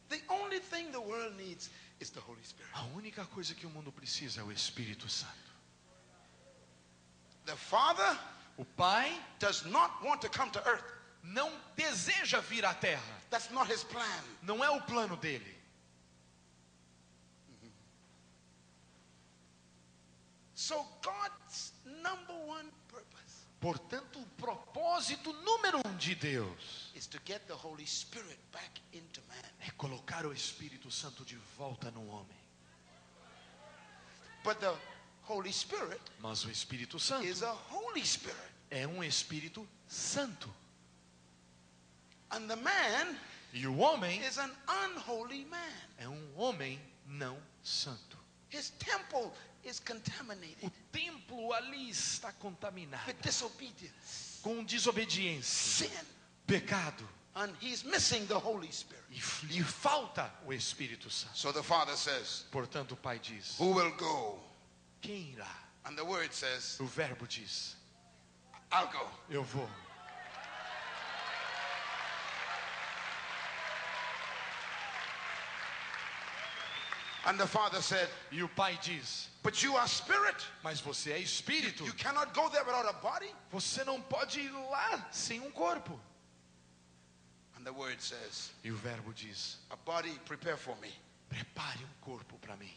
The 0.09 0.20
only 0.28 0.61
thing 0.61 0.92
the 0.92 1.00
world 1.00 1.36
needs 1.36 1.70
is 2.00 2.11
the 2.11 2.20
Holy 2.20 2.42
Spirit. 2.42 2.70
A 2.74 2.84
única 2.96 3.24
coisa 3.26 3.54
que 3.54 3.66
o 3.66 3.70
mundo 3.70 3.90
precisa 3.92 4.40
é 4.40 4.44
o 4.44 4.52
Espírito 4.52 5.09
Santo. 5.09 5.34
The 7.44 7.57
Father 7.57 8.18
O 8.59 8.64
Pai 8.64 9.12
does 9.38 9.64
not 9.66 10.02
want 10.02 10.20
to 10.22 10.28
come 10.30 10.50
to 10.50 10.66
earth. 10.66 10.84
não 11.22 11.50
deseja 11.76 12.40
vir 12.40 12.64
à 12.64 12.72
terra. 12.72 13.02
That's 13.30 13.50
not 13.50 13.70
his 13.70 13.82
plan. 13.82 14.24
Não 14.42 14.64
é 14.64 14.70
o 14.70 14.80
plano 14.82 15.16
dele. 15.16 15.54
So 20.54 20.86
God's 21.02 21.72
number 21.84 22.34
one 22.46 22.70
Portanto, 23.61 24.18
o 24.20 24.26
propósito 24.36 25.32
número 25.32 25.80
um 25.86 25.96
de 25.96 26.14
Deus 26.14 26.90
is 26.94 27.07
to 27.07 27.18
get 27.26 27.42
the 27.46 27.54
Holy 27.54 27.86
Spirit 27.86 28.38
back 28.52 28.80
into 28.92 29.20
man. 29.28 29.42
é 29.61 29.70
colocar 29.72 30.26
o 30.26 30.32
Espírito 30.32 30.90
Santo 30.90 31.24
de 31.24 31.36
volta 31.57 31.90
no 31.90 32.07
homem. 32.09 32.36
But 34.44 34.59
the 34.61 34.74
Holy 35.28 35.52
Spirit 35.52 36.00
Mas 36.20 36.44
o 36.44 36.50
Espírito 36.50 36.98
Santo 37.00 37.26
is 37.26 37.42
a 37.42 37.52
Holy 37.52 38.04
Spirit. 38.07 38.38
é 38.70 38.86
um 38.86 39.02
Espírito 39.02 39.66
Santo. 39.88 40.52
And 42.30 42.46
the 42.48 42.57
man 42.57 43.16
E 43.52 43.66
o 43.66 43.78
homem 43.78 44.20
is 44.24 44.38
an 44.38 44.50
unholy 44.68 45.44
man. 45.46 45.72
é 45.98 46.09
um 46.09 46.36
homem 46.36 46.80
não 47.07 47.40
santo. 47.62 48.18
His 48.50 48.70
temple 48.78 49.32
O 49.66 49.82
contaminated 49.84 50.72
templo 50.92 51.52
ali 51.52 51.90
está 51.90 52.32
contaminado 52.32 53.06
with 53.06 53.20
disobedience, 53.20 54.40
com 54.42 54.64
desobediência, 54.64 55.88
sin, 55.88 56.06
pecado. 56.46 57.06
and 57.34 57.52
he's 57.60 57.84
missing 57.84 58.24
the 58.26 58.38
Holy 58.38 58.70
Spirit. 58.72 59.04
E 59.10 59.20
lhe 59.46 59.62
falta 59.62 60.30
o 60.46 60.52
Espírito 60.52 61.10
Santo. 61.10 61.36
So 61.36 61.52
the 61.52 61.62
Father 61.62 61.96
says, 61.96 62.44
Portanto, 62.50 62.92
o 62.92 62.96
Pai 62.96 63.18
diz: 63.18 63.56
Who 63.58 63.72
will 63.72 63.90
go? 63.96 64.38
Quem 65.02 65.34
irá? 65.34 65.50
And 65.84 65.96
the 65.96 66.04
word 66.04 66.32
says, 66.32 66.78
O 66.80 66.86
Verbo 66.86 67.26
diz: 67.26 67.76
I'll 68.72 68.88
go. 68.88 69.08
Eu 69.28 69.42
vou. 69.42 69.68
And 77.26 77.38
the 77.38 77.46
Father 77.46 77.82
said, 77.82 78.08
E 78.30 78.40
o 78.40 78.48
Pai 78.48 78.78
diz: 78.80 79.28
But 79.42 79.60
you 79.62 79.76
are 79.76 79.88
spirit. 79.88 80.36
Mas 80.62 80.80
você 80.80 81.12
é 81.12 81.18
espírito. 81.18 81.84
You 81.84 81.92
cannot 81.94 82.32
go 82.32 82.48
there 82.48 82.64
without 82.64 82.88
a 82.88 82.92
body. 82.92 83.34
Você 83.50 83.84
não 83.84 84.00
pode 84.00 84.40
ir 84.40 84.52
lá 84.70 85.08
sem 85.10 85.40
um 85.40 85.50
corpo. 85.50 85.98
And 87.56 87.64
the 87.64 87.72
word 87.72 88.00
says, 88.00 88.52
E 88.62 88.70
o 88.70 88.76
Verbo 88.76 89.12
diz: 89.12 89.58
A 89.70 89.76
body 89.76 90.16
prepare 90.24 90.56
for 90.56 90.76
me. 90.76 90.92
Prepare 91.28 91.84
um 91.84 92.00
corpo 92.00 92.38
para 92.38 92.56
mim. 92.56 92.72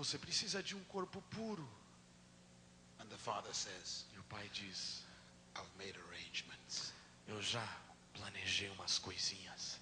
Você 0.00 0.18
precisa 0.18 0.62
de 0.62 0.74
um 0.74 0.82
corpo 0.84 1.20
puro. 1.30 1.68
And 2.98 3.06
the 3.10 3.18
Father 3.18 3.54
says, 3.54 4.06
E 4.14 4.18
o 4.18 4.22
Pai 4.24 4.48
diz: 4.48 5.04
I've 5.54 5.68
made 5.76 5.94
arrangements. 6.08 6.94
Eu 7.28 7.42
já 7.42 7.62
planejei 8.14 8.70
umas 8.70 8.98
coisinhas. 8.98 9.78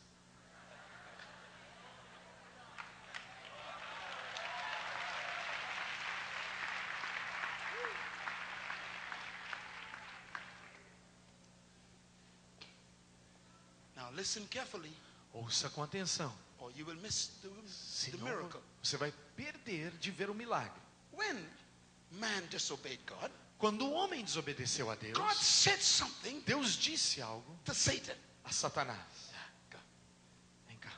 Now 13.95 14.11
listen 14.11 14.49
carefully, 14.49 14.93
Ouça 15.33 15.71
com 15.71 15.81
atenção. 15.81 16.48
Or 16.61 16.71
you 16.77 16.85
will 16.85 16.97
miss 17.01 17.29
the, 17.43 17.49
the 17.49 17.69
Senão 17.69 18.25
miracle. 18.25 18.61
você 18.83 18.97
vai 18.97 19.13
perder 19.37 19.91
de 19.99 20.11
ver 20.11 20.31
o 20.31 20.35
milagre. 20.35 20.81
When 21.13 21.47
man 22.13 22.43
disobeyed 22.51 23.01
God, 23.07 23.31
Quando 23.59 23.87
o 23.87 23.93
homem 23.93 24.25
desobedeceu 24.25 24.89
a 24.91 24.95
Deus, 24.95 25.19
God 25.19 25.35
said 25.35 25.81
something 25.81 26.41
Deus 26.47 26.77
disse 26.77 27.21
algo 27.21 27.59
to 27.65 27.75
Satan. 27.75 28.17
a 28.45 28.53
Satanás. 28.53 29.33
Vem 30.69 30.79
cá. 30.79 30.93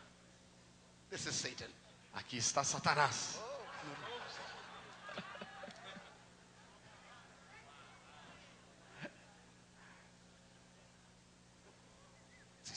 This 1.11 1.27
is 1.27 1.35
Satan. 1.35 1.69
Aqui 2.13 2.37
está 2.39 2.63
Satanás. 2.65 3.39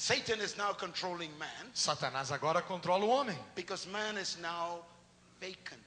Satan 0.04 0.42
is 0.42 0.58
now 0.58 0.74
controlling 0.74 1.32
man 1.40 1.72
Satanás 1.74 2.30
agora 2.30 2.62
controla 2.62 3.06
o 3.06 3.10
homem. 3.10 3.38
because 3.56 3.88
man 3.88 4.18
is 4.18 4.38
now 4.42 4.84
vacant. 5.40 5.80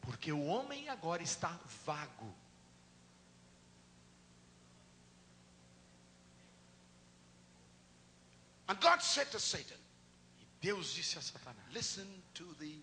Porque 0.00 0.30
o 0.30 0.46
homem 0.46 0.88
agora 0.88 1.20
está 1.20 1.58
vago. 1.84 2.32
And 8.68 8.78
God 8.80 9.02
said 9.02 9.28
to 9.32 9.40
Satan, 9.40 9.78
E 10.40 10.46
Deus 10.60 10.94
disse 10.94 11.18
a 11.18 11.20
Satanás: 11.20 11.74
Listen 11.74 12.06
to 12.34 12.54
the 12.60 12.76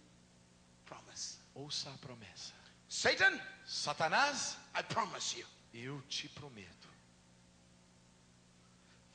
promise. 0.86 1.38
Ouça 1.56 1.90
a 1.90 1.98
promessa. 2.06 2.52
Satan, 2.90 3.40
Satanás, 3.66 4.58
I 4.76 4.82
promise 4.84 5.38
you, 5.38 5.46
eu 5.74 6.02
te 6.10 6.28
prometo. 6.28 6.87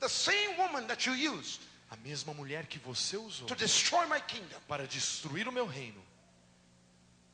The 0.03 0.09
same 0.09 0.57
woman 0.57 0.85
that 0.87 1.05
you 1.05 1.13
used 1.13 1.61
A 1.89 1.97
mesma 1.97 2.33
mulher 2.33 2.65
que 2.65 2.79
você 2.79 3.17
usou 3.17 3.47
to 3.47 3.55
destroy 3.55 4.05
my 4.07 4.19
kingdom, 4.19 4.59
para 4.67 4.87
destruir 4.87 5.47
o 5.47 5.51
meu 5.51 5.67
reino, 5.67 6.03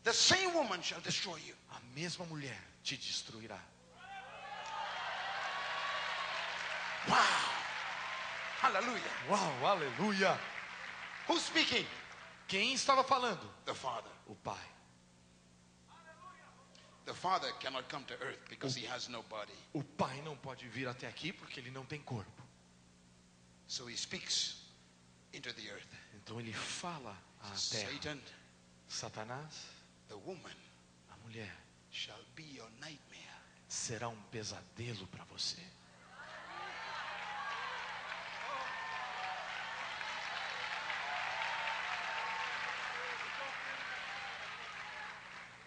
the 0.03 0.11
same 0.11 0.47
woman 0.47 0.81
shall 0.81 1.01
destroy 1.01 1.39
you. 1.47 1.55
a 1.71 1.79
mesma 1.95 2.25
mulher 2.25 2.59
te 2.83 2.97
destruirá. 2.97 3.59
Hallelujah. 8.61 9.11
Uau, 9.29 9.65
aleluia! 9.65 10.37
Who's 11.27 11.43
speaking? 11.43 11.85
Quem 12.47 12.73
estava 12.73 13.03
falando? 13.03 13.49
The 13.65 13.73
Father. 13.73 14.11
O 14.27 14.35
Pai. 14.35 14.57
The 17.05 17.13
Father 17.13 17.51
cannot 17.59 17.87
come 17.87 18.03
to 18.05 18.13
earth 18.21 18.49
because 18.49 18.75
he 18.75 18.85
has 18.85 19.07
no 19.07 19.23
body. 19.23 19.53
O 19.73 19.81
Pai 19.83 20.21
não 20.21 20.35
pode 20.35 20.67
vir 20.67 20.87
até 20.87 21.07
aqui 21.07 21.31
porque 21.31 21.59
ele 21.61 21.71
não 21.71 21.85
tem 21.85 22.01
corpo. 22.01 22.48
Então 26.13 26.39
ele 26.39 26.51
fala 26.51 27.15
à 27.39 27.49
terra. 27.69 28.17
Satanás, 28.87 29.53
a 31.09 31.15
mulher, 31.17 31.55
será 33.67 34.09
um 34.09 34.19
pesadelo 34.23 35.05
para 35.07 35.23
você. 35.25 35.63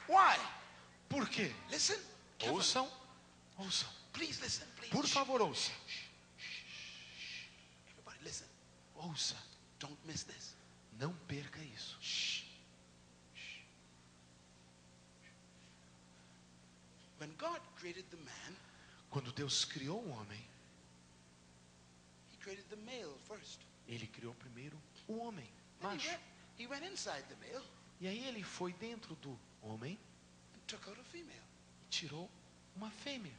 Why? 0.09 0.39
Por 1.09 1.29
quê? 1.29 1.55
Listen, 1.71 1.99
ouçam, 2.49 2.91
ouçam. 3.57 3.89
Please 4.13 4.43
listen, 4.43 4.67
please. 4.77 4.91
Por 4.91 5.07
favor, 5.07 5.41
ouçam. 5.41 5.73
Ouça. 9.03 9.37
Don't 9.79 9.97
miss 10.07 10.23
this. 10.25 10.55
Não 10.99 11.13
perca 11.27 11.61
isso. 11.65 11.99
When 17.19 17.31
God 17.39 17.61
created 17.77 18.05
the 18.11 18.17
man, 18.19 18.57
Quando 19.11 19.31
Deus 19.33 19.65
criou 19.67 20.01
o 20.03 20.11
homem, 20.11 20.41
he 22.33 22.37
created 22.43 22.65
the 22.71 22.77
male 22.77 23.15
first. 23.29 23.61
ele 23.87 24.07
criou 24.07 24.35
primeiro 24.35 24.77
o 25.07 25.19
homem, 25.19 25.47
Then 25.81 25.91
he 25.91 25.95
macho. 25.97 26.09
went, 26.09 26.21
he 26.59 26.67
went 26.67 26.85
inside 26.85 27.23
the 27.29 27.37
male 27.47 27.63
E 28.01 28.09
aí 28.09 28.25
ele 28.27 28.43
foi 28.43 28.73
dentro 28.73 29.15
do 29.17 29.39
homem 29.63 29.99
and 30.55 30.61
took 30.67 30.89
out 30.89 30.99
a 30.99 31.05
female. 31.05 31.45
e 31.87 31.91
tirou 31.91 32.29
uma 32.77 32.91
fêmea. 32.91 33.35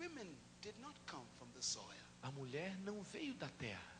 Women 0.00 0.34
did 0.62 0.74
not 0.80 0.98
come 1.06 1.26
from 1.38 1.48
the 1.54 1.60
soil. 1.62 1.84
A 2.22 2.30
mulher 2.32 2.76
não 2.78 3.02
veio 3.02 3.34
da 3.34 3.48
terra, 3.50 3.92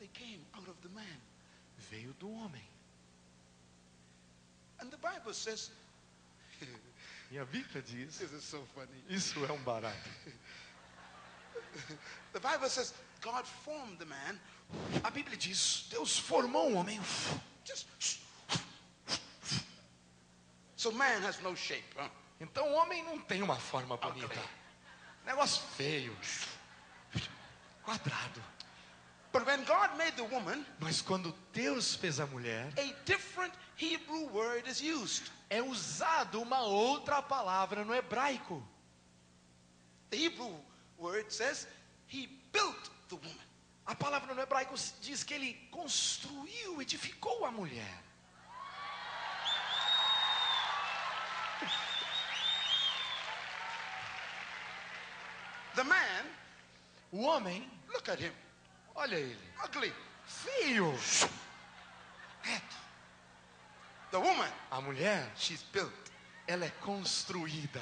They 0.00 0.08
came 0.14 0.40
out 0.56 0.66
of 0.66 0.76
the 0.82 0.88
man. 0.88 1.20
veio 1.90 2.12
do 2.18 2.28
homem. 2.28 2.64
And 4.80 4.90
the 4.90 4.96
Bible 4.96 5.34
says, 5.34 5.70
E 7.30 7.38
a 7.38 7.44
Bíblia 7.44 7.82
diz: 7.82 8.18
this 8.18 8.32
is 8.32 8.42
so 8.42 8.66
funny. 8.74 9.04
Isso 9.08 9.44
é 9.44 9.52
um 9.52 9.62
barato. 9.62 10.10
The 12.32 12.40
Bible 12.40 12.68
says 12.68 12.94
God 13.20 13.46
formed 13.46 13.98
the 13.98 14.06
man 14.06 14.40
A 15.04 15.10
Bíblia 15.10 15.36
diz: 15.36 15.86
Deus 15.90 16.18
formou 16.18 16.72
o 16.72 16.74
homem. 16.74 17.00
just. 17.64 17.86
So 20.76 20.90
man 20.92 21.22
has 21.22 21.40
no 21.42 21.54
shape. 21.54 21.84
Huh? 21.96 22.08
Então 22.40 22.66
o 22.72 22.74
homem 22.74 23.04
não 23.04 23.18
tem 23.20 23.42
uma 23.42 23.56
forma 23.56 23.96
bonita. 23.96 24.40
Negócio 25.26 25.62
feio. 25.76 26.16
Quadrado. 27.84 28.42
Mas 30.80 31.00
quando 31.00 31.34
Deus 31.52 31.94
fez 31.94 32.18
a 32.18 32.26
mulher, 32.26 32.72
a 32.76 32.92
different 33.04 33.52
Hebrew 33.76 34.28
word 34.32 34.68
is 34.68 34.80
used. 34.80 35.30
é 35.50 35.60
usado 35.60 36.40
uma 36.40 36.60
outra 36.60 37.20
palavra 37.20 37.84
no 37.84 37.94
hebraico. 37.94 38.62
The 40.10 40.16
Hebrew 40.16 40.54
word 40.98 41.32
says 41.32 41.66
he 42.06 42.26
built 42.52 42.90
the 43.08 43.16
woman. 43.16 43.50
A 43.86 43.94
palavra 43.94 44.32
no 44.34 44.40
hebraico 44.40 44.74
diz 45.00 45.24
que 45.24 45.34
ele 45.34 45.54
construiu, 45.70 46.80
edificou 46.80 47.44
a 47.44 47.50
mulher. 47.50 47.98
The 55.74 55.84
man, 55.84 56.26
O 57.12 57.22
homem, 57.22 57.68
look 57.92 58.08
at 58.08 58.20
him, 58.20 58.32
olha 59.00 59.16
ele, 59.16 59.38
ugly. 59.64 59.92
feio. 60.26 60.92
Reto. 62.42 62.76
The 64.10 64.18
woman, 64.18 64.48
A 64.70 64.80
mulher, 64.80 65.30
she's 65.36 65.62
built. 65.72 65.92
ela 66.46 66.64
é 66.66 66.70
construída. 66.80 67.80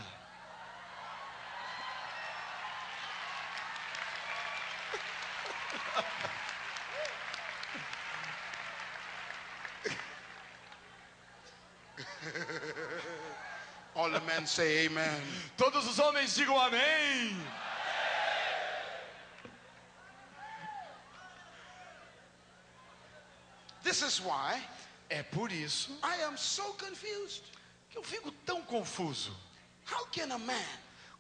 All 13.95 14.11
the 14.11 14.21
men 14.21 14.47
say 14.47 14.87
amen. 14.87 15.21
Todos 15.57 15.87
os 15.87 15.99
homens 15.99 16.35
digam 16.37 16.59
amém. 16.59 17.37
This 23.83 24.03
is 24.19 24.25
why 24.25 24.61
É 25.11 25.23
por 25.23 25.51
isso 25.51 25.91
I 26.03 26.23
am 26.25 26.37
so 26.37 26.63
confused. 26.75 27.43
que 27.91 27.97
eu 27.99 28.03
fico 28.03 28.31
tão 28.45 28.61
confuso. 28.63 29.33
How 29.91 30.05
can 30.07 30.33
a 30.35 30.39
man 30.39 30.67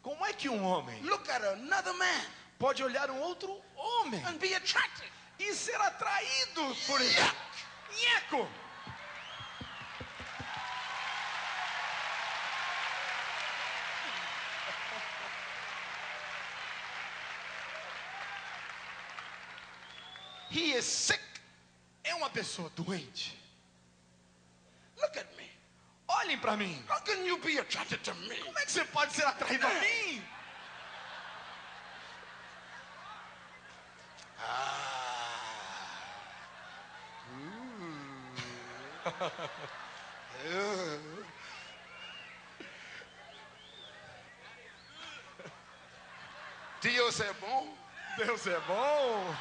Como 0.03 0.25
é 0.27 0.33
que 0.33 0.49
um 0.49 0.63
homem 0.65 1.01
look 1.03 1.29
at 1.31 1.43
another 1.43 1.95
man 1.95 2.25
pode 2.59 2.83
olhar 2.83 3.11
um 3.11 3.21
outro 3.21 3.61
homem 3.75 4.23
and 4.27 4.39
be 4.39 4.55
attracted? 4.55 5.09
e 5.39 5.55
ser 5.55 5.81
atraído 5.81 6.77
por 6.87 7.01
ele? 7.01 7.15
Nheco! 7.93 8.49
He 20.51 20.73
is 20.73 20.85
sick. 20.87 21.21
É 22.29 22.31
uma 22.31 22.31
pessoa 22.31 22.71
doente. 22.77 23.35
Look 24.99 25.19
at 25.19 25.35
me. 25.37 25.51
Olhem 26.09 26.39
para 26.39 26.59
mim. 26.59 26.85
How 26.87 27.01
can 27.01 27.25
you 27.25 27.39
be 27.39 27.59
attracted 27.59 28.05
to 28.05 28.15
me? 28.15 28.37
Como 28.37 28.59
é 28.59 28.67
que 28.67 28.73
você 28.73 28.85
pode 28.85 29.15
ser 29.15 29.25
atraído 29.25 29.67
a 29.67 29.71
mim? 29.71 30.23
Deus 46.83 47.21
é 47.21 47.33
bom. 47.33 47.75
Deus 48.19 48.47
é 48.47 48.61
bom. 48.61 49.35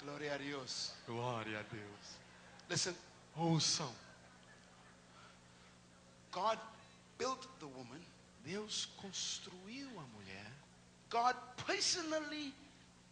Glória 0.00 0.34
a 0.34 0.38
Deus. 0.38 0.92
Glória 1.06 1.60
a 1.60 1.62
Deus. 1.62 2.18
Listen, 2.68 2.94
Ouçam. 3.36 3.92
God 6.32 6.58
built 7.18 7.46
the 7.60 7.66
woman. 7.66 8.00
Deus 8.44 8.88
construiu 8.96 9.88
a 9.98 10.02
mulher. 10.16 10.50
God 11.10 11.36
personally 11.66 12.52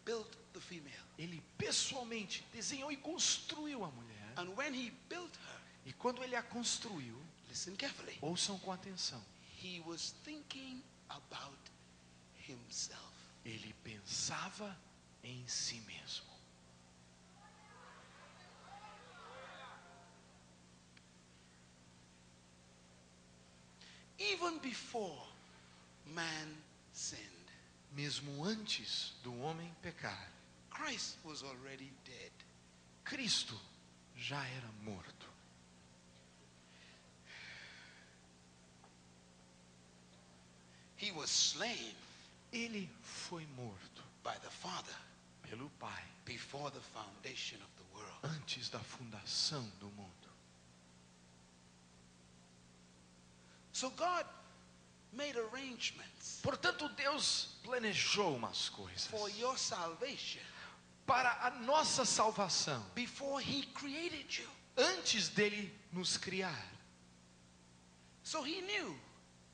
built 0.04 0.36
the 0.52 0.60
female. 0.60 1.04
Ele 1.18 1.42
pessoalmente 1.58 2.44
desenhou 2.52 2.90
e 2.90 2.96
construiu 2.96 3.84
a 3.84 3.90
mulher. 3.90 4.32
And 4.36 4.56
when 4.56 4.74
he 4.74 4.90
built 5.08 5.36
her, 5.36 5.60
E 5.86 5.92
quando 5.94 6.22
ele 6.22 6.34
a 6.36 6.42
construiu, 6.42 7.16
listen 7.48 7.74
carefully. 7.76 8.18
ouçam 8.20 8.58
com 8.58 8.72
atenção. 8.72 9.22
He 9.62 9.82
was 9.86 10.14
thinking 10.24 10.82
about 11.10 11.70
himself. 12.46 13.12
Ele 13.44 13.74
pensava 13.84 14.76
em 15.22 15.44
si 15.46 15.80
mesmo. 15.86 16.30
Even 24.18 24.58
before 24.58 25.26
man 26.06 26.56
sinned, 26.92 27.40
Mesmo 27.92 28.44
antes 28.44 29.14
do 29.24 29.32
homem 29.42 29.74
pecar, 29.82 30.30
Christ 30.70 31.18
was 31.24 31.42
already 31.42 31.92
dead. 32.04 32.32
Cristo 33.04 33.58
já 34.16 34.46
era 34.46 34.70
morto. 34.82 35.29
He 41.00 41.10
was 41.12 41.30
slain 41.30 41.94
Ele 42.52 42.88
foi 43.02 43.46
morto 43.56 44.02
by 44.22 44.34
the 44.42 44.50
Father 44.50 44.94
pelo 45.48 45.70
Pai 45.78 46.02
before 46.24 46.70
the 46.70 46.80
foundation 46.80 47.58
of 47.62 47.70
the 47.78 47.96
world. 47.96 48.36
antes 48.36 48.68
da 48.68 48.78
fundação 48.80 49.64
do 49.80 49.86
mundo. 49.96 50.10
So 53.72 53.90
God 53.90 54.26
made 55.12 55.36
arrangements 55.38 56.40
Portanto, 56.42 56.88
Deus 56.96 57.56
planejou 57.62 58.36
umas 58.36 58.68
coisas 58.68 59.06
for 59.06 59.28
your 59.38 59.56
salvation 59.58 60.42
para 61.06 61.30
a 61.46 61.50
nossa 61.50 62.04
salvação 62.04 62.84
before 62.94 63.40
he 63.40 63.62
created 63.74 64.38
you. 64.38 64.48
antes 64.76 65.28
dele 65.28 65.72
nos 65.92 66.16
criar. 66.16 66.66
So 68.22 68.42
he 68.42 68.60
knew 68.60 68.98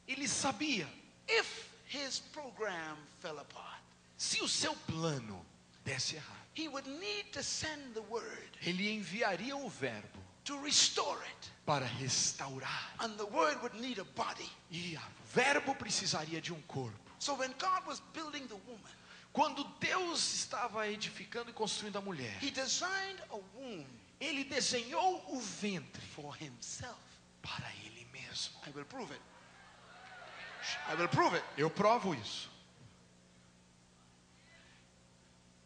Ele 0.09 0.27
sabia 0.28 0.86
if 1.28 1.70
his 1.86 2.20
program 2.32 2.96
fell 3.20 3.38
apart, 3.38 3.80
se 4.16 4.40
o 4.42 4.48
seu 4.48 4.74
plano 4.86 5.44
desse 5.84 6.16
errado, 6.16 6.46
he 6.54 6.68
would 6.68 6.86
need 6.86 7.30
to 7.32 7.42
send 7.42 7.94
the 7.94 8.02
word 8.02 8.50
ele 8.64 8.88
enviaria 8.88 9.54
o 9.56 9.68
verbo 9.68 10.18
to 10.44 10.56
restore 10.62 11.18
it. 11.24 11.50
para 11.66 11.84
restaurar. 11.84 12.94
And 13.00 13.16
the 13.18 13.26
word 13.26 13.60
would 13.62 13.74
need 13.80 13.98
a 13.98 14.04
body. 14.04 14.48
E 14.70 14.96
o 14.96 15.00
verbo 15.34 15.74
precisaria 15.74 16.40
de 16.40 16.52
um 16.52 16.62
corpo. 16.62 16.96
So 17.18 17.34
when 17.34 17.52
God 17.58 17.86
was 17.86 18.00
building 18.12 18.46
the 18.46 18.56
woman, 18.66 18.92
Quando 19.32 19.64
Deus 19.78 20.32
estava 20.32 20.88
edificando 20.88 21.50
e 21.50 21.52
construindo 21.52 21.96
a 21.98 22.00
mulher, 22.00 22.34
He 22.40 22.50
designed 22.50 23.20
a 23.30 23.36
womb 23.58 23.84
Ele 24.18 24.44
desenhou 24.44 25.22
o 25.28 25.38
ventre 25.40 26.00
for 26.14 26.34
Himself. 26.42 26.96
para 27.42 27.70
Ele 27.84 28.06
mesmo. 28.12 28.54
I 28.66 28.70
will 28.74 28.86
prove 28.86 29.12
it. 29.12 29.20
I 30.88 30.94
will 30.94 31.09
prove 31.09 31.34
it. 31.34 31.44
Eu 31.56 31.70
provo 31.70 32.14
isso. 32.14 32.48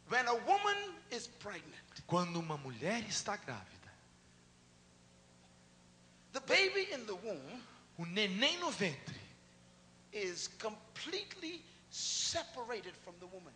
When 0.09 0.27
a 0.27 0.35
woman 0.35 0.95
is 1.11 1.27
pregnant, 1.27 1.75
Quando 2.07 2.41
uma 2.41 2.57
mulher 2.57 3.03
está 3.09 3.37
grávida, 3.37 3.91
the 6.33 6.41
baby 6.41 6.93
in 6.93 7.05
the 7.07 7.13
womb 7.13 7.63
o 7.99 8.05
neném 8.07 8.59
no 8.59 8.71
ventre 8.71 9.21
is 10.13 10.49
completely 10.59 11.63
separated 11.91 12.95
from 13.05 13.15
the 13.21 13.27
woman. 13.27 13.53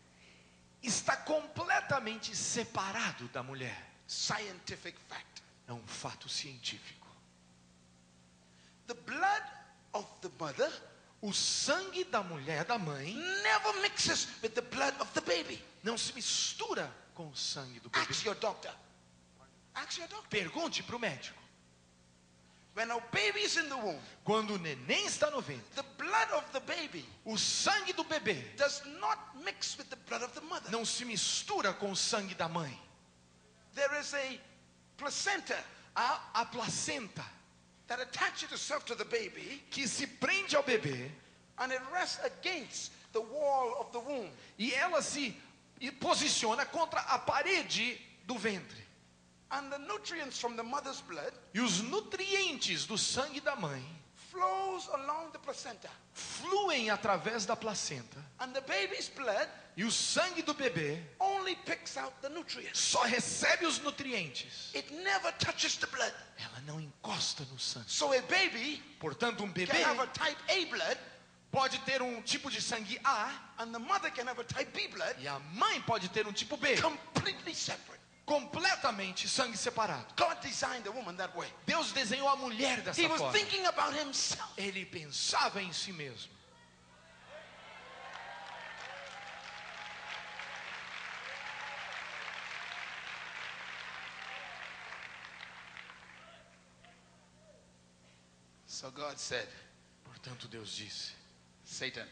está 0.83 1.16
completamente 1.16 2.37
separado 2.37 3.27
da 3.29 3.43
mulher. 3.43 3.91
Scientific 4.07 4.99
fact. 5.09 5.43
É 5.66 5.73
um 5.73 5.87
fato 5.87 6.29
científico. 6.29 7.09
The 8.87 8.95
blood 8.95 9.43
of 9.95 10.07
the 10.21 10.31
mother 10.39 10.71
O 11.25 11.33
sangue 11.33 12.05
da 12.05 12.23
mulher, 12.23 12.67
da 12.67 12.77
mãe, 12.77 13.15
never 13.15 13.81
mixes 13.81 14.29
with 14.43 14.51
the 14.51 14.61
blood 14.61 14.95
of 15.01 15.11
the 15.15 15.23
baby. 15.23 15.59
não 15.83 15.97
se 15.97 16.13
mistura 16.13 16.95
com 17.15 17.29
o 17.31 17.35
sangue 17.35 17.81
do 17.81 17.89
bebê. 17.89 18.11
Ask 18.11 18.27
your 18.27 18.35
doctor. 18.35 18.71
Ask 19.75 19.97
your 19.97 20.09
doctor. 20.09 20.29
Pergunte 20.29 20.83
para 20.83 20.97
o 20.97 20.99
médico. 20.99 21.43
When 22.75 22.91
a 22.91 23.01
baby 23.11 23.41
is 23.41 23.57
in 23.57 23.71
the 23.71 23.75
womb, 23.75 23.99
Quando 24.23 24.55
o 24.55 24.59
neném 24.59 25.07
está 25.07 25.31
no 25.31 25.41
ventre, 25.41 25.65
the 25.75 25.83
blood 25.97 26.31
of 26.35 26.45
the 26.53 26.61
baby 26.61 27.09
o 27.25 27.39
sangue 27.39 27.95
do 27.95 28.05
bebê 28.05 28.35
does 28.59 28.83
not 29.01 29.19
mix 29.43 29.79
with 29.79 29.89
the 29.89 29.97
blood 30.07 30.23
of 30.23 30.35
the 30.35 30.43
mother. 30.43 30.71
não 30.71 30.85
se 30.85 31.07
mistura 31.07 31.73
com 31.73 31.91
o 31.91 31.97
sangue 31.97 32.35
da 32.35 32.51
mãe. 32.51 32.79
There 33.75 33.99
is 33.99 34.13
a 34.13 34.39
placenta 34.99 35.57
Há 35.97 36.21
a 36.35 36.45
placenta 36.45 37.25
that 37.86 38.01
attaches 38.01 38.51
itself 38.52 38.85
to 38.85 38.94
the 38.94 39.05
baby 39.05 39.62
que 39.70 39.86
se 39.86 40.06
prende 40.06 40.55
ao 40.55 40.62
bebê 40.62 41.11
and 41.59 41.73
it 41.73 41.81
rests 41.93 42.19
against 42.24 42.93
the 43.12 43.20
wall 43.20 43.77
of 43.78 43.93
the 43.93 43.98
womb. 44.01 44.31
e 44.59 44.73
ela 44.74 45.01
se 45.02 45.36
e 45.81 45.90
posiciona 45.90 46.65
contra 46.66 47.01
a 47.01 47.19
parede 47.19 47.98
do 48.27 48.36
ventre. 48.39 48.82
And 49.51 49.70
the 49.70 49.78
nutrients 49.78 50.40
from 50.40 50.56
the 50.56 50.62
mother's 50.62 51.01
blood 51.02 51.32
E 51.52 51.61
os 51.61 51.82
nutrientes 51.82 52.86
do 52.86 52.97
sangue 52.97 53.40
da 53.40 53.55
mãe 53.55 53.82
flows 54.35 54.89
along 54.89 55.31
the 55.32 55.39
placenta. 55.39 55.89
fluem 56.12 56.90
através 56.90 57.47
da 57.47 57.55
placenta. 57.55 58.19
And 58.40 58.52
the 58.52 58.61
baby's 58.62 59.09
blood 59.09 59.48
E 59.77 59.85
o 59.85 59.90
sangue 59.90 60.43
do 60.43 60.55
bebê 60.55 61.01
only 61.19 61.56
picks 61.65 61.97
out 61.97 62.12
the 62.20 62.28
nutrients. 62.28 62.78
só 62.78 63.02
recebe 63.02 63.66
os 63.66 63.81
nutrientes. 63.81 64.70
It 64.74 64.93
never 64.93 65.32
touches 65.39 65.77
the 65.77 65.86
blood. 65.86 66.15
Ela 66.39 66.61
não 66.66 66.81
encosta 66.81 67.44
no 67.52 67.59
sangue. 67.59 67.90
So 67.90 68.12
a 68.12 68.20
baby 68.23 68.82
Portanto, 69.01 69.43
um 69.43 69.51
bebê 69.51 69.66
can 69.66 69.85
have 69.85 70.01
a 70.01 70.06
type 70.09 70.39
A 70.48 70.66
blood 70.66 70.98
pode 71.51 71.78
ter 71.81 72.02
um 72.02 72.20
tipo 72.23 72.51
de 72.51 72.61
sangue 72.61 72.98
A 73.05 73.31
and 73.59 73.73
the 73.73 73.78
mother 73.78 74.11
can 74.11 74.27
have 74.27 74.40
a 74.40 74.44
type 74.44 74.70
B 74.73 74.89
blood 74.89 75.15
e 75.20 75.28
a 75.28 75.39
mãe 75.39 75.81
pode 75.82 76.09
ter 76.09 76.27
um 76.27 76.32
tipo 76.32 76.56
B, 76.56 76.77
completely 76.81 77.55
separate. 77.55 78.03
Completamente 78.25 79.29
sangue 79.29 79.57
separado. 79.57 80.07
God 80.17 80.41
designed 80.41 80.85
the 80.85 80.91
woman 80.91 81.17
that 81.17 81.35
way. 81.37 81.49
Deus 81.67 81.93
desenhou 81.93 82.29
a 82.29 82.37
mulher 82.37 82.81
dessa 82.83 83.01
He 83.01 83.07
was 83.07 83.19
forma. 83.21 83.33
thinking 83.39 83.67
about 83.67 83.93
himself. 83.95 84.51
Ele 84.57 84.85
pensava 84.87 85.61
em 85.63 85.73
si 85.73 85.93
mesmo. 85.93 86.33
So 98.67 98.91
God 98.91 99.19
said, 99.19 99.47
Portanto, 100.05 100.49
Deus 100.49 100.77
disse: 100.77 101.13
Satan, 101.65 102.07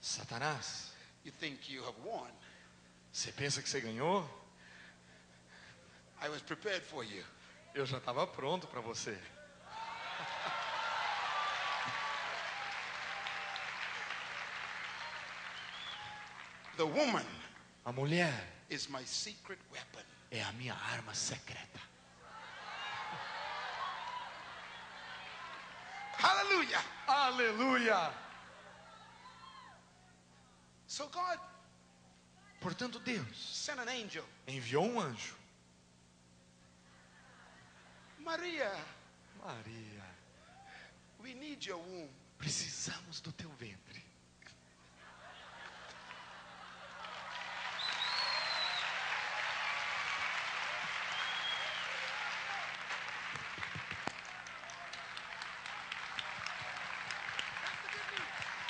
Satanás, 0.00 0.90
you 1.24 1.32
think 1.32 1.68
you 1.70 1.82
have 1.84 1.94
won. 2.04 2.30
você 3.12 3.32
pensa 3.32 3.62
que 3.62 3.68
você 3.68 3.80
ganhou? 3.80 4.28
I 6.22 6.28
was 6.28 6.42
prepared 6.42 6.82
for 6.82 7.04
you. 7.04 7.24
Eu 7.74 7.84
já 7.86 7.98
estava 7.98 8.26
pronto 8.26 8.66
para 8.66 8.80
você. 8.80 9.18
The 16.76 16.86
woman 16.86 17.24
A 17.86 17.92
mulher 17.92 18.32
is 18.70 18.88
my 18.88 19.02
secret 19.04 19.58
weapon. 19.70 20.02
é 20.30 20.42
a 20.42 20.52
minha 20.52 20.74
arma 20.74 21.14
secreta. 21.14 21.80
Hallelujah. 26.16 26.82
Aleluia! 27.06 28.12
So 30.86 31.08
God 31.08 31.38
Portanto, 32.60 32.98
Deus 33.00 33.36
sent 33.36 33.78
an 33.78 33.88
angel. 33.88 34.24
enviou 34.48 34.84
um 34.86 34.98
anjo. 34.98 35.34
Maria, 38.24 38.72
Maria, 39.44 40.02
we 41.22 41.34
need 41.34 41.62
your 41.66 41.78
womb. 41.78 42.08
precisamos 42.38 43.20
do 43.20 43.30
teu 43.32 43.50
ventre. 43.50 44.02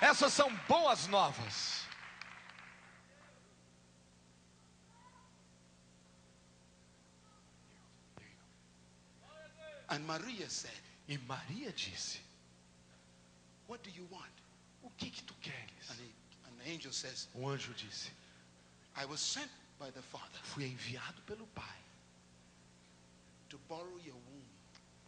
Essas 0.00 0.32
são 0.32 0.54
boas 0.68 1.06
novas. 1.06 1.73
And 10.04 10.22
Maria 10.22 10.48
said, 10.48 10.70
E 11.08 11.18
Maria 11.26 11.72
disse: 11.72 12.18
What 13.66 13.82
do 13.82 13.90
you 13.90 14.06
want? 14.10 14.32
O 14.84 14.90
que 14.98 15.10
que 15.10 15.22
tu 15.22 15.34
queres? 15.40 15.88
And, 15.90 15.98
he, 15.98 16.12
and 16.46 16.60
the 16.60 16.70
angel 16.70 16.92
says, 16.92 17.28
O 17.34 17.46
anjo 17.46 17.72
disse: 17.74 18.10
I 18.96 19.06
was 19.06 19.20
sent 19.20 19.50
by 19.78 19.90
the 19.90 20.02
Father 20.02 20.38
Fui 20.42 20.64
enviado 20.64 21.24
pelo 21.26 21.46
Pai 21.54 21.64
to 23.48 23.58
borrow 23.68 23.98
your 24.04 24.14
womb. 24.14 24.44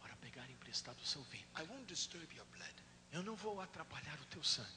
para 0.01 0.15
pegar 0.15 0.49
emprestado 0.49 0.97
o 1.03 1.05
seu 1.05 1.21
ventre. 1.23 1.47
I 1.55 1.63
won't 1.69 1.85
disturb 1.87 2.25
your 2.35 2.45
blood. 2.55 2.73
Eu 3.13 3.23
não 3.23 3.35
vou 3.35 3.61
atrapalhar 3.61 4.17
o 4.19 4.25
teu 4.25 4.43
sangue, 4.43 4.67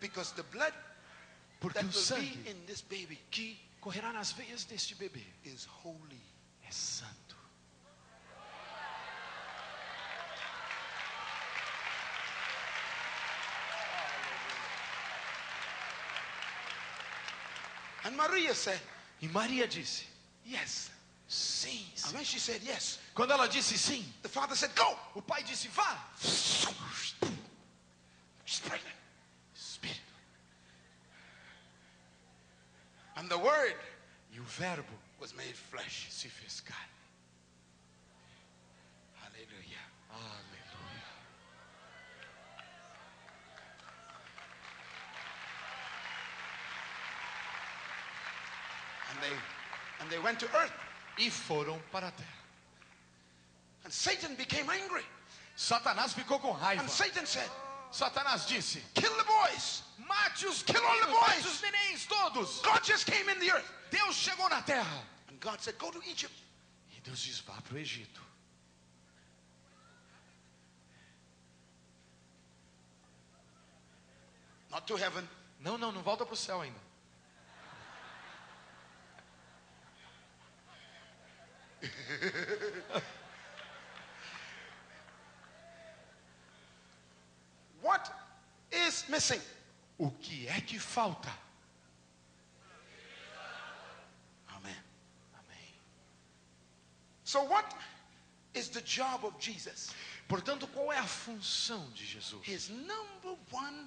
Because 0.00 0.34
the 0.34 0.42
blood 0.42 0.74
porque 1.60 1.74
that 1.74 1.84
o 1.84 1.86
will 1.86 1.94
be 1.94 1.98
sangue 1.98 2.50
in 2.50 2.66
this 2.66 2.82
baby 2.82 3.18
que 3.30 3.56
correrá 3.86 4.12
nas 4.12 4.32
veias 4.32 4.64
deste 4.64 4.96
bebê 4.96 5.24
is 5.44 5.64
holy. 5.64 6.20
é 6.66 6.72
santo. 6.72 7.36
And 18.02 18.16
Maria 18.16 18.54
said, 18.56 18.80
E 19.22 19.28
Maria 19.28 19.68
disse: 19.68 20.08
Yes. 20.44 20.90
Sim. 21.28 21.86
And 21.92 22.08
sim. 22.08 22.14
when 22.16 22.24
she 22.24 22.40
said 22.40 22.62
yes, 22.64 22.98
Quando 23.14 23.30
ela 23.34 23.46
disse 23.46 23.78
sim, 23.78 24.04
the 24.22 24.28
father 24.28 24.56
said, 24.56 24.74
Go. 24.74 24.98
o 25.14 25.22
pai 25.22 25.44
disse: 25.44 25.68
Vá. 25.68 25.96
She's 28.44 28.58
pregnant. 28.58 28.95
And 33.16 33.28
the 33.28 33.38
word 33.38 33.74
E 34.34 34.38
o 34.38 34.42
Verbo 34.44 34.92
was 35.18 35.34
made 35.34 35.54
flesh. 35.54 36.06
se 36.10 36.28
fez 36.28 36.60
carne. 36.60 36.78
Hallelujah. 39.22 39.86
Aleluia. 40.12 41.06
And 49.10 49.22
they 49.22 49.36
and 50.00 50.10
they 50.10 50.18
went 50.18 50.38
to 50.40 50.46
earth. 50.56 50.72
E 51.18 51.30
foram 51.30 51.80
para 51.90 52.08
a 52.08 52.10
terra. 52.10 52.28
And 53.84 53.92
Satan 53.92 54.34
became 54.34 54.68
angry. 54.68 55.04
Satanás 55.56 56.12
ficou 56.12 56.38
com 56.38 56.52
raiva. 56.52 56.82
And 56.82 56.90
Satan 56.90 57.24
said, 57.24 57.48
Satanás 57.90 58.46
disse: 58.46 58.82
Kill 58.94 59.14
the 59.16 59.24
boys. 59.24 59.82
Mate 59.98 60.46
os 60.46 60.62
Kill 60.62 60.84
all 60.84 61.00
the 61.00 61.06
meninos, 61.06 61.20
mate 61.20 61.42
boys. 61.42 61.46
os 61.46 61.60
nenéns 61.62 62.06
todos. 62.06 62.62
God 62.62 62.84
just 62.84 63.06
came 63.06 63.28
in 63.28 63.38
the 63.38 63.50
earth. 63.50 63.72
Deus 63.90 64.14
chegou 64.14 64.48
na 64.48 64.62
terra. 64.62 65.02
And 65.28 65.38
God 65.40 65.60
said, 65.60 65.78
Go 65.78 65.90
to 65.90 66.00
Egypt. 66.08 66.34
E 66.96 67.00
Deus 67.00 67.20
diz: 67.20 67.40
Vá 67.40 67.60
para 67.62 67.74
o 67.74 67.78
Egito. 67.78 68.26
not 74.76 74.86
to 74.86 74.96
heaven. 74.96 75.26
Não, 75.58 75.78
não, 75.78 75.90
não 75.90 76.02
volta 76.02 76.26
para 76.26 76.34
o 76.34 76.36
céu 76.36 76.60
ainda. 76.60 76.78
What 87.86 88.10
is 88.72 89.04
missing? 89.08 89.40
O 89.98 90.10
que 90.10 90.48
é 90.48 90.60
que 90.60 90.78
falta? 90.78 91.30
Amen. 94.48 94.76
Amém. 95.34 95.68
So, 97.24 97.42
what 97.44 97.74
is 98.54 98.68
the 98.70 98.80
job 98.82 99.24
of 99.24 99.34
Jesus? 99.38 99.90
Portanto, 100.28 100.66
qual 100.68 100.92
é 100.92 100.98
a 100.98 101.06
função 101.06 101.88
de 101.94 102.04
Jesus? 102.04 102.42
His 102.46 102.68
number 102.70 103.36
one 103.52 103.86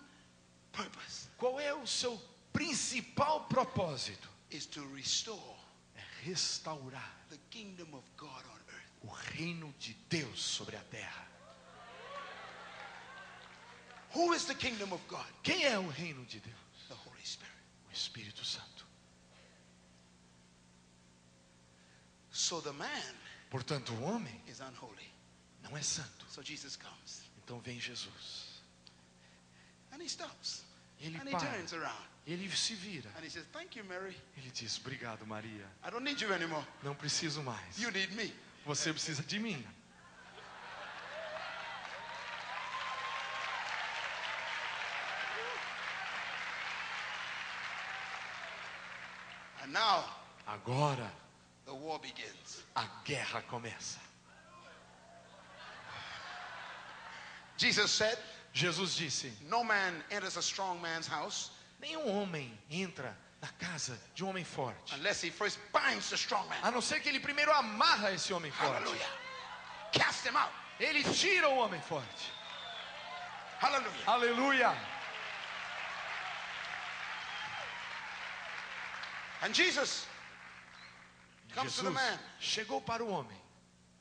purpose 0.72 1.28
Qual 1.38 1.60
é 1.60 1.74
o 1.74 1.86
seu 1.86 2.18
principal 2.54 3.42
propósito? 3.50 4.30
is 4.52 4.66
to 4.66 4.82
restore 4.96 5.56
É 5.96 6.02
restaurar 6.24 7.14
the 7.30 7.38
kingdom 7.50 7.94
of 7.94 8.04
God 8.18 8.44
on 8.46 8.60
earth. 8.74 9.04
o 9.04 9.08
reino 9.36 9.74
de 9.80 9.94
Deus 10.10 10.40
sobre 10.42 10.76
a 10.76 10.84
terra. 10.90 11.28
Who 14.16 14.34
is 14.34 14.46
the 14.46 14.56
kingdom 14.56 14.92
of 14.94 15.02
God? 15.08 15.26
Quem 15.44 15.64
é 15.66 15.78
o 15.78 15.88
reino 15.88 16.26
de 16.26 16.40
Deus? 16.40 16.56
The 16.88 16.96
Holy 16.96 17.24
Spirit. 17.26 17.54
O 17.90 17.94
Espírito 17.94 18.44
Santo. 18.46 18.86
So 22.32 22.62
the 22.62 22.72
man 22.72 23.16
Portanto, 23.50 23.92
o 23.94 24.04
homem 24.04 24.40
is 24.48 24.60
unholy. 24.62 25.12
não 25.64 25.76
é 25.78 25.82
santo. 25.82 26.26
So 26.30 26.42
Jesus 26.42 26.76
comes 26.76 27.24
Então 27.44 27.60
vem 27.60 27.80
Jesus. 27.80 28.62
and 29.92 30.02
he 30.02 30.08
stops 30.08 30.64
Ele 31.02 31.18
and 31.18 31.28
he 31.28 31.32
para. 31.32 31.40
turns 31.52 31.74
around 31.74 32.06
Ele 32.28 32.48
se 32.56 32.76
vira. 32.76 33.10
and 33.18 33.24
he 33.26 33.30
says, 33.30 33.46
Thank 33.52 33.76
you, 33.78 33.84
Mary. 33.86 34.16
Ele 34.38 34.52
diz: 34.52 34.78
Obrigado, 34.80 35.26
Maria. 35.26 35.66
I 35.84 35.90
don't 35.90 36.04
need 36.04 36.22
you 36.22 36.32
anymore. 36.34 36.66
Não 36.84 36.94
preciso 36.96 37.42
mais. 37.42 37.78
You 37.80 37.90
need 37.92 38.14
me. 38.16 38.32
Você 38.66 38.94
precisa 38.94 39.24
de 39.24 39.40
mim. 39.40 39.66
Now 49.80 50.04
Agora 50.48 51.10
the 51.66 51.74
war 51.74 52.00
begins. 52.00 52.64
a 52.76 52.84
guerra 53.06 53.42
começa. 53.50 53.98
Jesus 57.58 57.92
said, 57.92 58.18
Jesus 58.54 58.96
disse: 58.96 59.32
No 59.50 59.64
man 59.64 59.94
enters 60.12 60.38
a 60.38 60.42
strong 60.42 60.82
man's 60.82 61.08
house 61.08 61.52
Nenhum 61.82 62.08
homem 62.08 62.52
entra 62.70 63.16
na 63.42 63.48
casa 63.58 63.98
de 64.14 64.24
um 64.24 64.30
homem 64.30 64.44
forte, 64.44 64.94
unless 64.96 65.22
he 65.22 65.30
first 65.30 65.60
binds 65.72 66.10
the 66.10 66.18
strong 66.18 66.48
man. 66.50 66.58
a 66.64 66.72
não 66.72 66.82
ser 66.82 67.00
que 67.00 67.08
ele 67.08 67.20
primeiro 67.20 67.52
amarra 67.54 68.12
esse 68.12 68.34
homem 68.34 68.52
forte. 68.52 68.74
Hallelujah. 68.74 69.10
Cast 69.94 70.28
him 70.28 70.36
out. 70.36 70.52
Ele 70.80 71.04
tira 71.04 71.48
o 71.48 71.58
homem 71.58 71.82
forte. 71.82 72.32
Hallelujah. 73.60 74.06
Aleluia! 74.08 74.99
And 79.42 79.54
Jesus 79.54 80.06
comes 81.56 81.76
to 81.78 81.84
the 81.84 81.90
Jesus 81.92 81.94
man 82.10 82.20
chegou 82.42 82.82
para 82.86 83.04
o 83.04 83.10
homem 83.10 83.38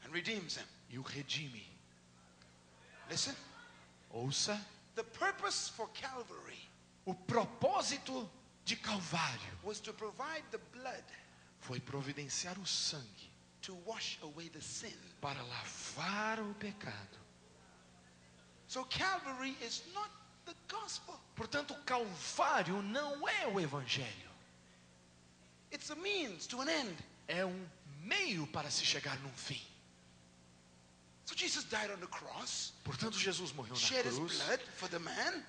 and 0.05 0.13
redeems 0.13 0.57
him. 0.57 0.65
e 0.91 0.99
o 0.99 1.03
redime. 1.03 1.65
Listen, 3.11 3.35
Ouça 4.15 4.59
the 4.95 5.05
purpose 5.05 5.69
for 5.71 5.89
Calvary 5.95 6.59
o 7.07 7.15
propósito 7.15 8.29
de 8.65 8.77
Calvário 8.77 9.53
was 9.63 9.81
to 9.81 9.93
provide 9.93 10.43
the 10.51 10.59
blood 10.73 11.05
foi 11.61 11.79
providenciar 11.81 12.59
o 12.59 12.67
sangue 12.67 13.31
to 13.63 13.75
wash 13.87 14.19
away 14.23 14.49
the 14.49 14.61
sin. 14.61 14.97
para 15.21 15.41
lavar 15.43 16.41
o 16.41 16.55
pecado. 16.55 17.19
So 18.67 18.85
Calvary 18.85 19.57
is 19.63 19.83
not 19.95 20.11
the 20.45 20.55
gospel. 20.69 21.19
Portanto, 21.35 21.75
Calvário 21.87 22.83
não 22.83 23.27
é 23.29 23.47
o 23.47 23.59
evangelho, 23.61 24.28
It's 25.73 25.91
a 25.91 25.97
means 25.97 26.47
to 26.49 26.61
an 26.61 26.69
end. 26.69 26.97
é 27.29 27.45
um 27.45 27.67
meio 28.03 28.47
para 28.47 28.71
se 28.71 28.85
chegar 28.85 29.19
num 29.21 29.33
fim. 29.33 29.61
So 31.27 31.35
Jesus 31.37 31.65
died 31.65 31.91
on 31.91 32.01
the 32.01 32.07
cross, 32.07 32.73
Portanto, 32.85 33.19
Jesus 33.19 33.53
morreu 33.53 33.77
shed 33.77 34.05
na 34.05 34.11
his 34.11 34.19
cruz, 34.19 34.39
blood 34.39 34.61
for 34.77 34.89
the 34.89 34.99
man, 34.99 35.45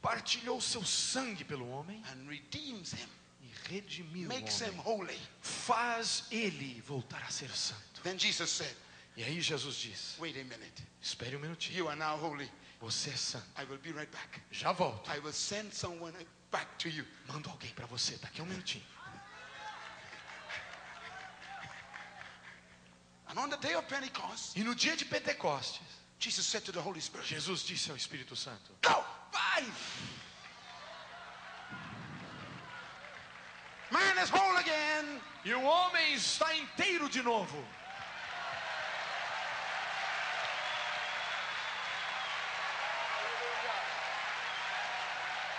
partilhou 0.00 0.60
seu 0.60 0.84
sangue 0.84 1.42
pelo 1.44 1.68
homem 1.70 2.00
and 2.12 2.28
redeems 2.28 2.92
him, 2.92 3.08
e 3.42 3.48
redimiu 3.68 4.26
o 4.26 4.28
makes 4.28 4.60
him 4.60 4.72
homem. 4.78 5.08
holy. 5.08 5.18
Faz 5.40 6.24
ele 6.30 6.80
voltar 6.82 7.20
a 7.24 7.30
ser 7.32 7.50
santo. 7.50 8.00
Then 8.04 8.16
Jesus 8.16 8.48
said, 8.50 8.76
E 9.16 9.24
aí 9.24 9.40
Jesus 9.40 9.74
diz: 9.76 10.14
Wait 10.20 10.36
a 10.36 10.44
minute. 10.44 10.84
Espere 11.02 11.34
um 11.36 11.40
minutinho, 11.40 11.76
You 11.78 11.88
are 11.88 11.96
now 11.98 12.16
holy. 12.16 12.48
você 12.80 13.10
é 13.10 13.16
santo. 13.16 13.44
I 13.60 13.64
will 13.64 13.78
be 13.78 13.90
right 13.90 14.10
back. 14.12 14.40
Já 14.52 14.70
volto. 14.72 15.10
I 15.10 15.18
will 15.18 15.32
send 15.32 15.74
someone 15.74 16.14
back 16.52 16.68
to 16.78 16.88
you. 16.88 17.04
Mando 17.26 17.50
alguém 17.50 17.72
para 17.74 17.86
você 17.86 18.16
daqui 18.18 18.40
a 18.40 18.44
um 18.44 18.46
minutinho. 18.46 18.84
And 18.86 18.86
on 18.86 18.86
the 18.86 18.92
day 21.14 21.26
of 21.26 21.32
Pentecost, 21.32 21.64
E 24.54 24.62
no 24.62 24.74
dia 24.74 24.96
de 24.96 25.04
Pentecostes, 25.04 25.80
Jesus 26.18 26.46
said 26.46 26.64
to 26.64 26.72
the 26.72 26.80
Holy 26.80 27.00
Spirit, 27.00 27.26
Jesus 27.26 27.64
disse 27.64 27.90
ao 27.90 27.96
Espírito 27.96 28.36
Santo: 28.36 28.72
Go! 28.80 29.04
Vai! 29.32 29.64
Man 33.90 34.18
is 34.22 34.30
whole 34.30 34.56
again. 34.56 35.20
E 35.44 35.52
o 35.52 35.62
homem 35.62 36.14
está 36.14 36.54
inteiro 36.56 37.08
de 37.08 37.22
novo. 37.22 37.56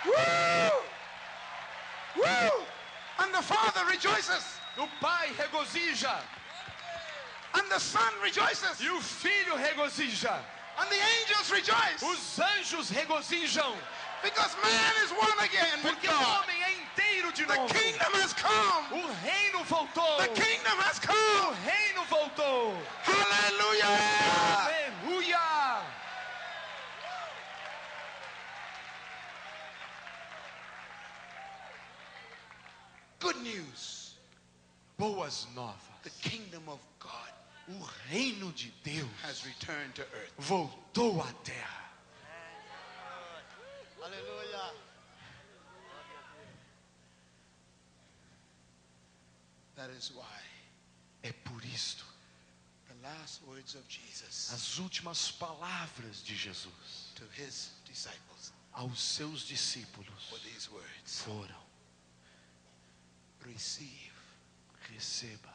Woo! 0.06 0.84
Woo! 2.18 2.66
And 3.20 3.34
the 3.34 3.42
Father 3.42 3.86
rejoices. 3.86 4.60
O 4.78 4.88
Pai 5.00 5.34
regozija. 5.38 6.22
And 7.56 7.72
the 7.72 7.80
sun 7.80 8.14
rejoices. 8.22 8.82
E 8.82 8.90
o 8.90 8.99
Filho 9.02 9.56
regozija. 9.56 10.38
And 10.77 10.90
the 10.90 10.99
angels 11.19 11.52
rejoice. 11.52 12.03
Os 12.03 12.40
anjos 12.40 12.90
regozijam. 12.91 13.73
Because 14.22 14.56
man 14.61 14.94
is 15.03 15.11
one 15.11 15.40
again 15.40 15.80
Porque 15.82 16.07
o 16.07 16.11
homem 16.11 16.57
é 16.64 16.73
inteiro 16.82 17.32
de 17.32 17.45
novo. 17.45 17.68
The 17.68 17.73
kingdom 17.73 18.11
has 18.14 18.34
come. 18.34 19.03
O 19.03 19.07
reino 19.23 19.64
voltou. 19.64 20.18
The 20.18 20.30
kingdom 20.30 20.77
has 20.80 20.99
come. 20.99 21.15
O 21.15 21.53
reino 21.64 22.03
voltou. 22.10 22.76
Hallelujah. 23.03 23.86
Aleluia! 25.06 25.82
Good 33.19 33.38
news. 33.44 34.15
Boas 34.98 35.48
novas. 35.56 35.76
The 36.03 36.10
kingdom 36.22 36.64
of 36.68 36.80
God 36.99 37.25
O 37.68 37.84
reino 38.10 38.52
de 38.52 38.72
Deus 38.84 39.10
has 39.24 39.44
returned 39.46 39.96
to 39.96 40.02
earth. 40.04 40.34
voltou 40.38 41.22
à 41.22 41.34
terra. 41.44 41.86
Aleluia. 44.04 44.74
That 49.76 49.90
is 49.92 50.12
why 50.12 50.42
É 51.24 51.32
por 51.34 51.60
isto 51.66 52.06
the 52.88 52.94
last 53.02 53.42
words 53.48 53.74
of 53.74 53.84
Jesus 53.88 54.52
as 54.54 54.78
últimas 54.78 55.32
palavras 55.32 56.24
de 56.24 56.36
Jesus 56.36 57.12
to 57.16 57.24
his 57.36 57.72
disciples 57.84 58.54
aos 58.74 59.00
seus 59.00 59.44
discípulos 59.48 60.30
these 60.44 60.70
words 60.70 61.22
foram: 61.22 61.66
Receive 63.42 64.12
receba 64.92 65.54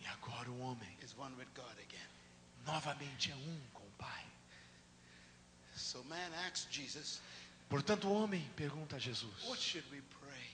E 0.00 0.06
agora 0.06 0.50
o 0.50 0.60
homem 0.60 0.96
is 1.02 1.14
one 1.16 1.34
with 1.36 1.48
God 1.54 1.78
again. 1.78 2.08
novamente 2.64 3.30
é 3.30 3.34
um 3.34 3.60
com 3.72 3.82
o 3.82 3.90
Pai. 3.98 4.24
So 5.74 6.04
man 6.04 6.32
asked 6.46 6.70
Jesus, 6.70 7.20
Portanto, 7.68 8.08
o 8.08 8.12
homem 8.12 8.48
pergunta 8.56 8.96
a 8.96 8.98
Jesus: 8.98 9.44
What 9.44 9.60
should 9.60 9.86
we 9.90 10.00
pray? 10.20 10.50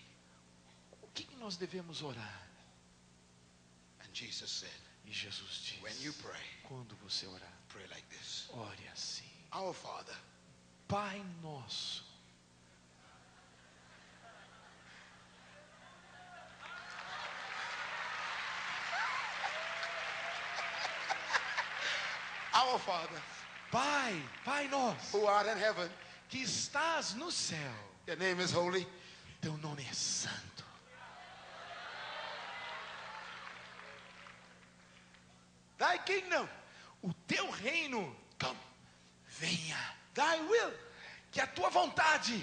O 1.02 1.08
que 1.08 1.36
nós 1.36 1.56
devemos 1.56 2.02
orar? 2.02 2.43
Jesus 4.14 4.48
said, 4.48 4.70
E 5.06 5.10
Jesus 5.12 5.60
diz: 5.66 5.82
When 5.82 5.92
you 6.00 6.12
pray, 6.22 6.40
Quando 6.62 6.94
você 7.04 7.26
orar, 7.26 7.52
pray 7.68 7.82
like 7.90 8.04
this 8.10 8.48
ore 8.52 8.88
assim: 8.92 9.24
Our 9.52 9.74
Father, 9.74 10.16
Pai 10.86 11.20
Nosso. 11.42 12.04
Our 22.54 22.78
Father, 22.78 23.20
Pai, 23.72 24.22
Pai 24.44 24.68
Nosso, 24.68 25.18
who 25.18 25.26
art 25.26 25.48
in 25.48 25.58
heaven, 25.58 25.90
que 26.28 26.42
estás 26.42 27.14
no 27.16 27.32
céu, 27.32 27.74
your 28.06 28.16
name 28.16 28.40
is 28.40 28.52
holy. 28.52 28.86
teu 29.40 29.56
nome 29.58 29.82
é 29.82 29.92
santo. 29.92 30.53
Kingdom 36.04 36.48
O 37.02 37.12
teu 37.26 37.50
reino 37.50 38.14
come. 38.38 38.58
venha. 39.28 39.78
Thy 40.14 40.40
will 40.48 40.72
Que 41.32 41.40
a 41.40 41.46
tua 41.46 41.68
vontade 41.70 42.40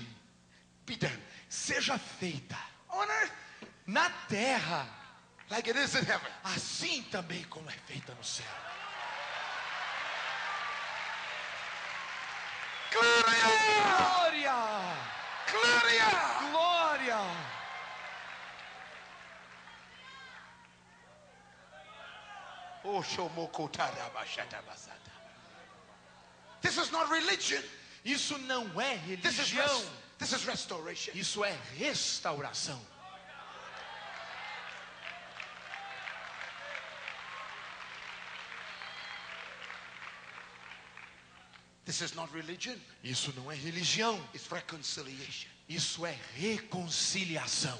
done 0.99 1.23
seja 1.47 1.97
feita 1.97 2.57
on 2.89 3.07
earth 3.09 3.31
na 3.87 4.09
terra, 4.27 4.85
like 5.49 5.69
it 5.69 5.77
is 5.77 5.95
in 5.95 6.03
heaven. 6.03 6.29
assim 6.43 7.01
também 7.03 7.43
como 7.45 7.69
é 7.69 7.73
feita 7.87 8.13
no 8.13 8.23
céu. 8.23 8.45
Glória! 12.91 14.51
Glória! 15.49 16.40
This 26.61 26.77
is 26.77 26.91
not 26.91 27.09
religion. 27.09 27.61
Isso 28.05 28.37
não 28.39 28.79
é 28.79 28.97
This 29.21 29.39
is, 29.39 29.51
religião. 29.51 29.85
this 30.19 30.31
is 30.33 30.45
restoration. 30.45 31.11
Isso 31.15 31.43
é 31.43 31.55
restauração. 31.77 32.79
This 41.85 42.01
is 42.01 42.15
not 42.15 42.29
religion. 42.31 42.79
Isso 43.03 43.33
não 43.35 43.51
é 43.51 43.55
religião. 43.55 44.19
It's 44.33 44.47
reconciliation. 44.47 45.49
Isso 45.67 46.05
é 46.05 46.17
reconciliação. 46.35 47.79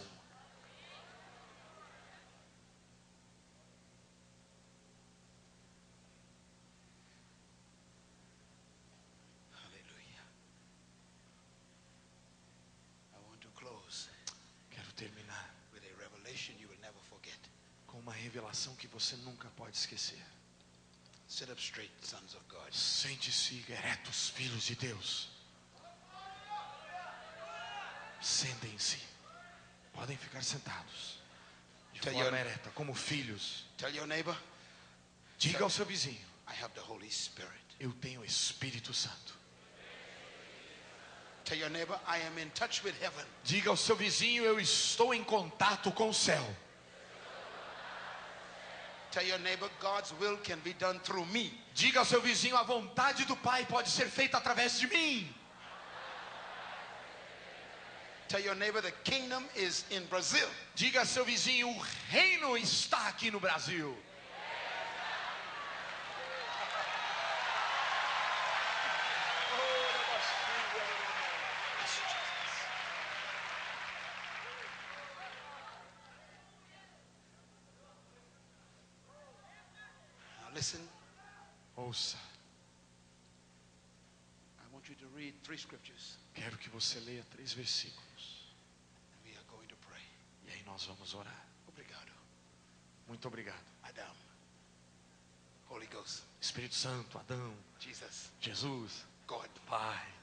Hallelujah. 9.52 10.26
I 13.14 13.20
want 13.28 13.42
to 13.42 13.48
close 13.56 14.10
Quero 14.70 14.92
terminar 14.96 15.46
with 15.74 15.84
a 15.84 15.94
revelation 16.00 16.56
you 16.60 16.68
will 16.68 16.82
never 16.82 17.00
forget. 17.10 17.38
com 17.88 18.00
uma 18.00 18.14
revelação 18.14 18.76
que 18.76 18.88
você 19.12 19.16
nunca 19.18 19.50
pode 19.58 19.76
esquecer. 19.76 20.22
Sit 21.28 21.50
up 21.50 21.62
straight, 21.62 21.92
sons 22.02 22.34
of 22.36 22.44
God. 22.50 22.72
Sente-se 22.74 23.66
eretos, 23.70 24.30
filhos 24.30 24.64
de 24.64 24.76
Deus. 24.76 25.30
Sentem-se. 28.22 29.00
Podem 29.94 30.18
ficar 30.18 30.44
sentados. 30.44 31.20
De 31.94 32.00
Tell 32.00 32.14
forma 32.14 32.30
your- 32.30 32.38
ereta, 32.48 32.70
como 32.72 32.94
filhos. 32.94 33.66
Tell 33.78 33.94
your 33.94 34.08
neighbor, 34.08 34.38
Diga 35.38 35.64
ao 35.64 35.70
seu 35.70 35.86
vizinho: 35.86 36.26
I 36.48 36.54
have 36.64 36.74
the 36.76 36.82
Holy 36.82 37.10
Spirit. 37.12 37.52
Eu 37.80 37.92
tenho 37.94 38.22
o 38.22 38.26
Espírito 38.26 38.94
Santo. 38.94 39.34
Tell 41.46 41.58
your 41.58 41.70
neighbor, 41.70 42.00
I 42.08 42.22
am 42.28 42.38
in 42.40 42.50
touch 42.52 42.84
with 42.84 42.94
heaven. 43.02 43.26
Diga 43.44 43.70
ao 43.72 43.78
seu 43.78 43.96
vizinho: 43.96 44.44
Eu 44.46 44.60
estou 44.60 45.14
em 45.14 45.24
contato 45.24 45.92
com 45.92 46.10
o 46.10 46.14
céu. 46.14 46.46
Tell 49.12 49.24
your 49.24 49.40
neighbor, 49.40 49.68
God's 49.82 50.14
will 50.22 50.38
can 50.38 50.60
be 50.64 50.74
done 50.74 51.00
through 51.00 51.26
me. 51.26 51.52
Diga 51.76 52.00
ao 52.00 52.06
seu 52.06 52.22
vizinho: 52.22 52.56
A 52.56 52.64
vontade 52.64 53.26
do 53.26 53.36
Pai 53.36 53.66
pode 53.66 53.90
ser 53.90 54.06
feita 54.06 54.38
através 54.38 54.80
de 54.80 54.88
mim. 54.88 55.28
Tell 58.30 58.40
your 58.40 58.56
neighbor, 58.56 58.80
the 58.80 58.94
kingdom 59.04 59.44
is 59.58 59.84
in 59.92 60.06
Brazil. 60.06 60.48
Diga 60.78 61.00
ao 61.00 61.06
seu 61.06 61.26
vizinho: 61.26 61.68
O 61.68 61.86
reino 62.10 62.56
está 62.56 63.10
aqui 63.10 63.30
no 63.30 63.42
Brasil. 63.42 63.94
Now 80.40 80.56
listen, 80.56 80.80
Ouça, 81.92 82.18
I 84.62 84.74
want 84.74 84.88
you 84.88 84.96
to 84.96 85.08
read 85.14 85.34
three 85.44 85.58
scriptures. 85.58 86.18
quero 86.34 86.58
que 86.58 86.70
você 86.70 87.02
leia 87.02 87.22
três 87.32 87.52
versículos. 87.52 88.46
E 89.26 90.52
aí 90.52 90.64
nós 90.64 90.86
vamos 90.86 91.14
orar. 91.14 91.46
Obrigado. 91.68 92.10
Muito 93.10 93.28
obrigado. 93.28 93.66
Adam. 93.84 94.16
Holy 95.70 95.86
Ghost. 95.88 96.24
Espírito 96.40 96.76
Santo, 96.76 97.20
Adão, 97.20 97.54
Jesus. 97.78 98.32
Jesus, 98.40 99.06
God. 99.28 99.50
Pai, 99.68 100.14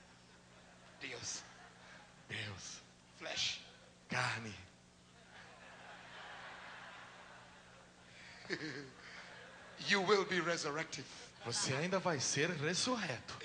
Dios. 1.03 1.43
Deus, 2.31 2.81
Flesh. 3.19 3.61
carne. 4.09 4.55
You 9.87 10.01
will 10.01 10.25
be 10.25 10.41
resurrected. 10.41 11.05
Você 11.49 11.73
ainda 11.73 11.99
vai 11.99 12.21
ser 12.21 12.51
ressurreto. 12.51 13.39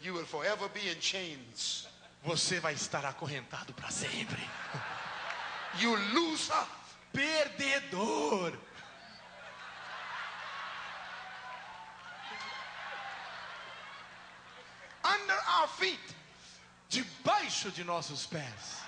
You 0.00 0.14
will 0.14 0.24
forever 0.24 0.70
be 0.70 0.88
in 0.88 0.98
chains. 0.98 1.86
Você 2.24 2.58
vai 2.58 2.72
estar 2.72 3.04
acorrentado 3.04 3.74
para 3.74 3.90
sempre. 3.90 4.40
You 5.78 5.94
loser. 6.14 6.66
Perdedor. 7.12 8.58
Under 15.04 15.38
our 15.58 15.68
feet. 15.68 16.00
Debaixo 17.62 17.76
de 17.76 17.84
nossos 17.84 18.26
pés. 18.26 18.82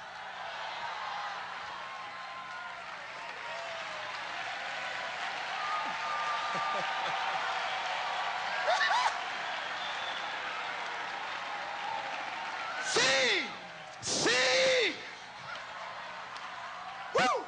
See. 12.84 13.46
Sim! 14.02 14.94
Woo. 17.14 17.44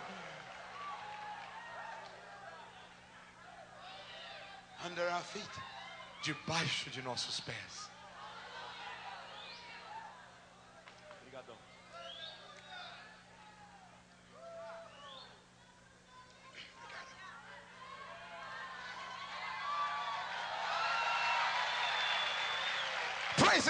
Under 4.85 5.03
our 5.11 5.23
feet. 5.23 5.43
Debaixo 6.23 6.89
de 6.91 7.03
nossos 7.03 7.41
pés. 7.41 7.96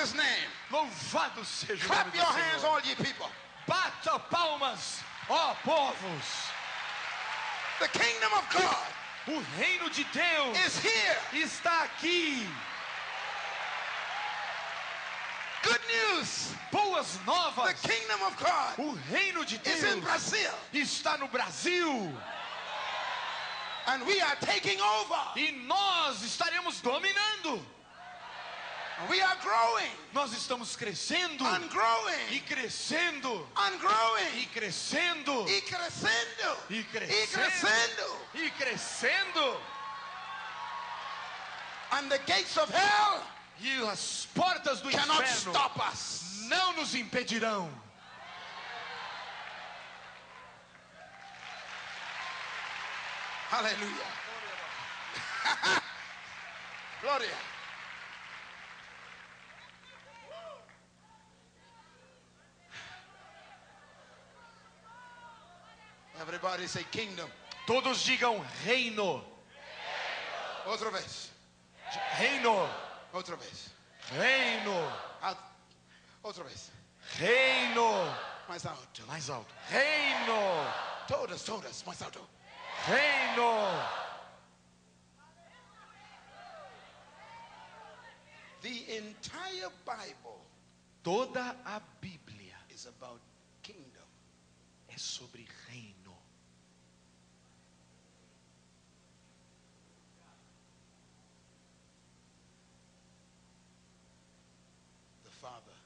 His 0.06 0.14
name. 0.14 0.48
Louvado 0.70 1.44
seja 1.44 1.72
o 1.74 1.88
nome 1.88 1.88
Clap 1.88 2.12
do 2.12 2.18
your 2.18 2.26
hands, 2.26 2.60
Senhor. 2.62 2.74
all 2.74 2.80
ye 2.82 2.94
people. 2.94 3.28
Bata 3.66 4.20
palmas, 4.30 5.00
ó 5.28 5.54
povos. 5.64 6.50
The 7.80 7.88
kingdom 7.88 8.30
of 8.38 8.44
God 8.54 8.86
O 9.28 9.42
reino 9.58 9.88
de 9.88 10.04
Deus 10.12 10.56
is 10.64 10.78
here. 10.78 11.16
está 11.34 11.88
aqui. 11.88 12.46
Good 15.64 15.80
news. 15.88 16.54
Boas 16.70 17.18
novas. 17.26 17.74
The 17.82 17.88
kingdom 17.88 18.20
of 18.28 18.36
God 18.38 18.74
O 18.78 18.98
reino 19.10 19.42
de 19.44 19.56
is 19.68 19.82
in 19.82 19.98
Deus 19.98 20.04
Brazil. 20.04 20.50
está 20.72 21.18
no 21.18 21.26
Brasil. 21.26 22.12
And 23.88 24.06
we 24.06 24.20
are 24.20 24.36
taking 24.40 24.80
over. 24.80 25.20
E 25.36 25.66
nós 25.66 26.22
estaremos 26.22 26.80
dominando. 26.80 27.60
We 29.10 29.20
are 29.20 29.36
growing 29.42 29.90
Nós 30.14 30.32
estamos 30.32 30.74
crescendo 30.74 31.44
and 31.44 31.64
e 31.64 31.68
growing 31.68 32.40
crescendo 32.48 33.46
and 33.56 33.78
growing 33.78 34.40
e 34.40 34.46
crescendo 34.46 35.46
y 35.46 35.60
crescendo 35.60 36.56
e 36.70 36.82
crescendo 36.82 38.18
e 38.34 38.50
crescendo. 38.52 39.60
And 41.92 42.10
the 42.10 42.18
gates 42.26 42.56
of 42.56 42.70
hell 42.72 43.22
E 43.60 43.86
as 43.86 44.26
portas 44.34 44.80
do 44.80 44.90
cannot 44.90 45.20
inferno 45.20 45.52
stop 45.52 45.78
us. 45.92 46.46
não 46.48 46.72
nos 46.74 46.94
impedirão. 46.94 47.70
Hallelujah. 53.50 54.12
Gloria. 57.02 57.55
Everybody 66.26 66.66
say 66.66 66.82
kingdom. 66.90 67.28
Todos 67.66 68.04
digam 68.06 68.40
reino, 68.66 69.22
Otra 70.66 70.90
vez. 70.90 71.30
reino, 72.18 72.68
Otra 73.12 73.36
vez. 73.36 73.70
reino, 74.16 74.92
Out. 75.22 75.36
Otra 76.24 76.44
vez. 76.44 76.70
reino. 77.20 78.12
Mais 78.48 78.64
alto. 78.66 79.02
Mais 79.08 79.28
alto. 79.30 79.52
Reino, 79.70 80.66
Todas, 81.08 81.42
todas. 81.44 81.84
Mais 81.86 82.02
alto. 82.02 82.20
reino. 82.88 83.82
The 88.62 88.96
entire 88.96 89.70
Bible 89.84 90.40
Toda 91.04 91.54
a 91.66 91.80
Bíblia 92.02 92.56
is 92.70 92.86
about 92.86 93.20
kingdom. 93.62 94.02
é 94.88 94.98
sobre 94.98 95.46
reino. 95.68 96.16
The 105.24 105.30
Father 105.30 105.76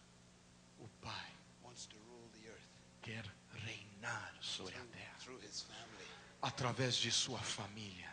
O 0.83 0.89
Pai 1.03 1.29
wants 1.65 1.87
to 1.87 1.97
rule 2.09 2.29
the 2.33 2.49
earth 2.51 2.69
quer 3.03 3.25
reinar 3.67 4.31
sobre 4.41 4.75
a 4.75 4.79
through, 4.79 4.93
terra 4.93 5.17
through 5.21 5.41
his 5.47 5.63
family. 5.63 6.09
Através 6.43 6.97
de 6.97 7.11
sua 7.11 7.39
família. 7.39 8.11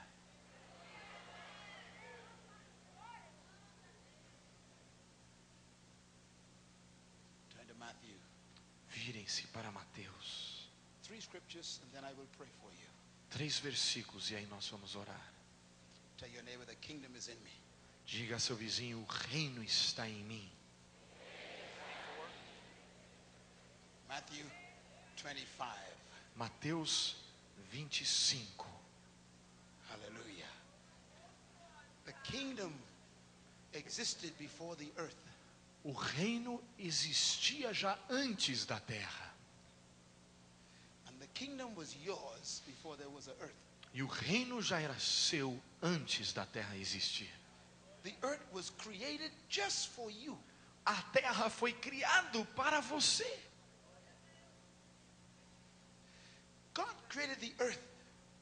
Virem-se 9.07 9.47
para 9.47 9.71
Mateus. 9.71 10.67
Three 11.03 11.21
scriptures, 11.21 11.79
and 11.81 11.89
then 11.93 12.03
I 12.03 12.13
will 12.13 12.27
pray 12.37 12.49
for 12.59 12.69
you. 12.73 12.89
Três 13.29 13.57
versículos 13.57 14.29
e 14.31 14.35
aí 14.35 14.45
nós 14.47 14.67
vamos 14.67 14.95
orar. 14.95 15.33
Tell 16.17 16.29
your 16.29 16.43
neighbor, 16.43 16.65
the 16.65 16.75
kingdom 16.75 17.15
is 17.15 17.29
in 17.29 17.37
me. 17.43 17.51
Diga 18.05 18.35
a 18.35 18.39
seu 18.39 18.57
vizinho: 18.57 18.99
o 18.99 19.05
reino 19.05 19.63
está 19.63 20.09
em 20.09 20.23
mim. 20.25 20.51
Matthew 24.09 24.45
25. 25.15 25.65
Mateus 26.35 27.15
25. 27.71 28.39
Hallelujah. 29.89 30.51
The 32.05 32.13
kingdom 32.23 32.73
existed 33.73 34.31
before 34.37 34.75
the 34.75 34.91
earth. 34.97 35.15
O 35.85 35.91
reino 35.91 36.61
existia 36.79 37.73
já 37.73 37.97
antes 38.09 38.65
da 38.65 38.79
terra. 38.79 39.31
And 41.07 41.19
the 41.19 41.27
kingdom 41.33 41.75
was 41.75 41.95
yours 42.03 42.61
before 42.65 42.97
there 42.97 43.09
was 43.09 43.27
a 43.27 43.33
earth. 43.41 43.55
E 43.93 44.03
o 44.03 44.07
reino 44.07 44.61
já 44.61 44.79
era 44.79 44.97
seu 44.99 45.59
antes 45.81 46.33
da 46.33 46.45
terra 46.45 46.75
existir. 46.77 47.29
The 48.03 48.13
earth 48.23 48.45
was 48.51 48.69
created 48.69 49.31
just 49.49 49.89
for 49.89 50.11
you. 50.11 50.37
A 50.85 51.01
terra 51.11 51.49
foi 51.49 51.73
criado 51.73 52.45
para 52.55 52.79
você. 52.79 53.39
God 56.77 56.93
created 57.09 57.39
the 57.39 57.53
earth 57.59 57.81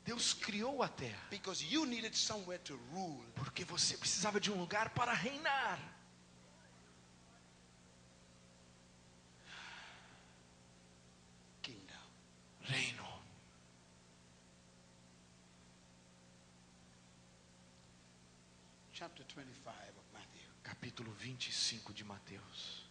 Deus 0.06 0.34
criou 0.36 0.84
a 0.84 0.88
terra 0.88 1.18
because 1.32 1.64
you 1.64 1.86
needed 1.86 2.16
somewhere 2.16 2.60
to 2.60 2.78
rule. 2.94 3.26
porque 3.34 3.64
você 3.66 3.98
precisava 3.98 4.40
de 4.40 4.52
um 4.52 4.60
lugar 4.60 4.90
para 4.92 5.12
reinar. 5.14 5.80
Kingdom. 11.64 11.96
Reino. 12.62 13.04
Chapter 18.94 19.26
25 19.26 19.72
of 19.98 20.06
Matthew. 20.14 20.52
Capítulo 20.64 21.12
25 21.14 21.94
de 21.94 22.04
Mateus. 22.04 22.86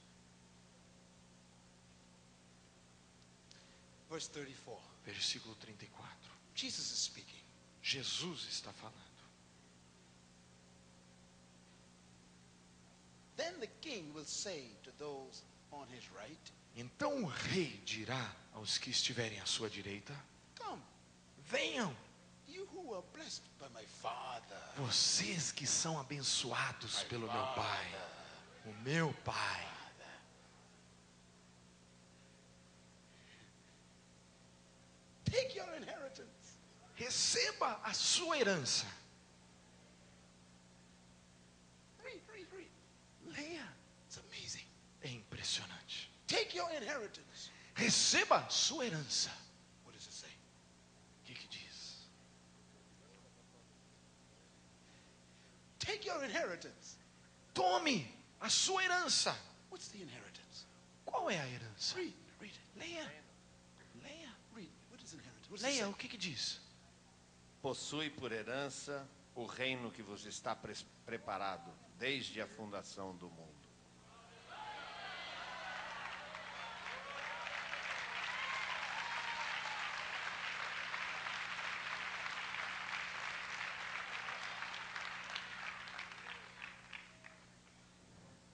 Verse 4.14 4.28
34. 4.28 4.80
Versículo 5.04 5.56
34. 5.56 6.06
Jesus 6.54 6.92
is 6.92 6.98
speaking. 6.98 7.42
Jesus 7.82 8.46
está 8.48 8.72
falando. 8.72 8.94
Then 13.36 13.58
the 13.58 13.66
king 13.80 14.12
will 14.14 14.24
say 14.24 14.70
to 14.84 14.90
those 14.98 15.42
on 15.72 15.88
his 15.92 16.04
right, 16.12 16.52
Então 16.76 17.24
o 17.24 17.26
rei 17.26 17.80
dirá 17.84 18.32
aos 18.54 18.78
que 18.78 18.90
estiverem 18.90 19.40
à 19.40 19.46
sua 19.46 19.68
direita: 19.68 20.14
Come, 20.60 20.80
Venham, 21.50 21.92
you 22.46 22.68
who 22.72 22.94
are 22.94 23.02
blessed 23.12 23.42
by 23.58 23.66
my 23.74 23.84
Father. 24.00 24.56
vocês 24.76 25.50
que 25.50 25.66
são 25.66 25.98
abençoados 25.98 27.02
pelo 27.02 27.26
meu 27.26 27.46
Pai. 27.56 27.94
O 28.66 28.72
meu 28.84 29.12
Pai. 29.24 29.74
Take 35.34 35.56
your 35.56 35.66
inheritance. 35.76 36.58
Receba 37.04 37.80
a 37.84 37.92
sua 37.92 38.38
herança. 38.38 38.86
Read, 42.02 42.22
read, 42.32 42.46
read. 42.50 42.70
Leia. 43.26 43.68
It's 44.06 44.16
amazing. 44.16 44.64
É 45.02 45.10
impressionante. 45.10 46.10
Take 46.26 46.56
your 46.56 46.70
inheritance. 46.70 47.50
Receba 47.74 48.48
sua 48.48 48.86
herança. 48.86 49.30
What 49.84 49.94
does 49.94 50.06
it 50.06 50.14
say? 50.14 50.30
O 50.30 51.26
que, 51.26 51.34
que 51.34 51.48
diz? 51.48 52.08
Take 55.78 56.08
your 56.08 56.24
inheritance. 56.24 56.96
Tome 57.52 58.06
a 58.40 58.48
sua 58.48 58.82
herança. 58.82 59.36
What's 59.70 59.88
the 59.88 59.98
inheritance? 59.98 60.64
Qual 61.04 61.30
é 61.30 61.38
a 61.38 61.46
herança? 61.46 61.96
Read, 61.96 62.14
read. 62.40 62.58
Leia. 62.76 63.04
Leia. 63.04 63.24
Leia 65.60 65.88
o 65.88 65.94
que, 65.94 66.08
que 66.08 66.16
diz. 66.16 66.63
Possui 67.64 68.10
por 68.10 68.30
herança 68.30 69.08
o 69.34 69.46
reino 69.46 69.90
que 69.90 70.02
vos 70.02 70.26
está 70.26 70.54
pres- 70.54 70.84
preparado 71.06 71.70
desde 71.98 72.42
a 72.42 72.46
fundação 72.46 73.16
do 73.16 73.30
mundo. 73.30 73.64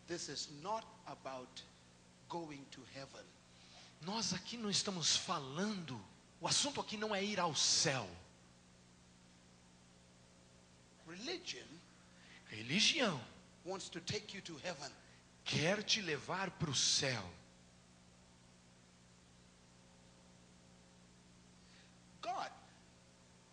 This 0.06 0.28
is 0.28 0.48
not 0.62 0.84
about 1.06 1.62
going 2.28 2.64
to 2.72 2.80
heaven. 2.94 3.24
Nós 4.02 4.32
aqui 4.32 4.56
não 4.56 4.70
estamos 4.70 5.16
falando. 5.16 6.00
O 6.40 6.48
assunto 6.48 6.80
aqui 6.80 6.96
não 6.96 7.14
é 7.14 7.22
ir 7.22 7.38
ao 7.38 7.54
céu. 7.54 8.08
Religion 11.10 11.66
Religião 12.52 13.18
wants 13.64 13.88
to 13.88 14.00
take 14.00 14.34
you 14.34 14.40
to 14.42 14.56
heaven. 14.64 14.90
quer 15.44 15.82
te 15.82 16.00
levar 16.00 16.50
para 16.50 16.70
o 16.70 16.74
céu. 16.74 17.22
God 22.20 22.50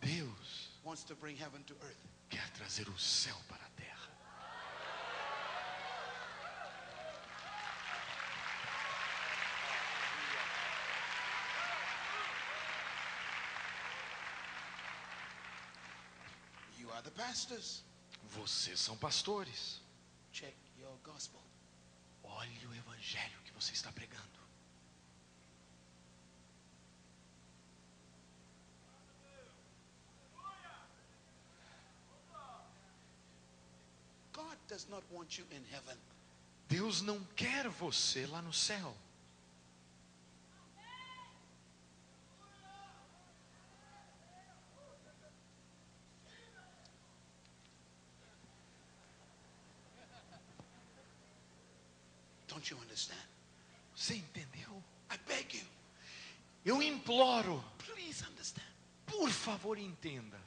Deus 0.01 0.69
wants 0.84 1.03
to 1.05 1.15
bring 1.15 1.35
heaven 1.35 1.63
to 1.63 1.73
earth. 1.84 1.97
quer 2.29 2.47
trazer 2.51 2.88
o 2.89 2.99
céu 2.99 3.35
para 3.47 3.63
a 3.63 3.69
terra. 3.69 4.09
You 16.79 16.88
are 16.93 17.01
the 17.01 17.06
pastors. 17.18 17.84
Vocês 18.30 18.80
são 18.80 18.95
pastores. 18.95 19.81
Check 20.31 20.56
your 20.80 20.95
gospel. 21.03 21.41
Olhe 22.23 22.68
o 22.68 22.76
evangelho 22.76 23.41
que 23.44 23.52
você 23.52 23.73
está 23.73 23.91
pregando. 23.91 24.26
God 34.31 34.57
does 34.68 34.88
not 34.88 35.03
want 35.11 35.39
you 35.39 35.45
in 35.52 35.64
heaven. 35.73 35.98
Deus 36.69 37.02
não 37.02 37.23
quer 37.35 37.68
você 37.69 38.27
lá 38.27 38.41
no 38.41 38.53
céu. 38.53 38.95
Don't 52.57 52.72
you 52.72 52.77
understand? 52.81 53.22
Você 53.95 54.15
entendeu? 54.15 54.84
I 55.11 55.18
beg 55.27 55.56
you, 55.56 55.65
Eu 56.65 56.81
imploro, 57.07 57.63
por 59.05 59.31
favor, 59.31 59.77
entenda. 59.77 60.38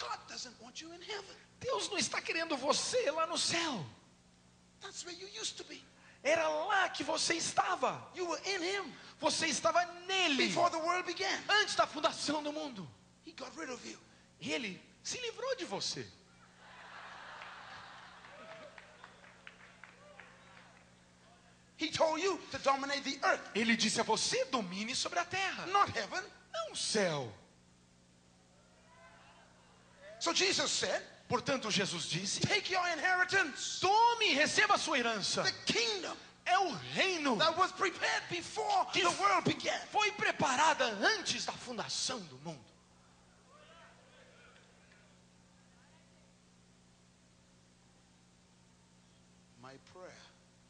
Deus 1.58 1.88
não 1.88 1.96
está 1.96 2.20
querendo 2.20 2.56
você 2.56 3.10
lá 3.10 3.26
no 3.26 3.38
céu. 3.38 3.86
Era 6.22 6.48
lá 6.48 6.88
que 6.90 7.02
você 7.02 7.34
estava. 7.34 8.12
Você 9.18 9.46
estava 9.46 9.84
nele 10.06 10.54
antes 11.48 11.74
da 11.74 11.86
fundação 11.86 12.42
do 12.42 12.52
mundo. 12.52 12.88
Ele 14.38 14.82
se 15.02 15.18
livrou 15.18 15.56
de 15.56 15.64
você. 15.64 16.06
Ele 23.54 23.76
disse 23.76 24.00
a 24.00 24.04
você: 24.04 24.44
domine 24.46 24.94
sobre 24.94 25.18
a 25.18 25.24
terra, 25.24 25.64
not 25.66 25.98
heaven. 25.98 26.39
Não 26.70 26.72
o 26.72 26.76
céu. 26.76 27.32
So 30.20 30.32
Jesus 30.34 30.70
said, 30.70 31.02
Portanto, 31.28 31.70
Jesus 31.70 32.06
disse: 32.08 32.40
Take 32.40 32.72
your 32.72 32.86
inheritance, 32.88 33.80
tome, 33.80 34.34
receba 34.34 34.74
a 34.74 34.78
sua 34.78 34.98
herança. 34.98 35.42
the 35.44 35.52
kingdom 35.72 36.16
É 36.44 36.58
o 36.58 36.72
reino 36.94 37.36
that 37.38 37.56
was 37.56 37.70
prepared 37.72 38.24
before 38.28 38.86
que 38.92 39.00
the 39.02 39.08
world 39.22 39.44
began. 39.44 39.78
foi 39.92 40.10
preparada 40.12 40.84
antes 41.16 41.44
da 41.44 41.52
fundação 41.52 42.18
do 42.20 42.36
mundo. 42.38 42.64
My 49.62 49.76
prayer 49.92 50.16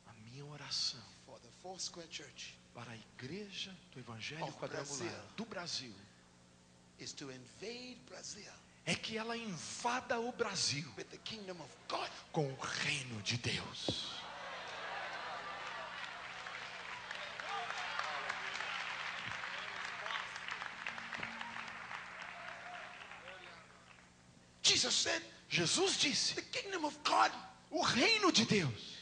A 0.09 0.13
minha 0.25 0.45
oração 0.45 1.01
para 2.75 2.93
a 2.93 2.97
igreja 2.97 3.77
do 3.93 4.01
Evangelho 4.01 4.53
Quadrangular 4.53 5.25
do 5.37 5.45
Brasil 5.45 5.95
é 8.87 8.95
que 8.95 9.17
ela 9.17 9.37
invada 9.37 10.19
o 10.21 10.33
Brasil 10.33 10.93
with 10.97 11.05
the 11.05 11.19
kingdom 11.19 11.61
of 11.61 11.71
God. 11.89 12.11
com 12.33 12.47
o 12.51 12.59
reino 12.61 13.21
de 13.23 13.37
Deus. 13.37 14.21
Jesus 25.49 25.99
disse: 25.99 26.35
The 26.35 26.43
kingdom 26.43 26.85
of 26.87 26.97
God 27.05 27.33
o 27.71 27.83
reino 27.83 28.33
de 28.33 28.45
Deus 28.45 28.99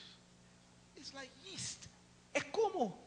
is 0.97 1.13
like 1.13 1.33
yeast. 1.45 1.89
é 2.35 2.41
como 2.59 2.99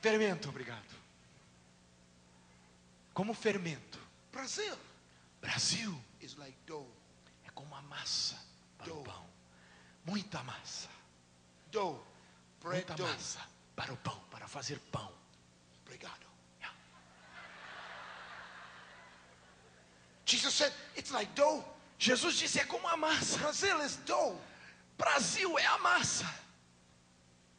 fermento, 0.00 0.48
obrigado. 0.48 0.88
Como 3.12 3.34
fermento. 3.34 3.98
Brazil 4.32 4.76
Brasil 5.40 6.00
is 6.20 6.36
like 6.36 6.56
dough. 6.66 6.86
é 7.44 7.50
como 7.50 7.74
a 7.74 7.82
massa 7.82 8.36
para 8.78 8.92
o 8.92 8.94
Dough. 8.96 9.04
pão. 9.04 9.26
Muita 10.04 10.42
massa. 10.44 10.88
Dough. 11.72 11.98
Bread 12.60 12.86
Muita 12.86 12.94
dough. 12.94 13.08
massa 13.12 13.40
para 13.74 13.92
o 13.92 13.96
pão, 13.96 14.18
para 14.30 14.46
fazer 14.46 14.78
pão. 14.92 15.12
Obrigado. 15.84 16.26
Yeah. 16.60 16.76
Jesus 20.26 20.54
said, 20.54 20.72
It's 20.96 21.10
like 21.10 21.32
dough. 21.34 21.64
Jesus 21.98 22.36
disse: 22.36 22.60
é 22.60 22.64
como 22.66 22.86
a 22.88 22.96
massa. 22.96 23.38
Brazil 23.38 23.80
is 23.84 23.96
dough. 24.06 24.38
Brasil 24.96 25.58
é 25.58 25.66
a 25.66 25.78
massa. 25.78 26.26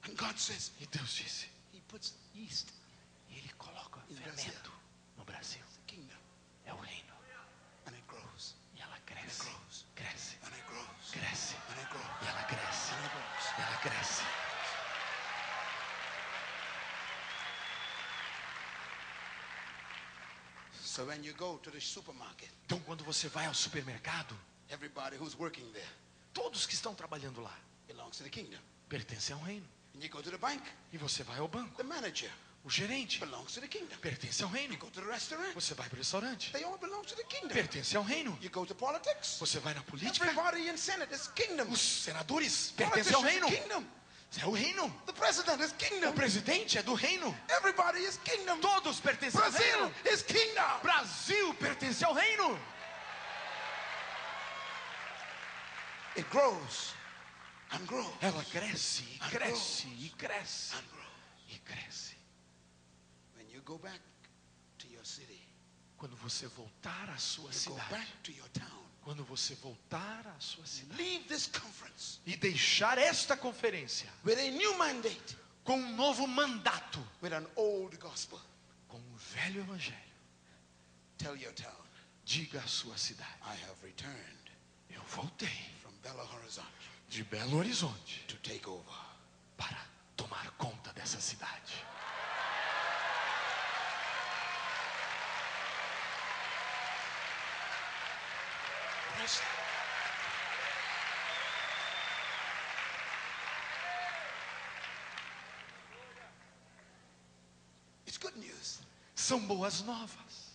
And 0.03 0.15
God 0.18 0.38
says, 0.38 0.72
E 0.82 0.86
Deus 0.88 1.14
disse: 1.14 1.48
He 1.73 1.80
puts 1.88 2.14
yeast 2.36 2.69
Ele 3.30 3.49
coloca 3.57 3.99
fermento 4.14 4.72
no 5.18 5.23
Brasil. 5.26 5.61
É 6.65 6.73
o 6.73 6.78
reino. 6.78 7.14
And 7.88 7.94
it 7.95 8.03
grows. 8.07 8.56
E 8.76 8.82
ela 8.82 8.98
cresce, 9.06 9.44
grows. 9.49 9.86
cresce, 9.95 10.38
And 10.44 10.53
it 10.56 10.64
grows. 10.68 11.11
cresce. 11.11 11.56
And 11.69 11.80
it 11.82 11.90
grows. 11.90 12.23
E 12.23 12.28
ela 12.28 12.44
cresce, 12.44 12.91
And 12.94 13.03
it 13.03 13.11
grows. 13.14 13.45
e 13.57 13.61
ela 13.61 13.78
cresce. 13.78 14.23
So 20.82 21.06
when 21.06 21.23
you 21.23 21.34
go 21.34 21.57
to 21.64 21.72
the 21.72 21.80
supermarket, 21.80 22.49
Então, 22.65 22.80
quando 22.82 23.03
você 23.03 23.28
vai 23.28 23.45
ao 23.45 23.53
supermercado, 23.53 24.36
everybody 24.69 25.15
who's 25.18 25.36
working 25.38 25.69
there 25.73 25.88
todos 26.34 26.65
que 26.65 26.73
estão 26.73 26.94
trabalhando 26.95 27.41
lá 27.41 27.57
belongs 27.88 28.18
to 28.18 28.23
the 28.23 28.30
kingdom. 28.30 28.60
pertencem 28.90 29.36
ao 29.36 29.41
reino. 29.41 29.68
And 29.93 30.01
you 30.03 30.09
go 30.09 30.22
to 30.22 30.30
the 30.31 30.38
bank, 30.38 30.61
E 30.93 30.97
você 30.97 31.23
vai 31.23 31.38
ao 31.39 31.47
banco. 31.47 31.76
the 31.77 31.84
manager 31.84 32.30
O 32.63 32.69
gerente 32.69 33.19
belongs 33.19 33.53
to 33.55 33.59
the 33.61 33.68
kingdom. 33.68 33.97
pertence 33.99 34.41
ao 34.43 34.49
reino. 34.49 34.73
You 34.73 34.80
go 34.80 34.88
to 34.89 35.01
the 35.01 35.07
restaurant, 35.07 35.53
Você 35.55 35.73
vai 35.73 35.88
para 35.89 35.95
o 35.95 35.99
restaurante. 35.99 36.51
they 36.53 36.63
all 36.63 36.77
belong 36.77 37.03
to 37.03 37.15
the 37.15 37.23
kingdom. 37.23 37.49
Pertence 37.53 37.95
ao 37.97 38.03
reino. 38.03 38.38
You 38.41 38.49
go 38.51 38.65
to 38.65 38.76
politics, 38.76 39.38
Você 39.39 39.59
vai 39.59 39.73
na 39.73 39.81
política. 39.84 40.26
everybody 40.27 40.69
in 40.69 40.77
Senate 40.77 41.11
is 41.13 41.27
kingdom. 41.35 41.69
Os 41.72 41.81
senadores 41.81 42.72
pertencem 42.77 43.13
ao 43.15 43.22
reino. 43.22 43.47
É 44.39 44.45
o 44.45 44.51
reino. 44.51 44.89
The 45.07 45.11
president 45.13 45.59
is 45.61 45.72
O 45.72 45.76
kingdom. 45.76 46.13
presidente 46.13 46.77
é 46.77 46.84
do 46.84 46.93
reino. 46.93 47.35
Everybody 47.49 47.99
is 48.05 48.18
kingdom. 48.23 48.59
Todos 48.61 48.99
pertencem 49.01 49.41
ao 49.41 49.51
Brazil 49.51 49.72
reino. 49.89 49.93
is 50.05 50.22
kingdom. 50.22 50.80
Brasil 50.84 51.53
pertence 51.55 52.05
ao 52.05 52.13
reino. 52.13 52.57
It 56.15 56.30
grows 56.30 56.93
Ela 58.22 58.43
cresce 58.45 59.03
e 59.03 59.19
cresce 59.30 59.88
e 59.88 60.10
cresce. 60.10 60.76
E 61.48 61.57
cresce. 61.60 62.15
When 63.35 63.49
you 63.52 63.61
go 63.64 63.77
back 63.77 63.99
to 64.80 64.88
your 64.88 65.06
city, 65.06 65.39
Quando 65.98 66.15
você 66.18 66.48
voltar 66.48 67.10
à 67.10 67.18
sua 67.18 67.52
you 67.52 67.64
go 67.69 67.76
back 67.76 67.89
cidade, 68.06 68.11
to 68.23 68.31
your 68.31 68.49
town, 68.49 68.85
quando 69.03 69.23
você 69.23 69.53
voltar 69.56 70.26
à 70.27 70.39
sua 70.39 70.65
cidade. 70.65 71.02
Leave 71.02 71.26
this 71.26 71.48
conference 71.48 72.19
e 72.26 72.35
deixar 72.35 72.98
esta 72.98 73.38
conferência. 73.38 74.10
with 74.26 74.38
a 74.39 74.49
new 74.52 74.77
mandate, 74.77 75.38
com 75.64 75.77
um 75.77 75.95
novo 75.95 76.26
mandato, 76.27 76.99
with 77.22 77.34
an 77.34 77.45
old 77.56 77.95
gospel. 77.98 78.41
com 78.88 78.98
o 78.98 79.15
velho 79.18 79.61
evangelho, 79.61 80.11
Tell 81.19 81.35
your 81.38 81.53
town, 81.53 81.85
diga 82.26 82.60
à 82.60 82.68
sua 82.68 82.98
cidade: 82.98 83.38
I 83.43 83.56
have 83.64 83.76
returned 83.85 84.52
Eu 84.89 85.03
voltei. 85.03 85.69
from 85.84 85.91
Belo 86.02 86.23
Horizonte 86.34 86.80
de 87.11 87.25
Belo 87.25 87.57
Horizonte 87.57 88.23
to 88.25 88.38
take 88.38 88.65
over. 88.69 88.95
para 89.57 89.77
tomar 90.15 90.49
conta 90.51 90.93
dessa 90.93 91.19
cidade. 91.19 91.85
It's 108.07 108.17
good 108.17 108.38
news. 108.39 108.79
São 109.15 109.39
boas 109.45 109.81
novas. 109.81 110.51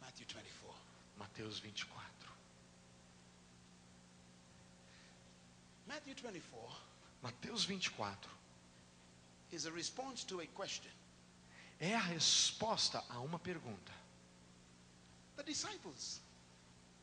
Matthew 0.00 0.26
24. 0.26 0.74
Mateus 1.18 1.58
24. 1.60 2.04
Matthew 5.94 6.13
24 6.24 6.58
Mateus 7.22 7.64
24 7.66 8.30
is 9.52 9.66
a 9.66 9.72
response 9.72 10.24
to 10.24 10.40
a 10.40 10.46
question. 10.46 10.90
é 11.80 11.94
a 11.94 12.00
resposta 12.00 13.02
a 13.08 13.20
uma 13.20 13.38
pergunta. 13.38 13.92
The 15.36 15.42
disciples 15.42 16.20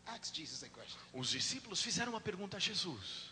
asked 0.08 0.36
Jesus 0.36 0.64
a 0.64 0.70
question. 0.70 1.00
Os 1.14 1.30
discípulos 1.30 1.82
fizeram 1.82 2.14
uma 2.14 2.22
pergunta 2.22 2.58
a 2.58 2.60
Jesus. 2.60 3.32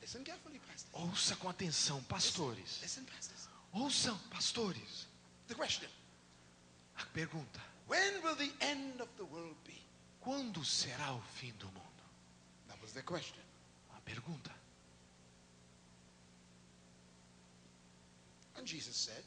Listen 0.00 0.24
carefully, 0.24 0.58
pastors. 0.60 0.92
Ouça 0.94 1.36
com 1.36 1.48
atenção, 1.48 2.02
pastores. 2.04 2.80
Listen, 2.82 3.04
pastors. 3.04 3.48
Ouçam, 3.72 4.18
pastores. 4.30 5.06
The 5.48 5.54
question 5.54 5.88
A 6.96 7.04
pergunta: 7.06 7.60
When 7.88 8.22
will 8.22 8.36
the 8.36 8.52
end 8.64 9.00
of 9.02 9.10
the 9.16 9.24
world 9.24 9.56
be? 9.64 9.80
quando 10.20 10.64
será 10.64 11.12
o 11.14 11.22
fim 11.22 11.52
do 11.52 11.66
mundo? 11.66 12.02
The 12.68 12.74
was 12.80 12.92
the 12.92 13.02
question. 13.02 13.42
A 13.96 14.00
pergunta. 14.00 14.61
And 18.62 18.68
Jesus 18.68 18.94
said, 18.94 19.24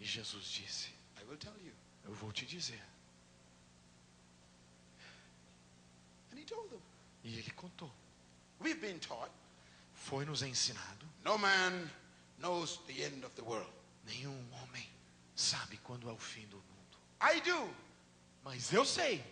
E 0.00 0.04
Jesus 0.04 0.50
disse: 0.50 0.88
I 1.16 1.22
will 1.30 1.36
tell 1.36 1.54
you. 1.64 1.70
Eu 2.04 2.12
vou 2.14 2.32
te 2.32 2.44
dizer. 2.44 2.80
And 6.32 6.40
he 6.40 6.44
told 6.44 6.68
them, 6.68 6.80
E 7.22 7.38
ele 7.38 7.52
contou. 7.54 7.88
We've 8.58 8.80
been 8.80 8.98
taught 8.98 9.30
Foi 9.94 10.24
nos 10.24 10.42
ensinado: 10.42 11.06
no 11.24 11.38
man 11.38 11.88
knows 12.40 12.80
the 12.88 13.04
end 13.04 13.24
of 13.24 13.32
the 13.36 13.44
world. 13.44 13.70
nenhum 14.04 14.36
homem 14.50 14.88
sabe 15.36 15.76
quando 15.84 16.10
é 16.10 16.12
o 16.12 16.18
fim 16.18 16.44
do 16.48 16.56
mundo. 16.56 16.98
I 17.20 17.40
do. 17.40 17.72
Mas 18.42 18.72
eu 18.72 18.84
sei. 18.84 19.24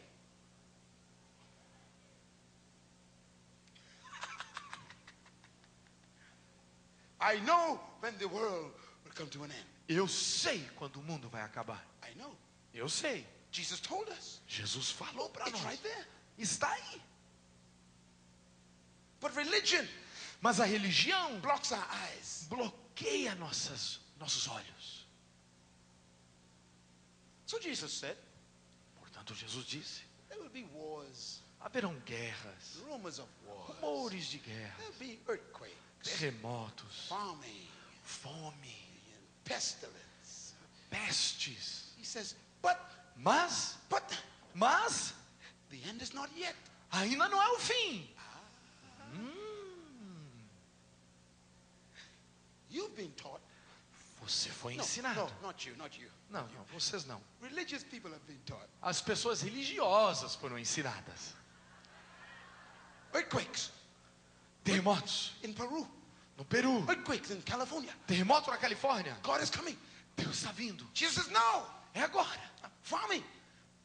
I 7.21 7.41
know 7.41 7.81
when 8.01 8.17
the 8.19 8.29
world 8.29 8.80
will 9.11 9.17
come 9.17 9.29
to 9.31 9.43
an 9.45 9.51
end. 9.51 9.67
Eu 9.89 10.07
sei 10.09 10.61
quando 10.77 10.97
o 10.97 11.03
mundo 11.03 11.29
vai 11.29 11.43
acabar. 11.43 11.85
I 12.03 12.15
know. 12.17 12.37
Eu 12.73 12.89
sei. 12.89 13.27
Jesus 13.51 13.81
told 13.81 14.09
us. 14.13 14.41
Jesus 14.47 14.91
falou 14.91 15.29
para 15.31 15.51
nós. 15.51 15.63
right 15.65 15.83
there. 15.83 16.07
Está 16.39 16.71
aí. 16.71 17.03
But 19.21 19.35
religion 19.35 19.87
Mas 20.41 20.61
a 20.61 20.65
religião 20.65 21.39
blocks 21.41 21.73
our 21.73 21.87
eyes. 21.93 22.47
bloqueia 22.49 23.35
nossas, 23.35 24.01
nossos 24.19 24.47
olhos. 24.49 25.07
So 27.47 27.61
Jesus 27.61 27.93
said, 27.93 28.17
Portanto, 28.99 29.35
Jesus 29.35 29.67
disse: 29.67 30.03
there 30.29 30.41
will 30.41 30.49
be 30.51 30.65
wars, 30.73 31.43
haverão 31.61 31.95
guerras, 32.07 32.77
rumors 32.87 33.19
of 33.19 33.29
war. 33.45 33.67
rumores 33.67 34.27
de 34.31 34.39
guerra, 34.39 34.77
terremotos, 36.03 37.09
farming, 37.09 37.69
fome, 38.03 38.90
pestilence. 39.45 40.55
pestes. 40.91 41.93
He 41.99 42.05
says, 42.05 42.35
but, 42.63 42.77
Mas, 43.17 43.77
but, 43.89 44.03
mas, 44.55 45.13
the 45.71 45.79
end 45.89 46.03
is 46.03 46.13
not 46.15 46.31
yet. 46.37 46.55
ainda 46.93 47.29
não 47.29 47.41
é 47.41 47.49
o 47.51 47.59
fim. 47.59 48.09
You've 52.71 52.95
been 52.97 53.11
taught. 53.17 53.41
Você 54.23 54.49
foi 54.51 54.75
No, 54.77 54.83
ensinado. 54.83 55.21
no, 55.21 55.49
not 55.49 55.69
you, 55.69 55.77
not 55.77 55.99
you. 56.01 56.09
Não, 56.31 56.47
não, 56.49 56.65
vocês 56.73 57.05
não. 57.07 57.21
Religious 57.43 57.83
people 57.83 58.13
have 58.13 58.23
been 58.27 58.39
taught. 58.47 58.67
As 58.83 59.01
pessoas 59.01 59.41
religiosas 59.43 60.35
foram 60.37 60.59
ensinadas. 60.59 61.35
Earthquakes 63.13 63.71
Terremotos 64.63 65.33
in 65.43 65.53
Peru, 65.53 65.89
no 66.41 66.45
Peru, 66.47 66.83
earthquakes 66.89 67.31
in 67.33 67.43
California. 67.43 67.93
terremoto 68.07 68.51
na 68.51 68.57
Califórnia. 68.57 69.15
God 69.23 69.43
is 69.43 69.51
coming. 69.51 69.77
Deus 70.17 70.37
está 70.43 70.53
vindo. 70.53 70.87
Jesus 70.95 71.29
no. 71.29 71.67
É 71.95 72.01
agora. 72.03 72.41
Farming 72.83 73.23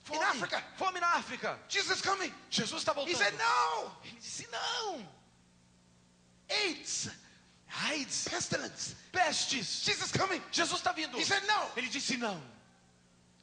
Fome, 0.05 0.19
in 0.19 0.23
Africa. 0.23 0.63
fome 0.77 0.99
na 1.01 1.07
África. 1.15 1.59
Jesus 1.67 1.99
coming. 2.01 2.31
Jesus 2.49 2.81
está 2.81 2.93
He 2.93 2.95
voltando. 2.95 3.17
said, 3.17 3.33
no. 3.33 3.91
Ele 4.05 4.19
disse 4.21 4.47
não. 4.49 5.05
AIDS, 6.49 7.09
AIDS, 7.89 8.27
pestilence. 8.29 8.95
pestes. 9.11 9.83
Jesus 9.83 10.11
coming. 10.11 10.41
Jesus 10.51 10.79
está 10.79 10.93
vindo. 10.93 11.17
He 11.17 11.25
said, 11.25 11.43
no. 11.47 11.69
Ele 11.75 11.89
disse 11.89 12.15
não. 12.17 12.39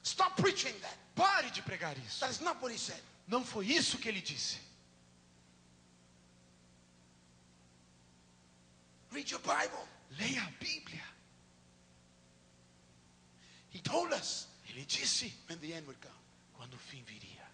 Stop 0.04 0.40
preaching 0.40 0.72
that. 0.80 0.96
Pare 1.14 1.50
de 1.50 1.60
pregar 1.60 1.96
isso. 1.98 2.20
That 2.20 2.30
is 2.32 2.40
not 2.40 2.62
what 2.62 2.72
he 2.72 2.78
said. 2.78 3.00
Não 3.28 3.44
foi 3.44 3.66
isso 3.66 3.98
que 3.98 4.08
ele 4.08 4.22
disse. 4.22 4.56
Read 9.12 9.30
your 9.30 9.40
Bible. 9.40 9.86
Leia 10.18 10.42
a 10.42 10.64
Bíblia. 10.64 11.02
He 13.70 13.80
told 13.80 14.12
us 14.12 14.46
Ele 14.68 14.84
disse 14.86 15.32
when 15.48 15.58
the 15.60 15.72
end 15.74 15.86
would 15.86 16.00
come. 16.00 16.12
quando 16.56 16.74
o 16.74 16.78
fim 16.78 17.02
viria. 17.04 17.46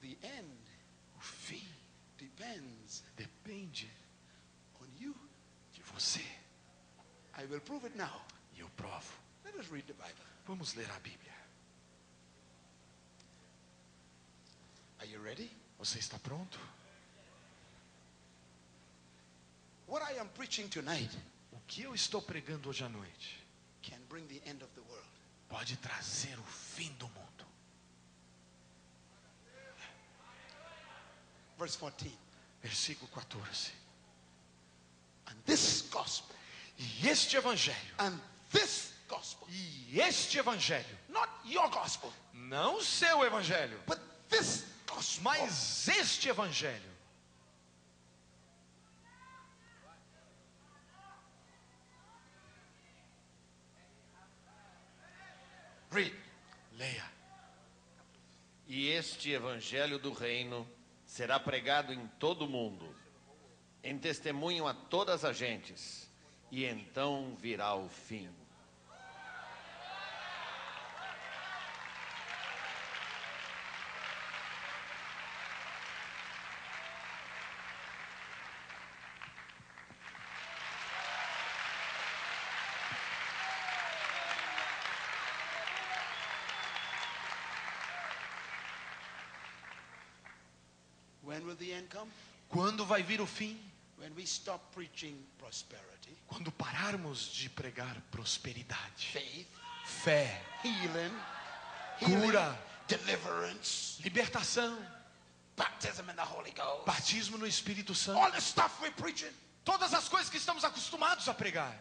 The 0.00 0.16
end 0.22 0.58
O 1.16 1.20
fim 1.20 1.62
depends 2.18 3.02
depende 3.16 3.88
on 4.80 4.86
you. 4.98 5.14
de 5.74 5.82
você. 5.82 6.20
I 7.38 7.44
will 7.46 7.60
prove 7.60 7.84
it 7.86 7.96
now. 7.96 8.22
E 8.54 8.60
eu 8.60 8.68
provo. 8.76 9.12
Let 9.44 9.54
us 9.56 9.68
read 9.70 9.86
the 9.86 9.94
Bible. 9.94 10.24
Vamos 10.46 10.74
ler 10.74 10.88
a 10.90 10.98
Bíblia. 11.00 11.34
Are 15.00 15.06
you 15.06 15.20
ready? 15.22 15.50
Você 15.78 15.98
está 15.98 16.18
pronto? 16.18 16.58
What 19.86 20.02
I 20.02 20.18
am 20.18 20.28
preaching 20.34 20.68
tonight 20.68 21.10
O 21.52 21.58
que 21.66 21.82
eu 21.82 21.94
estou 21.94 22.20
pregando 22.20 22.68
hoje 22.68 22.84
à 22.84 22.88
noite 22.88 23.38
can 23.82 23.98
bring 24.08 24.26
the 24.26 24.42
end 24.48 24.62
of 24.62 24.72
the 24.74 24.80
world. 24.82 25.06
pode 25.48 25.76
trazer 25.76 26.36
o 26.38 26.42
fim 26.44 26.92
do 26.98 27.06
mundo. 27.08 27.46
Verse 31.58 31.76
14. 31.78 32.10
Versículo 32.62 33.08
14. 33.12 33.72
And 35.28 35.36
this 35.46 35.82
gospel, 35.90 36.34
E 36.78 37.08
este 37.08 37.36
evangelho, 37.36 37.94
and 37.98 38.20
this 38.52 38.92
gospel, 39.08 39.48
e 39.50 39.98
este 40.00 40.38
evangelho, 40.38 40.84
not 41.08 41.30
your 41.44 41.68
gospel, 41.70 42.12
não 42.34 42.76
o 42.76 42.82
seu 42.82 43.24
evangelho, 43.24 43.80
but 43.86 43.98
this 44.28 44.64
gospel, 44.86 45.22
mas 45.24 45.88
este 45.88 46.28
evangelho 46.28 46.95
read. 55.90 56.14
leia. 56.78 57.10
E 58.66 58.88
este 58.88 59.30
evangelho 59.30 59.98
do 59.98 60.12
reino 60.12 60.66
será 61.04 61.38
pregado 61.38 61.92
em 61.92 62.06
todo 62.18 62.42
o 62.42 62.48
mundo, 62.48 62.92
em 63.82 63.96
testemunho 63.98 64.66
a 64.66 64.74
todas 64.74 65.24
as 65.24 65.36
gentes, 65.36 66.10
e 66.50 66.64
então 66.64 67.36
virá 67.40 67.74
o 67.74 67.88
fim. 67.88 68.28
Quando 92.48 92.84
vai 92.84 93.02
vir 93.02 93.20
o 93.20 93.26
fim? 93.26 93.58
Quando 96.26 96.52
pararmos 96.52 97.32
de 97.32 97.48
pregar 97.48 98.00
prosperidade, 98.10 99.10
faith, 99.12 99.48
fé, 99.86 100.42
healing, 100.64 101.12
healing, 102.00 102.26
Cura. 102.26 102.58
deliverance, 102.86 104.02
libertação, 104.02 104.76
baptism 105.56 106.10
in 106.10 106.16
the 106.16 106.22
Holy 106.22 106.50
Ghost, 106.50 106.84
batismo 106.84 107.38
no 107.38 107.46
Espírito 107.46 107.94
Santo, 107.94 108.18
all 108.18 108.30
the 108.32 108.40
stuff 108.40 108.80
we're 108.82 108.92
preaching. 108.92 109.32
todas 109.64 109.94
as 109.94 110.08
coisas 110.08 110.28
que 110.28 110.36
estamos 110.36 110.64
acostumados 110.64 111.28
a 111.28 111.34
pregar. 111.34 111.74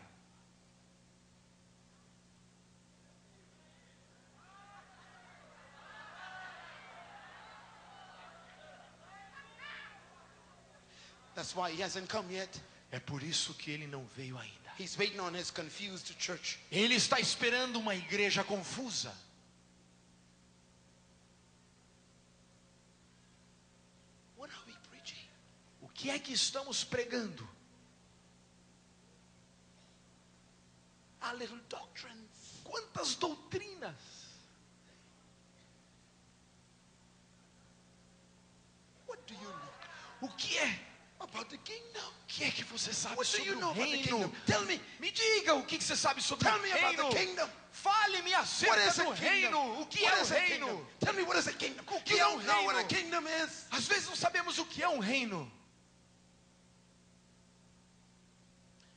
That's 11.36 11.54
why 11.54 11.70
he 11.72 11.82
hasn't 11.82 12.08
come 12.08 12.32
yet. 12.32 12.50
É 12.92 13.00
por 13.00 13.22
isso 13.22 13.54
que 13.56 13.72
ele 13.72 13.88
não 13.88 14.06
veio 14.16 14.38
ainda. 14.38 14.72
He's 14.78 14.98
waiting 14.98 15.20
on 15.20 15.34
his 15.34 15.52
confused 15.52 16.16
church. 16.18 16.60
Ele 16.72 16.96
está 16.96 17.20
esperando 17.20 17.78
uma 17.78 17.94
igreja 17.94 18.44
confusa. 18.44 19.14
What 24.38 24.50
are 24.52 24.64
we 24.66 24.74
preaching? 24.90 25.28
O 25.82 25.90
que 25.90 26.10
é 26.10 26.20
que 26.20 26.34
estamos 26.34 26.86
pregando? 26.86 27.48
Our 31.22 31.36
little 31.38 31.60
doctrines. 31.68 32.62
Quantas 32.64 33.16
doutrinas? 33.16 33.96
What 39.08 39.22
do 39.28 39.34
you 39.34 39.50
know 39.50 39.76
O 40.22 40.30
que 40.38 40.58
é 40.58 40.85
about 41.26 41.36
about 41.36 41.50
the 41.50 41.58
kingdom? 41.58 42.02
O 42.24 42.28
que 42.28 42.44
é 42.44 42.52
que 42.52 42.64
você 42.64 42.94
sabe 42.94 43.16
What 43.18 43.32
do 43.32 43.38
sobre 43.38 43.52
o 43.52 43.60
know 43.60 43.72
about 43.72 43.86
the 43.86 43.98
reino? 43.98 44.66
me. 44.68 44.82
Me 45.00 45.12
diga 45.12 45.56
o 45.56 45.64
que 45.66 45.78
que 45.78 45.84
você 45.84 45.96
sabe 45.96 46.22
sobre 46.22 46.46
Tell 46.46 46.58
o 46.60 46.62
reino. 46.62 47.10
the 47.10 47.18
kingdom. 47.18 47.50
Fale-me 47.72 48.32
What 48.32 48.44
acerca 48.44 49.04
do 49.04 49.12
reino. 49.12 49.82
O 49.82 49.86
que 49.88 50.04
What 50.04 50.18
é 50.18 50.22
o 50.22 50.26
reino? 50.26 50.68
kingdom? 50.68 50.86
Tell 51.00 51.14
me 51.14 51.24
what 51.24 51.38
is 51.40 51.48
a 51.48 51.54
kingdom. 51.54 51.84
O 51.96 52.02
que 52.02 52.20
é 52.20 52.28
um 52.28 52.38
reino? 52.38 52.88
kingdom 52.88 53.28
is. 53.28 53.66
Às 53.72 53.88
vezes 53.88 54.08
não 54.08 54.16
sabemos 54.16 54.58
o 54.60 54.66
que 54.66 54.82
é 54.82 54.90
um 54.90 55.00
reino. 55.00 55.52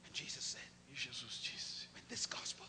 And 0.06 0.12
Jesus 0.14 0.44
said, 0.44 0.62
E 0.90 0.94
Jesus 0.96 1.40
disse: 1.42 1.86
when 1.94 2.02
this 2.08 2.26
gospel 2.26 2.66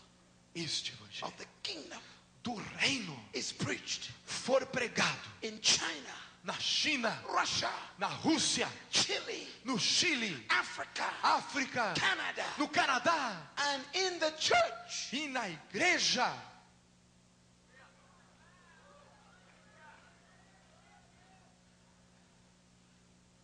Este 0.56 0.92
evangelho 0.94 1.28
of 1.28 1.38
the 1.38 1.46
kingdom 1.64 2.02
do 2.44 2.56
reino 2.80 3.16
is 3.34 3.52
preached 3.52 4.10
for 4.26 4.66
pregado 4.66 5.30
in 5.44 5.60
China, 5.62 6.14
na 6.44 6.54
China, 6.54 7.14
Russia, 7.28 7.70
na 7.98 8.08
Rússia, 8.24 8.68
Chile, 8.90 9.48
no 9.66 9.78
Chile, 9.78 10.46
Africa, 10.50 11.04
África, 11.22 11.94
Canada, 11.96 12.44
no 12.58 12.68
Canadá 12.68 13.36
and 13.58 13.84
in 13.94 14.20
the 14.20 14.32
church, 14.32 15.14
e 15.14 15.28
na 15.28 15.42
igreja, 15.42 16.32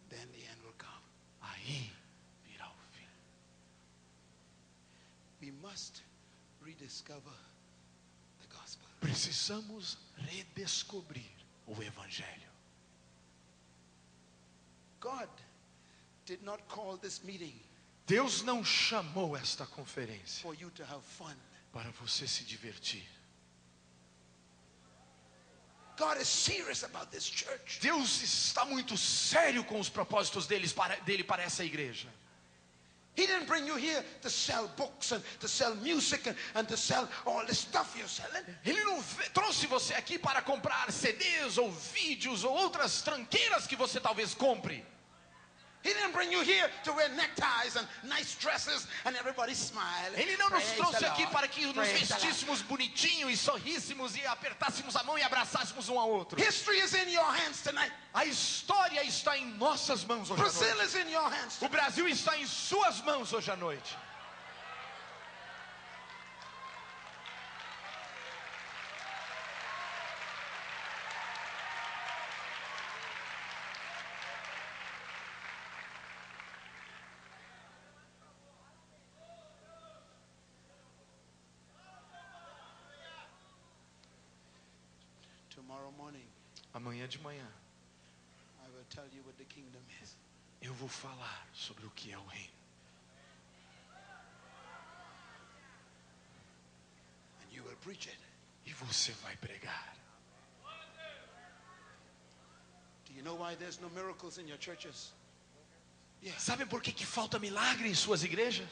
then 0.09 0.27
the 0.31 0.47
end 0.47 0.59
will 0.63 0.73
come. 0.77 1.03
aí 1.41 1.91
virá 2.47 2.67
o 2.67 2.75
fim. 2.91 3.07
We 5.41 5.51
must 5.61 6.01
rediscover 6.61 7.35
the 8.39 8.47
gospel. 8.47 8.87
Precisamos 9.01 9.97
redescobrir 10.17 11.29
o 11.67 11.73
evangelho. 11.83 12.55
God 14.94 14.94
did 14.94 14.94
not 14.94 14.94
call 14.94 14.94
this 14.94 14.94
meeting 14.94 14.94
Deus 18.07 18.43
não 18.43 18.63
chamou 18.63 19.35
esta 19.35 19.65
conferência 19.65 20.41
for 20.41 20.55
you 20.59 20.69
to 20.71 20.83
have 20.83 21.03
fun. 21.17 21.35
para 21.71 21.89
você 21.91 22.27
se 22.27 22.43
divertir. 22.43 23.03
God 25.97 26.17
is 26.19 26.27
serious 26.27 26.83
about 26.83 27.09
this 27.09 27.23
church. 27.23 27.79
Deus 27.79 28.21
está 28.21 28.65
muito 28.65 28.97
sério 28.97 29.63
com 29.63 29.79
os 29.79 29.89
propósitos 29.89 30.45
deles 30.45 30.73
para, 30.73 30.95
dele 30.97 31.23
para 31.23 31.43
essa 31.43 31.63
igreja. 31.63 32.07
He 33.17 33.25
didn't 33.25 33.47
bring 33.47 33.65
you 33.65 33.77
here 33.77 34.03
to 34.21 34.29
sell 34.29 34.67
books 34.75 35.13
and 35.13 35.21
to 35.39 35.47
sell 35.47 35.73
music 35.75 36.27
and, 36.27 36.35
and 36.53 36.67
to 36.67 36.75
sell 36.75 37.07
all 37.25 37.45
the 37.45 37.53
stuff 37.53 37.97
you're 37.97 38.09
selling. 38.09 38.43
Ele 38.65 38.83
não 38.83 39.01
trouxe 39.33 39.67
você 39.67 39.93
aqui 39.93 40.19
para 40.19 40.41
comprar 40.41 40.91
CDs 40.91 41.57
ou 41.57 41.71
vídeos 41.71 42.43
ou 42.43 42.53
outras 42.53 43.01
tranqueiras 43.01 43.65
que 43.65 43.77
você 43.77 44.01
talvez 44.01 44.33
compre. 44.33 44.83
He 45.85 45.93
didn't 45.93 46.13
bring 46.13 46.31
you 46.31 46.41
here 46.41 46.67
to 46.85 46.93
wear 46.93 47.09
neckties 47.09 47.75
and 47.75 47.85
nice 48.09 48.35
dresses 48.41 48.87
and 49.05 49.15
everybody 49.15 49.53
smile. 49.53 50.11
Ele 50.15 50.35
não 50.35 50.49
nos 50.49 50.63
trouxe 50.71 51.05
aqui 51.05 51.27
para 51.27 51.47
que 51.47 51.63
nos 51.67 51.87
vestíssemos 51.87 52.63
bonitinho 52.63 53.29
e 53.29 53.37
sorríssemos 53.37 54.15
e 54.15 54.25
apertássemos 54.25 54.95
a 54.95 55.03
mão 55.03 55.15
e 55.15 55.21
abraçássemos 55.21 55.87
um 55.87 55.99
ao 55.99 56.09
outro. 56.09 56.41
History 56.41 56.79
is 56.79 56.95
in 56.95 57.11
your 57.11 57.31
hands 57.31 57.61
tonight. 57.61 57.93
A 58.15 58.25
história 58.25 59.03
está 59.03 59.37
em 59.37 59.45
nossas 59.57 60.03
mãos 60.03 60.31
hoje 60.31 60.41
à 60.41 60.43
Brazil 60.43 60.75
noite. 60.75 60.87
is 60.87 60.95
in 60.95 61.11
your 61.11 61.29
hands. 61.29 61.61
O 61.61 61.69
Brasil 61.69 62.07
está 62.07 62.35
em 62.35 62.47
suas 62.47 63.01
mãos 63.01 63.31
hoje 63.31 63.51
à 63.51 63.55
noite. 63.55 63.95
Tomorrow 85.55 85.93
morning, 85.97 86.27
Amanhã 86.85 87.07
de 87.07 87.17
manhã 87.17 87.47
eu 90.61 90.71
vou 90.75 90.87
falar 90.87 91.47
sobre 91.51 91.83
o 91.83 91.89
que 91.89 92.11
é 92.11 92.17
o 92.17 92.25
reino. 92.27 92.53
E 98.67 98.71
você 98.73 99.11
vai 99.13 99.35
pregar. 99.37 99.97
Sabe 106.37 106.67
por 106.67 106.83
que, 106.83 106.91
que 106.91 107.05
falta 107.05 107.39
milagre 107.39 107.89
em 107.89 107.95
suas 107.95 108.23
igrejas? 108.23 108.69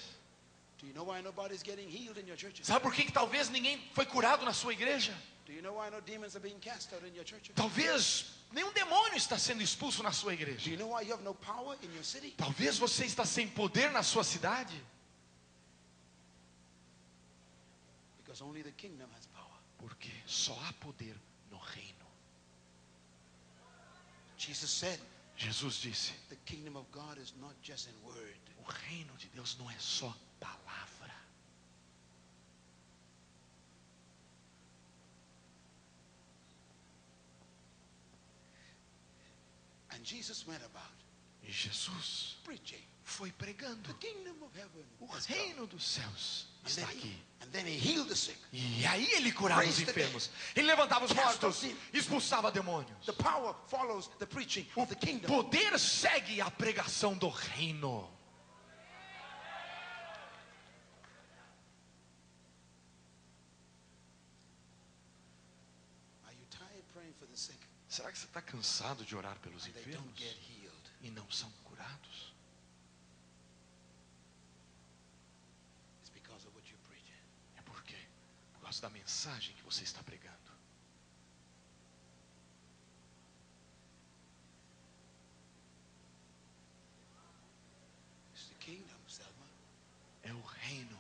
Sabe 2.64 2.82
por 2.82 2.94
que, 2.94 3.06
que 3.06 3.12
talvez 3.12 3.50
ninguém 3.50 3.90
foi 3.96 4.06
curado 4.06 4.46
na 4.46 4.54
sua 4.54 4.74
igreja? 4.74 5.20
Do 5.46 5.52
you 5.52 5.62
know 5.62 5.74
why 5.74 5.90
no 5.90 6.00
demons 6.00 6.36
are 6.36 6.40
being 6.40 6.60
cast 6.60 6.94
out 6.94 7.04
in 7.06 7.14
your 7.14 7.26
churches? 7.26 7.54
Talvez 7.56 8.32
nenhum 8.52 8.72
demônio 8.74 9.18
está 9.18 9.38
sendo 9.38 9.62
expulso 9.62 10.02
na 10.02 10.12
sua 10.12 10.36
Do 10.36 10.42
igreja. 10.42 10.70
you 10.70 10.78
know 10.78 10.90
why 10.90 11.02
you 11.04 11.12
have 11.14 11.24
no 11.24 11.34
power 11.34 11.78
in 11.84 11.94
your 11.94 12.04
city? 12.04 12.34
Talvez 12.38 12.78
você 12.78 13.06
está 13.06 13.26
sem 13.26 13.48
poder 13.48 13.92
na 13.92 14.04
sua 14.04 14.24
cidade. 14.24 14.82
Porque 19.78 20.12
só 20.26 20.58
há 20.64 20.74
poder 20.74 21.16
no 21.52 21.58
reino. 21.58 22.08
Jesus 25.38 25.76
disse: 25.76 26.14
o 28.58 28.64
reino 28.64 29.18
de 29.18 29.28
Deus 29.30 29.58
não 29.58 29.70
é 29.70 29.78
só 29.78 30.16
palavra. 30.40 31.14
And 39.92 39.93
Jesus 39.93 39.93
went 39.93 39.93
about 39.93 39.93
E 41.42 41.52
Jesus 41.52 42.38
foi 43.04 43.32
pregando. 43.32 43.82
The 43.94 43.94
kingdom 43.96 44.44
of 44.44 44.58
heaven. 44.58 44.86
O 45.00 45.06
reino 45.08 45.68
dos 45.68 45.84
céus 45.84 46.48
And 46.64 46.68
está 46.68 46.88
then, 46.88 46.98
aqui. 46.98 47.08
he, 47.08 47.44
and 47.44 47.52
then 47.52 47.66
he 47.66 47.78
healed 47.78 48.08
the 48.10 48.16
sick. 48.16 48.38
E 48.52 48.86
aí 48.86 49.12
ele 49.14 49.32
curava 49.32 49.66
os 49.66 49.80
enfermos. 49.80 50.30
Ele 50.56 50.68
levantava 50.68 51.06
os 51.06 51.12
mortos. 51.12 51.64
Expulsava 51.94 52.52
demônios. 52.52 53.08
O 54.76 55.28
poder 55.28 55.80
segue 55.80 56.42
a 56.42 56.50
pregação 56.50 57.18
do 57.18 57.30
reino. 57.30 58.10
Are 66.26 66.34
you 66.34 66.46
tired 66.50 66.84
praying 66.94 67.14
for 67.20 67.26
the 67.28 67.38
sick? 67.38 67.60
Será 67.94 68.12
que 68.12 68.18
você 68.18 68.26
está 68.26 68.42
cansado 68.42 69.06
de 69.06 69.16
orar 69.16 69.38
pelos 69.38 69.68
enfermos 69.68 70.20
e 71.00 71.12
não 71.12 71.30
são 71.30 71.48
curados? 71.64 72.34
É 77.56 77.62
porque 77.62 77.96
por 78.54 78.62
causa 78.62 78.82
da 78.82 78.90
mensagem 78.90 79.56
que 79.56 79.62
você 79.62 79.84
está 79.84 80.02
pregando. 80.02 80.34
É 90.24 90.34
o 90.34 90.42
reino. 90.42 91.00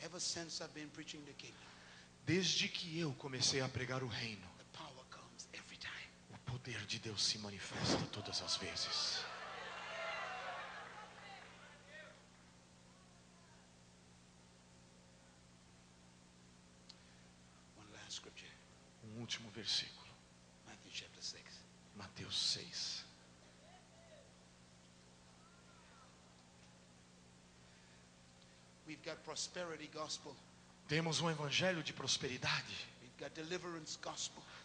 Ever 0.00 0.18
since 0.18 0.62
I've 0.62 0.72
been 0.72 0.88
preaching 0.88 1.20
the 1.26 1.32
kingdom, 1.34 1.72
Desde 2.24 2.68
que 2.68 2.98
eu 2.98 3.12
comecei 3.14 3.60
a 3.60 3.68
pregar 3.68 4.02
o 4.02 4.06
reino, 4.06 4.48
o 6.30 6.38
poder 6.50 6.86
de 6.86 6.98
Deus 6.98 7.24
se 7.24 7.38
manifesta 7.38 8.06
todas 8.12 8.40
as 8.42 8.56
vezes. 8.56 9.24
Um 19.04 19.20
último 19.20 19.50
versículo, 19.50 20.08
Matthew 20.66 20.90
chapter 20.92 21.22
6. 21.22 21.42
Mateus 21.96 22.38
6. 22.52 23.04
We've 28.86 29.02
got 29.02 29.22
prosperity 29.24 29.88
gospel. 29.92 30.36
Temos 30.88 31.20
um 31.20 31.30
evangelho 31.30 31.82
de 31.82 31.92
prosperidade. 31.92 32.86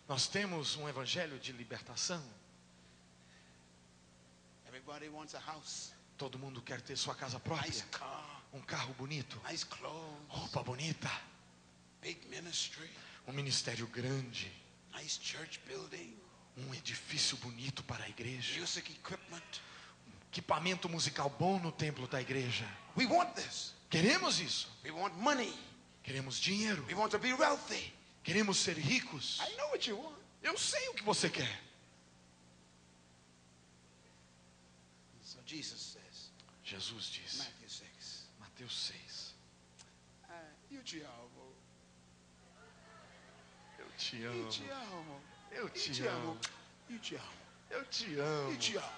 Nós 0.07 0.27
temos 0.27 0.76
um 0.76 0.88
evangelho 0.89 1.39
de 1.39 1.52
libertação. 1.52 2.23
Todo 6.18 6.39
mundo 6.39 6.61
quer 6.61 6.81
ter 6.81 6.95
sua 6.98 7.14
casa 7.14 7.39
própria, 7.39 7.69
um 8.53 8.61
carro 8.61 8.94
bonito, 8.95 9.39
roupa 10.27 10.64
bonita, 10.64 11.11
um 13.27 13.34
ministério 13.34 13.85
grande, 13.88 14.52
um 16.57 16.73
edifício 16.73 17.38
bonito 17.38 17.84
para 17.84 18.03
a 18.06 18.10
igreja, 18.10 18.60
equipamento 20.31 20.89
musical 20.89 21.30
bom 21.30 21.60
no 21.60 21.72
templo 21.72 22.07
da 22.07 22.19
igreja. 22.19 22.65
Queremos 23.89 24.39
isso. 24.39 24.69
Queremos 26.08 26.40
dinheiro. 26.40 26.86
We 26.88 26.94
want 26.94 27.12
to 27.12 27.20
be 27.20 27.34
wealthy. 27.34 27.92
Queremos 28.24 28.56
ser 28.58 28.78
ricos. 28.78 29.42
I 29.42 29.54
know 29.58 29.68
what 29.72 29.86
you 29.90 29.98
want. 29.98 30.16
Eu 30.42 30.58
sei 30.58 30.88
o 30.88 30.94
que 30.94 31.04
você 31.04 31.30
quer. 31.30 31.60
So 35.22 35.40
Jesus 35.46 35.82
says, 35.82 36.32
Jesus 36.64 37.10
disse, 37.10 37.40
Matthew 37.40 37.68
6, 37.70 38.28
Mateus 38.40 38.74
6. 38.94 39.34
uh, 40.30 40.34
eu 40.72 40.82
te 40.84 41.02
amo. 41.02 41.54
Eu 43.78 43.86
te 43.98 44.22
Eu 44.22 44.32
amo. 44.32 44.50
te 44.50 44.70
amo. 44.70 45.22
Eu 45.52 45.64
Eu 45.64 45.70
te 45.70 45.92
te 45.92 46.08
amo. 46.08 46.30
amo. 46.32 46.40
Eu 46.90 47.00
te 47.00 47.16
amo. 47.16 47.34
Eu 47.70 47.86
te 47.86 48.16
amo. 48.18 48.52
Eu 48.52 48.58
te 48.58 48.78
amo. 48.78 48.92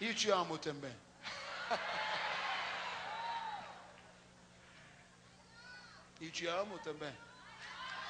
Eu 0.00 0.14
te 0.14 0.30
amo 0.30 0.58
também. 0.58 1.07
Eu 6.20 6.32
te 6.32 6.46
amo 6.46 6.78
também. 6.80 7.14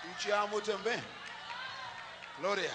Eu 0.04 0.14
te 0.14 0.30
amo 0.30 0.62
também. 0.62 0.98
Glória. 2.38 2.72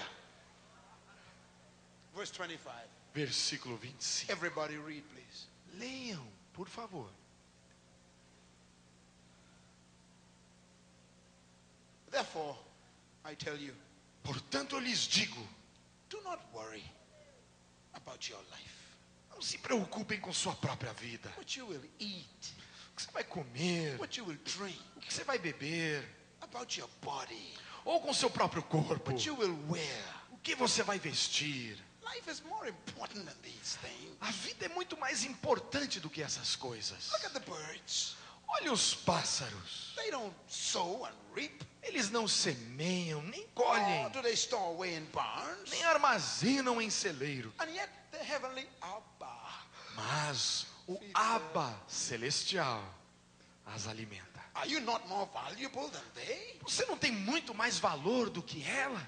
Verse 2.14 2.32
25. 2.32 2.70
Versículo 3.12 3.76
25. 3.76 4.30
Everybody 4.30 4.78
read, 4.78 5.02
please. 5.12 5.48
Leiam, 5.74 6.24
por 6.52 6.68
favor. 6.68 7.10
Therefore, 12.10 12.56
I 13.24 13.34
tell 13.34 13.56
you, 13.56 13.74
Portanto, 14.24 14.76
eu 14.76 14.80
lhes 14.80 15.06
digo: 15.06 15.46
do 16.08 16.20
not 16.22 16.42
worry 16.52 16.82
about 17.92 18.30
your 18.30 18.40
life. 18.50 18.83
Não 19.34 19.42
se 19.42 19.58
preocupem 19.58 20.20
com 20.20 20.32
sua 20.32 20.54
própria 20.54 20.92
vida. 20.92 21.32
What 21.36 21.58
you 21.58 21.66
will 21.68 21.84
eat, 21.98 22.54
O 22.92 22.96
que 22.96 23.02
você 23.02 23.10
vai 23.12 23.24
comer? 23.24 23.98
what 24.00 24.18
you 24.18 24.26
will 24.26 24.38
drink, 24.44 24.80
O 24.96 25.00
que 25.00 25.12
você 25.12 25.24
vai 25.24 25.38
beber? 25.38 26.08
about 26.40 26.78
your 26.78 26.88
body, 27.02 27.54
Ou 27.84 28.00
com 28.00 28.12
seu 28.14 28.30
próprio 28.30 28.62
corpo? 28.62 29.10
what 29.10 29.26
you 29.26 29.36
will 29.36 29.56
wear. 29.68 30.04
O 30.30 30.38
que 30.38 30.54
você 30.54 30.82
vai 30.82 30.98
vestir? 30.98 31.78
Life 32.14 32.30
is 32.30 32.42
more 32.42 32.68
important 32.68 33.24
than 33.24 33.34
these 33.42 33.78
things. 33.78 34.16
A 34.20 34.30
vida 34.30 34.66
é 34.66 34.68
muito 34.68 34.96
mais 34.98 35.24
importante 35.24 35.98
do 36.00 36.10
que 36.10 36.22
essas 36.22 36.54
coisas. 36.54 37.10
Look 37.12 37.26
at 37.26 37.32
the 37.32 37.40
birds. 37.40 38.16
Olha 38.46 38.72
os 38.72 38.94
pássaros. 38.94 39.92
They 39.96 40.10
don't 40.10 40.34
sow 40.46 41.06
and 41.06 41.14
reap, 41.34 41.64
Eles 41.82 42.10
não 42.10 42.28
semeiam, 42.28 43.22
nem 43.22 43.46
colhem, 43.54 44.08
do 44.10 44.22
they 44.22 44.34
store 44.34 44.74
away 44.74 44.94
in 44.96 45.04
barns. 45.06 45.70
nem 45.70 45.82
armazenam 45.84 46.80
em 46.80 46.90
celeiro. 46.90 47.52
And 47.58 47.70
yet 47.70 47.90
Mas 49.96 50.66
o 50.86 50.98
Abba 51.14 51.74
celestial 51.88 52.82
as 53.66 53.86
alimenta. 53.86 54.42
Are 54.54 54.70
you 54.70 54.80
not 54.80 55.06
more 55.08 55.28
valuable 55.32 55.88
than 55.90 56.04
they? 56.14 56.58
Você 56.62 56.84
não 56.86 56.96
tem 56.96 57.10
muito 57.10 57.54
mais 57.54 57.78
valor 57.78 58.30
do 58.30 58.42
que 58.42 58.62
elas? 58.64 59.02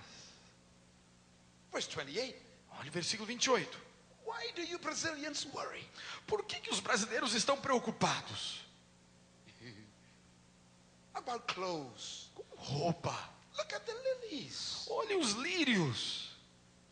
Verse 1.73 1.89
28. 1.89 2.37
Olha 2.78 2.89
o 2.89 2.93
versículo 2.93 3.27
28. 3.27 3.87
Why 4.27 4.53
do 4.53 4.62
you 4.62 4.78
Brazilians 4.78 5.47
worry? 5.53 5.89
Por 6.27 6.45
que, 6.45 6.61
que 6.61 6.70
os 6.70 6.81
brasileiros 6.81 7.35
estão 7.35 7.57
preocupados? 7.61 8.61
About 11.15 11.45
clothes. 11.47 12.31
Com 12.35 12.45
roupa. 12.57 13.16
Look 13.57 13.73
at 13.73 13.85
the 13.85 13.95
lilies. 13.95 14.85
Olha 14.89 15.16
os 15.19 15.33
lírios. 15.33 16.37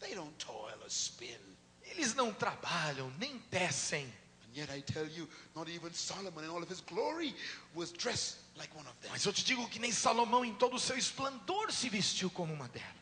They 0.00 0.14
don't 0.14 0.34
toil 0.38 0.78
or 0.80 0.88
spin. 0.88 1.53
Eles 1.96 2.14
não 2.14 2.32
trabalham, 2.32 3.10
nem 3.18 3.38
tecem. 3.50 4.04
And 4.46 4.56
yet 4.56 4.70
I 4.70 4.82
tell 4.82 5.06
you, 5.08 5.28
not 5.54 5.70
even 5.70 5.92
Solomon 5.92 6.44
in 6.44 6.50
all 6.50 6.62
of 6.62 6.70
his 6.70 6.80
glory 6.80 7.34
was 7.74 7.92
dressed 7.92 8.38
like 8.56 8.74
one 8.76 8.86
of 8.88 8.96
them. 9.00 9.10
Mas 9.10 9.24
eu 9.24 9.32
te 9.32 9.44
digo 9.44 9.68
que 9.68 9.78
nem 9.78 9.92
Salomão, 9.92 10.44
em 10.44 10.54
todo 10.54 10.76
o 10.76 10.80
seu 10.80 10.96
esplendor, 10.96 11.72
se 11.72 11.88
vestiu 11.88 12.30
como 12.30 12.52
uma 12.52 12.68
delas. 12.68 12.94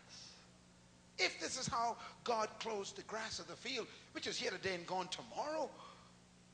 If 1.19 1.39
this 1.39 1.57
is 1.57 1.67
how 1.69 1.97
God 2.25 2.49
clothes 2.61 2.93
the 2.93 3.03
grass 3.03 3.39
of 3.39 3.47
the 3.49 3.57
field, 3.57 3.87
which 4.15 4.29
is 4.29 4.39
here 4.41 4.51
today 4.51 4.75
and 4.77 4.85
gone 4.87 5.09
tomorrow, 5.09 5.71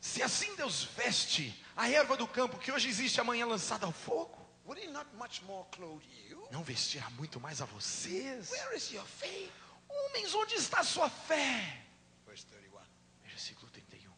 Se 0.00 0.22
assim 0.22 0.54
Deus 0.54 0.84
veste 0.96 1.52
a 1.76 1.88
erva 1.90 2.16
do 2.16 2.26
campo, 2.28 2.56
que 2.58 2.70
hoje 2.70 2.88
existe 2.88 3.20
amanhã 3.20 3.44
lançada 3.46 3.84
ao 3.84 3.92
fogo, 3.92 4.38
would 4.64 4.80
he 4.80 4.86
not 4.88 5.08
much 5.16 5.42
more 5.42 5.66
clothe 5.72 6.04
you? 6.28 6.46
não 6.52 6.62
vestirá 6.62 7.10
muito 7.10 7.40
mais 7.40 7.60
a 7.60 7.64
vocês? 7.64 8.48
Where 8.50 8.76
is 8.76 8.92
your 8.92 9.04
faith? 9.04 9.50
Homens, 9.88 10.32
onde 10.34 10.54
está 10.54 10.80
a 10.80 10.84
sua 10.84 11.10
fé? 11.10 11.84
Verse 12.26 12.46
31. 12.46 12.78
Versículo 13.24 13.68
31. 13.72 14.12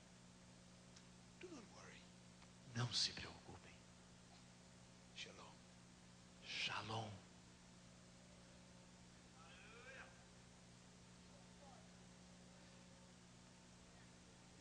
Do 1.41 1.49
not 1.49 1.65
worry. 1.75 2.03
Não 2.81 2.91
se 2.95 3.13
preocupem. 3.13 3.75
Shalom. 5.15 5.53
Shalom. 6.43 7.11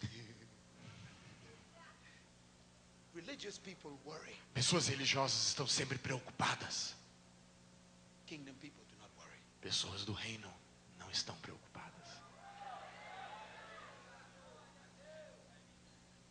Religious 3.16 3.58
people 3.58 3.98
worry. 4.06 4.36
Pessoas 4.54 4.90
religiosas 4.90 5.48
estão 5.48 5.66
sempre 5.66 5.98
preocupadas. 5.98 6.94
Kingdom 8.26 8.54
people 8.56 8.84
do 8.90 8.98
not 8.98 9.10
worry. 9.18 9.40
Pessoas 9.62 10.04
do 10.04 10.12
reino 10.12 10.54
não 10.98 11.10
estão 11.10 11.38
preocupadas. 11.38 12.20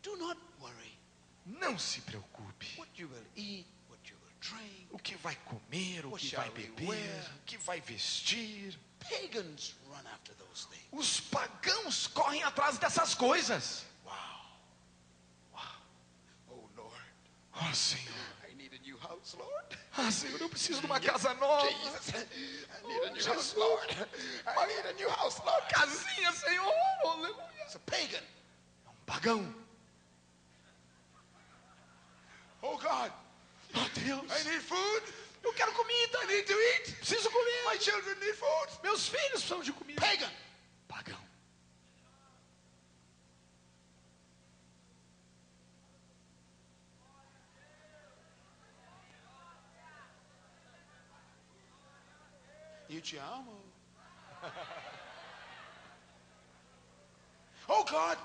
Do 0.03 0.15
not. 0.17 0.48
Não 1.57 1.79
se 1.79 2.01
preocupe. 2.01 2.75
O 4.91 4.99
que 4.99 5.15
vai 5.15 5.35
comer, 5.37 6.05
o 6.05 6.15
que 6.17 6.35
vai 6.35 6.49
beber, 6.51 7.31
o 7.37 7.41
que 7.45 7.57
vai 7.57 7.81
vestir. 7.81 8.77
Os 10.91 11.19
pagãos 11.21 12.07
correm 12.07 12.43
atrás 12.43 12.77
dessas 12.77 13.15
coisas. 13.15 13.85
Oh 14.05 14.39
Oh, 17.61 17.73
Senhor. 17.73 18.15
Ah, 19.97 20.09
Senhor, 20.11 20.39
eu 20.39 20.49
preciso 20.49 20.79
de 20.79 20.85
uma 20.85 20.99
casa 21.01 21.33
nova. 21.33 21.69
Jesus, 21.69 22.13
I 22.13 22.87
need 22.87 23.05
a 23.05 23.11
new 23.11 23.25
house, 23.25 23.53
Lord. 23.55 24.07
I 24.47 24.67
need 24.67 24.87
a 24.87 24.93
new 24.93 25.09
house, 25.09 25.41
Lord. 25.43 25.67
Casinha, 25.67 26.31
Senhor. 26.31 26.73
Aleluia. 27.03 27.49
It's 27.63 27.75
a 27.75 27.79
pagan. 27.79 28.23
É 28.85 28.89
um 28.89 28.95
pagão. 29.05 29.55
Oh 32.61 32.77
God, 32.77 33.11
Oh, 33.75 33.87
Deus. 33.93 34.31
I 34.31 34.43
need 34.49 34.61
food. 34.61 35.03
Eu 35.43 35.53
quero 35.53 35.71
comida. 35.73 36.17
I 36.23 36.25
need 36.27 36.45
to 36.47 36.53
eat. 36.53 36.95
Preciso 36.97 37.29
comer. 37.29 37.63
My 37.65 37.77
children 37.77 38.17
need 38.19 38.35
food. 38.35 38.79
Meus 38.83 39.07
filhos 39.07 39.43
precisam 39.43 39.61
de 39.61 39.71
comida. 39.71 40.01
Pagan. 40.01 40.31
Pagão. 40.87 41.19
Eu 52.89 53.01
te 53.01 53.17
amo. 53.17 53.63
Oh 57.71 57.83
God, 57.83 58.17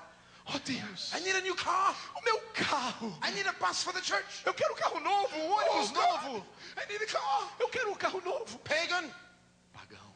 Oh, 0.47 0.59
Deus. 0.63 1.11
I 1.15 1.19
need 1.21 1.35
a 1.35 1.41
new 1.41 1.55
car. 1.55 1.95
O 2.15 2.21
meu 2.23 2.39
carro. 2.53 3.17
I 3.21 3.31
need 3.31 3.47
a 3.47 3.53
bus 3.53 3.83
for 3.83 3.93
the 3.93 4.01
church. 4.01 4.43
Eu 4.45 4.53
quero 4.53 4.73
um 4.73 4.77
carro 4.77 4.99
novo, 4.99 5.35
um 5.35 5.51
ônibus 5.51 5.91
Oh, 5.91 5.93
novo. 5.93 6.45
I 6.77 6.85
need 6.91 7.01
a 7.03 7.07
car. 7.07 7.55
Eu 7.59 7.67
quero 7.69 7.91
um 7.91 7.95
carro 7.95 8.21
novo. 8.21 8.59
Pagan. 8.59 9.09
Pagão. 9.73 10.13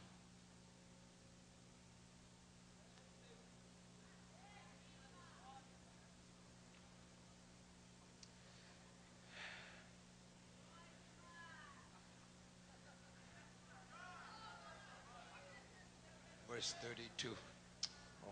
Verse 16.48 16.76
32. 16.82 17.38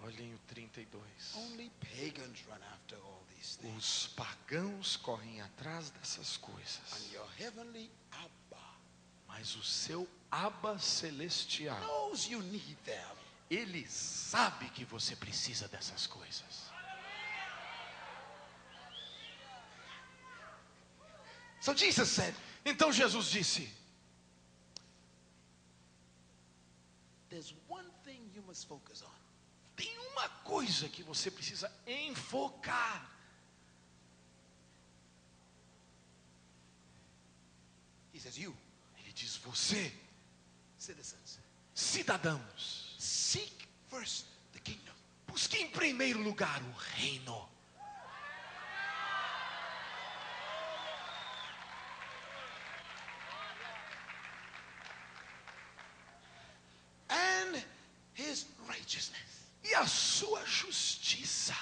Olhem 0.04 0.34
o 0.34 0.40
32. 0.54 1.02
Only 1.36 1.72
pagans 1.82 2.44
run 2.48 2.60
after 2.74 2.98
all 3.04 3.24
these 3.36 3.57
things. 3.57 3.57
Os 3.76 4.08
pagãos 4.08 4.96
correm 4.98 5.42
atrás 5.42 5.90
dessas 5.90 6.38
coisas. 6.38 7.12
Mas 9.28 9.56
o 9.56 9.64
seu 9.64 10.08
Abba 10.32 10.78
celestial, 10.80 11.80
knows 11.82 12.28
you 12.28 12.42
need 12.42 12.76
them. 12.84 13.18
ele 13.50 13.88
sabe 13.88 14.70
que 14.70 14.84
você 14.86 15.16
precisa 15.16 15.68
dessas 15.68 16.06
coisas. 16.08 16.72
So 21.62 21.76
Jesus 21.76 22.10
said, 22.10 22.36
Então 22.66 22.92
Jesus 22.92 23.28
disse: 23.30 23.70
there's 27.30 27.54
one 27.68 27.86
thing 28.04 28.30
you 28.34 28.42
must 28.44 28.68
focus 28.68 29.02
on. 29.02 29.18
Tem 29.76 29.98
uma 30.12 30.28
coisa 30.44 30.90
que 30.90 31.04
você 31.04 31.30
precisa 31.30 31.72
enfocar. 31.86 33.17
He 38.18 38.22
says, 38.22 38.36
You, 38.40 38.52
Ele 39.00 39.14
diz: 39.14 39.38
Você, 39.46 39.94
citizens, 40.80 41.38
cidadãos, 41.76 42.96
seek 42.98 43.68
first 43.92 44.26
the 44.54 44.60
kingdom. 44.60 44.96
busque 45.28 45.56
em 45.58 45.70
primeiro 45.70 46.20
lugar 46.24 46.60
o 46.64 46.72
reino. 46.96 47.48
and 57.10 57.64
his 58.16 58.48
righteousness. 58.68 59.46
e 59.64 59.76
a 59.76 59.86
sua 59.86 60.44
justiça. 60.44 61.56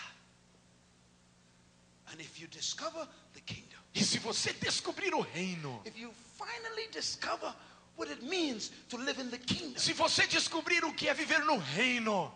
And 2.14 2.22
if 2.22 2.40
you 2.40 2.48
discover 2.48 3.06
the 3.34 3.42
kingdom, 3.42 3.65
E 3.96 4.04
se 4.04 4.20
você 4.20 4.52
descobrir 4.52 5.16
o 5.16 5.22
reino, 5.22 5.82
if 5.86 5.98
you 5.98 6.14
finally 6.38 6.88
discover 6.92 7.56
what 7.96 8.12
it 8.12 8.22
means 8.26 8.70
to 8.90 8.98
live 8.98 9.22
in 9.22 9.30
the 9.30 9.38
kingdom, 9.38 9.80
se 9.80 9.94
você 9.94 10.28
descobrir 10.28 10.84
o 10.84 10.94
que 10.94 11.08
é 11.08 11.14
viver 11.14 11.46
no 11.46 11.58
reino, 11.58 12.30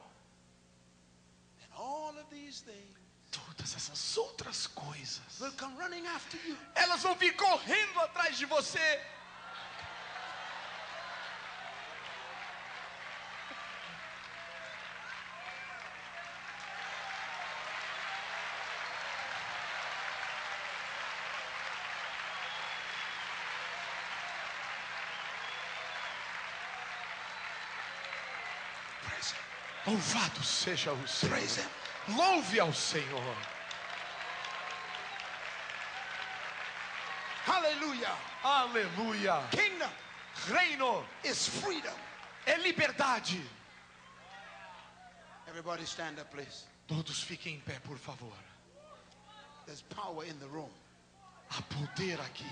all 1.75 2.17
of 2.17 2.25
these 2.31 2.63
things 2.63 2.97
todas 3.29 3.75
essas 3.75 4.17
outras 4.17 4.67
coisas, 4.67 5.19
will 5.41 5.51
come 5.57 5.75
running 5.77 6.07
after 6.07 6.39
you. 6.47 6.57
elas 6.75 7.03
vão 7.03 7.13
vir 7.15 7.35
correndo 7.35 7.99
atrás 7.99 8.37
de 8.37 8.45
você. 8.45 8.79
Louvado 29.89 30.43
seja 30.43 30.93
o 30.93 31.07
Senhor. 31.07 31.33
Praise 31.33 31.59
him. 31.59 32.15
Louve 32.15 32.59
ao 32.59 32.71
Senhor. 32.71 33.35
Hallelujah. 37.45 38.15
Aleluia. 38.43 39.41
Kingdom 39.49 39.89
Reino 40.47 41.03
is 41.23 41.47
freedom. 41.47 41.95
é 42.45 42.57
liberdade. 42.57 43.41
Everybody 45.47 45.83
stand 45.85 46.19
up, 46.19 46.29
please. 46.29 46.65
Todos 46.87 47.23
fiquem 47.23 47.55
em 47.55 47.59
pé, 47.59 47.79
por 47.79 47.97
favor. 47.97 48.33
There's 49.65 49.81
power 49.81 50.23
in 50.23 50.37
the 50.39 50.47
room. 50.47 50.69
Há 51.49 51.61
poder 51.63 52.19
aqui. 52.21 52.45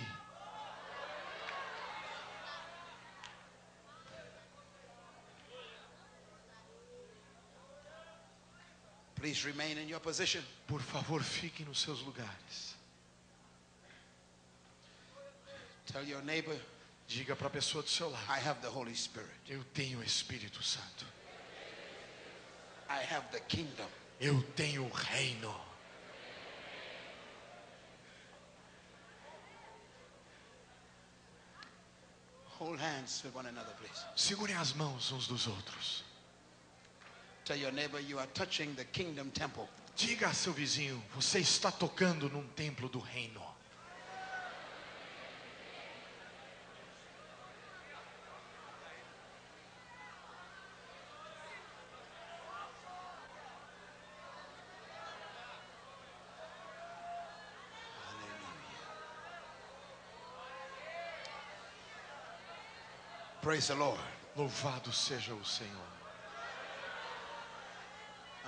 Please 9.27 9.43
remain 9.43 9.77
in 9.77 9.89
your 9.89 9.99
position. 9.99 10.41
Por 10.67 10.79
favor, 10.79 11.21
fiquem 11.21 11.65
nos 11.65 11.81
seus 11.81 12.01
lugares. 12.01 12.75
Tell 15.85 16.05
your 16.05 16.21
neighbor, 16.21 16.55
Diga 17.09 17.35
para 17.35 17.47
a 17.47 17.49
pessoa 17.49 17.83
do 17.83 17.89
seu 17.89 18.09
lado: 18.09 18.23
I 18.29 18.39
have 18.39 18.61
the 18.61 18.69
Holy 18.69 18.95
Spirit. 18.95 19.29
Eu 19.49 19.65
tenho 19.73 19.99
o 19.99 20.03
Espírito 20.03 20.63
Santo. 20.63 21.05
I 22.89 23.03
have 23.13 23.27
the 23.33 23.41
kingdom. 23.41 23.89
Eu 24.21 24.41
tenho 24.55 24.85
o 24.85 24.89
reino. 24.89 25.53
Hold 32.59 32.79
hands 32.79 33.23
with 33.25 33.35
one 33.35 33.49
another, 33.49 33.73
please. 33.75 34.05
Segurem 34.15 34.55
as 34.55 34.71
mãos 34.71 35.11
uns 35.11 35.27
dos 35.27 35.47
outros. 35.47 36.06
Tell 37.47 37.55
your 37.55 37.71
neighbor 37.71 38.01
you 38.01 38.19
are 38.19 38.27
touching 38.33 38.75
the 38.75 38.83
kingdom 38.83 39.31
temple. 39.31 39.69
Diga 39.95 40.27
a 40.27 40.33
seu 40.33 40.51
vizinho: 40.51 41.01
Você 41.15 41.39
está 41.39 41.71
tocando 41.71 42.29
num 42.29 42.45
templo 42.49 42.89
do 42.89 42.99
reino. 42.99 43.41
Praise 63.41 63.67
the 63.67 63.75
Lord. 63.75 64.01
Louvado 64.35 64.91
seja 64.91 65.33
o 65.33 65.45
Senhor. 65.45 65.96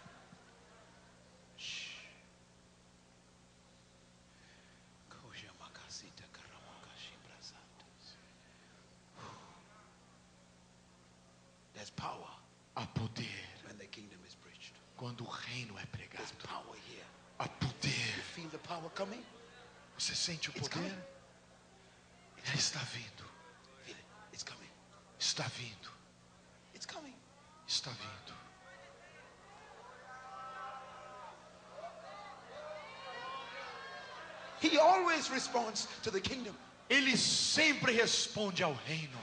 always 35.29 35.43
responds 35.43 35.87
to 36.03 36.11
the 36.11 36.19
kingdom. 36.19 36.55
Ele 36.89 37.15
sempre 37.17 37.93
responde 37.93 38.63
ao 38.63 38.73
reino. 38.85 39.17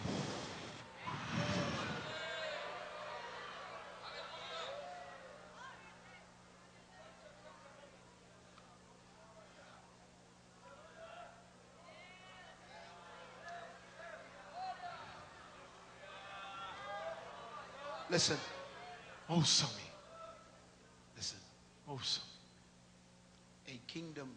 Listen. 18.08 18.38
Ouçam-me. 19.28 19.82
Listen. 21.16 21.38
Ouçam. 21.88 22.22
A 23.66 23.72
kingdom 23.88 24.28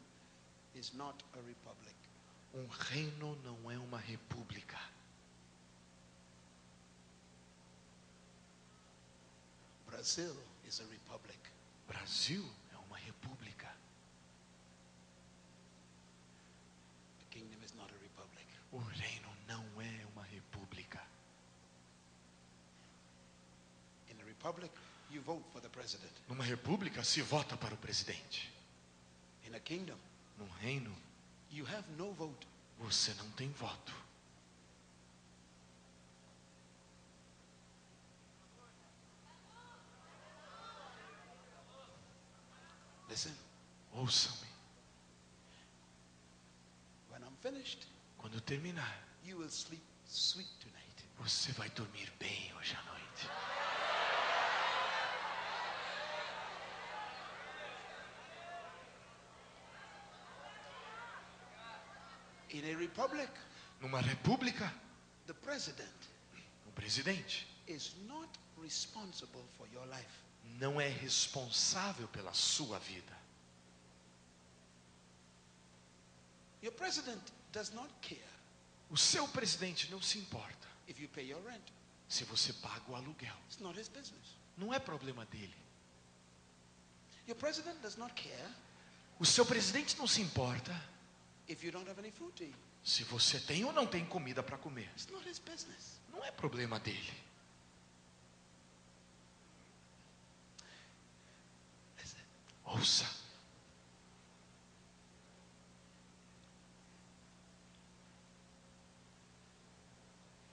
is 0.79 0.93
not 0.93 1.21
a 1.33 1.41
republic. 1.45 1.95
Um 2.55 2.65
reino 2.67 3.37
não 3.43 3.69
é 3.69 3.77
uma 3.77 3.99
república. 3.99 4.79
Brazil 9.85 10.35
is 10.65 10.79
a 10.79 10.85
republic. 10.85 11.37
Brasil 11.87 12.45
é 12.73 12.77
uma 12.87 12.97
república. 12.97 13.67
The 17.19 17.25
kingdom 17.29 17.61
is 17.63 17.73
not 17.73 17.91
a 17.93 17.97
republic. 18.01 18.47
O 18.71 18.77
reino 18.77 19.29
não 19.47 19.63
é 19.81 20.05
uma 20.15 20.23
república. 20.23 21.01
In 24.09 24.21
a 24.21 24.25
republic, 24.25 24.71
you 25.11 25.21
vote 25.21 25.43
for 25.51 25.61
the 25.61 25.69
president. 25.69 26.13
Numa 26.29 26.45
república 26.45 27.03
se 27.03 27.21
vota 27.21 27.57
para 27.57 27.73
o 27.73 27.77
presidente. 27.77 28.49
In 29.45 29.55
a 29.55 29.59
kingdom, 29.59 29.97
Num 30.39 30.49
reino 30.61 30.95
no 31.97 32.13
vote. 32.13 32.47
você 32.79 33.13
não 33.15 33.29
tem 33.31 33.51
voto. 33.51 33.93
Listen. 43.09 43.33
Ouçam-me. 43.93 44.47
When 47.09 47.23
I'm 47.23 47.35
finished, 47.41 47.87
Quando 48.17 48.39
terminar, 48.41 49.03
you 49.25 49.37
will 49.39 49.49
sleep 49.49 49.81
sweet 50.07 50.49
tonight. 50.59 51.05
você 51.17 51.51
vai 51.53 51.69
dormir 51.71 52.11
bem 52.19 52.53
hoje 52.55 52.75
à 52.75 52.83
noite. 52.83 53.27
In 62.51 62.65
a 62.65 62.75
republic, 62.89 63.29
Numa 63.81 64.01
república, 64.01 64.71
the 65.27 65.33
president 65.33 65.89
presidente 66.75 67.45
is 67.67 67.93
not 68.07 68.29
responsible 68.57 69.43
for 69.57 69.67
your 69.73 69.85
life. 69.87 70.23
não 70.59 70.79
é 70.79 70.87
responsável 70.87 72.07
pela 72.07 72.33
sua 72.33 72.79
vida. 72.79 73.17
Your 76.61 76.73
president 76.73 77.21
does 77.51 77.71
not 77.71 77.89
care 78.01 78.23
O 78.89 78.97
seu 78.97 79.27
presidente 79.27 79.89
não 79.91 80.01
se 80.01 80.17
importa 80.17 80.67
if 80.87 80.99
you 80.99 81.07
pay 81.09 81.29
your 81.29 81.41
rent. 81.45 81.63
se 82.07 82.23
você 82.25 82.51
paga 82.53 82.91
o 82.91 82.95
aluguel. 82.95 83.35
It's 83.47 83.59
not 83.59 83.79
his 83.79 83.87
business. 83.87 84.35
Não 84.57 84.73
é 84.73 84.79
problema 84.79 85.25
dele. 85.25 85.55
Your 87.27 87.37
president 87.37 87.79
does 87.81 87.95
not 87.97 88.13
care 88.15 88.49
O 89.19 89.25
seu 89.25 89.45
presidente 89.45 89.97
não 89.97 90.07
se 90.07 90.21
importa 90.21 90.71
se 92.83 93.03
você 93.03 93.39
tem 93.39 93.63
ou 93.65 93.73
não 93.73 93.87
tem 93.87 94.05
comida 94.05 94.43
para 94.43 94.57
comer. 94.57 94.89
Não 96.11 96.23
é 96.23 96.31
problema 96.31 96.79
dele. 96.79 97.13
Ouça. 102.65 103.19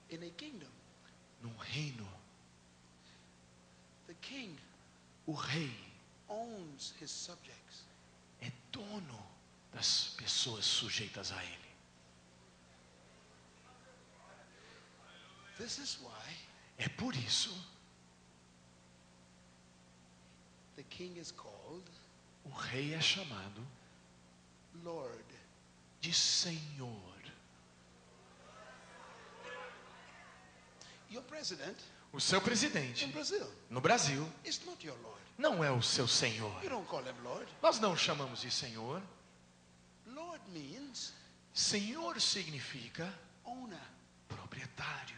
in 0.09 0.23
a 0.23 0.29
kingdom, 0.31 0.67
Num 1.43 1.55
reino, 1.57 2.07
the 4.07 4.15
king 4.21 4.57
o 5.27 5.33
rei 5.33 5.71
owns 6.27 6.93
his 6.99 7.11
subjects. 7.11 7.83
é 8.41 8.51
dono 8.71 9.36
das 9.73 10.09
pessoas 10.17 10.65
sujeitas 10.65 11.31
a 11.31 11.43
ele. 11.43 11.67
This 15.57 15.77
is 15.79 15.97
why 16.01 16.37
É 16.77 16.87
por 16.89 17.15
isso 17.15 17.51
the 20.75 20.83
king 20.83 21.19
is 21.19 21.31
called 21.31 21.83
o 22.45 22.49
rei 22.49 22.93
é 22.93 23.01
chamado 23.01 23.65
Lord. 24.83 25.25
de 25.99 26.13
Senhor. 26.13 27.17
Your 31.09 31.23
president 31.23 31.77
O 32.13 32.19
seu 32.19 32.39
presidente 32.41 33.05
no 33.69 33.81
Brasil 33.81 34.31
não 35.37 35.63
é 35.63 35.71
o 35.71 35.81
seu 35.81 36.07
Senhor. 36.07 36.63
You 36.63 36.69
don't 36.69 36.87
call 36.87 37.01
him 37.01 37.19
Lord. 37.23 37.47
Nós 37.61 37.79
não 37.79 37.97
chamamos 37.97 38.41
de 38.41 38.51
Senhor. 38.51 39.01
Means 40.53 41.13
Senhor 41.53 42.19
significa 42.19 43.11
owner. 43.45 43.79
proprietário. 44.27 45.17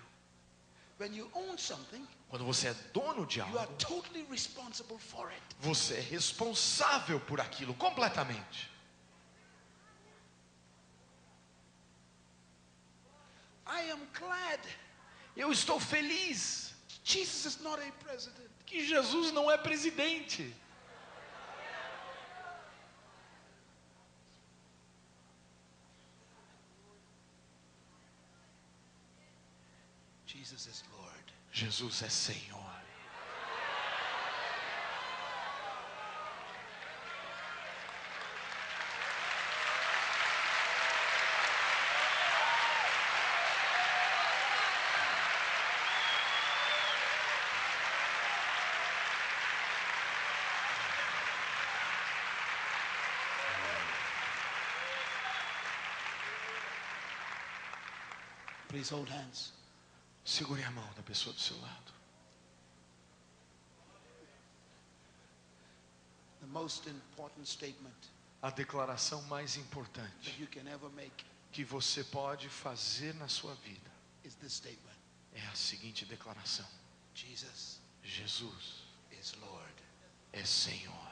When 0.97 1.13
you 1.13 1.29
own 1.33 1.57
something, 1.57 2.05
Quando 2.29 2.45
você 2.45 2.67
é 2.69 2.73
dono 2.93 3.25
de 3.25 3.39
you 3.39 3.45
are 3.57 3.59
algo, 3.67 3.73
totally 3.77 4.25
responsible 4.29 4.97
for 4.99 5.29
it. 5.31 5.41
você 5.61 5.95
é 5.95 6.01
responsável 6.01 7.19
por 7.21 7.39
aquilo 7.39 7.73
completamente. 7.75 8.69
I 13.67 13.91
am 13.91 13.99
glad 14.17 14.59
Eu 15.35 15.51
estou 15.51 15.79
feliz 15.79 16.73
Jesus 17.03 17.45
is 17.55 17.61
not 17.61 17.79
a 17.81 17.91
president. 18.03 18.49
que 18.65 18.85
Jesus 18.85 19.31
não 19.31 19.49
é 19.49 19.57
presidente. 19.57 20.53
Jesus 30.25 30.67
is 30.67 30.83
Lord. 30.97 31.31
Jesus 31.59 32.03
é 32.03 32.07
Senhor. 32.07 32.57
Please 58.69 58.89
hold 58.91 59.09
hands. 59.09 59.58
Segure 60.29 60.63
a 60.63 60.69
mão 60.69 60.87
da 60.93 61.01
pessoa 61.01 61.33
do 61.33 61.41
seu 61.41 61.59
lado. 61.59 61.91
The 66.39 66.45
most 66.45 66.87
important 66.87 67.47
statement 67.49 67.95
A 68.43 68.51
declaração 68.51 69.23
mais 69.23 69.57
importante 69.57 70.47
que 71.51 71.63
você 71.63 72.03
pode 72.03 72.47
fazer 72.47 73.15
na 73.15 73.27
sua 73.27 73.55
vida 73.55 73.91
é 75.33 75.41
a 75.47 75.55
seguinte 75.55 76.05
declaração: 76.05 76.67
Jesus 77.15 77.79
Jesus 78.03 78.83
is 79.11 79.33
Lord. 79.33 79.83
é 80.31 80.45
Senhor. 80.45 81.08